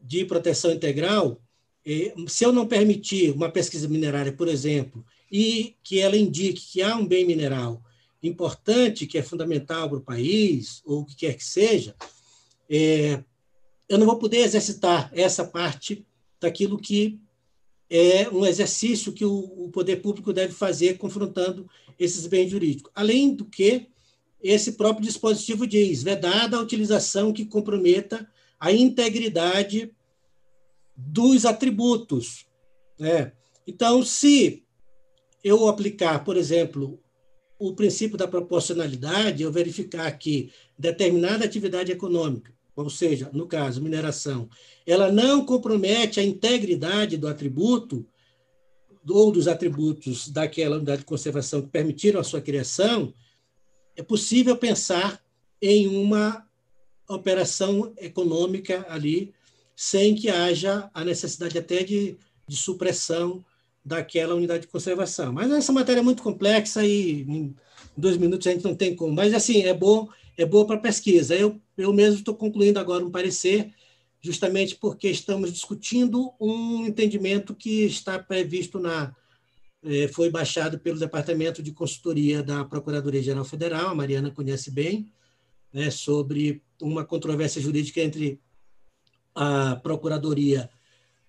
de 0.00 0.24
proteção 0.24 0.70
integral, 0.70 1.42
eh, 1.84 2.14
se 2.28 2.44
eu 2.44 2.52
não 2.52 2.64
permitir 2.64 3.32
uma 3.32 3.50
pesquisa 3.50 3.88
minerária, 3.88 4.32
por 4.32 4.46
exemplo, 4.46 5.04
e 5.32 5.74
que 5.82 5.98
ela 5.98 6.16
indique 6.16 6.64
que 6.70 6.80
há 6.80 6.94
um 6.94 7.04
bem 7.04 7.26
mineral 7.26 7.82
importante, 8.22 9.04
que 9.04 9.18
é 9.18 9.22
fundamental 9.22 9.88
para 9.88 9.98
o 9.98 10.02
país, 10.02 10.80
ou 10.84 11.00
o 11.00 11.04
que 11.04 11.16
quer 11.16 11.34
que 11.34 11.44
seja, 11.44 11.96
é, 12.70 13.20
eu 13.88 13.98
não 13.98 14.06
vou 14.06 14.16
poder 14.16 14.38
exercitar 14.38 15.10
essa 15.12 15.44
parte 15.44 16.06
daquilo 16.40 16.78
que 16.78 17.18
é 17.90 18.30
um 18.30 18.46
exercício 18.46 19.12
que 19.12 19.24
o 19.24 19.68
poder 19.72 19.96
público 19.96 20.32
deve 20.32 20.52
fazer 20.52 20.98
confrontando 20.98 21.68
esses 21.98 22.28
bens 22.28 22.48
jurídicos. 22.48 22.92
Além 22.94 23.34
do 23.34 23.44
que, 23.44 23.89
esse 24.42 24.72
próprio 24.72 25.06
dispositivo 25.06 25.66
diz, 25.66 26.02
vedada 26.02 26.56
a 26.56 26.60
utilização 26.60 27.32
que 27.32 27.44
comprometa 27.44 28.28
a 28.58 28.72
integridade 28.72 29.94
dos 30.96 31.44
atributos. 31.44 32.46
Né? 32.98 33.32
Então, 33.66 34.02
se 34.02 34.64
eu 35.42 35.68
aplicar, 35.68 36.24
por 36.24 36.36
exemplo, 36.36 36.98
o 37.58 37.74
princípio 37.74 38.16
da 38.16 38.28
proporcionalidade, 38.28 39.42
eu 39.42 39.52
verificar 39.52 40.10
que 40.12 40.50
determinada 40.78 41.44
atividade 41.44 41.92
econômica 41.92 42.52
ou 42.80 42.90
seja, 42.90 43.30
no 43.32 43.46
caso, 43.46 43.82
mineração, 43.82 44.48
ela 44.86 45.10
não 45.10 45.44
compromete 45.44 46.20
a 46.20 46.24
integridade 46.24 47.16
do 47.16 47.28
atributo 47.28 48.06
ou 49.08 49.30
dos 49.30 49.48
atributos 49.48 50.28
daquela 50.28 50.76
unidade 50.76 51.00
de 51.00 51.06
conservação 51.06 51.62
que 51.62 51.68
permitiram 51.68 52.20
a 52.20 52.24
sua 52.24 52.40
criação, 52.40 53.14
é 54.00 54.02
possível 54.02 54.56
pensar 54.56 55.20
em 55.60 55.86
uma 55.86 56.46
operação 57.08 57.92
econômica 57.98 58.86
ali, 58.88 59.32
sem 59.76 60.14
que 60.14 60.30
haja 60.30 60.90
a 60.94 61.04
necessidade 61.04 61.58
até 61.58 61.82
de, 61.82 62.16
de 62.48 62.56
supressão 62.56 63.44
daquela 63.84 64.34
unidade 64.34 64.62
de 64.62 64.68
conservação. 64.68 65.32
Mas 65.32 65.50
essa 65.50 65.72
matéria 65.72 66.00
é 66.00 66.02
muito 66.02 66.22
complexa 66.22 66.84
e 66.84 67.22
em 67.22 67.54
dois 67.96 68.16
minutos 68.16 68.46
a 68.46 68.52
gente 68.52 68.64
não 68.64 68.74
tem 68.74 68.94
como. 68.96 69.12
Mas, 69.12 69.34
assim, 69.34 69.62
é 69.62 69.74
bom 69.74 70.08
é 70.38 70.46
boa 70.46 70.66
para 70.66 70.78
pesquisa. 70.78 71.34
Eu, 71.34 71.60
eu 71.76 71.92
mesmo 71.92 72.20
estou 72.20 72.34
concluindo 72.34 72.78
agora 72.78 73.04
um 73.04 73.10
parecer, 73.10 73.74
justamente 74.22 74.76
porque 74.76 75.10
estamos 75.10 75.52
discutindo 75.52 76.32
um 76.40 76.86
entendimento 76.86 77.54
que 77.54 77.84
está 77.84 78.18
previsto 78.18 78.78
na. 78.78 79.14
É, 79.82 80.08
foi 80.08 80.30
baixado 80.30 80.78
pelo 80.78 80.98
Departamento 80.98 81.62
de 81.62 81.72
Consultoria 81.72 82.42
da 82.42 82.64
Procuradoria-Geral 82.64 83.44
Federal, 83.44 83.88
a 83.88 83.94
Mariana 83.94 84.30
conhece 84.30 84.70
bem, 84.70 85.10
né, 85.72 85.90
sobre 85.90 86.62
uma 86.80 87.04
controvérsia 87.04 87.62
jurídica 87.62 88.00
entre 88.00 88.38
a 89.34 89.76
Procuradoria 89.76 90.68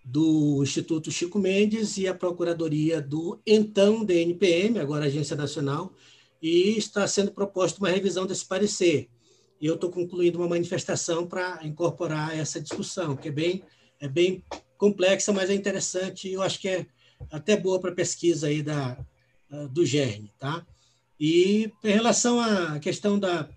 do 0.03 0.61
Instituto 0.63 1.11
Chico 1.11 1.39
Mendes 1.39 1.97
e 1.97 2.07
a 2.07 2.13
Procuradoria 2.13 3.01
do 3.01 3.39
então 3.45 4.03
DNPM, 4.03 4.79
agora 4.79 5.05
Agência 5.05 5.35
Nacional 5.35 5.93
e 6.41 6.77
está 6.77 7.07
sendo 7.07 7.31
proposta 7.31 7.79
uma 7.79 7.89
revisão 7.89 8.25
desse 8.25 8.45
parecer. 8.45 9.07
E 9.59 9.67
eu 9.67 9.75
estou 9.75 9.91
concluindo 9.91 10.39
uma 10.39 10.47
manifestação 10.47 11.27
para 11.27 11.59
incorporar 11.63 12.35
essa 12.35 12.59
discussão, 12.59 13.15
que 13.15 13.27
é 13.27 13.31
bem, 13.31 13.63
é 13.99 14.07
bem 14.07 14.43
complexa, 14.75 15.31
mas 15.31 15.51
é 15.51 15.53
interessante 15.53 16.27
e 16.27 16.33
eu 16.33 16.41
acho 16.41 16.59
que 16.59 16.67
é 16.67 16.87
até 17.29 17.57
boa 17.57 17.79
para 17.79 17.91
a 17.91 17.95
pesquisa 17.95 18.47
aí 18.47 18.61
da, 18.61 18.97
do 19.71 19.85
GERN. 19.85 20.29
Tá? 20.39 20.65
E 21.19 21.71
em 21.83 21.91
relação 21.91 22.39
à 22.39 22.79
questão 22.79 23.19
da, 23.19 23.47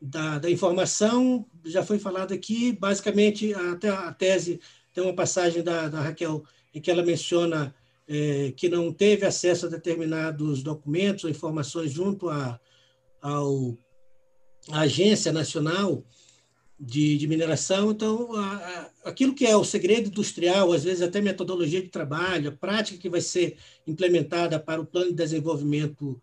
da, 0.00 0.38
da 0.38 0.50
informação, 0.50 1.46
já 1.64 1.84
foi 1.84 1.98
falado 1.98 2.34
aqui, 2.34 2.72
basicamente, 2.72 3.54
até 3.54 3.88
a 3.88 4.12
tese 4.12 4.60
tem 4.92 5.04
uma 5.04 5.14
passagem 5.14 5.62
da, 5.62 5.88
da 5.88 6.00
Raquel 6.00 6.44
em 6.74 6.80
que 6.80 6.90
ela 6.90 7.02
menciona 7.02 7.74
é, 8.08 8.52
que 8.56 8.68
não 8.68 8.92
teve 8.92 9.24
acesso 9.24 9.66
a 9.66 9.68
determinados 9.68 10.62
documentos 10.62 11.24
ou 11.24 11.30
informações 11.30 11.92
junto 11.92 12.28
à, 12.28 12.58
ao, 13.22 13.78
à 14.70 14.80
Agência 14.80 15.32
Nacional 15.32 16.04
de, 16.80 17.18
de 17.18 17.26
Mineração. 17.26 17.90
Então, 17.90 18.34
a, 18.34 18.56
a, 19.04 19.10
aquilo 19.10 19.34
que 19.34 19.46
é 19.46 19.54
o 19.54 19.64
segredo 19.64 20.08
industrial, 20.08 20.72
às 20.72 20.82
vezes 20.82 21.02
até 21.02 21.20
metodologia 21.20 21.82
de 21.82 21.88
trabalho, 21.88 22.48
a 22.48 22.52
prática 22.52 22.98
que 22.98 23.10
vai 23.10 23.20
ser 23.20 23.58
implementada 23.86 24.58
para 24.58 24.80
o 24.80 24.86
plano 24.86 25.10
de 25.10 25.16
desenvolvimento 25.16 26.20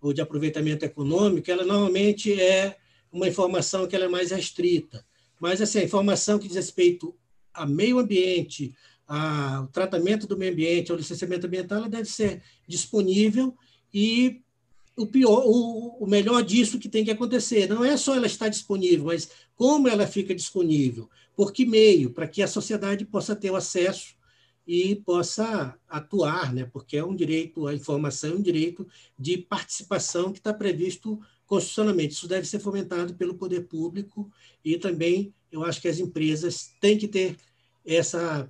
ou 0.00 0.12
de 0.12 0.20
aproveitamento 0.20 0.84
econômico, 0.84 1.48
ela 1.48 1.64
normalmente 1.64 2.32
é, 2.40 2.76
uma 3.12 3.28
informação 3.28 3.86
que 3.86 3.94
ela 3.94 4.06
é 4.06 4.08
mais 4.08 4.32
restrita. 4.32 5.04
Mas 5.38 5.60
assim, 5.60 5.78
a 5.78 5.84
informação 5.84 6.38
que 6.38 6.48
diz 6.48 6.56
respeito 6.56 7.14
a 7.54 7.64
meio 7.64 7.98
ambiente, 7.98 8.74
ao 9.06 9.68
tratamento 9.68 10.26
do 10.26 10.36
meio 10.36 10.52
ambiente, 10.52 10.90
ao 10.90 10.96
licenciamento 10.96 11.46
ambiental, 11.46 11.78
ela 11.78 11.88
deve 11.88 12.08
ser 12.08 12.42
disponível 12.66 13.54
e 13.92 14.42
o 14.96 15.06
pior, 15.06 15.44
o, 15.46 16.04
o 16.04 16.06
melhor 16.06 16.42
disso 16.42 16.78
que 16.78 16.88
tem 16.88 17.04
que 17.04 17.10
acontecer 17.10 17.68
não 17.68 17.84
é 17.84 17.96
só 17.96 18.14
ela 18.14 18.26
estar 18.26 18.48
disponível, 18.48 19.06
mas 19.06 19.30
como 19.54 19.88
ela 19.88 20.06
fica 20.06 20.34
disponível, 20.34 21.08
por 21.34 21.52
que 21.52 21.64
meio, 21.64 22.10
para 22.10 22.28
que 22.28 22.42
a 22.42 22.48
sociedade 22.48 23.04
possa 23.04 23.34
ter 23.34 23.50
o 23.50 23.56
acesso 23.56 24.14
e 24.66 24.96
possa 24.96 25.76
atuar, 25.88 26.52
né? 26.52 26.64
porque 26.64 26.96
é 26.96 27.04
um 27.04 27.14
direito 27.14 27.66
à 27.66 27.74
informação, 27.74 28.36
um 28.36 28.42
direito 28.42 28.86
de 29.18 29.38
participação 29.38 30.32
que 30.32 30.38
está 30.38 30.52
previsto 30.52 31.20
constitucionalmente. 31.46 32.14
Isso 32.14 32.28
deve 32.28 32.46
ser 32.46 32.60
fomentado 32.60 33.14
pelo 33.14 33.34
poder 33.34 33.66
público 33.66 34.30
e 34.64 34.78
também 34.78 35.34
eu 35.50 35.64
acho 35.64 35.80
que 35.80 35.88
as 35.88 35.98
empresas 35.98 36.70
têm 36.80 36.96
que 36.96 37.08
ter 37.08 37.36
essa, 37.84 38.48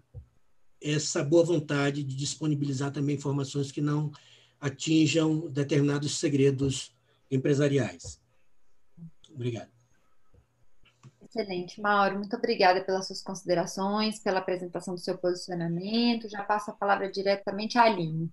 essa 0.81 1.25
boa 1.25 1.45
vontade 1.45 2.03
de 2.03 2.15
disponibilizar 2.15 2.93
também 2.93 3.17
informações 3.17 3.73
que 3.73 3.81
não 3.81 4.11
atinjam 4.61 5.49
determinados 5.49 6.19
segredos 6.19 6.95
empresariais. 7.31 8.21
Obrigado. 9.33 9.71
Excelente, 11.23 11.81
Mauro. 11.81 12.19
Muito 12.19 12.35
obrigada 12.35 12.83
pelas 12.83 13.07
suas 13.07 13.23
considerações, 13.23 14.19
pela 14.19 14.41
apresentação 14.41 14.95
do 14.95 15.01
seu 15.01 15.17
posicionamento. 15.17 16.29
Já 16.29 16.43
passo 16.43 16.73
a 16.73 16.75
palavra 16.75 17.11
diretamente 17.11 17.79
à 17.79 17.85
Aline. 17.85 18.31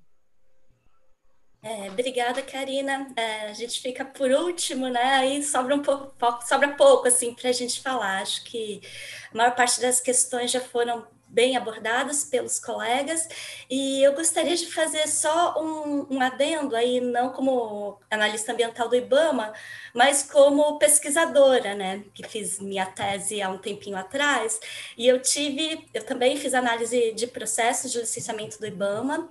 É, 1.61 1.89
obrigada, 1.91 2.41
Karina. 2.41 3.07
É, 3.15 3.49
a 3.49 3.53
gente 3.53 3.81
fica 3.81 4.03
por 4.03 4.31
último, 4.31 4.87
né? 4.89 5.15
Aí 5.15 5.43
sobra 5.43 5.75
um 5.75 5.81
pouco, 5.81 6.13
sobra 6.47 6.75
pouco 6.75 7.07
assim 7.07 7.35
para 7.35 7.49
a 7.49 7.53
gente 7.53 7.81
falar. 7.81 8.21
Acho 8.21 8.43
que 8.45 8.81
a 9.31 9.37
maior 9.37 9.55
parte 9.55 9.79
das 9.79 9.99
questões 9.99 10.49
já 10.49 10.61
foram 10.61 11.05
bem 11.29 11.57
abordadas 11.57 12.23
pelos 12.23 12.59
colegas, 12.59 13.27
e 13.69 14.01
eu 14.03 14.13
gostaria 14.13 14.55
de 14.55 14.71
fazer 14.71 15.07
só 15.07 15.61
um, 15.61 16.15
um, 16.15 16.21
adendo 16.21 16.75
aí, 16.75 16.99
não 16.99 17.29
como 17.31 17.99
analista 18.09 18.53
ambiental 18.53 18.87
do 18.87 18.95
IBAMA, 18.95 19.53
mas 19.93 20.23
como 20.23 20.77
pesquisadora, 20.79 21.75
né, 21.75 22.03
que 22.13 22.27
fiz 22.27 22.59
minha 22.59 22.85
tese 22.85 23.41
há 23.41 23.49
um 23.49 23.57
tempinho 23.57 23.97
atrás, 23.97 24.59
e 24.97 25.07
eu 25.07 25.21
tive, 25.21 25.87
eu 25.93 26.03
também 26.03 26.37
fiz 26.37 26.53
análise 26.53 27.11
de 27.13 27.27
processos 27.27 27.91
de 27.91 27.99
licenciamento 27.99 28.59
do 28.59 28.67
IBAMA, 28.67 29.29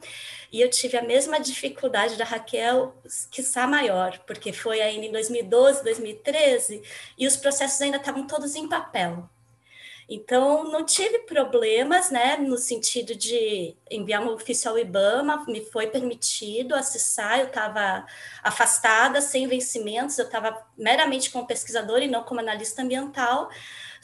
e 0.52 0.60
eu 0.60 0.70
tive 0.70 0.97
a 0.97 1.02
mesma 1.02 1.39
dificuldade 1.41 2.16
da 2.16 2.25
Raquel, 2.25 2.94
que 3.31 3.41
está 3.41 3.66
maior, 3.66 4.18
porque 4.26 4.52
foi 4.52 4.81
ainda 4.81 5.07
em 5.07 5.12
2012, 5.12 5.83
2013, 5.83 6.83
e 7.18 7.26
os 7.26 7.36
processos 7.36 7.81
ainda 7.81 7.97
estavam 7.97 8.26
todos 8.26 8.55
em 8.55 8.68
papel. 8.68 9.28
Então, 10.09 10.65
não 10.70 10.85
tive 10.85 11.20
problemas, 11.20 12.10
né, 12.10 12.36
no 12.36 12.57
sentido 12.57 13.15
de 13.17 13.75
enviar 13.91 14.23
um 14.23 14.33
ofício 14.33 14.70
ao 14.70 14.78
IBAMA, 14.78 15.44
me 15.49 15.65
foi 15.65 15.89
permitido 15.89 16.76
acessar, 16.76 17.41
eu 17.41 17.47
estava 17.47 18.07
afastada, 18.41 19.20
sem 19.20 19.49
vencimentos, 19.49 20.17
eu 20.17 20.26
estava 20.26 20.65
meramente 20.78 21.28
como 21.31 21.47
pesquisadora 21.47 22.05
e 22.05 22.09
não 22.09 22.23
como 22.23 22.39
analista 22.39 22.83
ambiental, 22.83 23.51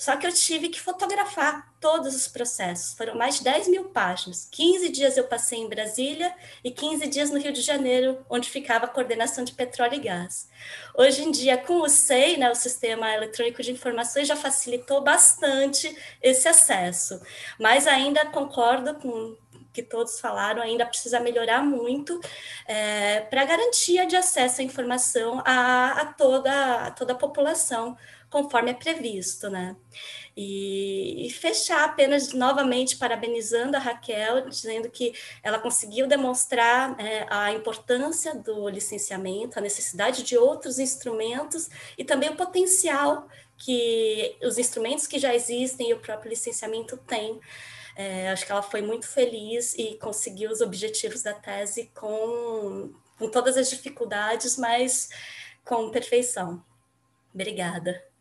só 0.03 0.17
que 0.17 0.27
eu 0.27 0.33
tive 0.33 0.69
que 0.69 0.81
fotografar 0.81 1.73
todos 1.81 2.17
os 2.17 2.27
processos. 2.27 2.93
Foram 2.95 3.15
mais 3.15 3.37
de 3.37 3.45
10 3.45 3.69
mil 3.69 3.85
páginas. 3.85 4.49
15 4.51 4.89
dias 4.89 5.17
eu 5.17 5.29
passei 5.29 5.61
em 5.61 5.69
Brasília 5.69 6.35
e 6.65 6.73
15 6.73 7.07
dias 7.07 7.31
no 7.31 7.39
Rio 7.39 7.53
de 7.53 7.61
Janeiro, 7.61 8.19
onde 8.29 8.51
ficava 8.51 8.87
a 8.87 8.89
coordenação 8.89 9.45
de 9.45 9.53
petróleo 9.53 9.95
e 9.95 10.01
gás. 10.01 10.49
Hoje 10.93 11.23
em 11.23 11.31
dia, 11.31 11.57
com 11.57 11.83
o 11.83 11.89
SEI, 11.89 12.37
né, 12.37 12.51
o 12.51 12.55
Sistema 12.57 13.15
Eletrônico 13.15 13.63
de 13.63 13.71
Informações, 13.71 14.27
já 14.27 14.35
facilitou 14.35 15.03
bastante 15.03 15.97
esse 16.21 16.49
acesso. 16.49 17.23
Mas 17.57 17.87
ainda 17.87 18.27
concordo 18.27 18.97
com 18.97 19.37
que 19.73 19.85
todos 19.85 20.19
falaram, 20.19 20.61
ainda 20.61 20.85
precisa 20.85 21.21
melhorar 21.21 21.63
muito 21.63 22.21
é, 22.67 23.21
para 23.21 23.45
garantia 23.45 24.05
de 24.05 24.17
acesso 24.17 24.61
à 24.61 24.65
informação 24.65 25.41
a, 25.45 25.93
a, 25.93 26.07
toda, 26.07 26.87
a 26.87 26.91
toda 26.91 27.13
a 27.13 27.17
população 27.17 27.97
conforme 28.33 28.71
é 28.71 28.75
previsto, 28.75 29.51
né? 29.51 29.77
E, 30.35 31.27
e, 31.27 31.31
fechar 31.31 31.85
apenas 31.85 32.33
novamente 32.33 32.97
parabenizando 32.97 33.77
a 33.77 33.81
Raquel, 33.81 34.49
dizendo 34.49 34.89
que 34.91 35.13
ela 35.43 35.59
conseguiu 35.59 36.07
demonstrar 36.07 36.99
é, 36.99 37.27
a 37.29 37.53
importância 37.53 38.35
do 38.35 38.67
licenciamento, 38.71 39.59
a 39.59 39.63
necessidade 39.63 40.23
de 40.23 40.39
outros 40.39 40.79
instrumentos 40.79 41.69
e 41.99 42.03
também 42.03 42.31
o 42.31 42.37
potencial 42.37 43.29
que 43.59 44.39
os 44.43 44.57
instrumentos 44.57 45.07
que 45.07 45.19
já 45.19 45.35
existem 45.35 45.91
e 45.91 45.93
o 45.93 46.01
próprio 46.01 46.31
licenciamento 46.31 46.97
têm. 46.97 47.39
É, 47.95 48.31
acho 48.31 48.47
que 48.47 48.53
ela 48.53 48.63
foi 48.63 48.81
muito 48.81 49.07
feliz 49.07 49.75
e 49.75 49.99
conseguiu 49.99 50.51
os 50.51 50.63
objetivos 50.63 51.23
da 51.23 51.35
tese 51.35 51.91
com, 51.95 52.95
com 53.19 53.29
todas 53.29 53.59
as 53.59 53.69
dificuldades, 53.69 54.57
mas 54.57 55.11
com 55.63 55.91
perfeição. 55.91 56.65
Obrigada. 57.35 58.12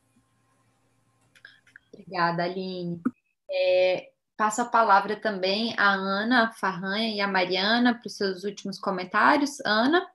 Obrigada, 1.94 2.44
Aline. 2.44 3.02
É, 3.50 4.10
passo 4.38 4.62
a 4.62 4.66
palavra 4.66 5.16
também 5.16 5.74
à 5.78 5.94
Ana 5.94 6.52
Farranha 6.52 7.16
e 7.16 7.22
à 7.22 7.28
Mariana 7.28 7.94
para 7.94 8.08
os 8.08 8.16
seus 8.16 8.44
últimos 8.44 8.80
comentários. 8.80 9.60
Ana? 9.66 10.08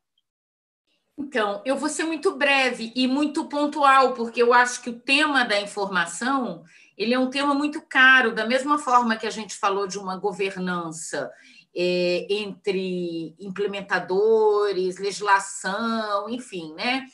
Então, 1.19 1.63
eu 1.65 1.77
vou 1.77 1.89
ser 1.89 2.05
muito 2.05 2.37
breve 2.37 2.93
e 2.95 3.07
muito 3.07 3.47
pontual, 3.47 4.15
porque 4.15 4.43
eu 4.43 4.53
acho 4.53 4.83
que 4.83 4.91
o 4.91 5.01
tema 5.01 5.45
da 5.45 5.61
informação 5.61 6.65
ele 6.97 7.13
é 7.13 7.19
um 7.19 7.29
tema 7.29 7.55
muito 7.55 7.83
caro, 7.83 8.35
da 8.35 8.47
mesma 8.47 8.79
forma 8.79 9.17
que 9.17 9.27
a 9.27 9.31
gente 9.31 9.55
falou 9.55 9.87
de 9.87 9.99
uma 9.99 10.17
governança 10.17 11.31
é, 11.77 12.27
entre 12.31 13.35
implementadores, 13.39 14.97
legislação, 14.97 16.29
enfim, 16.31 16.73
né? 16.75 17.07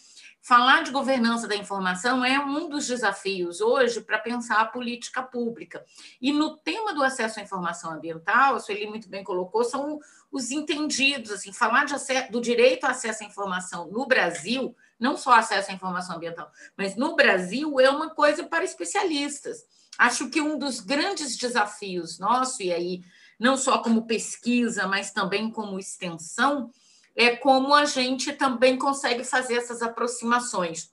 Falar 0.44 0.82
de 0.82 0.90
governança 0.90 1.46
da 1.46 1.54
informação 1.54 2.24
é 2.24 2.36
um 2.36 2.68
dos 2.68 2.88
desafios 2.88 3.60
hoje 3.60 4.00
para 4.00 4.18
pensar 4.18 4.60
a 4.60 4.64
política 4.64 5.22
pública. 5.22 5.84
E 6.20 6.32
no 6.32 6.56
tema 6.56 6.92
do 6.92 7.04
acesso 7.04 7.38
à 7.38 7.42
informação 7.44 7.92
ambiental, 7.92 8.56
a 8.56 8.58
Sueli 8.58 8.88
muito 8.88 9.08
bem 9.08 9.22
colocou, 9.22 9.62
são 9.62 10.00
os 10.32 10.50
entendidos. 10.50 11.30
Assim, 11.30 11.52
falar 11.52 11.84
acesso, 11.84 12.32
do 12.32 12.40
direito 12.40 12.82
ao 12.82 12.90
acesso 12.90 13.22
à 13.22 13.26
informação 13.26 13.86
no 13.86 14.04
Brasil, 14.04 14.74
não 14.98 15.16
só 15.16 15.34
acesso 15.34 15.70
à 15.70 15.74
informação 15.74 16.16
ambiental, 16.16 16.50
mas 16.76 16.96
no 16.96 17.14
Brasil 17.14 17.78
é 17.78 17.88
uma 17.88 18.10
coisa 18.10 18.42
para 18.42 18.64
especialistas. 18.64 19.64
Acho 19.96 20.28
que 20.28 20.40
um 20.40 20.58
dos 20.58 20.80
grandes 20.80 21.36
desafios 21.36 22.18
nosso, 22.18 22.64
e 22.64 22.72
aí 22.72 23.04
não 23.38 23.56
só 23.56 23.78
como 23.78 24.06
pesquisa, 24.08 24.88
mas 24.88 25.12
também 25.12 25.52
como 25.52 25.78
extensão, 25.78 26.68
é 27.16 27.36
como 27.36 27.74
a 27.74 27.84
gente 27.84 28.32
também 28.32 28.76
consegue 28.76 29.24
fazer 29.24 29.57
essas 29.57 29.82
aproximações, 29.82 30.92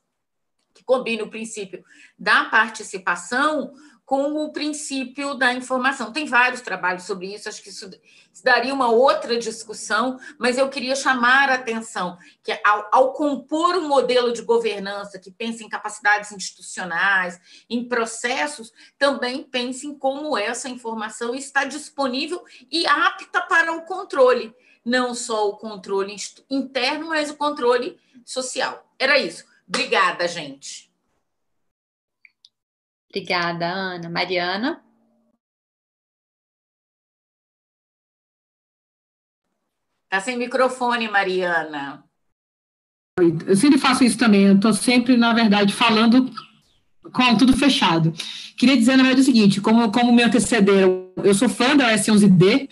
que 0.74 0.84
combina 0.84 1.24
o 1.24 1.30
princípio 1.30 1.84
da 2.18 2.46
participação 2.46 3.74
com 4.10 4.44
o 4.44 4.52
princípio 4.52 5.36
da 5.36 5.54
informação. 5.54 6.12
Tem 6.12 6.26
vários 6.26 6.62
trabalhos 6.62 7.04
sobre 7.04 7.32
isso, 7.32 7.48
acho 7.48 7.62
que 7.62 7.70
isso, 7.70 7.88
isso 8.34 8.44
daria 8.44 8.74
uma 8.74 8.90
outra 8.90 9.38
discussão, 9.38 10.20
mas 10.40 10.58
eu 10.58 10.68
queria 10.68 10.96
chamar 10.96 11.48
a 11.52 11.54
atenção 11.54 12.18
que, 12.42 12.52
ao, 12.66 12.90
ao, 12.92 13.14
compor 13.14 13.76
um 13.76 13.88
modelo 13.88 14.34
de 14.34 14.42
governança 14.42 15.20
que 15.20 15.30
pense 15.30 15.64
em 15.64 15.70
capacidades 15.70 16.32
institucionais, 16.32 17.40
em 17.70 17.88
processos, 17.88 18.74
também 18.98 19.44
pense 19.44 19.86
em 19.86 19.94
como 19.94 20.36
essa 20.36 20.68
informação 20.68 21.36
está 21.36 21.64
disponível 21.64 22.44
e 22.72 22.88
apta 22.88 23.42
para 23.42 23.74
o 23.74 23.84
controle 23.84 24.56
não 24.90 25.14
só 25.14 25.50
o 25.50 25.58
controle 25.58 26.16
interno, 26.50 27.10
mas 27.10 27.30
o 27.30 27.38
controle 27.38 28.00
social. 28.26 28.92
Era 28.98 29.18
isso. 29.18 29.46
Obrigada, 29.68 30.28
gente. 30.28 30.92
Obrigada, 33.10 33.68
Ana. 33.68 34.10
Mariana? 34.10 34.84
Está 40.06 40.20
sem 40.22 40.38
microfone, 40.38 41.08
Mariana. 41.08 42.04
Eu 43.20 43.56
sempre 43.56 43.78
faço 43.78 44.04
isso 44.04 44.18
também. 44.18 44.48
Eu 44.48 44.56
estou 44.56 44.74
sempre, 44.74 45.16
na 45.16 45.34
verdade, 45.34 45.74
falando 45.74 46.32
com 47.14 47.38
tudo 47.38 47.56
fechado. 47.56 48.12
Queria 48.58 48.78
dizer, 48.78 48.96
na 48.96 49.04
verdade, 49.04 49.22
o 49.22 49.26
seguinte, 49.26 49.62
como, 49.62 49.92
como 49.92 50.12
me 50.12 50.24
antecederam, 50.24 51.09
eu 51.24 51.34
sou 51.34 51.50
fã 51.50 51.76
da 51.76 51.94
S11D, 51.94 52.68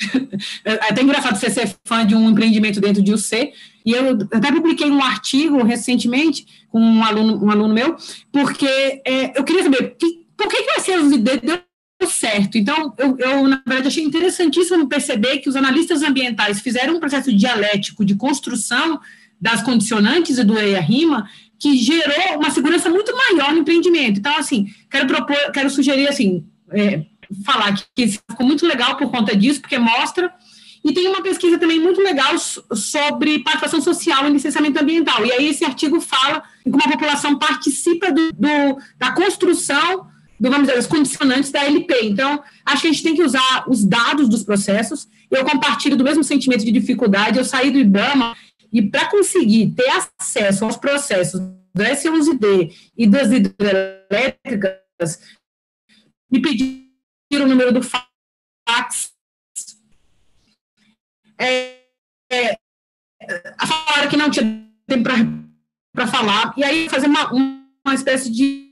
é 0.66 0.74
até 0.74 1.02
engraçado 1.02 1.38
você 1.38 1.50
ser 1.50 1.76
fã 1.86 2.06
de 2.06 2.16
um 2.16 2.30
empreendimento 2.30 2.80
dentro 2.80 3.02
de 3.02 3.14
UC, 3.14 3.54
e 3.86 3.92
eu 3.92 4.18
até 4.32 4.52
publiquei 4.52 4.90
um 4.90 5.02
artigo 5.02 5.64
recentemente 5.64 6.46
com 6.70 6.80
um 6.80 7.04
aluno, 7.04 7.46
um 7.46 7.50
aluno 7.50 7.74
meu, 7.74 7.96
porque 8.32 8.68
é, 9.06 9.38
eu 9.38 9.44
queria 9.44 9.64
saber 9.64 9.96
que, 9.98 10.26
por 10.36 10.48
que, 10.48 10.64
que 10.64 10.72
a 10.72 10.82
S11D 10.82 11.42
deu 11.42 11.62
certo. 12.08 12.58
Então, 12.58 12.94
eu, 12.98 13.18
eu, 13.18 13.48
na 13.48 13.62
verdade, 13.66 13.88
achei 13.88 14.04
interessantíssimo 14.04 14.88
perceber 14.88 15.40
que 15.40 15.50
os 15.50 15.56
analistas 15.56 16.04
ambientais 16.04 16.62
fizeram 16.62 16.96
um 16.96 17.00
processo 17.00 17.34
dialético 17.36 18.06
de 18.06 18.16
construção 18.16 19.00
das 19.40 19.62
condicionantes 19.62 20.38
e 20.38 20.44
do 20.44 20.58
EIA-RIMA, 20.58 21.28
que 21.60 21.76
gerou 21.78 22.38
uma 22.38 22.52
segurança 22.52 22.90
muito 22.90 23.16
maior 23.16 23.52
no 23.52 23.60
empreendimento. 23.60 24.20
Então, 24.20 24.36
assim, 24.38 24.68
quero 24.90 25.08
propor, 25.08 25.38
quero 25.52 25.70
sugerir, 25.70 26.08
assim, 26.08 26.46
é, 26.72 27.06
falar 27.46 27.76
que, 27.96 28.08
ficou 28.08 28.46
muito 28.46 28.66
legal 28.66 28.96
por 28.98 29.10
conta 29.12 29.36
disso, 29.36 29.62
porque 29.62 29.78
mostra 29.78 30.34
e 30.84 30.94
tem 30.94 31.08
uma 31.08 31.22
pesquisa 31.22 31.58
também 31.58 31.80
muito 31.80 32.02
legal 32.02 32.36
sobre 32.74 33.40
participação 33.40 33.82
social 33.82 34.28
em 34.28 34.34
licenciamento 34.34 34.80
ambiental. 34.80 35.26
E 35.26 35.32
aí 35.32 35.50
esse 35.50 35.66
artigo 35.66 36.00
fala 36.00 36.44
como 36.64 36.82
a 36.84 36.92
população 36.92 37.38
participa 37.38 38.12
do, 38.12 38.32
do, 38.32 38.78
da 38.98 39.12
construção 39.12 40.08
do, 40.40 40.50
vamos 40.50 40.68
dizer, 40.68 40.76
das 40.76 40.88
condicionantes 40.88 41.52
da 41.52 41.64
LP. 41.66 41.94
Então, 42.04 42.42
acho 42.66 42.82
que 42.82 42.88
a 42.88 42.92
gente 42.92 43.04
tem 43.04 43.16
que 43.16 43.24
usar 43.24 43.66
os 43.68 43.84
dados 43.84 44.30
dos 44.30 44.44
processos. 44.44 45.08
Eu 45.30 45.44
compartilho 45.44 45.98
do 45.98 46.04
mesmo 46.04 46.24
sentimento 46.24 46.64
de 46.64 46.72
dificuldade. 46.72 47.38
Eu 47.38 47.46
saí 47.46 47.72
do 47.72 47.80
IBAMA 47.80 48.36
e 48.72 48.82
para 48.82 49.08
conseguir 49.08 49.74
ter 49.76 49.90
acesso 49.90 50.66
aos 50.66 50.78
processos 50.78 51.40
do 51.40 51.84
S11D 51.84 52.72
e 52.98 53.08
das 53.08 53.32
hidrelétricas, 53.32 55.20
me 56.32 56.42
pediram 56.42 56.87
o 57.36 57.48
número 57.48 57.74
do 57.74 57.82
fax 57.84 59.14
é, 61.40 61.84
é, 62.32 62.58
falaram 63.66 64.10
que 64.10 64.18
não 64.18 64.30
tinha 64.30 64.66
tempo 64.88 65.10
para 65.94 66.08
falar, 66.08 66.54
e 66.56 66.64
aí 66.64 66.90
fazer 66.90 67.08
uma, 67.08 67.32
uma 67.32 67.94
espécie 67.94 68.32
de 68.32 68.68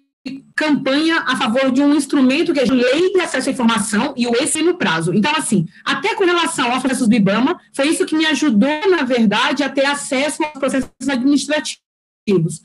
campanha 0.56 1.20
a 1.22 1.36
favor 1.36 1.72
de 1.72 1.82
um 1.82 1.94
instrumento 1.94 2.54
que 2.54 2.60
é 2.60 2.64
a 2.64 2.74
lei 2.74 3.12
de 3.12 3.20
acesso 3.20 3.50
à 3.50 3.52
informação 3.52 4.14
e 4.18 4.26
o 4.26 4.36
esse 4.36 4.62
no 4.62 4.78
prazo. 4.78 5.14
Então, 5.14 5.32
assim, 5.36 5.68
até 5.84 6.16
com 6.16 6.24
relação 6.24 6.72
aos 6.72 6.82
processos 6.82 7.08
do 7.08 7.16
IBAMA, 7.16 7.60
foi 7.74 7.90
isso 7.90 8.06
que 8.06 8.16
me 8.16 8.26
ajudou, 8.26 8.90
na 8.90 9.04
verdade, 9.04 9.64
a 9.64 9.70
ter 9.70 9.86
acesso 9.86 10.44
aos 10.44 10.54
processos 10.54 10.90
administrativos. 11.08 12.64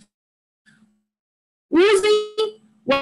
Usem 1.70 2.12
o 2.86 2.94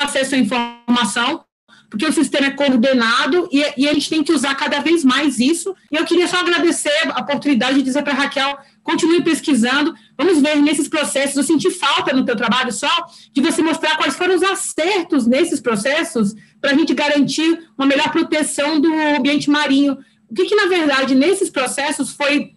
acesso 0.00 0.34
à 0.34 0.38
informação 0.38 1.44
porque 1.90 2.04
o 2.06 2.12
sistema 2.12 2.48
é 2.48 2.50
coordenado 2.50 3.48
e, 3.50 3.64
e 3.76 3.86
eles 3.86 4.08
têm 4.08 4.22
que 4.22 4.32
usar 4.32 4.54
cada 4.54 4.80
vez 4.80 5.04
mais 5.04 5.38
isso. 5.38 5.74
E 5.90 5.96
eu 5.96 6.04
queria 6.04 6.28
só 6.28 6.38
agradecer 6.40 6.92
a 7.10 7.20
oportunidade 7.20 7.78
de 7.78 7.82
dizer 7.82 8.02
para 8.02 8.12
a 8.12 8.16
Raquel, 8.16 8.58
continue 8.82 9.22
pesquisando, 9.22 9.94
vamos 10.16 10.40
ver 10.40 10.56
nesses 10.56 10.88
processos, 10.88 11.36
eu 11.36 11.42
senti 11.42 11.70
falta 11.70 12.12
no 12.12 12.24
teu 12.24 12.36
trabalho 12.36 12.72
só 12.72 13.06
de 13.32 13.40
você 13.40 13.62
mostrar 13.62 13.96
quais 13.96 14.16
foram 14.16 14.34
os 14.34 14.42
acertos 14.42 15.26
nesses 15.26 15.60
processos 15.60 16.34
para 16.60 16.72
a 16.72 16.74
gente 16.74 16.92
garantir 16.94 17.68
uma 17.76 17.86
melhor 17.86 18.10
proteção 18.10 18.80
do 18.80 18.92
ambiente 19.16 19.48
marinho. 19.50 19.98
O 20.30 20.34
que, 20.34 20.44
que 20.44 20.54
na 20.54 20.66
verdade, 20.66 21.14
nesses 21.14 21.48
processos 21.48 22.12
foi 22.12 22.52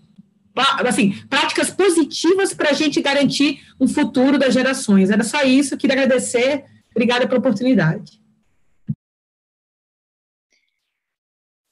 assim, 0.85 1.16
práticas 1.30 1.69
positivas 1.69 2.53
para 2.53 2.72
a 2.72 2.74
gente 2.74 3.01
garantir 3.01 3.61
um 3.80 3.88
futuro 3.88 4.38
das 4.38 4.53
gerações. 4.53 5.10
Era 5.10 5.24
só 5.24 5.43
isso, 5.43 5.77
queria 5.77 5.95
agradecer, 5.95 6.66
obrigada 6.93 7.26
pela 7.26 7.40
oportunidade. 7.40 8.20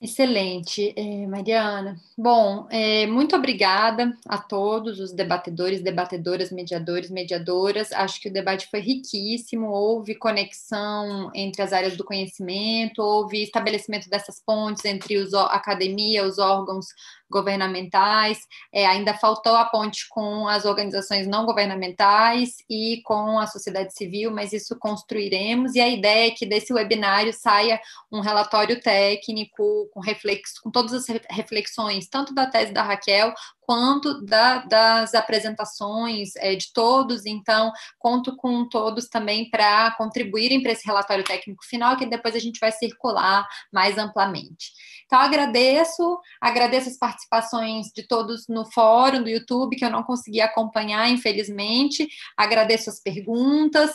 Excelente, 0.01 0.93
eh, 0.95 1.27
Mariana. 1.27 1.97
Bom, 2.17 2.67
eh, 2.71 3.05
muito 3.07 3.35
obrigada 3.35 4.17
a 4.29 4.37
todos 4.37 4.97
os 4.97 5.11
debatedores, 5.11 5.81
debatedoras, 5.81 6.53
mediadores, 6.53 7.09
mediadoras. 7.11 7.91
Acho 7.91 8.21
que 8.21 8.29
o 8.29 8.33
debate 8.33 8.69
foi 8.71 8.79
riquíssimo, 8.79 9.67
houve 9.67 10.15
conexão 10.15 11.29
entre 11.35 11.61
as 11.61 11.73
áreas 11.73 11.97
do 11.97 12.05
conhecimento, 12.05 12.99
houve 13.01 13.43
estabelecimento 13.43 14.09
dessas 14.09 14.39
pontes 14.39 14.85
entre 14.85 15.15
a 15.35 15.43
academia, 15.47 16.25
os 16.25 16.39
órgãos 16.39 16.85
governamentais, 17.30 18.40
é, 18.74 18.85
ainda 18.85 19.14
faltou 19.14 19.56
a 19.56 19.66
ponte 19.66 20.08
com 20.09 20.48
as 20.48 20.66
organizações 20.66 21.27
não 21.27 21.45
governamentais 21.45 22.58
e 22.69 23.01
com 23.03 23.40
a 23.40 23.48
sociedade 23.48 23.93
civil, 23.93 24.32
mas 24.32 24.53
isso 24.53 24.77
construiremos, 24.77 25.75
e 25.75 25.80
a 25.80 25.88
ideia 25.88 26.27
é 26.27 26.32
que 26.32 26.45
desse 26.45 26.74
webinário 26.74 27.33
saia 27.33 27.80
um 28.11 28.19
relatório 28.19 28.80
técnico 28.82 29.90
com 29.93 29.99
reflexo, 29.99 30.61
com 30.64 30.72
todas 30.72 30.93
as 30.93 31.06
reflexões, 31.30 32.08
tanto 32.08 32.33
da 32.33 32.48
tese 32.48 32.74
da 32.74 32.83
Raquel, 32.83 33.33
quanto 33.69 34.25
da, 34.25 34.65
das 34.65 35.14
apresentações 35.14 36.35
é, 36.38 36.56
de 36.56 36.73
todos, 36.73 37.23
então 37.27 37.72
conto 37.99 38.35
com 38.35 38.67
todos 38.67 39.07
também 39.07 39.48
para 39.48 39.91
contribuírem 39.91 40.64
para 40.64 40.72
esse 40.72 40.88
relatório 40.88 41.23
técnico 41.23 41.64
final, 41.64 41.95
que 41.95 42.07
depois 42.07 42.33
a 42.33 42.39
gente 42.39 42.59
vai 42.59 42.72
circular 42.72 43.48
mais 43.72 43.95
amplamente. 43.95 44.72
Então, 45.06 45.19
agradeço, 45.19 46.19
agradeço 46.41 46.89
as 46.89 46.98
participações 46.98 47.91
de 47.93 48.07
todos 48.07 48.48
no 48.48 48.65
fórum 48.72 49.22
do 49.22 49.30
YouTube, 49.30 49.75
que 49.75 49.85
eu 49.85 49.91
não 49.91 50.01
consegui 50.01 50.41
acompanhar, 50.41 51.07
infelizmente, 51.07 52.07
agradeço 52.35 52.89
as 52.89 52.99
perguntas. 52.99 53.91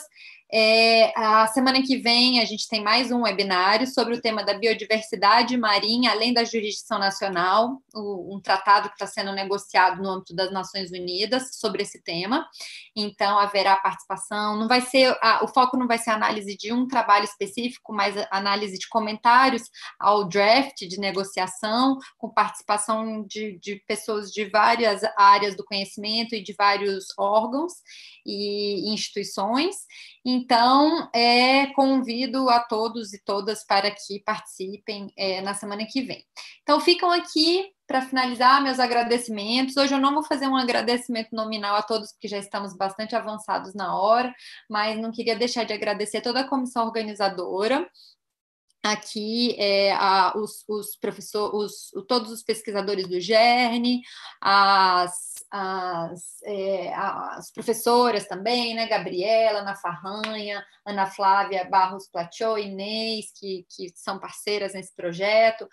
É, 0.51 1.11
a 1.19 1.47
semana 1.47 1.81
que 1.81 1.97
vem 1.97 2.39
a 2.39 2.45
gente 2.45 2.67
tem 2.67 2.83
mais 2.83 3.11
um 3.11 3.23
webinário 3.23 3.87
sobre 3.87 4.13
o 4.13 4.21
tema 4.21 4.43
da 4.43 4.53
biodiversidade 4.53 5.57
marinha, 5.57 6.11
além 6.11 6.33
da 6.33 6.43
jurisdição 6.43 6.99
nacional, 6.99 7.81
o, 7.95 8.35
um 8.35 8.39
tratado 8.39 8.89
que 8.89 8.93
está 8.93 9.07
sendo 9.07 9.31
negociado 9.33 10.01
no 10.03 10.09
âmbito 10.09 10.35
das 10.35 10.51
Nações 10.51 10.91
Unidas 10.91 11.55
sobre 11.55 11.81
esse 11.81 12.01
tema. 12.03 12.47
Então 12.95 13.39
haverá 13.39 13.75
participação. 13.77 14.55
Não 14.57 14.67
vai 14.67 14.81
ser 14.81 15.17
a, 15.19 15.43
o 15.43 15.47
foco 15.47 15.77
não 15.77 15.87
vai 15.87 15.97
ser 15.97 16.11
análise 16.11 16.55
de 16.55 16.71
um 16.71 16.87
trabalho 16.87 17.25
específico, 17.25 17.91
mas 17.91 18.15
análise 18.29 18.77
de 18.77 18.87
comentários 18.87 19.63
ao 19.99 20.25
draft 20.25 20.77
de 20.77 20.99
negociação, 20.99 21.97
com 22.19 22.29
participação 22.29 23.25
de, 23.25 23.57
de 23.59 23.77
pessoas 23.87 24.31
de 24.31 24.45
várias 24.45 25.01
áreas 25.17 25.55
do 25.55 25.65
conhecimento 25.65 26.35
e 26.35 26.43
de 26.43 26.53
vários 26.53 27.07
órgãos 27.17 27.73
e 28.23 28.93
instituições. 28.93 29.75
Então, 30.27 31.07
é, 31.13 31.67
convido 31.73 32.49
a 32.49 32.59
todos 32.59 33.13
e 33.13 33.21
todas 33.23 33.63
para 33.63 33.91
que 33.91 34.19
participem 34.25 35.13
é, 35.15 35.39
na 35.41 35.53
semana 35.53 35.85
que 35.85 36.01
vem. 36.01 36.25
Então, 36.63 36.79
ficam 36.79 37.11
aqui 37.11 37.71
para 37.85 38.01
finalizar 38.01 38.63
meus 38.63 38.79
agradecimentos. 38.79 39.77
Hoje 39.77 39.93
eu 39.93 39.99
não 39.99 40.15
vou 40.15 40.23
fazer 40.23 40.47
um 40.47 40.55
agradecimento 40.55 41.29
nominal 41.31 41.75
a 41.75 41.83
todos, 41.83 42.11
porque 42.11 42.27
já 42.27 42.39
estamos 42.39 42.75
bastante 42.75 43.15
avançados 43.15 43.75
na 43.75 43.95
hora, 43.95 44.33
mas 44.67 44.99
não 44.99 45.11
queria 45.11 45.35
deixar 45.35 45.63
de 45.63 45.73
agradecer 45.73 46.21
toda 46.21 46.39
a 46.39 46.49
comissão 46.49 46.85
organizadora 46.85 47.87
aqui 48.85 49.55
é, 49.59 49.93
a, 49.93 50.33
os, 50.37 50.63
os 50.67 50.95
professores, 50.95 51.91
os, 51.93 52.05
todos 52.07 52.31
os 52.31 52.43
pesquisadores 52.43 53.07
do 53.07 53.19
GERN, 53.19 54.01
as, 54.39 55.34
as, 55.51 56.41
é, 56.43 56.93
as 56.93 57.51
professoras 57.51 58.27
também, 58.27 58.73
né, 58.73 58.87
Gabriela, 58.87 59.59
Ana 59.59 59.75
Farranha, 59.75 60.65
Ana 60.85 61.05
Flávia 61.05 61.63
Barros 61.65 62.07
Platiot, 62.09 62.61
Inês, 62.61 63.31
que, 63.39 63.65
que 63.69 63.89
são 63.95 64.19
parceiras 64.19 64.73
nesse 64.73 64.93
projeto, 64.95 65.67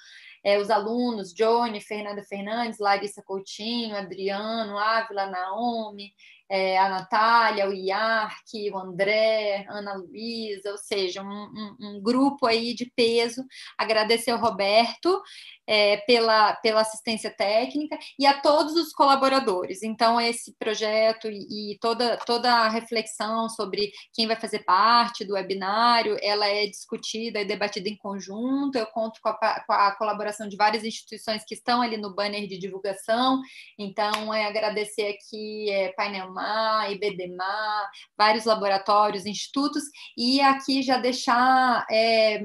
é, 0.45 0.59
os 0.59 0.71
alunos, 0.71 1.33
Johnny, 1.33 1.81
Fernanda 1.81 2.23
Fernandes, 2.23 2.79
Larissa 2.79 3.23
Coutinho, 3.23 3.97
Adriano, 3.97 4.79
Ávila, 4.79 5.27
Naomi, 5.27 6.13
é, 6.53 6.77
a 6.77 6.87
Natália, 6.87 7.67
o 7.67 7.73
Iarque, 7.73 8.71
o 8.71 8.77
André, 8.77 9.65
Ana 9.71 9.95
Luísa, 9.95 10.71
ou 10.71 10.77
seja, 10.77 11.23
um, 11.23 11.27
um, 11.27 11.77
um, 11.81 12.03
grupo 12.03 12.45
aí 12.45 12.75
de 12.75 12.93
peso. 12.95 13.43
Agradecer 13.79 14.33
ao 14.33 14.39
Roberto 14.39 15.23
é, 15.67 15.97
pela, 15.99 16.55
pela 16.57 16.83
assistência 16.83 17.31
técnica 17.31 17.99
e 18.19 18.27
a 18.27 18.39
todos 18.39 18.75
os 18.75 18.93
colaboradores. 18.93 19.83
Então, 19.83 20.21
esse 20.21 20.55
projeto 20.59 21.27
e, 21.31 21.73
e, 21.73 21.79
toda, 21.79 22.19
toda 22.19 22.53
a 22.53 22.69
reflexão 22.69 23.49
sobre 23.49 23.91
quem 24.13 24.27
vai 24.27 24.37
fazer 24.37 24.59
parte 24.59 25.25
do 25.25 25.33
webinário, 25.33 26.19
ela 26.21 26.47
é 26.47 26.67
discutida 26.67 27.41
e 27.41 27.47
debatida 27.47 27.89
em 27.89 27.97
conjunto. 27.97 28.77
Eu 28.77 28.87
conto 28.89 29.21
com 29.23 29.31
a, 29.31 29.65
com 29.67 29.73
a 29.73 29.93
colaboração 29.93 30.47
de 30.47 30.57
várias 30.59 30.85
instituições 30.85 31.45
que 31.47 31.55
estão 31.55 31.81
ali 31.81 31.97
no 31.97 32.15
banner 32.15 32.47
de 32.47 32.59
divulgação. 32.59 33.41
Então, 33.79 34.35
é 34.35 34.45
agradecer 34.45 35.17
aqui 35.17 35.71
é, 35.71 35.93
Painel 35.93 36.31
Mar, 36.43 36.93
IBDMAR, 36.93 37.91
vários 38.19 38.45
laboratórios, 38.45 39.27
institutos, 39.27 39.85
e 40.17 40.41
aqui 40.41 40.83
já 40.83 40.99
deixar 40.99 41.87
é, 41.91 42.41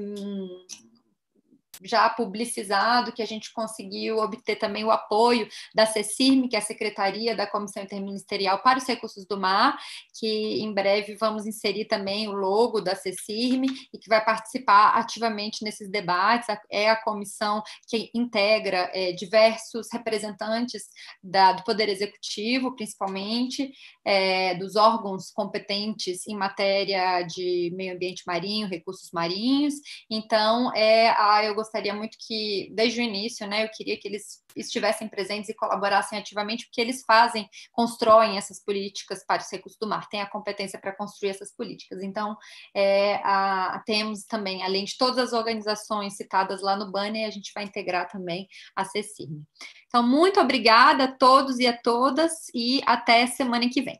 já 1.82 2.08
publicizado 2.08 3.12
que 3.12 3.22
a 3.22 3.26
gente 3.26 3.52
conseguiu 3.52 4.18
obter 4.18 4.56
também 4.56 4.84
o 4.84 4.90
apoio 4.90 5.48
da 5.74 5.86
CECIRM, 5.86 6.48
que 6.48 6.56
é 6.56 6.58
a 6.58 6.62
Secretaria 6.62 7.36
da 7.36 7.46
Comissão 7.46 7.82
Interministerial 7.82 8.62
para 8.62 8.78
os 8.78 8.86
Recursos 8.86 9.26
do 9.26 9.38
Mar, 9.38 9.78
que 10.18 10.60
em 10.62 10.72
breve 10.72 11.16
vamos 11.16 11.46
inserir 11.46 11.86
também 11.86 12.28
o 12.28 12.32
logo 12.32 12.80
da 12.80 12.94
CECIRM 12.94 13.66
e 13.92 13.98
que 13.98 14.08
vai 14.08 14.24
participar 14.24 14.90
ativamente 14.90 15.64
nesses 15.64 15.90
debates. 15.90 16.48
É 16.70 16.90
a 16.90 17.02
comissão 17.02 17.62
que 17.88 18.10
integra 18.14 18.90
é, 18.92 19.12
diversos 19.12 19.88
representantes 19.92 20.84
da, 21.22 21.52
do 21.52 21.64
Poder 21.64 21.88
Executivo, 21.88 22.74
principalmente, 22.74 23.72
é, 24.04 24.54
dos 24.54 24.76
órgãos 24.76 25.30
competentes 25.30 26.26
em 26.26 26.36
matéria 26.36 27.22
de 27.22 27.72
meio 27.74 27.94
ambiente 27.94 28.22
marinho, 28.26 28.68
recursos 28.68 29.10
marinhos. 29.12 29.74
Então, 30.10 30.72
é, 30.74 31.10
a, 31.10 31.44
eu 31.44 31.54
gostaria 31.54 31.67
gostaria 31.68 31.94
muito 31.94 32.16
que, 32.18 32.70
desde 32.74 33.00
o 33.00 33.04
início, 33.04 33.46
né, 33.46 33.64
eu 33.64 33.68
queria 33.68 33.98
que 33.98 34.08
eles 34.08 34.42
estivessem 34.56 35.06
presentes 35.06 35.50
e 35.50 35.54
colaborassem 35.54 36.18
ativamente, 36.18 36.64
porque 36.66 36.80
eles 36.80 37.04
fazem, 37.04 37.48
constroem 37.70 38.38
essas 38.38 38.62
políticas 38.64 39.24
para 39.24 39.42
os 39.42 39.50
recursos 39.50 39.78
do 39.78 39.86
mar, 39.86 40.08
têm 40.08 40.22
a 40.22 40.30
competência 40.30 40.78
para 40.80 40.96
construir 40.96 41.30
essas 41.30 41.54
políticas. 41.54 42.02
Então, 42.02 42.36
é, 42.74 43.16
a, 43.16 43.82
temos 43.86 44.24
também, 44.24 44.62
além 44.62 44.84
de 44.84 44.96
todas 44.96 45.18
as 45.18 45.32
organizações 45.32 46.16
citadas 46.16 46.62
lá 46.62 46.74
no 46.74 46.90
banner, 46.90 47.26
a 47.26 47.30
gente 47.30 47.52
vai 47.54 47.64
integrar 47.64 48.10
também 48.10 48.48
a 48.74 48.84
CECIM. 48.84 49.44
Então, 49.86 50.02
muito 50.02 50.40
obrigada 50.40 51.04
a 51.04 51.12
todos 51.12 51.58
e 51.58 51.66
a 51.66 51.76
todas, 51.76 52.48
e 52.54 52.80
até 52.86 53.26
semana 53.26 53.68
que 53.68 53.82
vem. 53.82 53.98